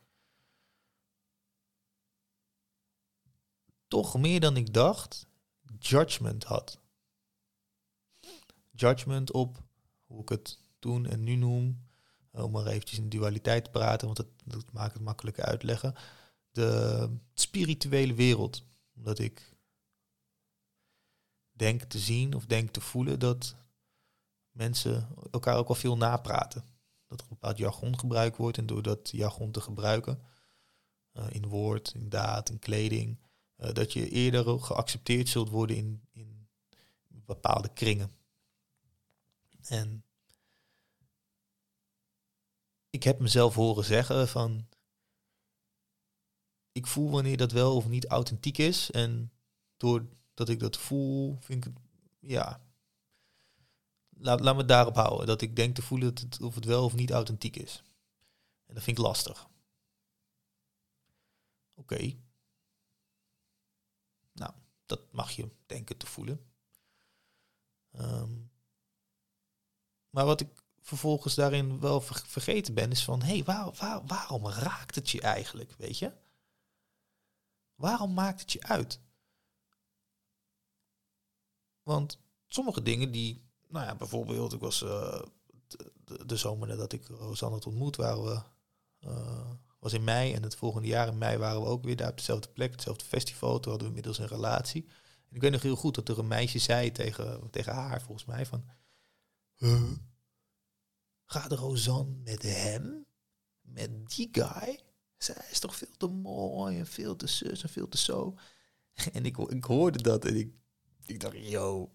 toch 3.90 4.18
meer 4.18 4.40
dan 4.40 4.58
ik 4.58 4.74
dacht 4.74 5.28
judgment 5.80 6.44
had. 6.44 6.80
Judgment 8.72 9.32
op 9.32 9.64
hoe 10.06 10.22
ik 10.22 10.30
het 10.30 10.60
toen 10.80 11.06
en 11.06 11.24
nu 11.24 11.36
noem. 11.36 11.88
Om 12.32 12.52
maar 12.52 12.68
eventjes 12.68 13.00
in 13.00 13.10
dualiteit 13.10 13.64
te 13.64 13.70
praten, 13.70 14.06
want 14.06 14.18
dat, 14.18 14.28
dat 14.44 14.72
maakt 14.72 14.94
het 14.94 15.02
makkelijker 15.02 15.44
uitleggen. 15.44 15.96
De 16.52 17.10
spirituele 17.34 18.14
wereld. 18.14 18.64
Omdat 18.96 19.20
ik 19.20 19.56
denk 21.52 21.84
te 21.84 22.00
zien 22.00 22.34
of 22.36 22.46
denk 22.46 22.70
te 22.70 22.82
voelen 22.82 23.20
dat 23.20 23.56
mensen 24.52 25.08
elkaar 25.32 25.58
ook 25.58 25.68
wel 25.68 25.78
veel 25.78 25.98
napraten. 25.98 26.66
Dat 27.08 27.20
er 27.20 27.26
een 27.26 27.38
bepaald 27.40 27.58
jargon 27.58 28.00
gebruikt 28.00 28.38
wordt 28.38 28.58
en 28.58 28.66
door 28.66 28.82
dat 28.82 29.10
jargon 29.12 29.52
te 29.52 29.62
gebruiken, 29.62 30.22
uh, 31.14 31.26
in 31.30 31.48
woord, 31.48 31.94
in 31.94 32.10
daad, 32.10 32.50
in 32.50 32.60
kleding, 32.60 33.20
uh, 33.62 33.74
dat 33.74 33.94
je 33.94 34.10
eerder 34.10 34.60
geaccepteerd 34.60 35.30
zult 35.30 35.50
worden 35.50 35.76
in, 35.76 36.02
in 36.12 36.48
bepaalde 37.10 37.74
kringen. 37.74 38.12
En 39.62 40.04
ik 42.90 43.04
heb 43.04 43.20
mezelf 43.20 43.56
horen 43.56 43.84
zeggen 43.84 44.28
van, 44.28 44.68
ik 46.72 46.88
voel 46.88 47.10
wanneer 47.10 47.38
dat 47.38 47.52
wel 47.52 47.76
of 47.76 47.88
niet 47.88 48.06
authentiek 48.06 48.58
is 48.58 48.92
en 48.92 49.32
doordat 49.78 50.50
ik 50.50 50.60
dat 50.60 50.78
voel, 50.78 51.38
vind 51.40 51.66
ik 51.66 51.74
het, 51.74 51.84
ja, 52.20 52.62
laat, 54.10 54.40
laat 54.40 54.56
me 54.56 54.66
daarop 54.66 54.96
houden. 54.96 55.28
Dat 55.28 55.42
ik 55.42 55.56
denk 55.56 55.76
te 55.76 55.82
voelen 55.82 56.14
dat 56.14 56.24
het, 56.24 56.42
of 56.42 56.56
het 56.56 56.66
wel 56.66 56.84
of 56.84 56.94
niet 56.94 57.12
authentiek 57.12 57.56
is. 57.56 57.84
En 58.66 58.74
dat 58.74 58.84
vind 58.84 58.98
ik 58.98 59.04
lastig. 59.04 59.48
Oké. 61.74 62.16
Dat 64.90 65.12
mag 65.12 65.32
je 65.32 65.50
denken 65.66 65.98
te 65.98 66.06
voelen. 66.06 66.52
Um, 67.92 68.52
maar 70.10 70.26
wat 70.26 70.42
ik 70.42 70.64
vervolgens 70.80 71.36
daarin 71.36 71.80
wel 71.80 72.02
vergeten 72.02 72.74
ben, 72.74 72.92
is 72.92 73.04
van, 73.04 73.22
hé, 73.22 73.34
hey, 73.34 73.44
waar, 73.44 73.74
waar, 73.74 74.06
waarom 74.06 74.48
raakt 74.48 74.96
het 74.96 75.10
je 75.10 75.22
eigenlijk, 75.22 75.74
weet 75.78 75.98
je? 75.98 76.14
Waarom 77.76 78.14
maakt 78.14 78.40
het 78.40 78.52
je 78.52 78.64
uit? 78.64 79.00
Want 81.84 82.20
sommige 82.48 82.82
dingen 82.82 83.12
die 83.12 83.50
nou 83.70 83.86
ja, 83.86 83.96
bijvoorbeeld, 83.96 84.54
ik 84.54 84.60
was 84.60 84.82
uh, 84.82 85.22
de, 86.26 86.38
zomer 86.38 86.68
nadat 86.68 86.94
ik 86.94 87.08
Rosanne 87.08 87.56
had 87.56 87.66
ontmoet, 87.66 87.96
waren 87.96 88.24
we, 88.24 88.42
uh, 89.08 89.52
was 89.80 89.94
in 89.94 90.04
mei. 90.04 90.34
En 90.34 90.44
het 90.44 90.56
volgende 90.56 90.88
jaar 90.88 91.08
in 91.08 91.18
mei 91.18 91.38
waren 91.38 91.62
we 91.62 91.68
ook 91.68 91.84
weer 91.84 91.96
daar 91.96 92.10
op 92.10 92.18
dezelfde 92.18 92.50
plek, 92.50 92.72
hetzelfde 92.72 93.06
festival. 93.06 93.60
Toen 93.60 93.72
hadden 93.72 93.82
we 93.82 93.88
inmiddels 93.88 94.18
een 94.18 94.36
relatie. 94.36 94.86
En 95.30 95.36
ik 95.36 95.42
weet 95.42 95.52
nog 95.52 95.62
heel 95.62 95.76
goed 95.76 95.96
dat 95.96 96.10
er 96.10 96.20
een 96.20 96.28
meisje 96.28 96.60
zei 96.60 96.92
tegen, 96.92 97.50
tegen 97.50 97.74
haar, 97.74 98.02
volgens 98.02 98.26
mij, 98.26 98.46
van... 98.46 98.64
Huh? 99.56 99.92
Gaat 101.26 101.52
Rosanne 101.52 102.16
met 102.24 102.42
hem? 102.42 103.06
Met 103.62 104.10
die 104.10 104.30
guy? 104.32 104.80
Zij 105.18 105.46
is 105.52 105.60
toch 105.60 105.76
veel 105.76 105.98
te 105.98 106.08
mooi 106.08 106.80
en 106.80 106.88
veel 106.88 107.16
te 107.16 107.28
zus 107.28 107.64
en 107.64 107.70
veel 107.70 107.88
te 107.88 107.98
zo. 107.98 108.36
En 109.14 109.26
ik, 109.26 109.38
ik 109.38 109.64
hoorde 109.64 110.02
dat 110.02 110.26
en 110.26 110.36
ik, 110.36 110.54
ik 111.06 111.20
dacht, 111.20 111.50
yo, 111.50 111.92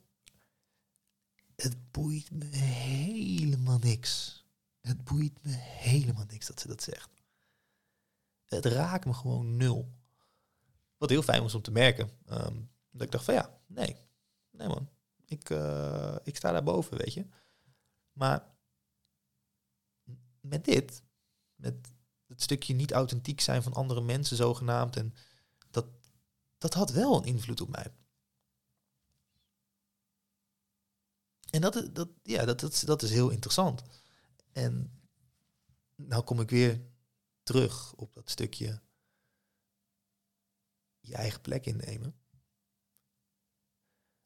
het 1.57 1.91
boeit 1.91 2.31
me 2.31 2.45
helemaal 2.57 3.79
niks. 3.79 4.45
Het 4.81 5.05
boeit 5.05 5.43
me 5.43 5.53
helemaal 5.57 6.25
niks 6.29 6.47
dat 6.47 6.61
ze 6.61 6.69
dat 6.69 6.83
zegt. 6.83 7.11
Het 8.55 8.65
raakt 8.65 9.05
me 9.05 9.13
gewoon 9.13 9.57
nul. 9.57 9.93
Wat 10.97 11.11
heel 11.11 11.23
fijn 11.23 11.43
was 11.43 11.55
om 11.55 11.63
te 11.63 11.71
merken. 11.71 12.11
Um, 12.27 12.71
dat 12.91 13.03
ik 13.03 13.11
dacht 13.11 13.25
van 13.25 13.35
ja, 13.35 13.61
nee, 13.67 13.97
nee 14.51 14.69
man. 14.69 14.89
Ik, 15.27 15.51
uh, 15.51 16.17
ik 16.23 16.37
sta 16.37 16.53
daarboven, 16.53 16.99
weet 16.99 17.13
je. 17.13 17.27
Maar 18.13 18.55
met 20.41 20.65
dit, 20.65 21.03
met 21.55 21.93
het 22.27 22.43
stukje 22.43 22.75
niet 22.75 22.93
authentiek 22.93 23.41
zijn 23.41 23.63
van 23.63 23.73
andere 23.73 24.01
mensen 24.01 24.37
zogenaamd, 24.37 24.97
en 24.97 25.15
dat, 25.71 25.87
dat 26.59 26.75
had 26.75 26.91
wel 26.91 27.17
een 27.17 27.25
invloed 27.25 27.61
op 27.61 27.69
mij. 27.69 27.93
En 31.51 31.61
dat, 31.61 31.89
dat, 31.93 32.09
ja, 32.23 32.45
dat, 32.45 32.61
dat, 32.61 32.83
dat 32.87 33.03
is 33.03 33.11
heel 33.11 33.31
interessant. 33.31 33.83
En 34.53 35.03
nou 35.95 36.23
kom 36.25 36.41
ik 36.41 36.51
weer 36.51 36.81
terug 37.45 37.95
op 37.95 38.15
dat 38.15 38.31
stukje 38.31 38.81
je 41.01 41.15
eigen 41.15 41.41
plek 41.41 41.67
innemen. 41.67 42.19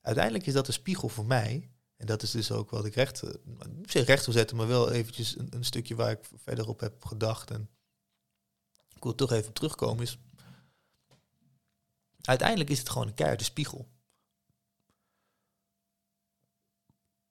Uiteindelijk 0.00 0.46
is 0.46 0.52
dat 0.52 0.66
een 0.66 0.72
spiegel 0.72 1.08
voor 1.08 1.26
mij. 1.26 1.72
En 1.96 2.06
dat 2.06 2.22
is 2.22 2.30
dus 2.30 2.50
ook 2.50 2.70
wat 2.70 2.84
ik 2.84 2.94
recht, 2.94 3.22
niet 3.68 3.90
zeg 3.90 4.06
recht 4.06 4.24
wil 4.24 4.34
zetten, 4.34 4.56
maar 4.56 4.66
wel 4.66 4.90
eventjes 4.90 5.38
een, 5.38 5.54
een, 5.54 5.64
stukje 5.64 5.94
waar 5.94 6.10
ik 6.10 6.28
verder 6.34 6.68
op 6.68 6.80
heb 6.80 7.04
gedacht. 7.04 7.50
En 7.50 7.70
ik 8.94 9.02
wil 9.02 9.14
toch 9.14 9.32
even 9.32 9.52
terugkomen. 9.52 10.02
Is, 10.02 10.18
uiteindelijk 12.20 12.70
is 12.70 12.78
het 12.78 12.88
gewoon 12.88 13.06
een 13.06 13.14
keiharde 13.14 13.44
spiegel. 13.44 13.88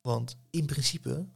Want 0.02 0.38
in 0.50 0.66
principe 0.66 1.28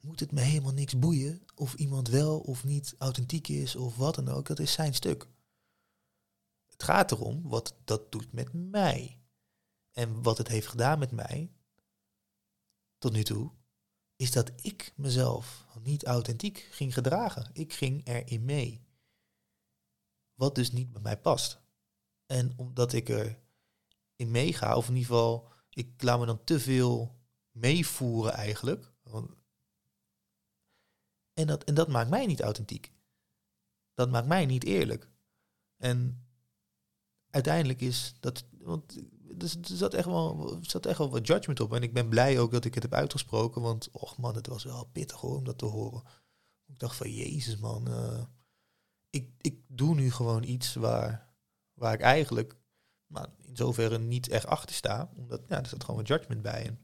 moet 0.00 0.20
het 0.20 0.32
me 0.32 0.40
helemaal 0.40 0.72
niks 0.72 0.98
boeien 0.98 1.42
of 1.54 1.74
iemand 1.74 2.08
wel 2.08 2.40
of 2.40 2.64
niet 2.64 2.94
authentiek 2.98 3.48
is 3.48 3.76
of 3.76 3.96
wat 3.96 4.14
dan 4.14 4.28
ook. 4.28 4.46
Dat 4.46 4.58
is 4.58 4.72
zijn 4.72 4.94
stuk. 4.94 5.28
Het 6.66 6.82
gaat 6.82 7.12
erom 7.12 7.42
wat 7.42 7.76
dat 7.84 8.12
doet 8.12 8.32
met 8.32 8.52
mij. 8.52 9.20
En 9.92 10.22
wat 10.22 10.38
het 10.38 10.48
heeft 10.48 10.66
gedaan 10.66 10.98
met 10.98 11.10
mij 11.10 11.52
tot 12.98 13.12
nu 13.12 13.22
toe, 13.22 13.50
is 14.16 14.32
dat 14.32 14.52
ik 14.56 14.92
mezelf 14.96 15.66
niet 15.82 16.04
authentiek 16.04 16.68
ging 16.70 16.94
gedragen. 16.94 17.50
Ik 17.52 17.72
ging 17.72 18.06
erin 18.06 18.44
mee. 18.44 18.86
Wat 20.34 20.54
dus 20.54 20.72
niet 20.72 20.92
bij 20.92 21.02
mij 21.02 21.20
past. 21.20 21.60
En 22.26 22.52
omdat 22.56 22.92
ik 22.92 23.08
er 23.08 23.38
in 24.16 24.30
meega, 24.30 24.76
of 24.76 24.88
in 24.88 24.94
ieder 24.94 25.10
geval, 25.10 25.52
ik 25.70 26.02
laat 26.02 26.18
me 26.18 26.26
dan 26.26 26.44
te 26.44 26.60
veel 26.60 27.20
meevoeren 27.50 28.32
eigenlijk. 28.32 28.92
En 31.38 31.46
dat, 31.46 31.64
en 31.64 31.74
dat 31.74 31.88
maakt 31.88 32.10
mij 32.10 32.26
niet 32.26 32.40
authentiek. 32.40 32.92
Dat 33.94 34.10
maakt 34.10 34.26
mij 34.26 34.46
niet 34.46 34.64
eerlijk. 34.64 35.10
En 35.76 36.26
uiteindelijk 37.30 37.80
is 37.80 38.14
dat. 38.20 38.44
Want 38.58 38.96
er 39.38 39.54
zat 39.60 39.94
echt, 39.94 40.06
wel, 40.06 40.58
zat 40.60 40.86
echt 40.86 40.98
wel 40.98 41.10
wat 41.10 41.26
judgment 41.26 41.60
op. 41.60 41.74
En 41.74 41.82
ik 41.82 41.92
ben 41.92 42.08
blij 42.08 42.38
ook 42.38 42.52
dat 42.52 42.64
ik 42.64 42.74
het 42.74 42.82
heb 42.82 42.92
uitgesproken. 42.92 43.62
Want, 43.62 43.90
och 43.90 44.16
man, 44.16 44.34
het 44.34 44.46
was 44.46 44.64
wel 44.64 44.84
pittig 44.84 45.20
hoor, 45.20 45.36
om 45.36 45.44
dat 45.44 45.58
te 45.58 45.64
horen. 45.64 46.02
Ik 46.66 46.78
dacht 46.78 46.96
van, 46.96 47.10
jezus 47.12 47.56
man. 47.56 47.88
Uh, 47.88 48.22
ik, 49.10 49.30
ik 49.40 49.60
doe 49.66 49.94
nu 49.94 50.10
gewoon 50.10 50.42
iets 50.42 50.74
waar, 50.74 51.34
waar 51.72 51.94
ik 51.94 52.00
eigenlijk 52.00 52.56
maar 53.06 53.28
in 53.42 53.56
zoverre 53.56 53.98
niet 53.98 54.28
echt 54.28 54.46
achter 54.46 54.74
sta. 54.74 55.10
Omdat 55.16 55.42
ja, 55.48 55.58
er 55.58 55.66
zat 55.66 55.84
gewoon 55.84 56.00
wat 56.00 56.08
judgment 56.08 56.42
bij. 56.42 56.66
En 56.66 56.80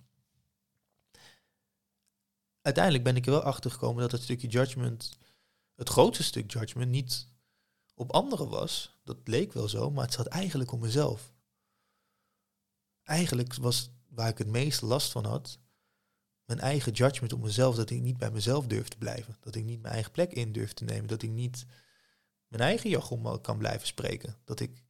uiteindelijk 2.63 3.05
ben 3.05 3.17
ik 3.17 3.27
er 3.27 3.33
wel 3.33 3.43
achter 3.43 3.71
gekomen 3.71 4.03
dat 4.03 4.13
het 4.13 4.23
stukje 4.23 4.49
judgment, 4.49 5.19
het 5.75 5.89
grootste 5.89 6.23
stuk 6.23 6.53
judgment, 6.53 6.91
niet 6.91 7.27
op 7.95 8.13
anderen 8.13 8.49
was. 8.49 9.01
Dat 9.05 9.17
leek 9.25 9.53
wel 9.53 9.69
zo, 9.69 9.91
maar 9.91 10.05
het 10.05 10.15
zat 10.15 10.27
eigenlijk 10.27 10.73
om 10.73 10.81
mezelf. 10.81 11.33
Eigenlijk 13.03 13.55
was 13.55 13.91
waar 14.09 14.29
ik 14.29 14.39
het 14.39 14.49
meest 14.49 14.83
last 14.83 15.13
van 15.13 15.25
had, 15.25 15.59
mijn 16.45 16.61
eigen 16.61 16.93
judgment 16.93 17.33
op 17.33 17.43
mezelf, 17.43 17.77
dat 17.77 17.91
ik 17.91 18.01
niet 18.01 18.17
bij 18.17 18.31
mezelf 18.31 18.67
durf 18.67 18.89
te 18.89 18.99
blijven. 18.99 19.37
Dat 19.41 19.55
ik 19.55 19.65
niet 19.65 19.83
mijn 19.83 19.95
eigen 19.95 20.13
plek 20.13 20.33
in 20.33 20.53
durf 20.53 20.73
te 20.73 20.85
nemen. 20.85 21.07
Dat 21.07 21.23
ik 21.23 21.31
niet 21.31 21.67
mijn 22.49 22.63
eigen 22.63 22.91
jargon 22.91 23.41
kan 23.41 23.59
blijven 23.59 23.87
spreken. 23.87 24.37
Dat 24.45 24.61
ik 24.61 24.83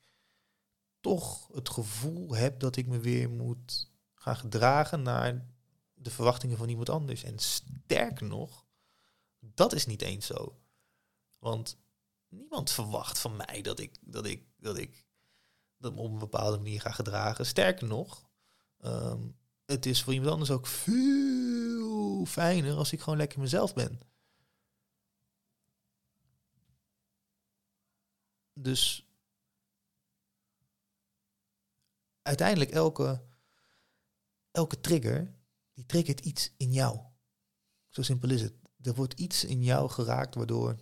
toch 1.01 1.49
het 1.53 1.69
gevoel 1.69 2.35
heb 2.35 2.61
dat 2.61 2.77
ik 2.77 2.87
me 2.87 2.99
weer 2.99 3.31
moet 3.31 3.91
gaan 4.15 4.37
gedragen 4.37 5.03
naar 5.03 5.47
de 6.03 6.11
verwachtingen 6.11 6.57
van 6.57 6.69
iemand 6.69 6.89
anders. 6.89 7.25
En 7.25 7.39
sterker 7.39 8.27
nog, 8.27 8.67
dat 9.39 9.73
is 9.73 9.87
niet 9.87 10.03
eens 10.03 10.27
zo. 10.27 10.61
Want 11.39 11.79
niemand 12.29 12.71
verwacht 12.71 13.19
van 13.19 13.37
mij 13.37 13.63
dat 13.63 13.79
ik, 13.79 13.97
dat 14.01 14.27
ik, 14.27 14.45
dat 14.57 14.77
ik 14.77 15.07
dat 15.83 15.97
op 15.97 16.13
een 16.13 16.19
bepaalde 16.19 16.57
manier 16.57 16.81
ga 16.81 16.91
gedragen. 16.91 17.47
Sterker 17.47 17.87
nog, 17.87 18.31
ehm, 18.79 19.29
het 19.65 19.87
is 19.87 20.03
voor 20.03 20.13
iemand 20.13 20.33
anders 20.33 20.51
ook 20.51 20.67
veel 20.67 22.25
fijner 22.27 22.77
als 22.77 22.93
ik 22.93 23.01
gewoon 23.01 23.19
lekker 23.19 23.41
mezelf 23.41 23.75
ben. 23.75 24.01
Dus 28.53 29.07
uiteindelijk 32.23 32.71
elke, 32.71 33.23
elke 34.51 34.81
trigger, 34.81 35.35
die 35.83 35.91
triggert 35.91 36.21
iets 36.21 36.53
in 36.57 36.73
jou. 36.73 37.01
Zo 37.89 38.03
simpel 38.03 38.31
is 38.31 38.43
het. 38.43 38.55
Er 38.83 38.95
wordt 38.95 39.21
iets 39.21 39.45
in 39.45 39.63
jou 39.63 39.91
geraakt 39.91 40.35
waardoor 40.35 40.77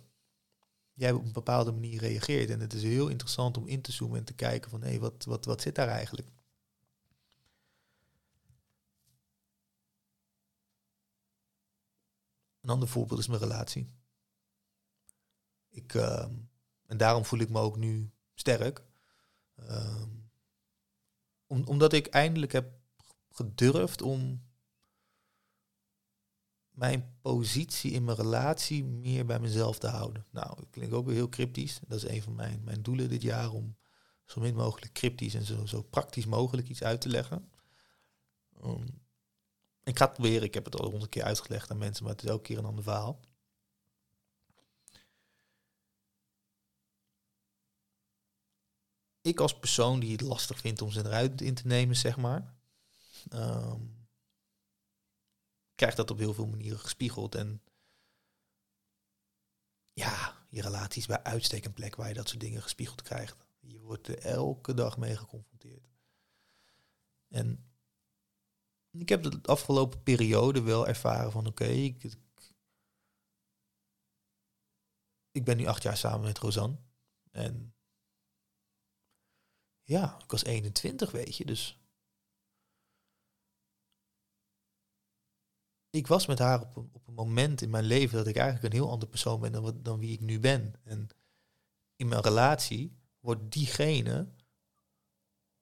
jij 0.93 1.11
op 1.11 1.23
een 1.23 1.31
bepaalde 1.31 1.71
manier 1.71 1.99
reageert. 1.99 2.49
En 2.49 2.59
het 2.59 2.73
is 2.73 2.83
heel 2.83 3.07
interessant 3.07 3.57
om 3.57 3.67
in 3.67 3.81
te 3.81 3.91
zoomen 3.91 4.17
en 4.17 4.25
te 4.25 4.33
kijken 4.33 4.69
van 4.69 4.81
hé, 4.81 4.89
hey, 4.89 4.99
wat, 4.99 5.25
wat, 5.25 5.45
wat 5.45 5.61
zit 5.61 5.75
daar 5.75 5.87
eigenlijk? 5.87 6.27
Een 12.61 12.69
ander 12.69 12.87
voorbeeld 12.87 13.19
is 13.19 13.27
mijn 13.27 13.39
relatie. 13.39 13.87
Ik, 15.69 15.93
ehm, 15.93 16.33
en 16.85 16.97
daarom 16.97 17.25
voel 17.25 17.39
ik 17.39 17.49
me 17.49 17.59
ook 17.59 17.77
nu 17.77 18.11
sterk. 18.33 18.83
Ehm, 19.55 20.09
om, 21.47 21.63
omdat 21.63 21.93
ik 21.93 22.07
eindelijk 22.07 22.51
heb 22.51 22.79
gedurfd 23.29 24.01
om 24.01 24.49
mijn 26.81 27.17
positie 27.21 27.91
in 27.91 28.03
mijn 28.03 28.17
relatie 28.17 28.83
meer 28.83 29.25
bij 29.25 29.39
mezelf 29.39 29.79
te 29.79 29.87
houden. 29.87 30.25
Nou, 30.31 30.55
dat 30.55 30.69
klinkt 30.69 30.93
ook 30.93 31.05
weer 31.05 31.15
heel 31.15 31.29
cryptisch. 31.29 31.79
Dat 31.87 32.03
is 32.03 32.09
een 32.09 32.21
van 32.21 32.35
mijn, 32.35 32.61
mijn 32.63 32.81
doelen 32.81 33.09
dit 33.09 33.21
jaar 33.21 33.51
om 33.51 33.77
zo 34.25 34.39
min 34.39 34.55
mogelijk 34.55 34.93
cryptisch 34.93 35.33
en 35.33 35.45
zo, 35.45 35.65
zo 35.65 35.81
praktisch 35.81 36.25
mogelijk 36.25 36.69
iets 36.69 36.83
uit 36.83 37.01
te 37.01 37.09
leggen. 37.09 37.51
Um, 38.63 39.01
ik 39.83 39.97
ga 39.97 40.05
het 40.05 40.13
proberen, 40.13 40.43
ik 40.43 40.53
heb 40.53 40.65
het 40.65 40.79
al 40.79 40.89
honderd 40.89 41.11
keer 41.11 41.23
uitgelegd 41.23 41.71
aan 41.71 41.77
mensen, 41.77 42.03
maar 42.03 42.13
het 42.13 42.23
is 42.23 42.29
elke 42.29 42.43
keer 42.43 42.57
een 42.57 42.65
ander 42.65 42.83
verhaal. 42.83 43.19
Ik 49.21 49.39
als 49.39 49.59
persoon 49.59 49.99
die 49.99 50.11
het 50.11 50.21
lastig 50.21 50.59
vindt 50.59 50.81
om 50.81 50.91
zijn 50.91 51.05
eruit 51.05 51.41
in 51.41 51.53
te 51.53 51.67
nemen, 51.67 51.95
zeg 51.95 52.17
maar, 52.17 52.53
um, 53.33 54.00
krijg 55.75 55.95
dat 55.95 56.11
op 56.11 56.17
heel 56.17 56.33
veel 56.33 56.47
manieren 56.47 56.79
gespiegeld. 56.79 57.35
En 57.35 57.61
ja, 59.93 60.45
je 60.49 60.61
relatie 60.61 61.01
is 61.01 61.07
bij 61.07 61.23
uitstek 61.23 61.65
een 61.65 61.73
plek 61.73 61.95
waar 61.95 62.07
je 62.07 62.13
dat 62.13 62.27
soort 62.27 62.39
dingen 62.39 62.61
gespiegeld 62.61 63.01
krijgt. 63.01 63.45
Je 63.59 63.79
wordt 63.79 64.07
er 64.07 64.19
elke 64.19 64.73
dag 64.73 64.97
mee 64.97 65.17
geconfronteerd. 65.17 65.89
En 67.27 67.71
ik 68.91 69.09
heb 69.09 69.23
de 69.23 69.39
afgelopen 69.43 70.03
periode 70.03 70.61
wel 70.61 70.87
ervaren 70.87 71.31
van 71.31 71.47
oké, 71.47 71.65
ik, 71.65 72.17
ik 75.31 75.45
ben 75.45 75.57
nu 75.57 75.65
acht 75.65 75.83
jaar 75.83 75.97
samen 75.97 76.21
met 76.21 76.37
Rosanne. 76.37 76.77
En 77.31 77.75
ja, 79.83 80.19
ik 80.23 80.31
was 80.31 80.43
21, 80.43 81.11
weet 81.11 81.37
je, 81.37 81.45
dus 81.45 81.80
ik 85.91 86.07
was 86.07 86.25
met 86.25 86.39
haar 86.39 86.61
op 86.61 86.75
een, 86.75 86.89
op 86.91 87.07
een 87.07 87.13
moment 87.13 87.61
in 87.61 87.69
mijn 87.69 87.83
leven 87.83 88.17
dat 88.17 88.27
ik 88.27 88.35
eigenlijk 88.35 88.73
een 88.73 88.79
heel 88.79 88.91
ander 88.91 89.07
persoon 89.07 89.39
ben 89.39 89.51
dan, 89.51 89.79
dan 89.81 89.99
wie 89.99 90.11
ik 90.11 90.21
nu 90.21 90.39
ben. 90.39 90.75
En 90.83 91.09
in 91.95 92.07
mijn 92.07 92.21
relatie 92.21 92.97
wordt 93.19 93.51
diegene 93.51 94.27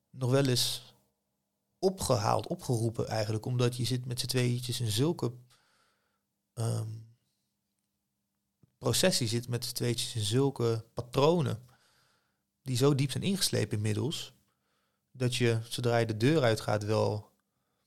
nog 0.09 0.31
wel 0.31 0.45
eens 0.45 0.93
opgehaald, 1.79 2.47
opgeroepen 2.47 3.07
eigenlijk, 3.07 3.45
omdat 3.45 3.75
je 3.75 3.85
zit 3.85 4.05
met 4.05 4.19
z'n 4.19 4.27
tweetjes 4.27 4.79
in 4.79 4.91
zulke 4.91 5.33
um, 6.53 7.17
processie 8.77 9.27
zit 9.27 9.47
met 9.47 9.65
z'n 9.65 9.73
tweetjes 9.73 10.15
in 10.15 10.21
zulke 10.21 10.85
patronen 10.93 11.67
die 12.61 12.77
zo 12.77 12.95
diep 12.95 13.11
zijn 13.11 13.23
ingeslepen 13.23 13.77
inmiddels, 13.77 14.33
dat 15.11 15.35
je 15.35 15.59
zodra 15.69 15.97
je 15.97 16.05
de 16.05 16.17
deur 16.17 16.41
uitgaat 16.41 16.83
wel 16.83 17.31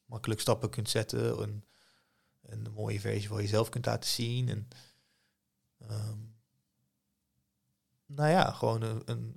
makkelijk 0.04 0.40
stappen 0.40 0.70
kunt 0.70 0.88
zetten 0.88 1.42
en 1.42 1.64
een 2.52 2.72
mooie 2.72 3.00
versie 3.00 3.28
van 3.28 3.40
jezelf 3.40 3.68
kunt 3.68 3.86
laten 3.86 4.10
zien. 4.10 4.48
En, 4.48 4.68
um, 5.90 6.34
nou 8.06 8.30
ja, 8.30 8.50
gewoon 8.52 8.82
een, 8.82 9.02
een, 9.04 9.36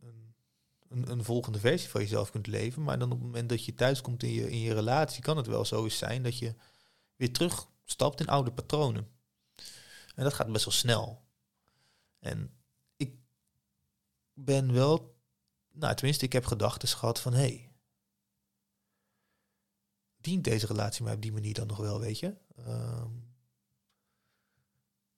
een, 0.89 1.11
een, 1.11 1.23
volgende 1.23 1.59
versie 1.59 1.89
van 1.89 2.01
jezelf 2.01 2.31
kunt 2.31 2.47
leven. 2.47 2.83
Maar 2.83 2.99
dan 2.99 3.11
op 3.11 3.17
het 3.17 3.25
moment 3.25 3.49
dat 3.49 3.65
je 3.65 3.73
thuis 3.73 4.01
komt 4.01 4.23
in 4.23 4.31
je, 4.31 4.51
in 4.51 4.59
je 4.59 4.73
relatie, 4.73 5.21
kan 5.21 5.37
het 5.37 5.47
wel 5.47 5.65
zo 5.65 5.83
eens 5.83 5.97
zijn 5.97 6.23
dat 6.23 6.37
je 6.37 6.55
weer 7.15 7.33
terugstapt 7.33 8.19
in 8.19 8.27
oude 8.27 8.51
patronen. 8.51 9.07
En 10.15 10.23
dat 10.23 10.33
gaat 10.33 10.51
best 10.51 10.65
wel 10.65 10.73
snel. 10.73 11.25
En 12.19 12.53
ik 12.97 13.15
ben 14.33 14.73
wel, 14.73 15.17
nou 15.71 15.95
tenminste, 15.95 16.25
ik 16.25 16.33
heb 16.33 16.45
gedachten 16.45 16.87
gehad 16.87 17.19
van 17.19 17.33
hé, 17.33 17.39
hey, 17.39 17.71
dient 20.17 20.43
deze 20.43 20.65
relatie 20.65 21.03
mij 21.03 21.13
op 21.13 21.21
die 21.21 21.31
manier 21.31 21.53
dan 21.53 21.67
nog 21.67 21.77
wel, 21.77 21.99
weet 21.99 22.19
je? 22.19 22.35
Uh, 22.57 23.06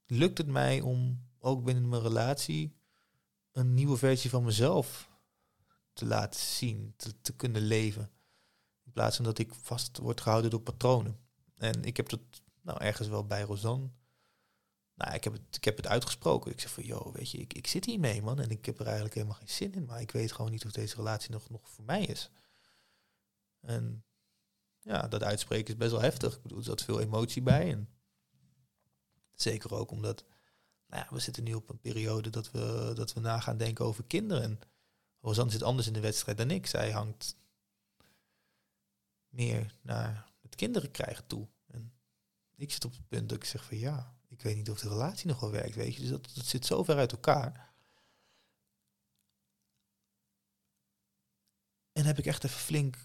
lukt 0.05 0.37
het 0.37 0.47
mij 0.47 0.81
om 0.81 1.25
ook 1.39 1.63
binnen 1.63 1.89
mijn 1.89 2.01
relatie 2.01 2.75
een 3.51 3.73
nieuwe 3.73 3.97
versie 3.97 4.29
van 4.29 4.43
mezelf 4.43 5.09
te 5.93 6.05
laten 6.05 6.39
zien, 6.39 6.93
te, 7.21 7.33
kunnen 7.35 7.61
leven. 7.61 8.11
In 8.83 8.91
plaats 8.91 9.15
van 9.15 9.25
dat 9.25 9.37
ik 9.37 9.53
vast 9.53 9.97
word 9.97 10.21
gehouden 10.21 10.51
door 10.51 10.61
patronen. 10.61 11.19
En 11.55 11.83
ik 11.83 11.97
heb 11.97 12.09
dat 12.09 12.21
nou 12.61 12.83
ergens 12.83 13.07
wel 13.07 13.25
bij 13.25 13.41
Rosanne. 13.41 13.89
Nou, 14.93 15.13
ik 15.13 15.23
heb 15.23 15.33
het, 15.33 15.55
ik 15.55 15.63
heb 15.63 15.77
het 15.77 15.87
uitgesproken. 15.87 16.51
Ik 16.51 16.59
zeg 16.59 16.71
van, 16.71 16.83
joh, 16.83 17.13
weet 17.13 17.31
je, 17.31 17.37
ik, 17.37 17.53
ik 17.53 17.67
zit 17.67 17.85
hiermee, 17.85 18.21
man. 18.21 18.39
En 18.39 18.49
ik 18.49 18.65
heb 18.65 18.79
er 18.79 18.85
eigenlijk 18.85 19.15
helemaal 19.15 19.37
geen 19.37 19.49
zin 19.49 19.73
in. 19.73 19.85
Maar 19.85 20.01
ik 20.01 20.11
weet 20.11 20.31
gewoon 20.31 20.51
niet 20.51 20.65
of 20.65 20.71
deze 20.71 20.95
relatie 20.95 21.31
nog, 21.31 21.49
nog 21.49 21.69
voor 21.69 21.85
mij 21.85 22.05
is. 22.05 22.31
En 23.61 24.05
ja, 24.87 25.07
dat 25.07 25.23
uitspreken 25.23 25.73
is 25.73 25.79
best 25.79 25.91
wel 25.91 26.01
heftig. 26.01 26.35
Ik 26.35 26.41
bedoel, 26.41 26.57
er 26.57 26.63
zat 26.63 26.83
veel 26.83 26.99
emotie 26.99 27.41
bij. 27.41 27.71
En 27.71 27.89
zeker 29.33 29.73
ook 29.73 29.91
omdat 29.91 30.25
nou 30.87 31.03
ja, 31.03 31.13
we 31.13 31.19
zitten 31.19 31.43
nu 31.43 31.53
op 31.53 31.69
een 31.69 31.79
periode 31.79 32.29
dat 32.29 32.51
we, 32.51 32.91
dat 32.95 33.13
we 33.13 33.19
na 33.19 33.39
gaan 33.39 33.57
denken 33.57 33.85
over 33.85 34.03
kinderen. 34.03 34.43
En 34.43 34.59
Rosanne 35.21 35.51
zit 35.51 35.63
anders 35.63 35.87
in 35.87 35.93
de 35.93 35.99
wedstrijd 35.99 36.37
dan 36.37 36.51
ik. 36.51 36.67
Zij 36.67 36.91
hangt 36.91 37.35
meer 39.29 39.75
naar 39.81 40.31
het 40.41 40.55
kinderen 40.55 40.91
krijgen 40.91 41.27
toe. 41.27 41.47
En 41.67 41.93
ik 42.55 42.71
zit 42.71 42.85
op 42.85 42.91
het 42.91 43.07
punt 43.07 43.29
dat 43.29 43.37
ik 43.37 43.43
zeg 43.43 43.63
van 43.63 43.77
ja, 43.77 44.15
ik 44.27 44.41
weet 44.41 44.55
niet 44.55 44.69
of 44.69 44.79
de 44.79 44.89
relatie 44.89 45.27
nog 45.27 45.39
wel 45.39 45.51
werkt, 45.51 45.75
weet 45.75 45.95
je. 45.95 46.01
Dus 46.01 46.09
dat, 46.09 46.31
dat 46.35 46.45
zit 46.45 46.65
zo 46.65 46.83
ver 46.83 46.97
uit 46.97 47.11
elkaar. 47.11 47.73
En 51.91 52.05
heb 52.05 52.17
ik 52.17 52.25
echt 52.25 52.43
even 52.43 52.59
flink 52.59 52.97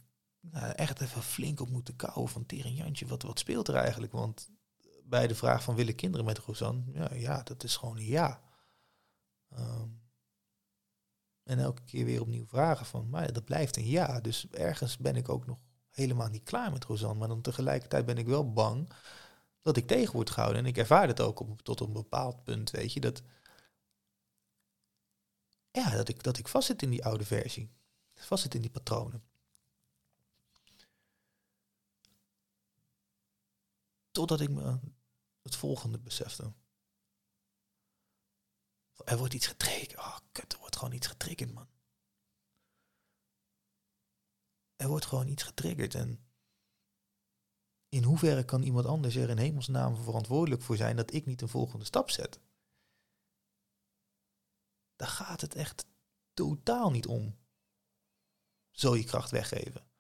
nou, 0.51 0.73
echt 0.73 1.01
even 1.01 1.23
flink 1.23 1.61
op 1.61 1.71
moeten 1.71 1.97
kouwen 1.97 2.29
van 2.29 2.47
Tering 2.47 2.79
Jantje, 2.79 3.07
wat, 3.07 3.23
wat 3.23 3.39
speelt 3.39 3.69
er 3.69 3.75
eigenlijk? 3.75 4.13
Want 4.13 4.51
bij 5.05 5.27
de 5.27 5.35
vraag 5.35 5.63
van 5.63 5.75
willen 5.75 5.95
kinderen 5.95 6.27
met 6.27 6.39
Rosanne, 6.39 6.83
ja, 6.93 7.15
ja 7.15 7.43
dat 7.43 7.65
is 7.65 7.77
gewoon 7.77 7.97
een 7.97 8.05
ja. 8.05 8.43
Ehm, 9.49 9.89
en 11.43 11.59
elke 11.59 11.83
keer 11.85 12.05
weer 12.05 12.21
opnieuw 12.21 12.47
vragen 12.47 12.87
van, 12.87 13.09
maar 13.09 13.33
dat 13.33 13.45
blijft 13.45 13.77
een 13.77 13.87
ja. 13.87 14.21
Dus 14.21 14.49
ergens 14.51 14.97
ben 14.97 15.17
ik 15.17 15.29
ook 15.29 15.47
nog 15.47 15.59
helemaal 15.91 16.29
niet 16.29 16.43
klaar 16.43 16.73
met 16.73 16.85
Rosanne. 16.85 17.19
Maar 17.19 17.29
dan 17.29 17.41
tegelijkertijd 17.41 18.07
ben 18.07 18.19
ik 18.19 18.27
wel 18.27 18.53
bang 18.53 18.93
dat 19.63 19.77
ik 19.77 19.87
tegen 19.87 20.15
word 20.15 20.31
gehouden. 20.31 20.63
En 20.63 20.69
ik 20.69 20.77
ervaar 20.77 21.09
het 21.09 21.21
ook 21.21 21.41
op, 21.41 21.63
tot 21.63 21.81
een 21.81 21.93
bepaald 21.93 22.45
punt, 22.45 22.71
weet 22.71 22.93
je, 22.93 23.01
dat, 23.01 23.23
ja, 25.71 25.91
dat, 25.91 26.09
ik, 26.09 26.23
dat 26.23 26.39
ik 26.39 26.49
vastzit 26.49 26.83
in 26.83 26.91
die 26.91 27.05
oude 27.05 27.25
versie. 27.25 27.71
Vastzit 28.15 28.55
in 28.55 28.61
die 28.61 28.71
patronen. 28.71 29.23
Totdat 34.13 34.41
ik 34.41 34.51
me 34.51 34.81
het 35.43 35.57
volgende 35.57 35.99
besefte. 35.99 36.55
Er 39.05 39.19
wordt 39.19 39.35
iets 39.35 39.47
getriggerd. 39.47 39.99
Oh, 39.99 40.19
kut, 40.33 40.53
er 40.53 40.59
wordt 40.59 40.77
gewoon 40.77 40.95
iets 40.95 41.07
getriggerd, 41.07 41.53
man. 41.53 41.69
Er 44.77 44.89
wordt 44.89 45.07
gewoon 45.07 45.29
iets 45.29 45.43
getriggerd. 45.43 45.95
En 45.95 46.33
in 47.89 48.05
hoeverre 48.05 48.45
kan 48.45 48.63
iemand 48.63 48.87
anders 48.87 49.17
er 49.17 49.31
in 49.31 49.39
hemelsnaam 49.39 49.97
verantwoordelijk 49.97 50.63
voor 50.63 50.77
zijn 50.77 50.97
dat 50.97 51.13
ik 51.13 51.27
niet 51.27 51.41
een 51.43 51.49
volgende 51.49 51.85
stap 51.85 52.11
zet? 52.11 52.41
Daar 54.97 55.09
gaat 55.09 55.41
het 55.41 55.55
echt 55.55 55.87
totaal 56.33 56.91
niet 56.91 57.07
om. 57.07 57.39
Zo 58.71 58.97
je 58.97 59.05
kracht 59.05 59.31
weggeven 59.31 59.92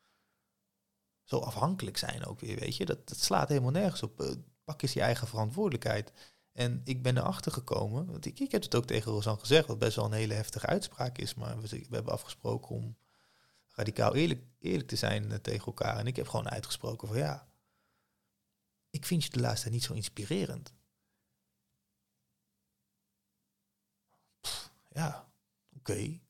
zo 1.24 1.38
afhankelijk 1.38 1.96
zijn 1.96 2.24
ook 2.24 2.40
weer, 2.40 2.58
weet 2.58 2.76
je. 2.76 2.84
Dat, 2.84 3.08
dat 3.08 3.18
slaat 3.18 3.48
helemaal 3.48 3.70
nergens 3.70 4.02
op. 4.02 4.20
Eh, 4.20 4.30
pak 4.64 4.82
eens 4.82 4.92
je 4.92 5.00
eigen 5.00 5.26
verantwoordelijkheid. 5.26 6.12
En 6.52 6.80
ik 6.84 7.02
ben 7.02 7.16
erachter 7.16 7.52
gekomen, 7.52 8.06
want 8.06 8.26
ik, 8.26 8.40
ik 8.40 8.52
heb 8.52 8.62
het 8.62 8.74
ook 8.74 8.84
tegen 8.84 9.12
Rosanne 9.12 9.40
gezegd, 9.40 9.66
wat 9.66 9.78
best 9.78 9.96
wel 9.96 10.04
een 10.04 10.12
hele 10.12 10.34
heftige 10.34 10.66
uitspraak 10.66 11.18
is, 11.18 11.34
maar 11.34 11.60
we, 11.60 11.68
we 11.68 11.94
hebben 11.94 12.12
afgesproken 12.12 12.74
om 12.74 12.96
radicaal 13.68 14.14
eerlijk, 14.14 14.44
eerlijk 14.58 14.88
te 14.88 14.96
zijn 14.96 15.32
eh, 15.32 15.38
tegen 15.38 15.66
elkaar. 15.66 15.96
En 15.98 16.06
ik 16.06 16.16
heb 16.16 16.28
gewoon 16.28 16.50
uitgesproken 16.50 17.08
van 17.08 17.16
ja, 17.16 17.48
ik 18.90 19.06
vind 19.06 19.24
je 19.24 19.30
de 19.30 19.40
laatste 19.40 19.70
niet 19.70 19.82
zo 19.82 19.92
inspirerend. 19.92 20.72
Ja, 24.88 25.32
oké. 25.76 26.20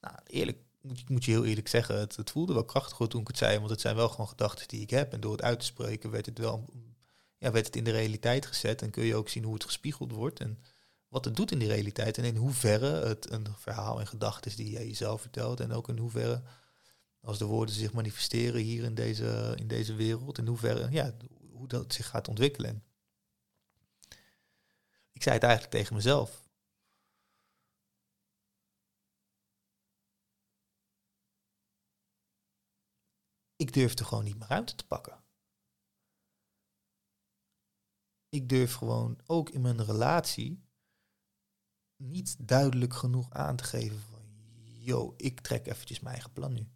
Nou, 0.00 0.18
eerlijk, 0.26 0.58
moet, 0.80 1.08
moet 1.08 1.24
je 1.24 1.30
heel 1.30 1.44
eerlijk 1.44 1.68
zeggen, 1.68 1.98
het, 1.98 2.16
het 2.16 2.30
voelde 2.30 2.52
wel 2.52 2.64
krachtiger 2.64 3.08
toen 3.08 3.20
ik 3.20 3.26
het 3.26 3.38
zei, 3.38 3.58
want 3.58 3.70
het 3.70 3.80
zijn 3.80 3.96
wel 3.96 4.08
gewoon 4.08 4.28
gedachten 4.28 4.68
die 4.68 4.80
ik 4.80 4.90
heb. 4.90 5.12
En 5.12 5.20
door 5.20 5.32
het 5.32 5.42
uit 5.42 5.60
te 5.60 5.66
spreken 5.66 6.10
werd 6.10 6.26
het 6.26 6.38
wel 6.38 6.68
ja, 7.40 7.50
werd 7.50 7.66
het 7.66 7.76
in 7.76 7.84
de 7.84 7.90
realiteit 7.90 8.46
gezet 8.46 8.82
en 8.82 8.90
kun 8.90 9.04
je 9.04 9.14
ook 9.14 9.28
zien 9.28 9.44
hoe 9.44 9.54
het 9.54 9.64
gespiegeld 9.64 10.12
wordt 10.12 10.40
en 10.40 10.58
wat 11.08 11.24
het 11.24 11.36
doet 11.36 11.52
in 11.52 11.58
die 11.58 11.68
realiteit 11.68 12.18
en 12.18 12.24
in 12.24 12.36
hoeverre 12.36 13.06
het 13.06 13.30
een 13.30 13.46
verhaal 13.58 14.00
en 14.00 14.06
gedachten 14.06 14.50
is 14.50 14.56
die 14.56 14.70
jij 14.70 14.86
jezelf 14.86 15.20
vertelt 15.20 15.60
en 15.60 15.72
ook 15.72 15.88
in 15.88 15.98
hoeverre 15.98 16.42
als 17.20 17.38
de 17.38 17.44
woorden 17.44 17.74
zich 17.74 17.92
manifesteren 17.92 18.60
hier 18.60 18.84
in 18.84 18.94
deze, 18.94 19.54
in 19.56 19.68
deze 19.68 19.94
wereld, 19.94 20.38
in 20.38 20.46
hoeverre, 20.46 20.90
ja, 20.90 21.14
hoe 21.52 21.68
dat 21.68 21.92
zich 21.92 22.06
gaat 22.06 22.28
ontwikkelen. 22.28 22.82
Ik 25.12 25.22
zei 25.22 25.34
het 25.34 25.44
eigenlijk 25.44 25.74
tegen 25.74 25.94
mezelf. 25.94 26.48
Ik 33.60 33.72
durfde 33.72 34.04
gewoon 34.04 34.24
niet 34.24 34.38
meer 34.38 34.48
ruimte 34.48 34.74
te 34.74 34.86
pakken. 34.86 35.24
Ik 38.28 38.48
durf 38.48 38.74
gewoon 38.74 39.18
ook 39.26 39.50
in 39.50 39.60
mijn 39.60 39.84
relatie 39.84 40.64
niet 41.96 42.36
duidelijk 42.38 42.94
genoeg 42.94 43.30
aan 43.30 43.56
te 43.56 43.64
geven 43.64 44.00
van, 44.00 44.22
yo, 44.78 45.14
ik 45.16 45.40
trek 45.40 45.66
eventjes 45.66 46.00
mijn 46.00 46.14
eigen 46.14 46.32
plan 46.32 46.52
nu. 46.52 46.68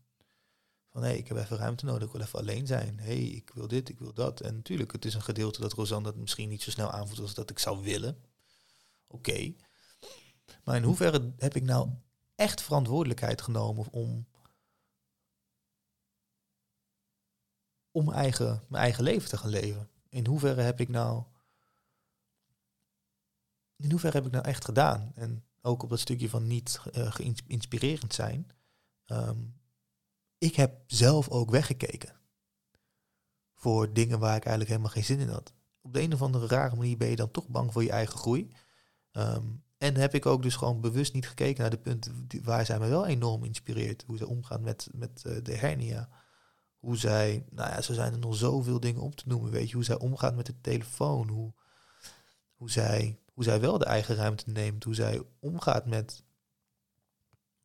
Van 0.89 1.03
hé, 1.03 1.13
ik 1.13 1.29
heb 1.29 1.37
even 1.37 1.57
ruimte 1.57 1.85
nodig, 1.85 2.07
ik 2.07 2.13
wil 2.13 2.21
even 2.21 2.39
alleen 2.39 2.67
zijn. 2.67 2.99
Hé, 2.99 3.05
hey, 3.05 3.25
ik 3.25 3.51
wil 3.51 3.69
dit, 3.69 3.89
ik 3.89 3.99
wil 3.99 4.13
dat. 4.15 4.41
En 4.41 4.55
natuurlijk, 4.55 4.93
het 4.93 5.05
is 5.05 5.15
een 5.15 5.23
gedeelte 5.23 5.61
dat 5.61 5.73
Rosanne 5.73 6.05
dat 6.05 6.17
misschien 6.17 6.49
niet 6.49 6.63
zo 6.63 6.71
snel 6.71 6.91
aanvoelt 6.91 7.21
als 7.21 7.35
dat 7.35 7.51
ik 7.51 7.59
zou 7.59 7.83
willen. 7.83 8.25
Oké. 9.07 9.55
Maar 10.65 10.77
in 10.77 10.83
hoeverre 10.83 11.33
heb 11.37 11.57
ik 11.57 11.63
nou 11.63 11.91
echt 12.35 12.63
verantwoordelijkheid 12.63 13.43
genomen 13.43 13.93
om, 13.93 14.27
om 17.95 18.13
eigen, 18.13 18.63
mijn 18.69 18.83
eigen 18.83 19.05
leven 19.05 19.29
te 19.29 19.37
gaan 19.37 19.51
leven? 19.51 19.89
In 20.09 20.27
hoeverre 20.27 20.61
heb 20.61 20.81
ik 20.81 20.89
nou 20.89 21.25
in 23.77 23.91
hoeverre 23.91 24.17
heb 24.17 24.27
ik 24.27 24.33
nou 24.33 24.45
echt 24.45 24.65
gedaan? 24.65 25.13
En 25.15 25.45
ook 25.61 25.83
op 25.83 25.91
dat 25.91 26.01
stukje 26.01 26.29
van 26.29 26.47
niet 26.47 26.81
uh, 26.93 27.13
geïnspirerend 27.13 28.15
zijn. 28.15 28.51
Um, 29.07 29.61
ik 30.39 30.55
heb 30.55 30.83
zelf 30.87 31.29
ook 31.29 31.51
weggekeken. 31.51 32.21
Voor 33.55 33.93
dingen 33.93 34.19
waar 34.19 34.37
ik 34.37 34.45
eigenlijk 34.45 34.71
helemaal 34.71 34.91
geen 34.91 35.05
zin 35.05 35.19
in 35.19 35.29
had. 35.29 35.53
Op 35.81 35.93
de 35.93 36.01
een 36.01 36.13
of 36.13 36.23
andere 36.23 36.47
rare 36.47 36.77
manier 36.77 36.97
ben 36.97 37.09
je 37.09 37.17
dan 37.17 37.31
toch 37.31 37.49
bang 37.49 37.73
voor 37.73 37.83
je 37.83 37.91
eigen 37.91 38.19
groei. 38.19 38.53
Um, 39.13 39.63
en 39.79 39.97
heb 39.97 40.15
ik 40.15 40.27
ook 40.27 40.43
dus 40.43 40.57
gewoon 40.57 40.81
bewust 40.81 41.13
niet 41.13 41.29
gekeken 41.29 41.61
naar 41.61 41.71
de 41.71 41.79
punten 41.79 42.29
waar 42.43 42.67
zij 42.67 42.79
me 42.79 42.89
wel 42.89 43.07
enorm 43.07 43.45
inspireert. 43.45 44.05
Hoe 44.07 44.17
ze 44.17 44.27
omgaan 44.27 44.63
met, 44.63 44.89
met 44.93 45.25
uh, 45.27 45.37
de 45.43 45.57
hernia. 45.57 46.09
Hoe 46.85 46.97
zij, 46.97 47.45
nou 47.51 47.71
ja, 47.71 47.81
zo 47.81 47.93
zijn 47.93 48.13
er 48.13 48.19
nog 48.19 48.35
zoveel 48.35 48.81
dingen 48.81 49.03
op 49.03 49.15
te 49.15 49.29
noemen, 49.29 49.51
weet 49.51 49.69
je. 49.69 49.75
Hoe 49.75 49.85
zij 49.85 49.99
omgaat 49.99 50.37
met 50.37 50.47
de 50.47 50.61
telefoon. 50.61 51.29
Hoe, 51.29 51.53
hoe 52.55 52.71
zij 52.71 53.19
hoe 53.35 53.45
zij 53.45 53.61
wel 53.61 53.79
de 53.79 53.85
eigen 53.85 54.15
ruimte 54.15 54.51
neemt, 54.51 54.85
hoe 54.85 54.95
zij 54.95 55.23
omgaat 55.39 55.87
met, 55.87 56.25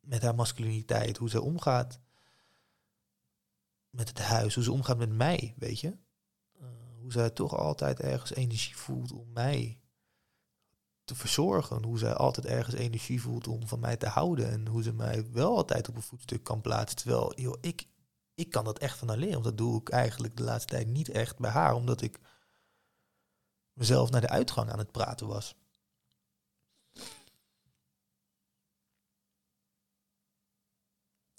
met 0.00 0.22
haar 0.22 0.34
masculiniteit, 0.34 1.16
hoe 1.16 1.28
zij 1.28 1.40
omgaat 1.40 2.00
met 3.90 4.08
het 4.08 4.18
huis, 4.18 4.54
hoe 4.54 4.64
ze 4.64 4.72
omgaat 4.72 4.98
met 4.98 5.12
mij, 5.12 5.54
weet 5.58 5.80
je. 5.80 5.96
Uh, 6.60 6.66
hoe 7.00 7.12
zij 7.12 7.30
toch 7.30 7.56
altijd 7.56 8.00
ergens 8.00 8.34
energie 8.34 8.76
voelt 8.76 9.12
om 9.12 9.32
mij 9.32 9.80
te 11.04 11.14
verzorgen. 11.14 11.84
Hoe 11.84 11.98
zij 11.98 12.14
altijd 12.14 12.46
ergens 12.46 12.74
energie 12.74 13.20
voelt 13.20 13.46
om 13.46 13.68
van 13.68 13.80
mij 13.80 13.96
te 13.96 14.08
houden. 14.08 14.50
En 14.50 14.66
hoe 14.66 14.82
ze 14.82 14.92
mij 14.92 15.30
wel 15.32 15.56
altijd 15.56 15.88
op 15.88 15.96
een 15.96 16.02
voetstuk 16.02 16.44
kan 16.44 16.60
plaatsen. 16.60 16.98
Terwijl, 16.98 17.40
joh, 17.40 17.56
ik, 17.60 17.86
ik 18.40 18.50
kan 18.50 18.64
dat 18.64 18.78
echt 18.78 18.98
van 18.98 19.08
haar 19.08 19.16
leren. 19.16 19.32
Want 19.32 19.44
dat 19.44 19.58
doe 19.58 19.80
ik 19.80 19.88
eigenlijk 19.88 20.36
de 20.36 20.42
laatste 20.42 20.74
tijd 20.74 20.86
niet 20.86 21.08
echt 21.08 21.38
bij 21.38 21.50
haar. 21.50 21.74
Omdat 21.74 22.00
ik 22.00 22.18
mezelf 23.72 24.10
naar 24.10 24.20
de 24.20 24.28
uitgang 24.28 24.70
aan 24.70 24.78
het 24.78 24.92
praten 24.92 25.26
was. 25.26 25.54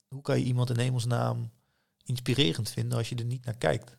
Hoe 0.07 0.21
kan 0.21 0.39
je 0.39 0.45
iemand 0.45 0.69
in 0.69 0.79
hemelsnaam 0.79 1.51
inspirerend 2.03 2.69
vinden 2.69 2.97
als 2.97 3.09
je 3.09 3.15
er 3.15 3.25
niet 3.25 3.45
naar 3.45 3.57
kijkt? 3.57 3.97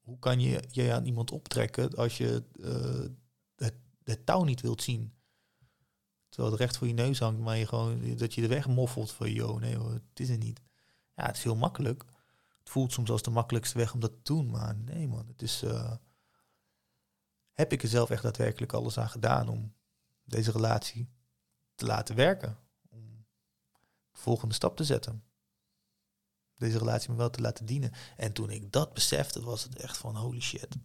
Hoe 0.00 0.18
kan 0.18 0.40
je 0.40 0.64
je 0.70 0.92
aan 0.92 1.04
iemand 1.04 1.30
optrekken 1.30 1.94
als 1.94 2.16
je 2.16 2.44
het, 3.56 3.74
het, 4.04 4.26
touw 4.26 4.44
niet 4.44 4.60
wilt 4.60 4.82
zien? 4.82 5.12
Terwijl 6.28 6.52
het 6.52 6.60
recht 6.60 6.76
voor 6.76 6.86
je 6.86 6.92
neus 6.92 7.18
hangt, 7.18 7.40
maar 7.40 7.56
je 7.56 7.66
gewoon 7.66 8.16
dat 8.16 8.34
je 8.34 8.40
de 8.40 8.46
weg 8.46 8.66
moffelt 8.66 9.12
van 9.12 9.32
joh, 9.32 9.60
nee 9.60 9.76
hoor, 9.76 9.92
het 9.92 10.20
is 10.20 10.28
er 10.28 10.38
niet. 10.38 10.60
Ja, 11.18 11.26
het 11.26 11.36
is 11.36 11.42
heel 11.42 11.56
makkelijk. 11.56 12.04
Het 12.58 12.70
voelt 12.70 12.92
soms 12.92 13.10
als 13.10 13.22
de 13.22 13.30
makkelijkste 13.30 13.78
weg 13.78 13.94
om 13.94 14.00
dat 14.00 14.10
te 14.10 14.32
doen, 14.32 14.50
maar 14.50 14.76
nee 14.76 15.08
man, 15.08 15.26
het 15.26 15.42
is. 15.42 15.62
Uh, 15.62 15.96
heb 17.52 17.72
ik 17.72 17.82
er 17.82 17.88
zelf 17.88 18.10
echt 18.10 18.22
daadwerkelijk 18.22 18.72
alles 18.72 18.98
aan 18.98 19.08
gedaan 19.08 19.48
om 19.48 19.74
deze 20.24 20.50
relatie 20.50 21.10
te 21.74 21.86
laten 21.86 22.14
werken? 22.14 22.58
volgende 24.12 24.54
stap 24.54 24.76
te 24.76 24.84
zetten. 24.84 25.24
Deze 26.56 26.78
relatie 26.78 27.10
me 27.10 27.16
wel 27.16 27.30
te 27.30 27.40
laten 27.40 27.66
dienen. 27.66 27.92
En 28.16 28.32
toen 28.32 28.50
ik 28.50 28.72
dat 28.72 28.94
besefte, 28.94 29.42
was 29.42 29.62
het 29.62 29.76
echt 29.76 29.96
van 29.96 30.16
holy 30.16 30.40
shit. 30.40 30.76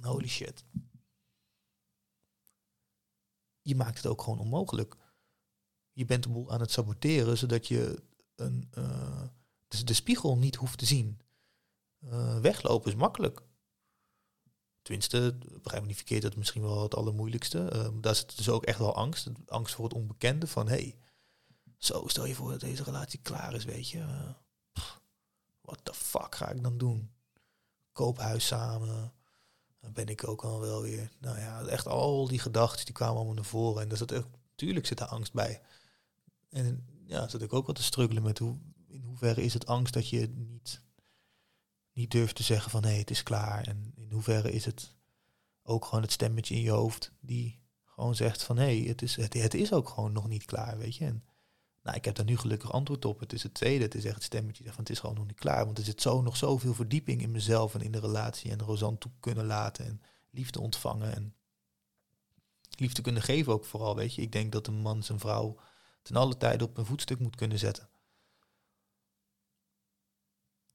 Holy 0.00 0.28
shit. 0.28 0.64
Je 3.60 3.76
maakt 3.76 3.96
het 3.96 4.06
ook 4.06 4.22
gewoon 4.22 4.38
onmogelijk. 4.38 4.96
Je 5.96 6.04
bent 6.04 6.22
de 6.22 6.28
boel 6.28 6.52
aan 6.52 6.60
het 6.60 6.70
saboteren, 6.70 7.38
zodat 7.38 7.66
je 7.66 8.02
een, 8.34 8.70
uh, 8.78 9.22
de 9.84 9.94
spiegel 9.94 10.36
niet 10.36 10.56
hoeft 10.56 10.78
te 10.78 10.86
zien. 10.86 11.20
Uh, 12.04 12.38
weglopen 12.38 12.90
is 12.90 12.96
makkelijk. 12.96 13.42
Tenminste, 14.82 15.38
begrijp 15.62 15.82
me 15.82 15.88
niet 15.88 15.96
verkeerd, 15.96 16.22
dat 16.22 16.30
is 16.30 16.36
misschien 16.36 16.62
wel 16.62 16.82
het 16.82 16.94
allermoeilijkste. 16.94 17.70
Uh, 17.74 17.88
daar 18.00 18.14
zit 18.14 18.36
dus 18.36 18.48
ook 18.48 18.64
echt 18.64 18.78
wel 18.78 18.94
angst. 18.94 19.30
Angst 19.46 19.74
voor 19.74 19.84
het 19.84 19.94
onbekende. 19.94 20.46
Van 20.46 20.68
hé, 20.68 20.74
hey, 20.74 20.96
zo 21.78 22.06
stel 22.06 22.24
je 22.24 22.34
voor 22.34 22.50
dat 22.50 22.60
deze 22.60 22.82
relatie 22.82 23.20
klaar 23.22 23.54
is, 23.54 23.64
weet 23.64 23.88
je. 23.88 24.04
What 25.60 25.78
the 25.82 25.94
fuck 25.94 26.34
ga 26.34 26.50
ik 26.50 26.62
dan 26.62 26.78
doen? 26.78 27.10
Koop 27.92 28.18
huis 28.18 28.46
samen. 28.46 29.12
Dan 29.80 29.92
ben 29.92 30.06
ik 30.06 30.28
ook 30.28 30.44
al 30.44 30.60
wel 30.60 30.82
weer. 30.82 31.10
Nou 31.18 31.38
ja, 31.38 31.66
echt 31.66 31.86
al 31.86 32.28
die 32.28 32.38
gedachten 32.38 32.84
die 32.84 32.94
kwamen 32.94 33.16
allemaal 33.16 33.34
naar 33.34 33.44
voren. 33.44 33.82
En 33.82 33.88
daar 33.88 33.98
zat 33.98 34.10
echt, 34.10 34.26
natuurlijk 34.50 34.86
zit 34.86 35.00
er 35.00 35.06
angst 35.06 35.32
bij. 35.32 35.62
En 36.48 36.86
ja, 37.06 37.28
zat 37.28 37.42
ik 37.42 37.52
ook 37.52 37.66
wel 37.66 37.74
te 37.74 37.82
struggelen 37.82 38.22
met 38.22 38.38
hoe, 38.38 38.58
in 38.88 39.02
hoeverre 39.02 39.42
is 39.42 39.54
het 39.54 39.66
angst 39.66 39.94
dat 39.94 40.08
je 40.08 40.28
niet 40.28 40.84
niet 41.96 42.10
durft 42.10 42.36
te 42.36 42.42
zeggen 42.42 42.70
van 42.70 42.82
hé, 42.82 42.88
hey, 42.88 42.98
het 42.98 43.10
is 43.10 43.22
klaar. 43.22 43.66
En 43.66 43.92
in 43.94 44.10
hoeverre 44.10 44.52
is 44.52 44.64
het 44.64 44.94
ook 45.62 45.84
gewoon 45.84 46.02
het 46.02 46.12
stemmetje 46.12 46.54
in 46.54 46.60
je 46.60 46.70
hoofd 46.70 47.12
die 47.20 47.60
gewoon 47.84 48.14
zegt 48.14 48.42
van 48.42 48.56
hé, 48.56 48.78
hey, 48.78 48.88
het, 48.88 49.02
is, 49.02 49.16
het, 49.16 49.54
is 49.54 49.72
ook 49.72 49.88
gewoon 49.88 50.12
nog 50.12 50.28
niet 50.28 50.44
klaar, 50.44 50.78
weet 50.78 50.96
je. 50.96 51.04
En 51.04 51.24
nou, 51.82 51.96
ik 51.96 52.04
heb 52.04 52.14
daar 52.14 52.24
nu 52.24 52.36
gelukkig 52.36 52.72
antwoord 52.72 53.04
op. 53.04 53.20
Het 53.20 53.32
is 53.32 53.42
het 53.42 53.54
tweede, 53.54 53.84
het 53.84 53.94
is 53.94 54.04
echt 54.04 54.14
het 54.14 54.24
stemmetje 54.24 54.64
van 54.64 54.76
het 54.76 54.90
is 54.90 54.98
gewoon 54.98 55.14
nog 55.14 55.26
niet 55.26 55.38
klaar. 55.38 55.64
Want 55.64 55.78
er 55.78 55.84
zit 55.84 56.02
zo 56.02 56.22
nog 56.22 56.36
zoveel 56.36 56.74
verdieping 56.74 57.22
in 57.22 57.30
mezelf 57.30 57.74
en 57.74 57.80
in 57.80 57.92
de 57.92 58.00
relatie 58.00 58.50
en 58.50 58.62
Rosanne 58.62 58.98
toe 58.98 59.10
kunnen 59.20 59.46
laten 59.46 59.86
en 59.86 60.02
liefde 60.30 60.60
ontvangen 60.60 61.14
en 61.14 61.34
liefde 62.70 63.02
kunnen 63.02 63.22
geven 63.22 63.52
ook 63.52 63.64
vooral, 63.64 63.96
weet 63.96 64.14
je. 64.14 64.22
Ik 64.22 64.32
denk 64.32 64.52
dat 64.52 64.66
een 64.66 64.80
man 64.80 65.02
zijn 65.02 65.18
vrouw 65.18 65.56
ten 66.06 66.16
alle 66.16 66.36
tijde 66.36 66.64
op 66.64 66.76
een 66.76 66.86
voetstuk 66.86 67.18
moet 67.18 67.36
kunnen 67.36 67.58
zetten 67.58 67.88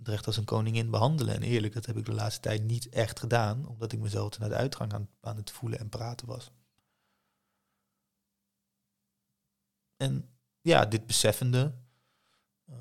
recht 0.04 0.28
als 0.28 0.38
een 0.38 0.46
koningin 0.46 0.90
behandelen. 0.90 1.36
En 1.36 1.42
eerlijk, 1.42 1.74
dat 1.74 1.86
heb 1.86 1.98
ik 1.98 2.06
de 2.06 2.14
laatste 2.14 2.42
tijd 2.42 2.64
niet 2.64 2.90
echt 2.90 3.20
gedaan, 3.20 3.68
omdat 3.68 3.92
ik 3.92 4.00
mezelf 4.00 4.40
naar 4.40 4.50
de 4.50 4.56
uitgang 4.56 4.94
aan, 4.94 5.10
aan 5.22 5.38
het 5.38 5.52
voelen 5.52 5.80
en 5.80 5.90
praten 5.90 6.28
was. 6.28 6.52
En 9.98 10.30
ja, 10.62 10.86
dit 10.86 11.06
beseffende 11.06 11.74
uh, 12.70 12.76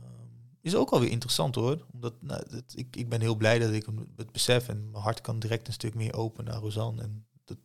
is 0.61 0.75
ook 0.75 0.91
alweer 0.91 1.11
interessant 1.11 1.55
hoor. 1.55 1.87
Omdat 1.93 2.23
nou, 2.23 2.57
het, 2.57 2.73
ik, 2.77 2.97
ik 2.97 3.09
ben 3.09 3.21
heel 3.21 3.35
blij 3.35 3.59
dat 3.59 3.73
ik 3.73 3.87
het 4.17 4.33
besef 4.33 4.69
en 4.69 4.91
mijn 4.91 5.03
hart 5.03 5.21
kan 5.21 5.39
direct 5.39 5.67
een 5.67 5.73
stuk 5.73 5.95
meer 5.95 6.15
open 6.15 6.45
naar 6.45 6.61
Rosanne. 6.61 7.03
En 7.03 7.27
dat, 7.45 7.59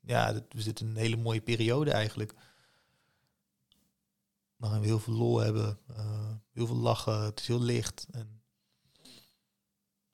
ja, 0.00 0.32
dat, 0.32 0.44
we 0.48 0.62
zitten 0.62 0.86
in 0.86 0.92
een 0.92 1.00
hele 1.00 1.16
mooie 1.16 1.40
periode 1.40 1.90
eigenlijk. 1.90 2.34
Waarin 4.62 4.80
we 4.80 4.86
heel 4.86 4.98
veel 4.98 5.14
lol 5.14 5.38
hebben, 5.38 5.78
uh, 5.90 6.34
heel 6.52 6.66
veel 6.66 6.76
lachen, 6.76 7.22
het 7.22 7.40
is 7.40 7.46
heel 7.46 7.60
licht. 7.60 8.06
En 8.10 8.42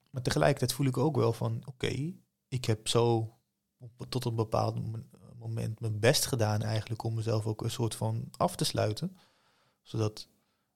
maar 0.09 0.21
tegelijkertijd 0.21 0.73
voel 0.73 0.85
ik 0.85 0.97
ook 0.97 1.15
wel 1.15 1.33
van, 1.33 1.61
oké, 1.65 2.13
ik 2.47 2.65
heb 2.65 2.87
zo 2.87 3.37
tot 4.09 4.25
een 4.25 4.35
bepaald 4.35 4.75
moment 5.37 5.79
mijn 5.79 5.99
best 5.99 6.25
gedaan 6.25 6.61
eigenlijk 6.61 7.03
om 7.03 7.13
mezelf 7.13 7.45
ook 7.45 7.61
een 7.61 7.71
soort 7.71 7.95
van 7.95 8.29
af 8.37 8.55
te 8.55 8.63
sluiten. 8.63 9.17
Zodat 9.81 10.27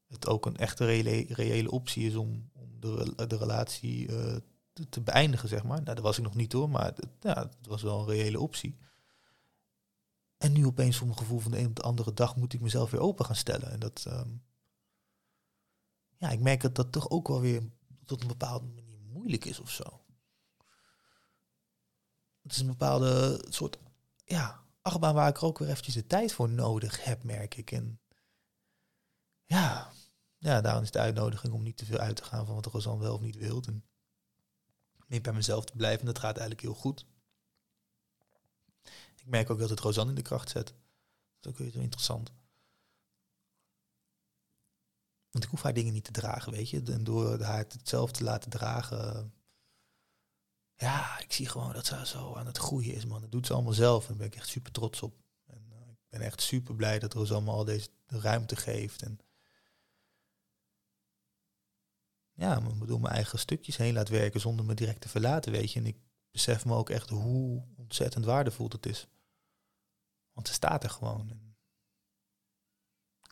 het 0.07 0.27
ook 0.27 0.45
een 0.45 0.57
echte 0.57 0.85
reële, 1.27 1.71
optie 1.71 2.07
is 2.07 2.15
om, 2.15 2.49
om 2.53 2.79
de, 2.79 3.25
de 3.27 3.37
relatie 3.37 4.07
eh, 4.07 4.35
te, 4.89 5.01
beëindigen, 5.01 5.49
zeg 5.49 5.63
maar. 5.63 5.81
Nou, 5.81 5.95
dat 5.95 6.03
was 6.03 6.17
ik 6.17 6.23
nog 6.23 6.35
niet 6.35 6.53
hoor, 6.53 6.69
maar 6.69 6.93
ja, 7.19 7.39
het 7.39 7.67
was 7.67 7.81
wel 7.81 7.99
een 7.99 8.15
reële 8.15 8.39
optie. 8.39 8.77
En 10.43 10.51
nu 10.51 10.65
opeens 10.65 10.97
voor 10.97 11.07
mijn 11.07 11.19
gevoel 11.19 11.39
van 11.39 11.51
de 11.51 11.59
een 11.59 11.67
op 11.67 11.75
de 11.75 11.81
andere 11.81 12.13
dag 12.13 12.35
moet 12.35 12.53
ik 12.53 12.61
mezelf 12.61 12.91
weer 12.91 13.01
open 13.01 13.25
gaan 13.25 13.35
stellen. 13.35 13.71
En 13.71 13.79
dat, 13.79 14.05
ehm, 14.07 14.29
ja, 16.17 16.29
ik 16.29 16.39
merk 16.39 16.61
dat 16.61 16.75
dat 16.75 16.91
toch 16.91 17.09
ook 17.09 17.27
wel 17.27 17.41
weer 17.41 17.63
tot 18.05 18.21
een 18.21 18.27
bepaalde 18.27 18.65
manier 18.65 18.99
moeilijk 18.99 19.45
is 19.45 19.59
of 19.59 19.71
zo. 19.71 20.05
Het 22.41 22.51
is 22.51 22.59
een 22.59 22.67
bepaalde 22.67 23.45
soort, 23.49 23.77
ja, 24.25 24.63
achtbaan 24.81 25.13
waar 25.13 25.29
ik 25.29 25.37
er 25.37 25.43
ook 25.43 25.59
weer 25.59 25.69
eventjes 25.69 25.93
de 25.93 26.07
tijd 26.07 26.33
voor 26.33 26.49
nodig 26.49 27.03
heb, 27.03 27.23
merk 27.23 27.55
ik. 27.55 27.71
En 27.71 27.99
ja, 29.43 29.91
ja, 30.37 30.61
daarom 30.61 30.83
is 30.83 30.91
de 30.91 30.99
uitnodiging 30.99 31.53
om 31.53 31.63
niet 31.63 31.77
te 31.77 31.85
veel 31.85 31.97
uit 31.97 32.15
te 32.15 32.23
gaan 32.23 32.45
van 32.45 32.55
wat 32.55 32.65
Rosanne 32.65 33.03
wel 33.03 33.13
of 33.13 33.21
niet 33.21 33.37
wil. 33.37 33.61
En 33.67 33.85
meer 35.07 35.21
bij 35.21 35.33
mezelf 35.33 35.65
te 35.65 35.75
blijven. 35.75 36.05
Dat 36.05 36.19
gaat 36.19 36.37
eigenlijk 36.37 36.61
heel 36.61 36.81
goed. 36.81 37.05
Ik 39.23 39.29
merk 39.29 39.49
ook 39.49 39.59
dat 39.59 39.69
het 39.69 39.79
Rosanne 39.79 40.09
in 40.09 40.17
de 40.17 40.21
kracht 40.21 40.49
zet. 40.49 40.73
Dat 41.39 41.59
is 41.59 41.67
ook 41.67 41.81
interessant. 41.81 42.33
Want 45.31 45.43
ik 45.43 45.49
hoef 45.49 45.61
haar 45.61 45.73
dingen 45.73 45.93
niet 45.93 46.03
te 46.03 46.11
dragen, 46.11 46.51
weet 46.51 46.69
je. 46.69 46.81
En 46.83 47.03
door 47.03 47.41
haar 47.41 47.57
het 47.57 47.79
zelf 47.83 48.11
te 48.11 48.23
laten 48.23 48.49
dragen. 48.49 49.33
Ja, 50.75 51.19
ik 51.19 51.33
zie 51.33 51.47
gewoon 51.47 51.73
dat 51.73 51.85
ze 51.85 52.05
zo 52.05 52.33
aan 52.33 52.45
het 52.45 52.57
groeien 52.57 52.93
is, 52.93 53.05
man. 53.05 53.21
Dat 53.21 53.31
doet 53.31 53.45
ze 53.45 53.53
allemaal 53.53 53.73
zelf. 53.73 54.01
En 54.01 54.07
daar 54.07 54.17
ben 54.17 54.27
ik 54.27 54.35
echt 54.35 54.47
super 54.47 54.71
trots 54.71 55.01
op. 55.01 55.15
En 55.45 55.65
uh, 55.69 55.91
ik 55.91 56.09
ben 56.09 56.21
echt 56.21 56.41
super 56.41 56.75
blij 56.75 56.99
dat 56.99 57.13
Rosanne 57.13 57.51
al 57.51 57.65
deze 57.65 57.89
ruimte 58.05 58.55
geeft. 58.55 59.01
En 59.01 59.19
ja, 62.33 62.59
me 62.59 62.85
door 62.85 62.99
mijn 62.99 63.13
eigen 63.13 63.39
stukjes 63.39 63.77
heen 63.77 63.93
laat 63.93 64.09
werken 64.09 64.39
zonder 64.39 64.65
me 64.65 64.73
direct 64.73 65.01
te 65.01 65.09
verlaten, 65.09 65.51
weet 65.51 65.71
je. 65.71 65.79
En 65.79 65.85
ik 65.85 65.97
besef 66.31 66.65
me 66.65 66.75
ook 66.75 66.89
echt 66.89 67.09
hoe 67.09 67.63
ontzettend 67.75 68.25
waardevol 68.25 68.69
het 68.69 68.85
is. 68.85 69.07
Want 70.33 70.47
ze 70.47 70.53
staat 70.53 70.83
er 70.83 70.89
gewoon. 70.89 71.41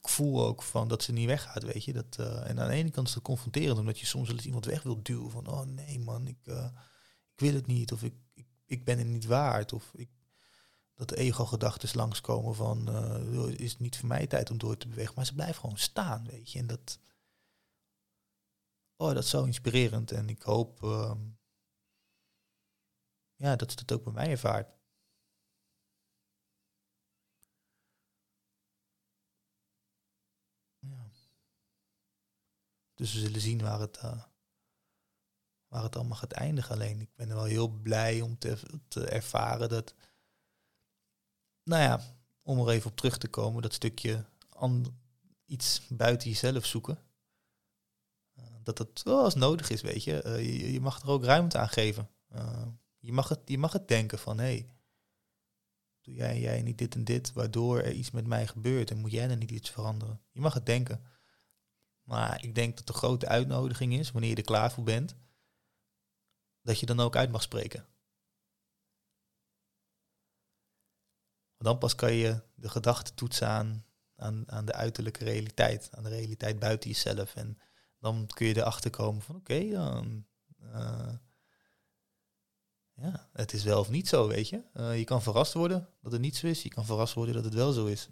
Ik 0.01 0.09
voel 0.09 0.45
ook 0.45 0.63
van 0.63 0.87
dat 0.87 1.03
ze 1.03 1.11
niet 1.11 1.25
weggaat, 1.25 1.63
weet 1.63 1.83
je. 1.83 1.93
Dat, 1.93 2.17
uh, 2.19 2.49
en 2.49 2.59
aan 2.59 2.67
de 2.67 2.73
ene 2.73 2.89
kant 2.89 3.07
is 3.07 3.13
het 3.13 3.23
confronterend, 3.23 3.79
omdat 3.79 3.99
je 3.99 4.05
soms 4.05 4.27
wel 4.27 4.35
eens 4.35 4.45
iemand 4.45 4.65
weg 4.65 4.83
wilt 4.83 5.05
duwen. 5.05 5.31
Van, 5.31 5.47
oh 5.47 5.65
nee 5.65 5.99
man, 5.99 6.27
ik, 6.27 6.45
uh, 6.45 6.65
ik 7.33 7.39
wil 7.39 7.53
het 7.53 7.67
niet. 7.67 7.91
Of 7.91 8.03
ik, 8.03 8.13
ik, 8.65 8.85
ben 8.85 8.97
het 8.97 9.07
niet 9.07 9.25
waard. 9.25 9.73
Of 9.73 9.91
ik, 9.93 10.09
dat 10.95 11.09
de 11.09 11.15
ego-gedachten 11.17 11.89
langskomen 11.93 12.55
van, 12.55 12.89
uh, 12.89 13.59
is 13.59 13.71
het 13.71 13.79
niet 13.79 13.97
voor 13.97 14.07
mij 14.07 14.27
tijd 14.27 14.51
om 14.51 14.57
door 14.57 14.77
te 14.77 14.87
bewegen. 14.87 15.13
Maar 15.15 15.25
ze 15.25 15.33
blijft 15.33 15.59
gewoon 15.59 15.77
staan, 15.77 16.27
weet 16.27 16.51
je. 16.51 16.59
En 16.59 16.67
dat, 16.67 16.99
oh, 18.95 19.13
dat 19.13 19.23
is 19.23 19.29
zo 19.29 19.43
inspirerend. 19.43 20.11
En 20.11 20.29
ik 20.29 20.41
hoop 20.41 20.83
uh, 20.83 21.13
ja, 23.35 23.55
dat 23.55 23.71
ze 23.71 23.77
het 23.79 23.91
ook 23.91 24.03
bij 24.03 24.13
mij 24.13 24.29
ervaart. 24.29 24.80
Dus 33.01 33.13
we 33.13 33.19
zullen 33.19 33.41
zien 33.41 33.61
waar 33.61 33.79
het, 33.79 33.99
uh, 34.03 34.23
waar 35.67 35.83
het 35.83 35.95
allemaal 35.95 36.17
gaat 36.17 36.31
eindigen. 36.31 36.75
Alleen 36.75 37.01
ik 37.01 37.09
ben 37.15 37.27
wel 37.27 37.43
heel 37.43 37.67
blij 37.67 38.21
om 38.21 38.37
te, 38.37 38.57
ervaren 39.09 39.69
dat, 39.69 39.93
nou 41.63 41.81
ja, 41.81 42.01
om 42.41 42.59
er 42.59 42.69
even 42.69 42.89
op 42.89 42.97
terug 42.97 43.17
te 43.17 43.27
komen, 43.27 43.61
dat 43.61 43.73
stukje 43.73 44.25
iets 45.45 45.81
buiten 45.89 46.29
jezelf 46.29 46.65
zoeken 46.65 46.99
dat 48.63 48.77
het 48.77 49.03
wel 49.03 49.23
als 49.23 49.35
nodig 49.35 49.69
is, 49.69 49.81
weet 49.81 50.03
je. 50.03 50.23
Uh, 50.25 50.45
je. 50.45 50.71
je. 50.71 50.81
mag 50.81 51.01
er 51.01 51.09
ook 51.09 51.23
ruimte 51.23 51.57
aan 51.57 51.69
geven. 51.69 52.09
Je, 52.99 53.11
mag 53.11 53.29
het, 53.29 53.39
je 53.45 53.57
mag 53.57 53.73
het 53.73 53.87
denken 53.87 54.19
van, 54.19 54.37
hé, 54.37 54.43
hey, 54.43 54.69
doe 56.01 56.13
jij, 56.13 56.39
jij 56.39 56.61
niet 56.61 56.77
dit 56.77 56.95
en 56.95 57.03
dit, 57.03 57.33
waardoor 57.33 57.79
er 57.79 57.91
iets 57.91 58.11
met 58.11 58.27
mij 58.27 58.47
gebeurt 58.47 58.91
en 58.91 58.97
moet 58.97 59.11
jij 59.11 59.27
dan 59.27 59.37
niet 59.37 59.51
iets 59.51 59.69
veranderen. 59.69 60.21
Je 60.31 60.41
mag 60.41 60.53
het 60.53 60.65
denken. 60.65 61.01
Maar 62.11 62.43
ik 62.43 62.55
denk 62.55 62.77
dat 62.77 62.87
de 62.87 62.93
grote 62.93 63.27
uitnodiging 63.27 63.93
is, 63.93 64.11
wanneer 64.11 64.29
je 64.29 64.35
er 64.35 64.43
klaar 64.43 64.71
voor 64.71 64.83
bent, 64.83 65.15
dat 66.61 66.79
je 66.79 66.85
dan 66.85 66.99
ook 66.99 67.15
uit 67.15 67.31
mag 67.31 67.41
spreken. 67.41 67.85
Dan 71.57 71.77
pas 71.77 71.95
kan 71.95 72.13
je 72.13 72.41
de 72.55 72.69
gedachten 72.69 73.15
toetsen 73.15 73.47
aan, 73.47 73.85
aan, 74.15 74.51
aan 74.51 74.65
de 74.65 74.73
uiterlijke 74.73 75.23
realiteit, 75.23 75.89
aan 75.91 76.03
de 76.03 76.09
realiteit 76.09 76.59
buiten 76.59 76.89
jezelf. 76.89 77.35
En 77.35 77.57
dan 77.99 78.27
kun 78.27 78.47
je 78.47 78.57
erachter 78.57 78.89
komen 78.89 79.21
van 79.21 79.35
oké, 79.35 79.69
dan. 79.69 80.25
Uh, 80.61 81.13
ja, 82.93 83.29
het 83.33 83.53
is 83.53 83.63
wel 83.63 83.79
of 83.79 83.89
niet 83.89 84.07
zo, 84.07 84.27
weet 84.27 84.49
je. 84.49 84.63
Uh, 84.73 84.97
je 84.97 85.03
kan 85.03 85.21
verrast 85.21 85.53
worden 85.53 85.89
dat 86.01 86.11
het 86.11 86.21
niet 86.21 86.35
zo 86.35 86.47
is. 86.47 86.63
Je 86.63 86.69
kan 86.69 86.85
verrast 86.85 87.13
worden 87.13 87.35
dat 87.35 87.43
het 87.43 87.53
wel 87.53 87.71
zo 87.71 87.85
is. 87.85 88.09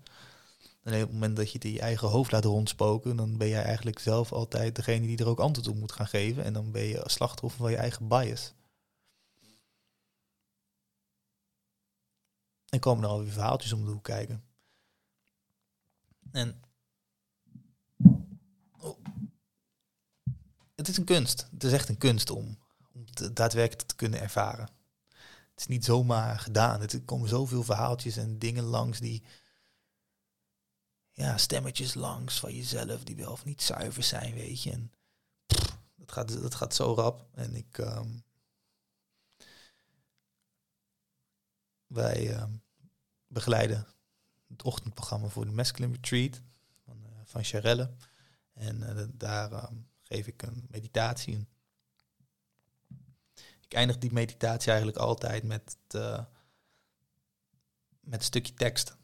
En 0.83 0.93
op 0.93 0.99
het 0.99 1.11
moment 1.11 1.35
dat 1.35 1.51
je 1.51 1.71
je 1.71 1.79
eigen 1.79 2.07
hoofd 2.07 2.31
laat 2.31 2.45
rondspoken, 2.45 3.15
dan 3.15 3.37
ben 3.37 3.47
jij 3.47 3.63
eigenlijk 3.63 3.99
zelf 3.99 4.31
altijd 4.31 4.75
degene 4.75 5.07
die 5.07 5.17
er 5.17 5.27
ook 5.27 5.39
antwoord 5.39 5.67
op 5.67 5.75
moet 5.75 5.91
gaan 5.91 6.07
geven. 6.07 6.43
En 6.43 6.53
dan 6.53 6.71
ben 6.71 6.83
je 6.83 7.03
slachtoffer 7.05 7.59
van 7.59 7.71
je 7.71 7.77
eigen 7.77 8.07
bias. 8.07 8.53
En 12.69 12.79
komen 12.79 13.03
er 13.03 13.09
alweer 13.09 13.31
verhaaltjes 13.31 13.73
om 13.73 13.85
de 13.85 13.91
hoek 13.91 14.03
kijken. 14.03 14.43
En 16.31 16.61
het 20.75 20.87
is 20.87 20.97
een 20.97 21.03
kunst. 21.03 21.47
Het 21.51 21.63
is 21.63 21.71
echt 21.71 21.89
een 21.89 21.97
kunst 21.97 22.29
om, 22.29 22.57
om 22.93 23.05
daadwerkelijk 23.33 23.87
te 23.87 23.95
kunnen 23.95 24.21
ervaren. 24.21 24.69
Het 25.51 25.59
is 25.59 25.67
niet 25.67 25.85
zomaar 25.85 26.39
gedaan. 26.39 26.81
Er 26.81 27.01
komen 27.01 27.29
zoveel 27.29 27.63
verhaaltjes 27.63 28.17
en 28.17 28.39
dingen 28.39 28.63
langs 28.63 28.99
die... 28.99 29.23
Ja, 31.19 31.37
stemmetjes 31.37 31.93
langs 31.93 32.39
van 32.39 32.55
jezelf 32.55 33.03
die 33.03 33.15
wel 33.15 33.31
of 33.31 33.45
niet 33.45 33.61
zuiver 33.61 34.03
zijn, 34.03 34.33
weet 34.33 34.63
je. 34.63 34.71
En 34.71 34.91
dat, 35.95 36.11
gaat, 36.11 36.41
dat 36.41 36.55
gaat 36.55 36.75
zo 36.75 36.93
rap. 36.93 37.27
En 37.31 37.55
ik... 37.55 37.77
Um, 37.77 38.23
wij 41.87 42.41
um, 42.41 42.63
begeleiden 43.27 43.87
het 44.47 44.63
ochtendprogramma 44.63 45.27
voor 45.27 45.45
de 45.45 45.51
Masculine 45.51 45.93
Retreat 45.93 46.41
van, 46.85 46.97
uh, 47.03 47.09
van 47.23 47.43
Charelle. 47.43 47.93
En 48.53 48.79
uh, 48.79 49.03
daar... 49.13 49.51
Um, 49.51 49.87
geef 50.01 50.27
ik 50.27 50.41
een 50.41 50.65
meditatie. 50.69 51.47
Ik 53.61 53.73
eindig 53.73 53.97
die 53.97 54.11
meditatie 54.11 54.69
eigenlijk 54.69 54.97
altijd 54.99 55.43
met, 55.43 55.77
uh, 55.95 56.25
met 57.99 58.19
een 58.19 58.25
stukje 58.25 58.53
tekst. 58.53 58.97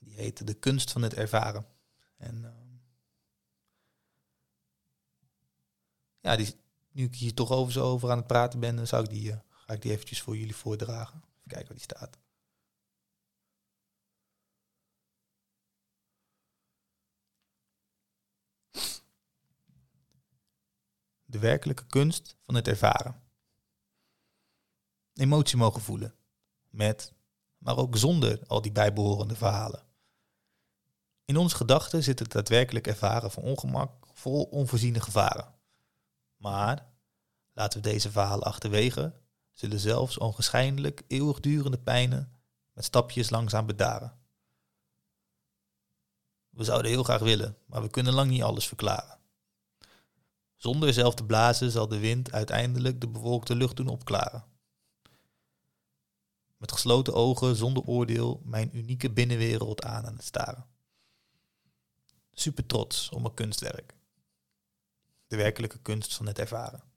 Die 0.00 0.14
heet 0.14 0.46
De 0.46 0.54
kunst 0.54 0.90
van 0.92 1.02
het 1.02 1.14
ervaren. 1.14 1.66
En 2.16 2.36
uh, 2.42 2.50
ja, 6.20 6.36
die, 6.36 6.56
nu 6.90 7.04
ik 7.04 7.14
hier 7.14 7.34
toch 7.34 7.50
over 7.50 7.72
zo 7.72 7.84
over 7.84 8.10
aan 8.10 8.18
het 8.18 8.26
praten 8.26 8.60
ben, 8.60 8.76
dan 8.76 8.86
zou 8.86 9.04
ik 9.04 9.10
die, 9.10 9.30
uh, 9.30 9.36
ga 9.48 9.72
ik 9.72 9.82
die 9.82 9.92
eventjes 9.92 10.22
voor 10.22 10.36
jullie 10.36 10.56
voordragen. 10.56 11.22
Even 11.24 11.48
kijken 11.48 11.68
waar 11.68 11.76
die 11.76 11.96
staat. 11.96 12.18
de 21.30 21.38
werkelijke 21.38 21.86
kunst 21.86 22.36
van 22.40 22.54
het 22.54 22.68
ervaren. 22.68 23.22
Emotie 25.14 25.56
mogen 25.56 25.80
voelen, 25.80 26.14
met, 26.68 27.12
maar 27.58 27.76
ook 27.76 27.96
zonder 27.96 28.46
al 28.46 28.62
die 28.62 28.72
bijbehorende 28.72 29.36
verhalen. 29.36 29.89
In 31.30 31.36
onze 31.36 31.56
gedachten 31.56 32.02
zit 32.02 32.18
het 32.18 32.32
daadwerkelijk 32.32 32.86
ervaren 32.86 33.30
van 33.30 33.42
ongemak 33.42 34.06
vol 34.12 34.42
onvoorziene 34.42 35.00
gevaren. 35.00 35.54
Maar, 36.36 36.86
laten 37.52 37.82
we 37.82 37.88
deze 37.88 38.10
verhalen 38.10 38.46
achterwege, 38.46 39.14
zullen 39.52 39.78
zelfs 39.78 40.18
ongeschijnlijk 40.18 41.02
eeuwigdurende 41.06 41.78
pijnen 41.78 42.32
met 42.72 42.84
stapjes 42.84 43.30
langzaam 43.30 43.66
bedaren. 43.66 44.18
We 46.48 46.64
zouden 46.64 46.90
heel 46.90 47.02
graag 47.02 47.20
willen, 47.20 47.56
maar 47.66 47.82
we 47.82 47.90
kunnen 47.90 48.12
lang 48.12 48.30
niet 48.30 48.42
alles 48.42 48.66
verklaren. 48.66 49.18
Zonder 50.56 50.92
zelf 50.92 51.14
te 51.14 51.24
blazen 51.24 51.70
zal 51.70 51.88
de 51.88 51.98
wind 51.98 52.32
uiteindelijk 52.32 53.00
de 53.00 53.08
bewolkte 53.08 53.54
lucht 53.54 53.76
doen 53.76 53.88
opklaren. 53.88 54.44
Met 56.56 56.72
gesloten 56.72 57.14
ogen, 57.14 57.56
zonder 57.56 57.82
oordeel, 57.82 58.40
mijn 58.44 58.76
unieke 58.76 59.10
binnenwereld 59.10 59.82
aan 59.82 60.06
aan 60.06 60.16
het 60.16 60.24
staren. 60.24 60.69
Super 62.32 62.66
trots 62.66 63.08
op 63.08 63.20
mijn 63.20 63.34
kunstwerk. 63.34 63.94
De 65.26 65.36
werkelijke 65.36 65.78
kunst 65.78 66.14
van 66.14 66.26
het 66.26 66.38
ervaren. 66.38 66.90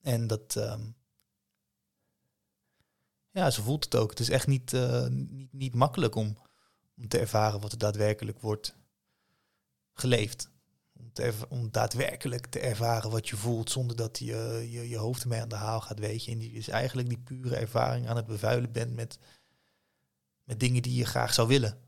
En 0.00 0.26
dat, 0.26 0.54
um, 0.56 0.96
ja, 3.30 3.50
ze 3.50 3.62
voelt 3.62 3.84
het 3.84 3.94
ook. 3.94 4.10
Het 4.10 4.20
is 4.20 4.30
echt 4.30 4.46
niet, 4.46 4.72
eh, 4.72 5.06
niet, 5.06 5.52
niet 5.52 5.74
makkelijk 5.74 6.14
om, 6.14 6.38
om 6.96 7.08
te 7.08 7.18
ervaren 7.18 7.60
wat 7.60 7.72
er 7.72 7.78
daadwerkelijk 7.78 8.40
wordt 8.40 8.76
geleefd. 9.92 10.50
Om, 11.48 11.70
daadwerkelijk 11.70 12.46
te 12.46 12.58
ervaren 12.58 13.10
wat 13.10 13.28
je 13.28 13.36
voelt 13.36 13.70
zonder 13.70 13.96
dat 13.96 14.18
je 14.18 14.66
je, 14.70 14.88
je 14.88 14.96
hoofd 14.96 15.22
ermee 15.22 15.40
aan 15.40 15.48
de 15.48 15.54
haal 15.54 15.80
gaat, 15.80 15.98
weet 15.98 16.24
je. 16.24 16.30
En 16.32 16.38
die 16.38 16.52
is 16.52 16.68
eigenlijk 16.68 17.08
die 17.08 17.18
pure 17.18 17.56
ervaring 17.56 18.08
aan 18.08 18.16
het 18.16 18.26
bevuilen 18.26 18.72
bent 18.72 18.94
met, 18.94 19.18
met 20.44 20.60
dingen 20.60 20.82
die 20.82 20.94
je 20.94 21.04
graag 21.04 21.34
zou 21.34 21.48
willen. 21.48 21.78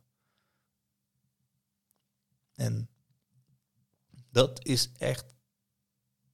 En 2.54 2.88
dat 4.30 4.64
is 4.64 4.92
echt 4.92 5.34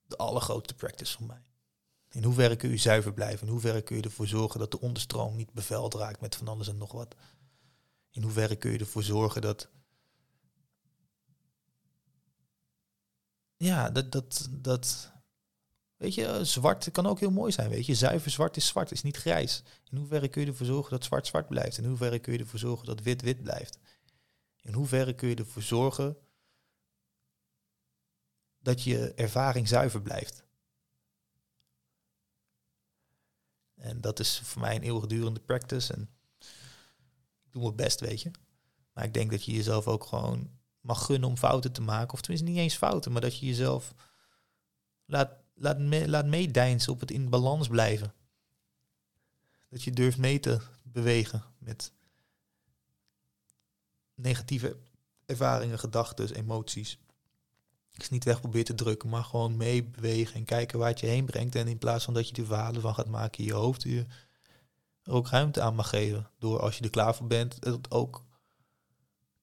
de 0.07 0.17
allergrootste 0.17 0.75
practice 0.75 1.17
voor 1.17 1.25
mij. 1.25 1.43
In 2.09 2.23
hoeverre 2.23 2.55
kun 2.55 2.69
je 2.69 2.77
zuiver 2.77 3.13
blijven? 3.13 3.47
In 3.47 3.51
hoeverre 3.51 3.81
kun 3.81 3.95
je 3.95 4.01
ervoor 4.01 4.27
zorgen 4.27 4.59
dat 4.59 4.71
de 4.71 4.79
onderstroom 4.79 5.35
niet 5.35 5.53
bevuild 5.53 5.93
raakt 5.93 6.21
met 6.21 6.35
van 6.35 6.47
alles 6.47 6.67
en 6.67 6.77
nog 6.77 6.91
wat? 6.91 7.15
In 8.09 8.21
hoeverre 8.21 8.55
kun 8.55 8.71
je 8.71 8.77
ervoor 8.77 9.03
zorgen 9.03 9.41
dat. 9.41 9.69
Ja, 13.57 13.89
dat. 13.89 14.11
dat, 14.11 14.49
dat 14.51 15.11
weet 15.97 16.13
je, 16.13 16.45
zwart 16.45 16.91
kan 16.91 17.05
ook 17.05 17.19
heel 17.19 17.31
mooi 17.31 17.51
zijn. 17.51 17.69
Weet 17.69 17.85
je, 17.85 17.95
zuiver 17.95 18.31
zwart 18.31 18.57
is 18.57 18.67
zwart, 18.67 18.91
is 18.91 19.03
niet 19.03 19.17
grijs. 19.17 19.63
In 19.89 19.97
hoeverre 19.97 20.27
kun 20.27 20.41
je 20.41 20.47
ervoor 20.47 20.65
zorgen 20.65 20.91
dat 20.91 21.03
zwart 21.03 21.27
zwart 21.27 21.47
blijft? 21.47 21.77
In 21.77 21.85
hoeverre 21.85 22.19
kun 22.19 22.33
je 22.33 22.39
ervoor 22.39 22.59
zorgen 22.59 22.85
dat 22.85 23.01
wit 23.01 23.21
wit 23.21 23.43
blijft? 23.43 23.79
In 24.61 24.73
hoeverre 24.73 25.13
kun 25.13 25.29
je 25.29 25.35
ervoor 25.35 25.61
zorgen 25.61 26.17
dat 28.59 28.83
je 28.83 29.13
ervaring 29.13 29.67
zuiver 29.67 30.01
blijft? 30.01 30.43
En 33.75 34.01
dat 34.01 34.19
is 34.19 34.39
voor 34.39 34.61
mij 34.61 34.75
een 34.75 34.81
eeuwigdurende 34.81 35.39
practice. 35.39 35.93
En 35.93 36.09
ik 37.43 37.51
doe 37.51 37.61
mijn 37.61 37.75
best, 37.75 37.99
weet 37.99 38.21
je. 38.21 38.31
Maar 38.93 39.03
ik 39.03 39.13
denk 39.13 39.31
dat 39.31 39.45
je 39.45 39.53
jezelf 39.53 39.87
ook 39.87 40.03
gewoon 40.03 40.49
mag 40.83 41.05
gunnen 41.05 41.29
om 41.29 41.37
fouten 41.37 41.71
te 41.71 41.81
maken. 41.81 42.13
Of 42.13 42.21
tenminste 42.21 42.49
niet 42.49 42.57
eens 42.57 42.75
fouten, 42.75 43.11
maar 43.11 43.21
dat 43.21 43.39
je 43.39 43.45
jezelf 43.45 43.93
laat, 45.05 45.31
laat, 45.53 45.79
me, 45.79 46.09
laat 46.09 46.25
meedijnsen 46.25 46.93
op 46.93 46.99
het 46.99 47.11
in 47.11 47.29
balans 47.29 47.67
blijven. 47.67 48.13
Dat 49.69 49.83
je 49.83 49.91
durft 49.91 50.17
mee 50.17 50.39
te 50.39 50.59
bewegen 50.83 51.43
met 51.57 51.91
negatieve 54.15 54.77
ervaringen, 55.25 55.79
gedachten, 55.79 56.35
emoties. 56.35 56.97
Ik 57.93 58.09
niet 58.09 58.23
weg 58.23 58.39
proberen 58.39 58.65
te 58.65 58.75
drukken, 58.75 59.09
maar 59.09 59.23
gewoon 59.23 59.57
meebewegen 59.57 60.35
en 60.35 60.43
kijken 60.43 60.79
waar 60.79 60.89
het 60.89 60.99
je 60.99 61.07
heen 61.07 61.25
brengt. 61.25 61.55
En 61.55 61.67
in 61.67 61.77
plaats 61.77 62.05
van 62.05 62.13
dat 62.13 62.29
je 62.29 62.35
er 62.35 62.45
verhalen 62.45 62.81
van 62.81 62.93
gaat 62.93 63.07
maken 63.07 63.39
in 63.39 63.45
je 63.45 63.53
hoofd, 63.53 63.83
je 63.83 64.05
er 65.03 65.11
ook 65.11 65.27
ruimte 65.27 65.61
aan 65.61 65.75
mag 65.75 65.89
geven. 65.89 66.29
Door 66.39 66.59
als 66.59 66.77
je 66.77 66.83
er 66.83 66.89
klaar 66.89 67.15
voor 67.15 67.27
bent, 67.27 67.57
het 67.59 67.91
ook 67.91 68.23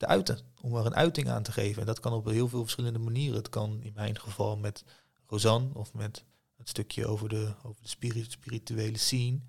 te 0.01 0.07
uiten. 0.07 0.39
Om 0.61 0.77
er 0.77 0.87
een 0.87 0.95
uiting 0.95 1.29
aan 1.29 1.43
te 1.43 1.53
geven. 1.53 1.81
En 1.81 1.87
dat 1.87 2.01
kan 2.01 2.13
op 2.13 2.27
heel 2.27 2.49
veel 2.49 2.63
verschillende 2.63 2.99
manieren. 2.99 3.37
Het 3.37 3.49
kan 3.49 3.83
in 3.83 3.93
mijn 3.95 4.19
geval 4.19 4.57
met 4.57 4.85
Rosanne 5.27 5.75
of 5.75 5.95
met 5.95 6.25
het 6.57 6.69
stukje 6.69 7.07
over 7.07 7.29
de, 7.29 7.55
over 7.63 7.83
de 7.83 7.89
spirit, 7.89 8.33
spirituele 8.33 8.99
scene. 8.99 9.41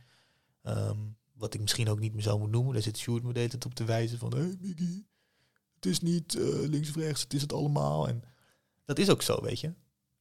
Ehm, 0.62 0.98
wat 1.34 1.54
ik 1.54 1.62
misschien 1.62 1.90
ook 1.90 2.00
niet 2.00 2.14
meer 2.14 2.22
zou 2.22 2.36
moeten 2.36 2.56
noemen. 2.56 2.74
Daar 2.74 2.84
zit 2.84 2.98
Sjoerd 2.98 3.24
me 3.24 3.34
de 3.34 3.40
hele 3.40 3.52
tijd 3.52 3.66
op 3.66 3.74
te 3.74 3.84
wijzen 3.84 4.18
van... 4.18 4.34
Hey 4.34 4.56
Mickey, 4.60 5.06
het 5.76 5.86
is 5.86 6.00
niet 6.00 6.36
eh, 6.36 6.44
links 6.44 6.90
of 6.90 6.96
rechts, 6.96 7.22
het 7.22 7.34
is 7.34 7.42
het 7.42 7.54
allemaal. 7.54 8.08
En 8.08 8.24
dat 8.86 9.00
is 9.00 9.10
ook 9.10 9.22
zo, 9.22 9.42
weet 9.42 9.60
je. 9.60 9.74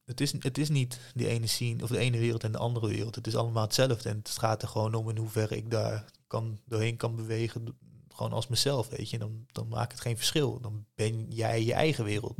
Het 0.05 0.21
is, 0.21 0.31
het 0.39 0.57
is 0.57 0.69
niet 0.69 0.99
die 1.13 1.27
ene 1.27 1.47
scene 1.47 1.83
of 1.83 1.89
de 1.89 1.97
ene 1.97 2.17
wereld 2.17 2.43
en 2.43 2.51
de 2.51 2.57
andere 2.57 2.87
wereld. 2.87 3.15
Het 3.15 3.27
is 3.27 3.35
allemaal 3.35 3.63
hetzelfde. 3.63 4.09
En 4.09 4.17
het 4.17 4.29
gaat 4.29 4.61
er 4.61 4.67
gewoon 4.67 4.93
om 4.93 5.09
in 5.09 5.17
hoeverre 5.17 5.57
ik 5.57 5.71
daar 5.71 6.11
kan, 6.27 6.59
doorheen 6.65 6.97
kan 6.97 7.15
bewegen. 7.15 7.77
Gewoon 8.21 8.35
als 8.35 8.47
mezelf, 8.47 8.87
weet 8.87 9.09
je. 9.09 9.17
Dan, 9.17 9.45
dan 9.51 9.67
maakt 9.67 9.91
het 9.91 10.01
geen 10.01 10.17
verschil. 10.17 10.59
Dan 10.59 10.85
ben 10.95 11.31
jij 11.31 11.63
je 11.63 11.73
eigen 11.73 12.03
wereld. 12.03 12.37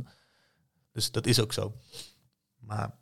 Dus 0.92 1.10
dat 1.10 1.26
is 1.26 1.40
ook 1.40 1.52
zo. 1.52 1.76
Maar 2.56 2.98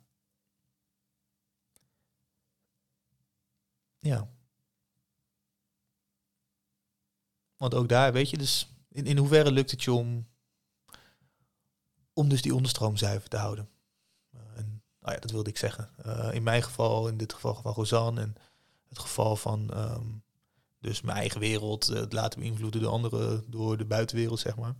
ja. 3.99 4.29
Want 7.57 7.73
ook 7.73 7.89
daar, 7.89 8.13
weet 8.13 8.29
je, 8.29 8.37
dus 8.37 8.67
in, 8.89 9.05
in 9.05 9.17
hoeverre 9.17 9.51
lukt 9.51 9.71
het 9.71 9.83
je 9.83 9.91
om, 9.91 10.27
om 12.13 12.29
dus 12.29 12.41
die 12.41 12.55
onderstroom 12.55 12.97
zuiver 12.97 13.29
te 13.29 13.37
houden? 13.37 13.69
Uh, 14.35 14.41
en, 14.55 14.83
nou 14.99 15.13
ja, 15.13 15.19
dat 15.19 15.31
wilde 15.31 15.49
ik 15.49 15.57
zeggen. 15.57 15.89
Uh, 16.05 16.33
in 16.33 16.43
mijn 16.43 16.63
geval, 16.63 17.07
in 17.07 17.17
dit 17.17 17.33
geval 17.33 17.55
van 17.55 17.73
Rosanne 17.73 18.21
en 18.21 18.35
het 18.87 18.99
geval 18.99 19.35
van 19.35 19.77
um, 19.77 20.23
dus 20.81 21.01
mijn 21.01 21.17
eigen 21.17 21.39
wereld, 21.39 21.89
uh, 21.89 21.99
het 21.99 22.13
laten 22.13 22.39
beïnvloeden 22.39 22.81
door 22.81 22.91
anderen, 22.91 23.43
door 23.47 23.77
de 23.77 23.85
buitenwereld, 23.85 24.39
zeg 24.39 24.55
maar. 24.55 24.75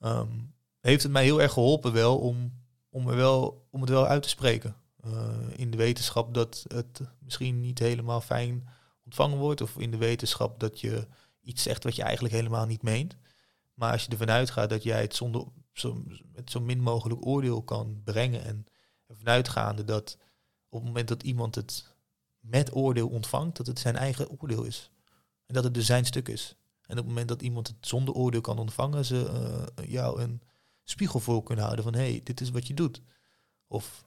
Um, 0.00 0.54
heeft 0.80 1.02
het 1.02 1.12
mij 1.12 1.24
heel 1.24 1.42
erg 1.42 1.52
geholpen 1.52 1.92
wel 1.92 2.18
om, 2.18 2.52
om, 2.88 3.08
er 3.08 3.16
wel, 3.16 3.66
om 3.70 3.80
het 3.80 3.90
wel 3.90 4.06
uit 4.06 4.22
te 4.22 4.28
spreken. 4.28 4.76
Uh, 5.06 5.36
in 5.56 5.70
de 5.70 5.76
wetenschap 5.76 6.34
dat 6.34 6.64
het 6.68 7.00
misschien 7.18 7.60
niet 7.60 7.78
helemaal 7.78 8.20
fijn 8.20 8.68
ontvangen 9.04 9.38
wordt. 9.38 9.60
Of 9.60 9.78
in 9.78 9.90
de 9.90 9.96
wetenschap 9.96 10.60
dat 10.60 10.80
je 10.80 11.06
iets 11.40 11.62
zegt 11.62 11.84
wat 11.84 11.96
je 11.96 12.02
eigenlijk 12.02 12.34
helemaal 12.34 12.66
niet 12.66 12.82
meent. 12.82 13.16
Maar 13.74 13.92
als 13.92 14.04
je 14.04 14.10
ervan 14.10 14.30
uitgaat 14.30 14.70
dat 14.70 14.82
jij 14.82 15.00
het 15.00 15.14
zonder, 15.14 15.44
zo, 15.72 16.02
met 16.32 16.50
zo 16.50 16.60
min 16.60 16.80
mogelijk 16.80 17.26
oordeel 17.26 17.62
kan 17.62 18.00
brengen. 18.04 18.44
En 18.44 18.66
ervan 19.06 19.28
uitgaande 19.28 19.84
dat 19.84 20.18
op 20.68 20.78
het 20.78 20.88
moment 20.88 21.08
dat 21.08 21.22
iemand 21.22 21.54
het 21.54 21.94
met 22.40 22.74
oordeel 22.74 23.08
ontvangt, 23.08 23.56
dat 23.56 23.66
het 23.66 23.78
zijn 23.78 23.96
eigen 23.96 24.40
oordeel 24.40 24.62
is. 24.62 24.90
En 25.48 25.54
dat 25.54 25.64
het 25.64 25.74
dus 25.74 25.86
zijn 25.86 26.04
stuk 26.04 26.28
is. 26.28 26.56
En 26.80 26.90
op 26.90 26.96
het 26.96 27.06
moment 27.06 27.28
dat 27.28 27.42
iemand 27.42 27.66
het 27.66 27.76
zonder 27.80 28.14
oordeel 28.14 28.40
kan 28.40 28.58
ontvangen, 28.58 29.04
ze 29.04 29.30
uh, 29.78 29.90
jou 29.90 30.22
een 30.22 30.42
spiegel 30.82 31.20
voor 31.20 31.42
kunnen 31.42 31.64
houden 31.64 31.84
van 31.84 31.94
hé, 31.94 32.10
hey, 32.10 32.20
dit 32.24 32.40
is 32.40 32.50
wat 32.50 32.66
je 32.66 32.74
doet. 32.74 33.02
Of 33.66 34.04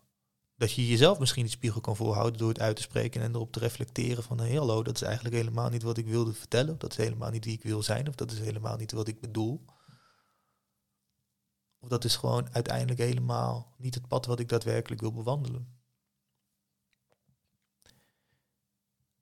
dat 0.56 0.72
je 0.74 0.88
jezelf 0.88 1.20
misschien 1.20 1.44
die 1.44 1.52
spiegel 1.52 1.82
kan 1.82 1.96
voorhouden 1.96 2.40
door 2.40 2.50
het 2.50 2.60
uit 2.60 2.76
te 2.76 2.82
spreken 2.82 3.22
en 3.22 3.34
erop 3.36 3.52
te 3.52 3.60
reflecteren 3.60 4.24
van 4.24 4.40
hey, 4.40 4.56
hallo, 4.56 4.84
dat 4.84 4.96
is 4.96 5.02
eigenlijk 5.02 5.36
helemaal 5.36 5.70
niet 5.70 5.84
wat 5.84 5.98
ik 5.98 6.06
wilde 6.08 6.34
vertellen, 6.34 6.72
of 6.72 6.78
dat 6.78 6.92
is 6.92 6.98
helemaal 6.98 7.32
niet 7.32 7.46
wie 7.46 7.54
ik 7.54 7.64
wil 7.64 7.84
zijn, 7.84 8.08
of 8.08 8.16
dat 8.16 8.32
is 8.32 8.40
helemaal 8.40 8.78
niet 8.78 8.92
wat 8.92 9.08
ik 9.08 9.20
bedoel. 9.20 9.66
Of 11.80 11.90
dat 11.90 12.04
is 12.04 12.16
gewoon 12.16 12.54
uiteindelijk 12.54 13.00
helemaal 13.00 13.76
niet 13.78 13.94
het 13.94 14.08
pad 14.08 14.26
wat 14.26 14.40
ik 14.40 14.50
daadwerkelijk 14.50 15.02
wil 15.02 15.14
bewandelen. 15.14 15.80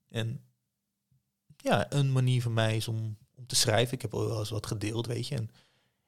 En 0.08 0.49
ja, 1.62 1.92
een 1.92 2.12
manier 2.12 2.42
voor 2.42 2.52
mij 2.52 2.76
is 2.76 2.88
om, 2.88 3.16
om 3.34 3.46
te 3.46 3.56
schrijven. 3.56 3.94
Ik 3.94 4.02
heb 4.02 4.14
al 4.14 4.26
wel 4.26 4.38
eens 4.38 4.50
wat 4.50 4.66
gedeeld, 4.66 5.06
weet 5.06 5.28
je. 5.28 5.34
En 5.36 5.50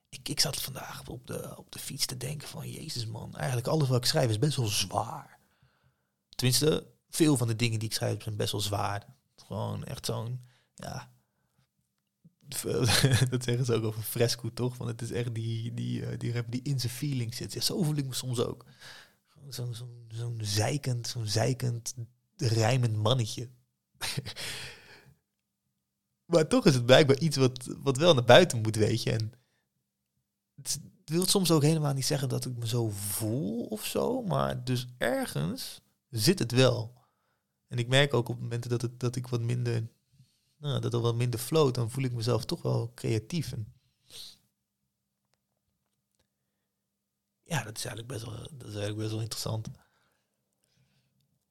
ik, 0.09 0.29
ik 0.29 0.41
zat 0.41 0.61
vandaag 0.61 1.09
op 1.09 1.27
de, 1.27 1.57
op 1.57 1.73
de 1.73 1.79
fiets 1.79 2.07
te 2.07 2.16
denken 2.16 2.49
van... 2.49 2.70
Jezus 2.70 3.07
man, 3.07 3.35
eigenlijk 3.35 3.66
alles 3.66 3.89
wat 3.89 3.99
ik 3.99 4.05
schrijf 4.05 4.31
is 4.31 4.39
best 4.39 4.57
wel 4.57 4.66
zwaar. 4.66 5.39
Tenminste, 6.29 6.87
veel 7.11 7.37
van 7.37 7.47
de 7.47 7.57
dingen 7.57 7.79
die 7.79 7.89
ik 7.89 7.95
schrijf 7.95 8.23
zijn 8.23 8.37
best 8.37 8.53
wel 8.53 8.61
zwaar. 8.61 9.07
Gewoon 9.37 9.85
echt 9.85 10.07
zo'n, 10.07 10.41
ja... 10.74 11.11
dat 13.31 13.45
zeggen 13.45 13.65
ze 13.65 13.74
ook 13.74 13.85
over 13.85 14.03
fresco, 14.03 14.53
toch? 14.53 14.77
Want 14.77 14.91
het 14.91 15.03
is 15.03 15.11
echt 15.11 15.35
die, 15.35 15.74
die, 15.74 16.01
uh, 16.01 16.09
die 16.19 16.49
die 16.49 16.62
in 16.62 16.81
zijn 16.81 16.93
feelings 16.93 17.37
zit. 17.37 17.53
Ja, 17.53 17.61
zo 17.61 17.83
voel 17.83 17.97
ik 17.97 18.07
me 18.07 18.15
soms 18.15 18.41
ook. 18.41 18.65
Zo'n 19.49 19.74
zo 19.74 19.89
zo'n 20.09 20.39
zeikend, 20.43 21.09
zo'n 21.09 21.27
zeikend, 21.27 21.95
rijmend 22.37 22.97
mannetje. 22.97 23.49
maar 26.32 26.48
toch 26.48 26.66
is 26.66 26.74
het 26.74 26.86
blijkbaar 26.86 27.18
iets 27.18 27.36
wat, 27.36 27.76
wat 27.78 27.96
wel 27.96 28.14
naar 28.14 28.24
buiten 28.24 28.60
moet, 28.60 28.76
weet 28.76 29.02
je. 29.02 29.10
En 29.10 29.32
het 30.54 30.80
wil 31.04 31.26
soms 31.26 31.50
ook 31.50 31.62
helemaal 31.62 31.94
niet 31.94 32.06
zeggen 32.06 32.28
dat 32.28 32.44
ik 32.44 32.56
me 32.56 32.66
zo 32.66 32.90
voel 32.90 33.64
of 33.64 33.84
zo, 33.84 34.22
maar 34.22 34.64
dus 34.64 34.86
ergens 34.98 35.80
zit 36.10 36.38
het 36.38 36.52
wel. 36.52 37.00
En 37.68 37.78
ik 37.78 37.88
merk 37.88 38.14
ook 38.14 38.28
op 38.28 38.40
momenten 38.40 38.70
dat, 38.70 38.82
het, 38.82 39.00
dat 39.00 39.16
ik 39.16 39.26
wat 39.26 39.40
minder, 39.40 39.88
nou, 40.56 40.80
dat 40.80 40.94
er 40.94 41.00
wat 41.00 41.14
minder 41.14 41.40
float, 41.40 41.74
dan 41.74 41.90
voel 41.90 42.04
ik 42.04 42.12
mezelf 42.12 42.44
toch 42.44 42.62
wel 42.62 42.92
creatief. 42.94 43.52
En 43.52 43.72
ja, 47.42 47.62
dat 47.62 47.76
is 47.76 47.84
eigenlijk 47.84 48.09
best 48.09 48.24
wel, 48.24 48.34
dat 48.34 48.68
is 48.68 48.74
eigenlijk 48.74 48.96
best 48.96 49.10
wel 49.10 49.20
interessant. 49.20 49.68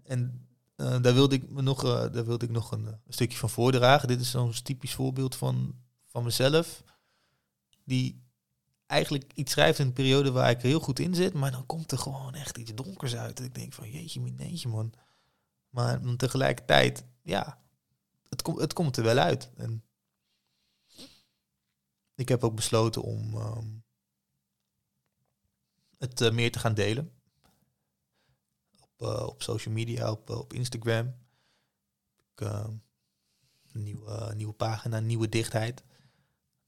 En 0.04 0.50
uh, 0.82 1.02
daar 1.02 1.14
wilde 1.14 1.36
ik 1.36 1.50
me 1.50 1.62
nog, 1.62 1.84
uh, 1.84 1.92
daar 1.92 2.26
wilde 2.26 2.46
ik 2.46 2.52
nog 2.52 2.72
een, 2.72 3.00
stukje 3.08 3.38
van 3.38 3.50
voordragen. 3.50 4.08
Dit 4.08 4.22
is 4.22 4.32
zo'n 4.32 4.54
typisch 4.64 4.94
voorbeeld 4.94 5.36
van, 5.36 5.76
van 6.06 6.24
mezelf. 6.24 6.84
Die 7.84 8.24
eigenlijk 8.86 9.32
iets 9.34 9.52
schrijft 9.52 9.80
in 9.80 9.86
een 9.86 9.94
periode 9.94 10.32
waar 10.32 10.50
ik 10.50 10.62
heel 10.62 10.80
goed 10.80 11.00
in 11.00 11.16
zit, 11.16 11.34
maar 11.34 11.52
dan 11.52 11.66
komt 11.66 11.92
er 11.92 11.98
gewoon 11.98 12.34
echt 12.34 12.58
iets 12.58 12.76
donkers 12.76 13.16
uit. 13.16 13.40
En 13.40 13.46
ik 13.46 13.56
denk 13.56 13.74
van 13.74 13.92
jeetje, 13.92 14.22
mineetje 14.22 14.68
man. 14.68 14.94
Maar 15.70 16.16
tegelijkertijd, 16.18 17.06
ja, 17.22 17.62
het, 18.30 18.42
kom, 18.42 18.60
het 18.60 18.74
komt 18.74 18.98
er 18.98 19.04
wel 19.04 19.18
uit. 19.18 19.50
En 19.56 19.84
ik 22.16 22.30
heb 22.30 22.44
ook 22.44 22.56
besloten 22.56 23.02
om 23.02 23.36
um, 23.36 23.84
het 25.98 26.22
uh, 26.22 26.32
meer 26.32 26.52
te 26.52 26.60
gaan 26.60 26.74
delen. 26.74 27.21
Uh, 29.02 29.28
op 29.28 29.42
social 29.44 29.74
media, 29.74 30.12
op, 30.12 30.30
op 30.30 30.54
Instagram. 30.54 31.16
Ik, 32.36 32.42
uh, 32.42 32.68
Een 33.72 33.84
nieuwe, 33.84 34.12
eh, 34.12 34.50
pagina, 34.58 35.00
nieuwe 35.00 35.30
dichtheid. 35.30 35.84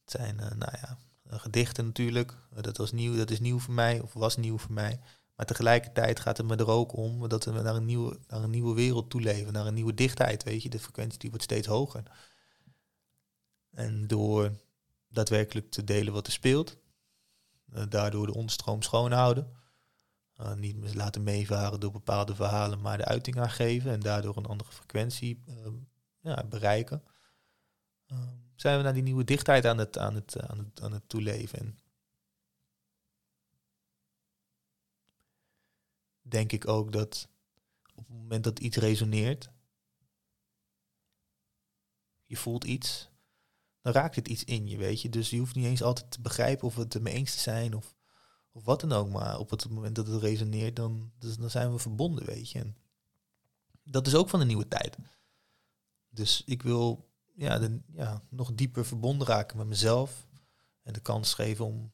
Het 0.03 0.11
zijn, 0.11 0.39
eh, 0.39 0.51
nou 0.51 0.71
ja, 0.81 0.97
eh, 1.23 1.39
gedichten 1.39 1.85
natuurlijk. 1.85 2.37
Eh, 2.55 2.61
dat, 2.61 2.77
was 2.77 2.91
nieuw, 2.91 3.15
dat 3.15 3.31
is 3.31 3.39
nieuw 3.39 3.59
voor 3.59 3.73
mij, 3.73 3.99
of 3.99 4.13
was 4.13 4.37
nieuw 4.37 4.57
voor 4.57 4.73
mij. 4.73 4.99
Maar 5.35 5.45
tegelijkertijd 5.45 6.19
gaat 6.19 6.37
het 6.37 6.45
me 6.45 6.55
er 6.55 6.69
ook 6.69 6.95
om 6.97 7.27
dat 7.27 7.45
we 7.45 7.51
naar 7.51 7.75
een 7.75 7.85
nieuwe, 7.85 8.19
naar 8.27 8.43
een 8.43 8.49
nieuwe 8.49 8.75
wereld 8.75 9.09
toe 9.09 9.21
leven. 9.21 9.53
Naar 9.53 9.65
een 9.65 9.73
nieuwe 9.73 9.93
dichtheid, 9.93 10.43
weet 10.43 10.63
je. 10.63 10.69
De 10.69 10.79
frequentie 10.79 11.19
die 11.19 11.29
wordt 11.29 11.45
steeds 11.45 11.67
hoger. 11.67 12.03
En 13.69 14.07
door 14.07 14.51
daadwerkelijk 15.07 15.71
te 15.71 15.83
delen 15.83 16.13
wat 16.13 16.27
er 16.27 16.33
speelt, 16.33 16.77
eh, 17.71 17.83
daardoor 17.89 18.25
de 18.25 18.33
onderstroom 18.33 18.81
schoonhouden. 18.81 19.61
Uh, 20.43 20.53
niet 20.53 20.95
laten 20.95 21.23
meevaren 21.23 21.79
door 21.79 21.91
bepaalde 21.91 22.35
verhalen, 22.35 22.81
maar 22.81 22.97
de 22.97 23.05
uiting 23.05 23.39
aan 23.39 23.49
geven 23.49 23.91
en 23.91 23.99
daardoor 23.99 24.37
een 24.37 24.45
andere 24.45 24.71
frequentie 24.71 25.39
eh, 25.47 25.55
ja, 26.19 26.43
bereiken. 26.43 27.03
Uh, 28.07 28.27
zijn 28.55 28.77
we 28.77 28.83
naar 28.83 28.93
die 28.93 29.03
nieuwe 29.03 29.23
dichtheid 29.23 29.65
aan 29.65 29.77
het, 29.77 29.97
aan 29.97 30.15
het, 30.15 30.41
aan 30.41 30.57
het, 30.57 30.81
aan 30.81 30.91
het 30.91 31.09
toeleven. 31.09 31.59
En 31.59 31.79
denk 36.21 36.51
ik 36.51 36.67
ook 36.67 36.91
dat 36.91 37.27
op 37.95 38.07
het 38.07 38.17
moment 38.17 38.43
dat 38.43 38.59
iets 38.59 38.77
resoneert, 38.77 39.49
je 42.25 42.35
voelt 42.35 42.63
iets, 42.63 43.09
dan 43.81 43.93
raakt 43.93 44.15
het 44.15 44.27
iets 44.27 44.43
in 44.43 44.67
je, 44.67 44.77
weet 44.77 45.01
je. 45.01 45.09
Dus 45.09 45.29
je 45.29 45.37
hoeft 45.37 45.55
niet 45.55 45.65
eens 45.65 45.83
altijd 45.83 46.11
te 46.11 46.21
begrijpen 46.21 46.67
of 46.67 46.75
het 46.75 46.95
ermee 46.95 47.13
eens 47.13 47.33
te 47.33 47.39
zijn 47.39 47.75
of, 47.75 47.95
of 48.53 48.63
wat 48.63 48.81
dan 48.81 48.91
ook. 48.91 49.09
Maar 49.09 49.39
op 49.39 49.49
het 49.49 49.69
moment 49.69 49.95
dat 49.95 50.07
het 50.07 50.21
resoneert, 50.21 50.75
dan, 50.75 51.11
dus 51.19 51.37
dan 51.37 51.49
zijn 51.49 51.71
we 51.71 51.79
verbonden, 51.79 52.25
weet 52.25 52.51
je. 52.51 52.59
En 52.59 52.77
dat 53.83 54.07
is 54.07 54.15
ook 54.15 54.29
van 54.29 54.39
de 54.39 54.45
nieuwe 54.45 54.67
tijd. 54.67 54.97
Dus 56.09 56.43
ik 56.45 56.63
wil 56.63 57.09
ja, 57.35 57.69
ja, 57.93 58.21
nog 58.29 58.53
dieper 58.53 58.85
verbonden 58.85 59.27
raken 59.27 59.57
met 59.57 59.67
mezelf. 59.67 60.27
En 60.83 60.93
de 60.93 60.99
kans 60.99 61.33
geven 61.33 61.65
om 61.65 61.91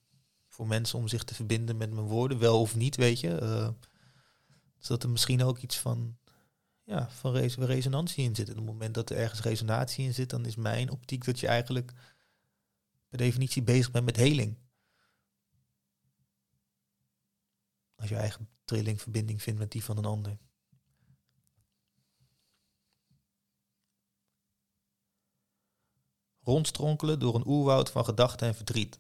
voor 0.48 0.68
mensen 0.68 1.00
om 1.00 1.08
zich 1.08 1.24
te 1.24 1.36
verbinden 1.36 1.78
met 1.78 1.92
mijn 1.92 2.06
woorden, 2.06 2.40
wel 2.40 2.62
of 2.62 2.76
niet, 2.76 2.96
weet 2.96 3.20
je. 3.20 3.42
Uh, 3.42 3.70
zodat 4.78 5.04
er 5.04 5.10
misschien 5.10 5.44
ook 5.44 5.58
iets 5.58 5.78
van, 5.78 6.18
ja, 6.84 7.10
van 7.10 7.34
res 7.34 7.56
resonantie 7.56 8.24
in 8.24 8.36
zit. 8.36 8.48
En 8.48 8.54
op 8.54 8.60
het 8.60 8.68
moment 8.68 8.94
dat 8.94 9.10
er 9.10 9.18
ergens 9.18 9.42
resonatie 9.42 10.06
in 10.06 10.14
zit, 10.14 10.30
dan 10.30 10.46
is 10.46 10.56
mijn 10.56 10.92
optiek 10.92 11.26
dat 11.26 11.40
je 11.40 11.48
eigenlijk 11.48 11.94
per 13.10 13.18
definitie 13.18 13.62
bezig 13.62 13.92
bent 13.92 14.06
met 14.06 14.16
heling. 14.16 14.58
Als 18.00 18.10
je 18.10 18.16
eigen 18.16 18.50
trilling 18.66 19.02
verbinding 19.02 19.42
vindt 19.42 19.60
met 19.60 19.72
die 19.72 19.84
van 19.84 19.98
een 19.98 20.06
ander. 20.06 20.38
Rondstronkelen 26.40 27.20
door 27.20 27.36
een 27.36 27.48
oerwoud 27.48 27.92
van 27.92 28.06
gedachten 28.06 28.48
en 28.48 28.56
verdriet. 28.56 29.00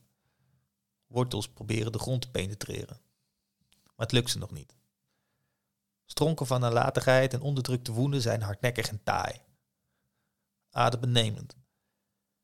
Wortels 1.07 1.49
proberen 1.49 1.91
de 1.91 1.99
grond 1.99 2.21
te 2.21 2.29
penetreren. 2.29 3.01
Maar 3.69 4.05
het 4.05 4.11
lukt 4.11 4.29
ze 4.29 4.37
nog 4.37 4.51
niet. 4.51 4.77
Stronken 6.05 6.47
van 6.47 6.59
nalatigheid 6.59 7.33
en 7.33 7.41
onderdrukte 7.41 7.91
woede 7.91 8.21
zijn 8.21 8.41
hardnekkig 8.41 8.89
en 8.89 9.03
taai. 9.03 9.41
Adembenemend. 10.69 11.55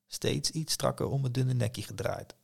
Steeds 0.07 0.51
iets 0.51 0.73
strakker 0.73 1.05
om 1.05 1.23
het 1.23 1.33
dunne 1.33 1.53
nekje 1.53 1.83
gedraaid. 1.83 2.35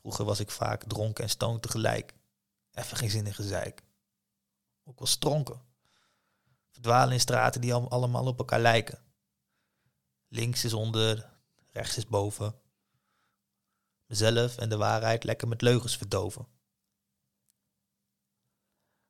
Vroeger 0.00 0.24
was 0.24 0.40
ik 0.40 0.50
vaak 0.50 0.84
dronken 0.84 1.24
en 1.24 1.30
stoned 1.30 1.62
tegelijk. 1.62 2.14
Even 2.72 2.96
geen 2.96 3.10
zin 3.10 3.26
in 3.26 3.34
gezeik. 3.34 3.82
Ook 4.84 4.98
wel 4.98 5.08
stronken. 5.08 5.60
Verdwalen 6.70 7.12
in 7.12 7.20
straten 7.20 7.60
die 7.60 7.74
allemaal 7.74 8.26
op 8.26 8.38
elkaar 8.38 8.60
lijken. 8.60 8.98
Links 10.28 10.64
is 10.64 10.72
onder, 10.72 11.30
rechts 11.72 11.96
is 11.96 12.06
boven. 12.06 12.54
Mezelf 14.06 14.56
en 14.56 14.68
de 14.68 14.76
waarheid 14.76 15.24
lekker 15.24 15.48
met 15.48 15.62
leugens 15.62 15.96
verdoven. 15.96 16.46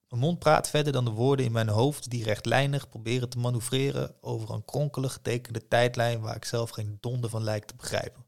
Mijn 0.09 0.23
mond 0.23 0.39
praat 0.39 0.71
verder 0.71 0.93
dan 0.93 1.05
de 1.05 1.11
woorden 1.11 1.47
in 1.47 1.53
mijn 1.53 1.69
hoofd 1.69 2.11
die 2.11 2.25
rechtlijnig 2.25 2.89
proberen 2.89 3.29
te 3.29 3.39
manoeuvreren 3.39 4.23
over 4.23 4.51
een 4.51 4.65
kronkelig 4.65 5.13
getekende 5.13 5.69
tijdlijn 5.69 6.21
waar 6.21 6.37
ik 6.37 6.45
zelf 6.45 6.71
geen 6.71 6.99
donder 7.01 7.31
van 7.31 7.43
lijk 7.43 7.65
te 7.65 7.75
begrijpen. 7.75 8.27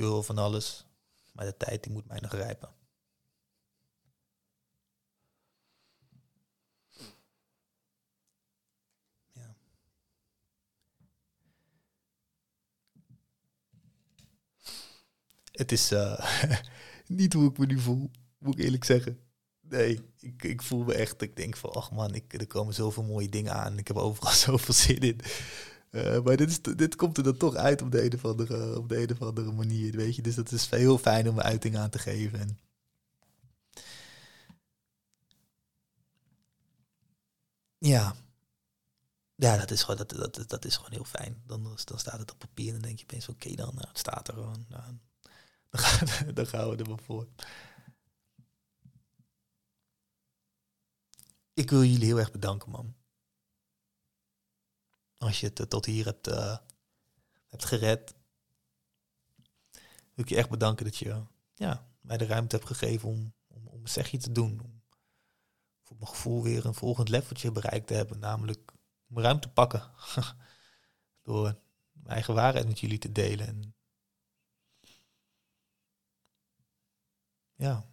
Ik 0.00 0.24
van 0.24 0.38
alles, 0.38 0.86
maar 1.32 1.44
de 1.44 1.56
tijd 1.56 1.82
die 1.82 1.92
moet 1.92 2.06
mij 2.06 2.20
nog 2.20 2.32
rijpen. 2.32 2.68
Ja. 9.32 9.56
Het 15.52 15.72
is 15.72 15.92
uh, 15.92 16.40
niet 17.06 17.32
hoe 17.32 17.50
ik 17.50 17.58
me 17.58 17.66
nu 17.66 17.78
voel, 17.78 18.10
moet 18.38 18.58
ik 18.58 18.64
eerlijk 18.64 18.84
zeggen. 18.84 19.20
Nee, 19.60 20.00
ik, 20.18 20.42
ik 20.42 20.62
voel 20.62 20.84
me 20.84 20.94
echt, 20.94 21.22
ik 21.22 21.36
denk 21.36 21.56
van, 21.56 21.72
ach 21.72 21.90
man, 21.90 22.14
ik, 22.14 22.32
er 22.32 22.46
komen 22.46 22.74
zoveel 22.74 23.02
mooie 23.02 23.28
dingen 23.28 23.54
aan. 23.54 23.78
Ik 23.78 23.88
heb 23.88 23.96
overal 23.96 24.32
zoveel 24.46 24.74
zin 24.74 25.00
in. 25.00 25.20
Uh, 25.90 26.20
maar 26.20 26.36
dit, 26.36 26.78
dit 26.78 26.96
komt 26.96 27.16
er 27.16 27.22
dan 27.22 27.36
toch 27.36 27.54
uit 27.54 27.82
op 27.82 27.90
de, 27.90 28.04
een 28.04 28.14
of 28.14 28.24
andere, 28.24 28.78
op 28.78 29.36
de 29.36 29.42
manier, 29.42 29.96
weet 29.96 30.16
je. 30.16 30.22
Dus 30.22 30.34
dat 30.34 30.52
is 30.52 30.70
heel 30.70 30.98
fijn 30.98 31.28
om 31.28 31.36
een 31.38 31.42
uiting 31.42 31.76
aan 31.76 31.90
te 31.90 31.98
geven. 31.98 32.40
En 32.40 32.58
ja. 37.78 38.14
Ja, 39.34 39.56
dat 39.56 39.70
is 39.70 39.82
gewoon, 39.82 39.96
dat, 39.96 40.34
dat, 40.34 40.48
dat 40.48 40.64
is 40.64 40.76
gewoon 40.76 40.92
heel 40.92 41.04
fijn. 41.04 41.42
Dan, 41.46 41.62
dan 41.84 41.98
staat 41.98 42.18
het 42.18 42.32
op 42.32 42.38
papier 42.38 42.66
en 42.66 42.72
dan 42.72 42.82
denk 42.82 42.98
je 42.98 43.04
opeens, 43.04 43.28
oké 43.28 43.54
dan, 43.54 43.74
nou, 43.74 43.88
het 43.88 43.98
staat 43.98 44.28
er 44.28 44.34
gewoon. 44.34 44.66
Nou, 44.68 44.82
dan, 45.70 45.80
gaan, 45.80 46.34
dan 46.34 46.46
gaan 46.46 46.70
we 46.70 46.76
er 46.76 46.88
maar 46.88 46.98
voor. 46.98 47.28
Ik 51.54 51.70
wil 51.70 51.84
jullie 51.84 52.06
heel 52.06 52.18
erg 52.18 52.30
bedanken, 52.30 52.70
man. 52.70 52.94
Als 55.20 55.40
je 55.40 55.50
het 55.54 55.70
tot 55.70 55.86
hier 55.86 56.04
hebt, 56.04 56.28
uh, 56.28 56.56
hebt 57.48 57.64
gered. 57.64 58.14
Wil 60.14 60.24
ik 60.24 60.28
je 60.28 60.36
echt 60.36 60.50
bedanken 60.50 60.84
dat 60.84 60.96
je 60.96 61.24
ja, 61.54 61.88
mij 62.00 62.16
de 62.16 62.26
ruimte 62.26 62.56
hebt 62.56 62.68
gegeven 62.68 63.08
om, 63.08 63.34
om, 63.46 63.66
om 63.66 63.80
een 63.80 63.88
zegje 63.88 64.18
te 64.18 64.32
doen. 64.32 64.60
Om 64.60 64.82
voor 65.82 65.96
mijn 65.96 66.10
gevoel 66.10 66.42
weer 66.42 66.66
een 66.66 66.74
volgend 66.74 67.08
leveltje 67.08 67.52
bereikt 67.52 67.86
te 67.86 67.94
hebben. 67.94 68.18
Namelijk 68.18 68.72
mijn 69.06 69.24
ruimte 69.24 69.48
pakken. 69.48 69.90
Door 71.22 71.60
mijn 71.92 72.06
eigen 72.06 72.34
waarheid 72.34 72.66
met 72.66 72.80
jullie 72.80 72.98
te 72.98 73.12
delen. 73.12 73.46
En 73.46 73.74
ja, 77.54 77.86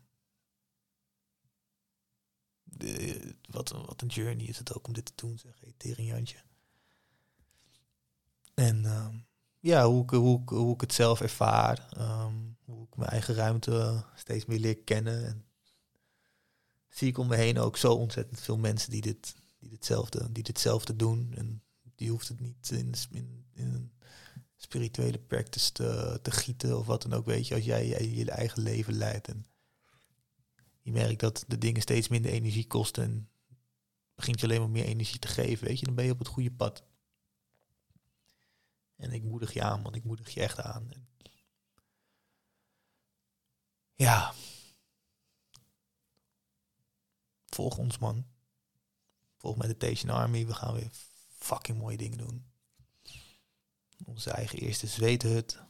wat, 3.50 3.70
wat 3.70 4.02
een 4.02 4.08
journey 4.08 4.46
is 4.46 4.58
het 4.58 4.74
ook 4.74 4.88
om 4.88 4.94
dit 4.94 5.06
te 5.06 5.14
doen, 5.16 5.38
zeg 5.38 5.60
hey, 5.60 5.74
Teringantje. 5.78 6.47
En 8.58 8.86
um, 8.86 9.26
ja, 9.60 9.86
hoe 9.88 10.04
ik, 10.04 10.10
hoe, 10.10 10.42
ik, 10.42 10.50
hoe 10.50 10.74
ik 10.74 10.82
het 10.82 10.94
zelf 10.94 11.22
ervaar, 11.22 11.90
um, 11.98 12.58
hoe 12.66 12.84
ik 12.84 12.96
mijn 12.96 13.10
eigen 13.10 13.36
ruimte 13.36 14.04
steeds 14.16 14.46
meer 14.46 14.60
leer 14.60 14.78
kennen. 14.78 15.26
En 15.26 15.46
zie 16.90 17.08
ik 17.08 17.18
om 17.18 17.28
me 17.28 17.36
heen 17.36 17.60
ook 17.60 17.78
zo 17.78 17.94
ontzettend 17.94 18.40
veel 18.40 18.58
mensen 18.58 18.92
die, 18.92 19.02
dit, 19.02 19.36
die, 19.60 19.70
ditzelfde, 19.70 20.32
die 20.32 20.44
ditzelfde 20.44 20.96
doen. 20.96 21.34
En 21.36 21.64
die 21.96 22.10
hoeft 22.10 22.28
het 22.28 22.40
niet 22.40 22.72
in, 22.72 22.94
in, 23.12 23.46
in 23.54 23.74
een 23.74 23.92
spirituele 24.56 25.20
practice 25.20 25.72
te, 25.72 26.20
te 26.22 26.32
gieten 26.32 26.78
of 26.78 26.86
wat 26.86 27.02
dan 27.02 27.14
ook, 27.14 27.26
weet 27.26 27.48
je, 27.48 27.56
als 27.56 27.66
jij 27.66 27.88
je, 27.88 28.16
je 28.16 28.32
eigen 28.32 28.62
leven 28.62 28.94
leidt. 28.94 29.28
En 29.28 29.46
je 30.82 30.92
merkt 30.92 31.20
dat 31.20 31.44
de 31.48 31.58
dingen 31.58 31.82
steeds 31.82 32.08
minder 32.08 32.32
energie 32.32 32.68
kosten 32.68 33.04
en 33.04 33.30
begint 34.16 34.40
je 34.40 34.46
alleen 34.46 34.60
maar 34.60 34.70
meer 34.70 34.86
energie 34.86 35.20
te 35.20 35.28
geven, 35.28 35.68
weet 35.68 35.80
je, 35.80 35.86
dan 35.86 35.96
ben 35.96 36.06
je 36.06 36.12
op 36.12 36.20
het 36.20 36.28
goede 36.28 36.52
pad. 36.52 36.84
En 38.98 39.12
ik 39.12 39.24
moedig 39.24 39.54
je 39.54 39.64
aan, 39.64 39.84
want 39.84 39.96
ik 39.96 40.04
moedig 40.04 40.30
je 40.30 40.42
echt 40.42 40.60
aan. 40.60 40.92
Ja. 43.96 44.34
Volg 47.46 47.78
ons, 47.78 47.98
man. 47.98 48.26
Volg 49.38 49.58
Meditation 49.58 50.12
Army. 50.12 50.46
We 50.46 50.54
gaan 50.54 50.74
weer 50.74 50.92
fucking 51.28 51.78
mooie 51.78 51.98
dingen 51.98 52.18
doen. 52.18 52.52
Onze 54.06 54.32
eigen 54.32 54.60
eerste 54.60 54.88
zweethut. 54.88 55.62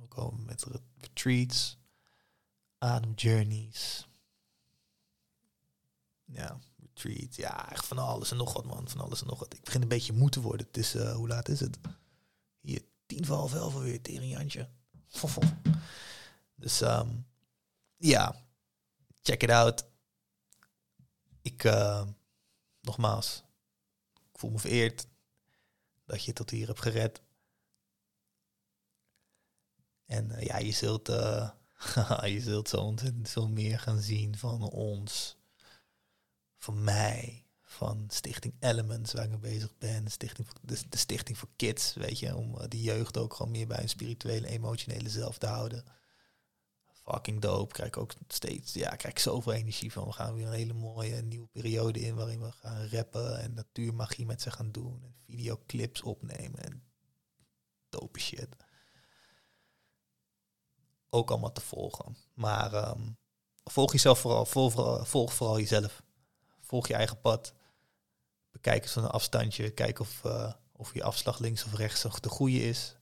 We 0.00 0.06
komen 0.08 0.44
met 0.44 0.66
retreats. 1.00 1.78
Adem 2.78 3.12
journeys 3.14 4.08
ja, 6.32 6.58
retreat. 6.76 7.36
Ja, 7.36 7.70
echt 7.70 7.86
van 7.86 7.98
alles 7.98 8.30
en 8.30 8.36
nog 8.36 8.52
wat, 8.52 8.64
man. 8.64 8.88
Van 8.88 9.00
alles 9.00 9.20
en 9.20 9.26
nog 9.26 9.38
wat. 9.38 9.54
Ik 9.54 9.64
begin 9.64 9.82
een 9.82 9.88
beetje 9.88 10.12
moe 10.12 10.30
te 10.30 10.40
worden. 10.40 10.66
Het 10.66 10.76
is, 10.76 10.94
uh, 10.94 11.14
hoe 11.14 11.28
laat 11.28 11.48
is 11.48 11.60
het? 11.60 11.78
Tien 13.08 13.26
voor 13.26 13.36
half 13.36 13.54
elf 13.54 13.74
alweer, 13.74 14.00
Teringantje. 14.00 14.68
Dus 16.54 16.80
um, 16.80 17.26
ja, 17.96 18.44
check 19.22 19.42
it 19.42 19.50
out. 19.50 19.86
Ik, 21.42 21.64
uh, 21.64 22.06
nogmaals, 22.80 23.44
ik 24.32 24.38
voel 24.38 24.50
me 24.50 24.58
vereerd 24.58 25.06
dat 26.04 26.24
je 26.24 26.32
tot 26.32 26.50
hier 26.50 26.66
hebt 26.66 26.80
gered. 26.80 27.22
En 30.04 30.30
eh, 30.30 30.46
ja, 30.46 30.58
je 30.58 30.72
zult, 30.72 31.08
eh, 31.08 31.50
je 32.34 32.40
zult 32.40 32.68
zo 32.68 32.76
ontzettend 32.76 33.28
veel 33.28 33.48
meer 33.48 33.78
gaan 33.78 34.00
zien 34.00 34.36
van 34.36 34.62
ons, 34.62 35.36
van 36.56 36.84
mij, 36.84 37.46
van 37.78 38.04
Stichting 38.08 38.54
Elements, 38.60 39.12
waar 39.12 39.24
ik 39.24 39.30
mee 39.30 39.38
bezig 39.38 39.78
ben. 39.78 40.10
Stichting 40.10 40.48
de, 40.62 40.78
Stichting 40.90 41.38
voor 41.38 41.48
Kids, 41.56 41.94
weet 41.94 42.18
je, 42.18 42.36
om 42.36 42.58
eh, 42.58 42.68
die 42.68 42.82
jeugd 42.82 43.16
ook 43.18 43.34
gewoon 43.34 43.52
meer 43.52 43.66
bij 43.66 43.82
een 43.82 43.88
spirituele, 43.88 44.46
emotionele 44.48 45.08
zelf 45.08 45.38
te 45.38 45.46
houden. 45.46 45.84
Fucking 47.04 47.40
dope. 47.40 47.72
Krijg 47.74 47.88
ik 47.88 47.96
ook 47.96 48.12
steeds, 48.28 48.72
ja, 48.72 48.88
krijg 48.88 49.14
ik 49.14 49.18
zoveel 49.18 49.52
energie 49.52 49.92
van. 49.92 50.04
We 50.04 50.12
gaan 50.12 50.34
weer 50.34 50.46
een 50.46 50.52
hele 50.52 50.72
mooie 50.72 51.22
nieuwe 51.22 51.46
periode 51.46 52.00
in 52.00 52.14
waarin 52.14 52.40
we 52.40 52.52
gaan 52.52 52.88
rappen 52.88 53.40
en 53.40 53.54
natuurmagie 53.54 54.26
met 54.26 54.42
ze 54.42 54.50
gaan 54.50 54.72
doen. 54.72 55.02
En 55.02 55.14
videoclips 55.26 56.02
opnemen 56.02 56.62
en 56.64 56.82
dope 57.88 58.20
shit. 58.20 58.48
Ook 61.10 61.30
allemaal 61.30 61.52
te 61.52 61.60
volgen. 61.60 62.16
Maar 62.34 62.72
ehm, 62.72 63.10
volg 63.64 63.92
jezelf 63.92 64.18
vooral, 64.18 64.44
volg, 64.46 64.72
vooral- 64.72 65.04
volg 65.04 65.32
vooral 65.34 65.58
jezelf. 65.58 66.02
Volg 66.60 66.88
je 66.88 66.94
eigen 66.94 67.20
pad. 67.20 67.52
Bekijk 68.58 68.82
eens 68.82 68.92
van 68.92 69.04
een 69.04 69.10
afstandje. 69.10 69.70
Kijk 69.70 70.00
of, 70.00 70.24
eh, 70.24 70.52
of 70.72 70.94
je 70.94 71.02
afslag 71.02 71.38
links 71.38 71.64
of 71.64 71.74
rechts 71.74 72.02
nog 72.02 72.20
de 72.20 72.28
goede 72.28 72.62
is. 72.62 72.96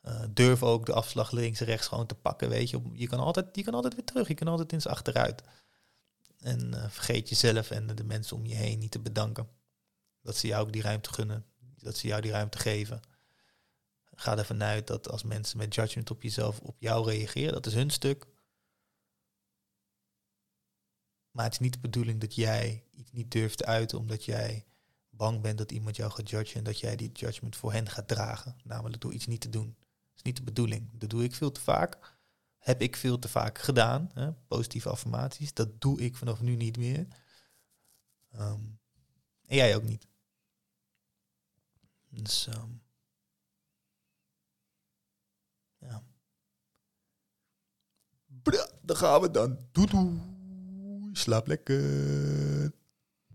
Eh, 0.00 0.24
durf 0.30 0.62
ook 0.62 0.86
de 0.86 0.92
afslag 0.92 1.30
links 1.30 1.60
en 1.60 1.66
rechts 1.66 1.86
gewoon 1.86 2.06
te 2.06 2.14
pakken, 2.14 2.48
weet 2.48 2.70
je. 2.70 2.80
Je 2.92 3.06
kan 3.06 3.18
altijd, 3.18 3.56
je 3.56 3.62
kan 3.62 3.74
altijd 3.74 3.94
weer 3.94 4.04
terug. 4.04 4.28
Je 4.28 4.34
kan 4.34 4.48
altijd 4.48 4.72
eens 4.72 4.86
achteruit. 4.86 5.42
En 6.38 6.74
eh, 6.74 6.90
vergeet 6.90 7.28
jezelf 7.28 7.70
en 7.70 7.86
de 7.86 8.04
mensen 8.04 8.36
om 8.36 8.46
je 8.46 8.54
heen 8.54 8.78
niet 8.78 8.90
te 8.90 9.00
bedanken. 9.00 9.48
Dat 10.22 10.36
ze 10.36 10.46
jou 10.46 10.66
ook 10.66 10.72
die 10.72 10.82
ruimte 10.82 11.12
gunnen. 11.12 11.44
Dat 11.76 11.96
ze 11.96 12.06
jou 12.06 12.20
die 12.20 12.30
ruimte 12.30 12.58
geven. 12.58 13.00
Ga 14.14 14.38
ervan 14.38 14.62
uit 14.62 14.86
dat 14.86 15.10
als 15.10 15.22
mensen 15.22 15.58
met 15.58 15.74
judgment 15.74 16.10
op 16.10 16.22
jezelf, 16.22 16.60
op 16.60 16.76
jou 16.78 17.10
reageren, 17.10 17.52
dat 17.52 17.66
is 17.66 17.74
hun 17.74 17.90
stuk. 17.90 18.26
Maar 21.36 21.44
het 21.44 21.54
is 21.54 21.60
niet 21.60 21.72
de 21.72 21.78
bedoeling 21.78 22.20
dat 22.20 22.34
jij 22.34 22.84
iets 22.90 23.12
niet 23.12 23.30
durft 23.30 23.58
te 23.58 23.64
uiten 23.64 23.98
omdat 23.98 24.24
jij 24.24 24.66
bang 25.10 25.40
bent 25.40 25.58
dat 25.58 25.72
iemand 25.72 25.96
jou 25.96 26.10
gaat 26.10 26.30
judgen 26.30 26.58
en 26.58 26.64
dat 26.64 26.80
jij 26.80 26.96
die 26.96 27.12
judgment 27.12 27.56
voor 27.56 27.72
hen 27.72 27.88
gaat 27.88 28.08
dragen. 28.08 28.56
Namelijk 28.64 29.02
door 29.02 29.12
iets 29.12 29.26
niet 29.26 29.40
te 29.40 29.48
doen. 29.48 29.76
Dat 29.78 30.16
is 30.16 30.22
niet 30.22 30.36
de 30.36 30.42
bedoeling. 30.42 30.90
Dat 30.92 31.10
doe 31.10 31.24
ik 31.24 31.34
veel 31.34 31.52
te 31.52 31.60
vaak. 31.60 32.18
Heb 32.58 32.82
ik 32.82 32.96
veel 32.96 33.18
te 33.18 33.28
vaak 33.28 33.58
gedaan. 33.58 34.10
Hè? 34.14 34.32
Positieve 34.32 34.88
affirmaties. 34.88 35.54
Dat 35.54 35.80
doe 35.80 36.00
ik 36.00 36.16
vanaf 36.16 36.40
nu 36.40 36.56
niet 36.56 36.76
meer. 36.76 37.06
Ehm, 38.32 38.60
en 39.46 39.56
jij 39.56 39.76
ook 39.76 39.82
niet. 39.82 40.06
Dus 42.08 42.46
ehm, 42.46 42.70
ja. 45.78 46.02
Bra, 48.26 48.68
dan 48.82 48.96
gaan 48.96 49.20
we 49.20 49.30
dan. 49.30 49.68
Doei. 49.72 50.34
Slaap 51.16 51.48
lekker. 51.48 52.75